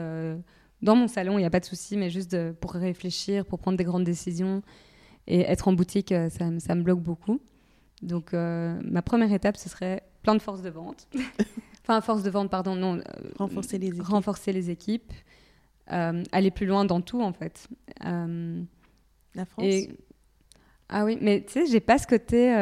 dans 0.83 0.95
mon 0.95 1.09
salon, 1.09 1.39
il 1.39 1.41
n'y 1.41 1.47
a 1.47 1.51
pas 1.51 1.61
de 1.61 1.65
souci, 1.65 1.97
mais 1.97 2.11
juste 2.11 2.53
pour 2.55 2.73
réfléchir, 2.73 3.45
pour 3.45 3.59
prendre 3.59 3.77
des 3.77 3.85
grandes 3.85 4.05
décisions. 4.05 4.63
Et 5.27 5.41
être 5.41 5.69
en 5.69 5.73
boutique, 5.73 6.15
ça 6.29 6.75
me 6.75 6.83
bloque 6.83 7.01
beaucoup. 7.01 7.41
Donc, 8.03 8.35
euh, 8.35 8.79
ma 8.85 9.01
première 9.01 9.33
étape, 9.33 9.57
ce 9.57 9.69
serait 9.69 10.03
plein 10.23 10.35
de 10.35 10.43
force 10.43 10.63
de 10.63 10.71
vente. 10.71 11.09
enfin, 11.83 12.01
force 12.01 12.23
de 12.23 12.31
vente, 12.31 12.51
pardon, 12.51 12.75
non. 12.75 12.99
Euh, 12.99 13.03
renforcer 13.39 13.79
les 13.79 13.89
équipes. 13.89 14.03
Renforcer 14.03 14.53
les 14.53 14.71
équipes. 14.71 15.13
Euh, 15.93 16.23
aller 16.33 16.51
plus 16.51 16.67
loin 16.67 16.85
dans 16.85 17.01
tout, 17.01 17.23
en 17.23 17.33
fait. 17.33 17.69
La 18.01 19.47
France 19.47 19.65
Ah 20.89 21.05
oui, 21.05 21.17
mais 21.21 21.45
tu 21.45 21.53
sais, 21.53 21.67
j'ai 21.67 21.81
pas 21.81 21.99
ce 21.99 22.07
côté 22.07 22.53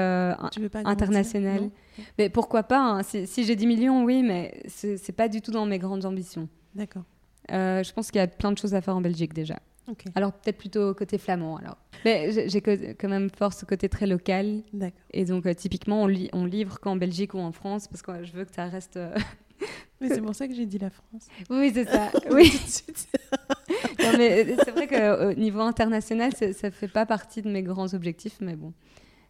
international. 0.85 1.71
Mais 2.19 2.29
pourquoi 2.29 2.62
pas 2.62 2.81
hein. 2.81 3.03
Si, 3.03 3.45
j'ai 3.45 3.57
10 3.57 3.67
millions, 3.67 4.05
oui, 4.05 4.23
mais 4.23 4.62
c'est 4.69 5.12
pas 5.12 5.29
du 5.29 5.41
tout 5.41 5.51
dans 5.51 5.67
mes 5.67 5.79
grandes 5.79 6.05
ambitions. 6.05 6.49
D'accord. 6.75 7.05
je 7.49 7.93
pense 7.93 8.11
qu'il 8.11 8.21
y 8.21 8.23
a 8.23 8.29
plein 8.29 8.53
de 8.53 8.59
choses 8.59 8.75
à 8.75 8.81
faire 8.81 8.97
en 8.97 9.01
Belgique 9.01 9.33
déjà. 9.33 9.59
Alors 10.15 10.33
peut-être 10.33 10.59
plutôt 10.59 10.95
côté 10.95 11.19
flamand 11.19 11.57
alors. 11.57 11.77
Mais 12.05 12.49
j'ai 12.49 12.61
quand 12.61 13.09
même 13.09 13.31
fort 13.31 13.53
ce 13.53 13.65
côté 13.65 13.89
très 13.89 14.07
local. 14.07 14.62
Et 15.12 15.25
donc 15.25 15.47
euh, 15.47 15.55
typiquement 15.55 16.03
on, 16.05 16.15
on 16.33 16.45
livre 16.45 16.81
qu'en 16.81 16.97
Belgique 16.97 17.35
ou 17.35 17.39
en 17.39 17.53
France 17.53 17.89
parce 17.89 18.03
que 18.03 18.25
je 18.25 18.33
veux 18.33 18.45
que 18.45 18.55
ça 18.55 18.67
reste. 18.67 18.97
Euh, 18.97 19.15
mais 20.01 20.09
c'est 20.09 20.21
pour 20.21 20.35
ça 20.35 20.49
que 20.49 20.55
j'ai 20.55 20.67
dit 20.67 20.79
la 20.79 20.91
France. 20.91 21.27
Oui 21.51 21.71
c'est 21.75 21.89
ça. 21.89 22.11
oui. 22.31 22.53
mais 24.17 24.47
euh, 24.49 24.57
c'est 24.65 24.71
vrai 24.71 24.87
qu'au 24.87 25.35
niveau 25.35 25.61
international 25.61 26.33
ça, 26.35 26.47
ne 26.47 26.73
fait 26.73 26.89
pas 26.89 27.07
partie 27.07 27.43
de 27.43 27.51
mes 27.51 27.62
grands 27.62 27.93
objectifs 27.95 28.39
mais 28.41 28.57
bon. 28.57 28.73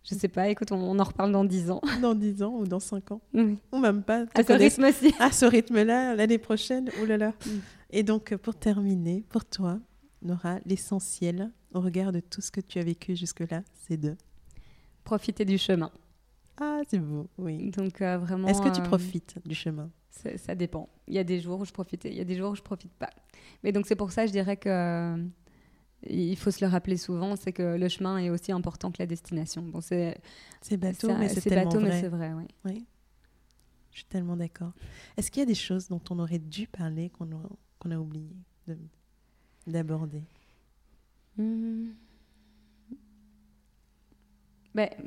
Je 0.03 0.15
sais 0.15 0.29
pas, 0.29 0.49
écoute, 0.49 0.73
on, 0.73 0.99
en 0.99 1.05
reparle 1.05 1.31
dans 1.31 1.45
10 1.45 1.71
ans. 1.71 1.83
Dans 2.01 2.15
10 2.15 2.43
ans 2.43 2.55
ou 2.57 2.67
dans 2.67 2.81
5 2.81 3.13
ans. 3.13 3.21
Ou 3.35 3.79
même 3.79 4.03
pas. 4.03 4.25
À 4.35 4.43
ce 4.43 4.53
rythme 4.55 4.85
aussi. 4.85 5.15
À 5.19 5.31
ce 5.31 5.45
rythme-là, 5.45 6.15
l'année 6.15 6.39
prochaine, 6.39 6.89
oh 7.03 7.05
là 7.05 7.19
là. 7.19 7.35
Mm. 7.45 7.51
Et 7.91 8.03
donc, 8.03 8.35
pour 8.37 8.55
terminer, 8.55 9.25
pour 9.29 9.45
toi, 9.45 9.79
Nora, 10.23 10.59
l'essentiel 10.67 11.51
au 11.73 11.81
regard 11.81 12.13
de 12.13 12.21
tout 12.21 12.41
ce 12.41 12.51
que 12.51 12.61
tu 12.61 12.79
as 12.79 12.83
vécu 12.83 13.17
jusque-là, 13.17 13.63
c'est 13.75 13.97
de 13.97 14.17
profiter 15.05 15.45
du 15.45 15.59
chemin. 15.59 15.91
Ah, 16.59 16.81
c'est 16.89 16.99
beau, 16.99 17.29
oui. 17.39 17.71
Donc 17.71 18.03
euh, 18.03 18.19
vraiment. 18.19 18.49
Est-ce 18.49 18.61
que 18.61 18.69
tu 18.69 18.81
euh, 18.81 18.85
profites 18.85 19.39
du 19.47 19.55
chemin? 19.55 19.91
Ça 20.37 20.55
dépend. 20.55 20.89
Il 21.07 21.15
y 21.15 21.19
a 21.19 21.25
des 21.25 21.41
jours 21.41 21.61
où 21.61 21.65
je 21.65 21.73
profite, 21.73 22.05
il 22.05 22.15
y 22.15 22.21
a 22.21 22.25
des 22.25 22.37
jours 22.37 22.51
où 22.51 22.55
je 22.55 22.63
profite 22.63 22.93
pas. 22.93 23.11
Mais 23.63 23.73
donc 23.73 23.87
c'est 23.87 23.97
pour 23.97 24.13
ça, 24.13 24.27
je 24.27 24.33
dirais 24.33 24.57
que 24.57 25.17
il 26.07 26.37
faut 26.37 26.51
se 26.51 26.65
le 26.65 26.71
rappeler 26.71 26.97
souvent, 26.97 27.37
c'est 27.37 27.53
que 27.53 27.77
le 27.77 27.89
chemin 27.89 28.19
est 28.19 28.31
aussi 28.31 28.53
important 28.53 28.91
que 28.91 28.97
la 28.99 29.07
destination. 29.07 29.63
Bon, 29.63 29.81
c'est 29.81 30.17
bateau, 30.73 31.15
mais 31.17 31.29
c'est 31.29 31.51
bateau, 31.51 31.79
vrai. 31.79 31.89
mais 31.89 32.01
c'est 32.01 32.09
vrai, 32.09 32.33
oui. 32.33 32.47
oui. 32.65 32.87
Je 33.91 33.99
suis 33.99 34.07
tellement 34.07 34.37
d'accord. 34.37 34.73
Est-ce 35.17 35.31
qu'il 35.31 35.41
y 35.41 35.43
a 35.43 35.47
des 35.47 35.55
choses 35.55 35.89
dont 35.89 36.01
on 36.11 36.19
aurait 36.19 36.39
dû 36.39 36.67
parler 36.67 37.11
qu'on 37.11 37.31
a, 37.33 37.95
a 37.95 37.99
oublié 37.99 38.37
d'aborder 39.67 40.23
ben, 41.37 41.89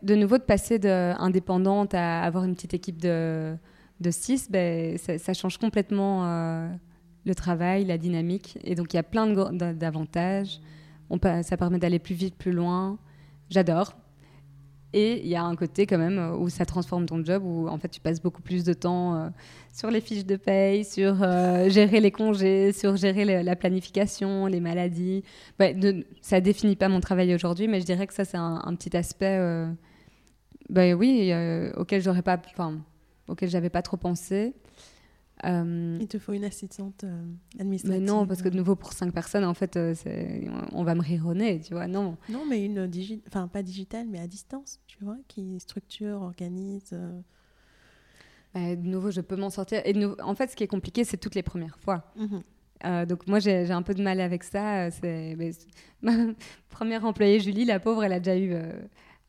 De 0.02 0.16
nouveau, 0.16 0.38
de 0.38 0.44
passer 0.44 0.80
d'indépendante 0.80 1.94
à 1.94 2.24
avoir 2.24 2.44
une 2.44 2.56
petite 2.56 2.74
équipe 2.74 3.02
de, 3.02 3.56
de 4.00 4.12
six, 4.12 4.50
ben, 4.50 4.98
ça, 4.98 5.34
change 5.34 5.58
complètement 5.58 6.26
euh, 6.26 6.70
le 7.26 7.36
travail, 7.36 7.86
la 7.86 7.98
dynamique. 7.98 8.58
Et 8.64 8.76
donc, 8.76 8.94
il 8.94 8.98
y 8.98 9.00
a 9.00 9.04
plein 9.04 9.28
d'avantages 9.52 10.60
ça 11.22 11.58
permet 11.58 11.80
d'aller 11.80 12.00
plus 12.00 12.16
vite, 12.16 12.36
plus 12.36 12.52
loin. 12.52 12.98
J'adore. 13.50 13.94
Et 14.94 15.22
il 15.22 15.28
y 15.28 15.36
a 15.36 15.44
un 15.44 15.56
côté 15.56 15.88
quand 15.88 15.98
même 15.98 16.36
où 16.40 16.50
ça 16.50 16.66
transforme 16.66 17.08
ton 17.08 17.26
job, 17.26 17.44
où 17.44 17.68
en 17.68 17.80
fait 17.80 17.90
tu 17.90 18.00
passes 18.00 18.22
beaucoup 18.22 18.44
plus 18.44 18.64
de 18.64 18.74
temps 18.74 19.16
euh, 19.16 19.30
sur 19.74 19.90
les 19.90 20.02
fiches 20.02 20.26
de 20.26 20.36
paye, 20.36 20.86
sur 20.86 21.24
euh, 21.24 21.68
gérer 21.70 22.00
les 22.00 22.12
congés, 22.12 22.72
sur 22.72 22.96
gérer 22.96 23.26
la 23.44 23.56
planification, 23.56 24.46
les 24.46 24.60
maladies. 24.60 25.24
Ça 25.60 25.74
ne, 25.74 26.04
ça 26.22 26.42
définit 26.42 26.76
pas 26.76 26.90
mon 26.90 27.00
travail 27.00 27.34
aujourd'hui, 27.34 27.68
mais 27.68 27.82
je 27.82 27.86
dirais 27.86 28.06
que 28.06 28.14
ça 28.14 28.24
c'est 28.24 28.38
un, 28.38 28.76
petit 28.76 28.96
aspect, 28.96 29.38
euh, 29.40 29.68
bah 30.70 30.94
oui, 30.94 31.34
auquel 31.76 32.02
j'aurais 32.02 32.22
pas, 32.22 32.40
auquel 33.28 33.50
j'avais 33.50 33.72
pas 33.72 33.82
trop 33.82 33.98
pensé. 33.98 34.54
Euh, 35.46 35.98
Il 36.00 36.08
te 36.08 36.20
faut 36.20 36.34
une 36.34 36.46
assistante 36.46 37.04
euh, 37.04 37.26
administrative. 37.60 38.02
Mais 38.02 38.06
non, 38.06 38.26
parce 38.26 38.42
que 38.42 38.50
de 38.50 38.56
nouveau, 38.56 38.76
pour 38.76 38.94
cinq 38.94 39.14
personnes, 39.14 39.44
en 39.44 39.54
fait, 39.54 39.76
euh, 39.76 39.94
on 40.72 40.84
va 40.84 40.96
me 40.96 41.02
rironner, 41.02 41.60
tu 41.60 41.74
vois. 41.74 41.88
Non. 41.88 42.18
Non, 42.30 42.46
mais 42.48 42.64
une 42.64 42.88
digitale, 42.88 43.24
enfin 43.28 43.48
pas 43.48 43.62
digitale, 43.62 44.08
mais 44.10 44.20
à 44.20 44.28
distance, 44.28 44.80
tu 44.88 44.98
vois, 45.04 45.18
qui 45.28 45.60
structure, 45.60 46.22
organise. 46.22 46.96
Bah, 48.54 48.76
de 48.76 48.88
nouveau, 48.88 49.12
je 49.12 49.22
peux 49.22 49.36
m'en 49.36 49.50
sortir. 49.50 49.82
Et 49.86 49.94
en 50.22 50.36
fait, 50.36 50.52
ce 50.52 50.56
qui 50.56 50.64
est 50.64 50.68
compliqué, 50.68 51.04
c'est 51.04 51.18
toutes 51.18 51.36
les 51.36 51.44
premières 51.44 51.78
fois. 51.80 52.14
Mhm. 52.16 53.06
donc 53.06 53.28
moi, 53.28 53.40
j'ai 53.40 53.72
un 53.72 53.82
peu 53.82 53.94
de 53.94 54.04
mal 54.04 54.20
avec 54.22 54.44
ça. 54.44 54.90
Ma 56.02 56.14
première 56.70 57.06
employée, 57.06 57.40
Julie, 57.40 57.66
la 57.66 57.80
pauvre, 57.80 58.04
elle 58.04 58.14
a 58.14 58.20
déjà 58.20 58.38
eu 58.38 58.56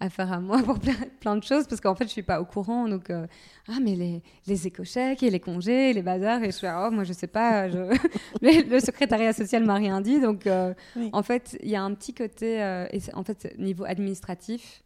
faire 0.08 0.32
à 0.32 0.40
moi 0.40 0.62
pour 0.64 0.78
plein, 0.78 1.36
de 1.36 1.42
choses 1.42 1.66
parce 1.66 1.80
qu'en 1.80 1.94
fait 1.94 2.04
je 2.04 2.10
suis 2.10 2.22
pas 2.22 2.40
au 2.40 2.44
courant 2.44 2.88
donc 2.88 3.10
euh, 3.10 3.26
ah 3.68 3.78
mais 3.82 3.94
les, 3.94 4.22
les 4.46 4.66
écochèques 4.66 5.22
et 5.22 5.30
les 5.30 5.40
congés 5.40 5.92
les 5.92 6.02
bazars 6.02 6.42
et 6.42 6.46
je 6.46 6.56
suis 6.56 6.66
oh 6.66 6.90
moi 6.90 7.04
je 7.04 7.12
sais 7.12 7.26
pas 7.26 7.68
je... 7.68 7.78
le 8.42 8.80
secrétariat 8.80 9.32
social 9.32 9.64
m'a 9.64 9.74
rien 9.74 10.00
dit 10.00 10.20
donc 10.20 10.46
euh, 10.46 10.74
en 11.12 11.22
fait 11.22 11.56
il 11.62 11.70
y 11.70 11.76
a 11.76 11.82
un 11.82 11.94
petit 11.94 12.14
côté 12.14 12.62
euh, 12.62 12.86
et 12.92 13.00
en 13.14 13.24
fait 13.24 13.54
niveau 13.58 13.84
administratif 13.84 14.82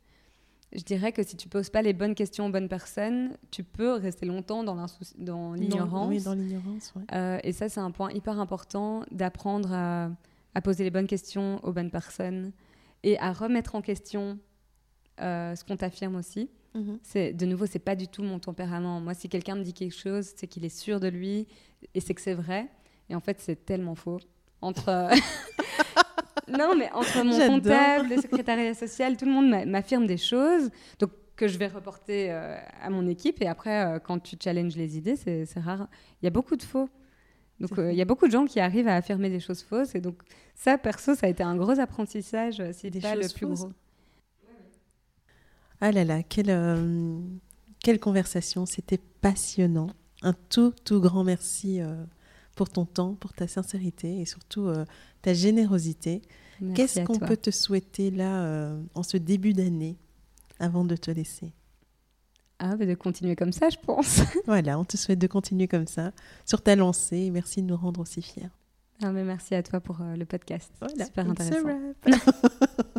je 0.73 0.83
dirais 0.83 1.13
que 1.13 1.23
si 1.23 1.37
tu 1.37 1.49
poses 1.49 1.71
pas 1.71 1.81
les 1.81 1.95
bonnes 1.95 2.15
questions 2.15 2.47
aux 2.47 2.51
bonnes 2.51 2.69
personnes 2.69 3.37
tu 3.51 3.65
peux 3.65 3.93
rester 3.93 4.27
longtemps 4.27 4.63
dans 4.63 5.55
l'ignorance. 5.55 6.09
oui 6.09 6.23
dans 6.23 6.35
l'ignorance 6.35 6.95
et 7.43 7.53
ça 7.53 7.69
c'est 7.69 7.81
un 7.81 7.91
point 7.91 8.11
hyper 8.13 8.39
important 8.39 9.05
d'apprendre 9.11 9.73
à, 9.73 10.11
à 10.55 10.61
poser 10.61 10.85
les 10.85 10.91
bonnes 10.91 11.07
questions 11.07 11.59
aux 11.65 11.73
bonnes 11.73 11.91
personnes 11.91 12.53
et 13.03 13.19
à 13.19 13.33
remettre 13.33 13.75
en 13.75 13.81
question 13.81 14.39
euh, 15.21 15.55
ce 15.55 15.65
qu'on 15.65 15.77
t'affirme 15.77 16.17
aussi. 16.17 16.51
Mhm. 16.75 16.99
C'est 17.03 17.33
de 17.33 17.47
nouveau, 17.47 17.67
c'est 17.67 17.79
pas 17.79 17.97
du 17.97 18.09
tout 18.09 18.23
mon 18.23 18.39
tempérament. 18.39 19.01
Moi, 19.01 19.15
si 19.15 19.29
quelqu'un 19.29 19.57
me 19.57 19.63
dit 19.63 19.73
quelque 19.73 19.95
chose, 19.95 20.33
c'est 20.37 20.47
qu'il 20.47 20.65
est 20.65 20.77
sûr 20.77 21.01
de 21.01 21.09
lui 21.09 21.47
et 21.95 22.01
c'est 22.01 22.15
que 22.15 22.21
c'est 22.21 22.35
vrai. 22.35 22.69
Et 23.09 23.15
en 23.15 23.21
fait, 23.21 23.41
c'est 23.41 23.65
tellement 23.65 23.95
faux. 23.95 24.21
Entre 24.61 25.11
non, 26.49 26.75
mais 26.77 26.91
entre 26.93 27.23
mon 27.23 27.39
comptable, 27.47 28.09
le 28.11 28.21
secrétariat 28.21 28.75
social, 28.75 29.17
tout 29.17 29.25
le 29.25 29.33
monde 29.33 29.67
m'affirme 29.67 30.07
des 30.07 30.17
choses. 30.17 30.71
Donc 30.99 31.11
que 31.37 31.47
je 31.47 31.57
vais 31.57 31.69
reporter 31.69 32.31
euh, 32.31 32.59
à 32.83 32.91
mon 32.91 33.07
équipe. 33.07 33.41
Et 33.41 33.47
après, 33.47 33.85
euh, 33.85 33.99
quand 34.01 34.19
tu 34.19 34.37
challenges 34.43 34.77
les 34.77 34.99
idées, 34.99 35.17
c'est 35.17 35.47
rare. 35.61 35.89
Il 36.21 36.27
y 36.27 36.29
a 36.29 36.31
beaucoup 36.31 36.57
de 36.57 36.63
faux. 36.63 36.89
Donc, 37.61 37.71
il 37.77 37.95
y 37.95 38.03
a 38.03 38.05
beaucoup 38.05 38.27
de 38.27 38.33
gens 38.33 38.45
qui 38.45 38.61
arrivent 38.61 38.87
à 38.87 38.95
affirmer 38.95 39.31
des 39.31 39.41
choses 39.41 39.63
fausses. 39.63 39.95
Et 39.95 40.01
donc, 40.01 40.21
ça, 40.55 40.79
perso, 40.79 41.15
ça 41.17 41.27
a 41.27 41.29
été 41.29 41.43
un 41.43 41.57
gros 41.57 41.81
apprentissage. 41.81 42.63
C'est 42.73 42.91
pas 43.01 43.17
le 43.17 43.33
plus 43.33 43.47
gros. 43.47 43.73
Ah 45.81 45.93
là 45.93 46.05
là, 46.05 46.23
quelle, 46.23 46.51
euh, 46.51 47.21
quelle 47.81 48.01
conversation, 48.01 48.67
c'était 48.67 48.99
passionnant. 49.21 49.91
Un 50.23 50.35
tout, 50.49 50.73
tout 50.85 51.01
grand 51.01 51.23
merci 51.23 51.81
euh, 51.81 52.05
pour 52.57 52.69
ton 52.69 52.85
temps, 52.85 53.15
pour 53.15 53.33
ta 53.33 53.47
sincérité 53.47 54.21
et 54.21 54.25
surtout 54.25 54.67
euh, 54.67 54.85
ta 55.23 55.35
générosité. 55.35 56.23
Qu'est-ce 56.75 57.01
qu'on 57.01 57.21
peut 57.21 57.37
te 57.37 57.53
souhaiter 57.53 58.11
là 58.11 58.73
en 58.95 59.05
ce 59.05 59.17
début 59.17 59.53
d'année 59.53 59.97
avant 60.59 60.85
de 60.85 60.97
te 60.97 61.13
laisser? 61.13 61.53
Ah, 62.59 62.75
de 62.75 62.95
continuer 62.95 63.37
comme 63.37 63.53
ça, 63.53 63.69
je 63.69 63.77
pense. 63.77 64.23
voilà, 64.47 64.77
on 64.77 64.85
te 64.85 64.97
souhaite 64.97 65.21
de 65.21 65.29
continuer 65.29 65.69
comme 65.69 65.87
ça 65.87 66.11
sur 66.45 66.61
ta 66.61 66.75
lancée. 66.75 67.31
Merci 67.31 67.63
de 67.63 67.69
nous 67.69 67.77
rendre 67.77 68.01
aussi 68.01 68.23
fiers. 68.23 68.49
Ah, 69.01 69.13
mais 69.13 69.23
merci 69.23 69.55
à 69.55 69.63
toi 69.63 69.79
pour 69.79 69.99
le 70.01 70.25
podcast. 70.25 70.73
Super 70.99 71.31
intéressant. 71.31 71.69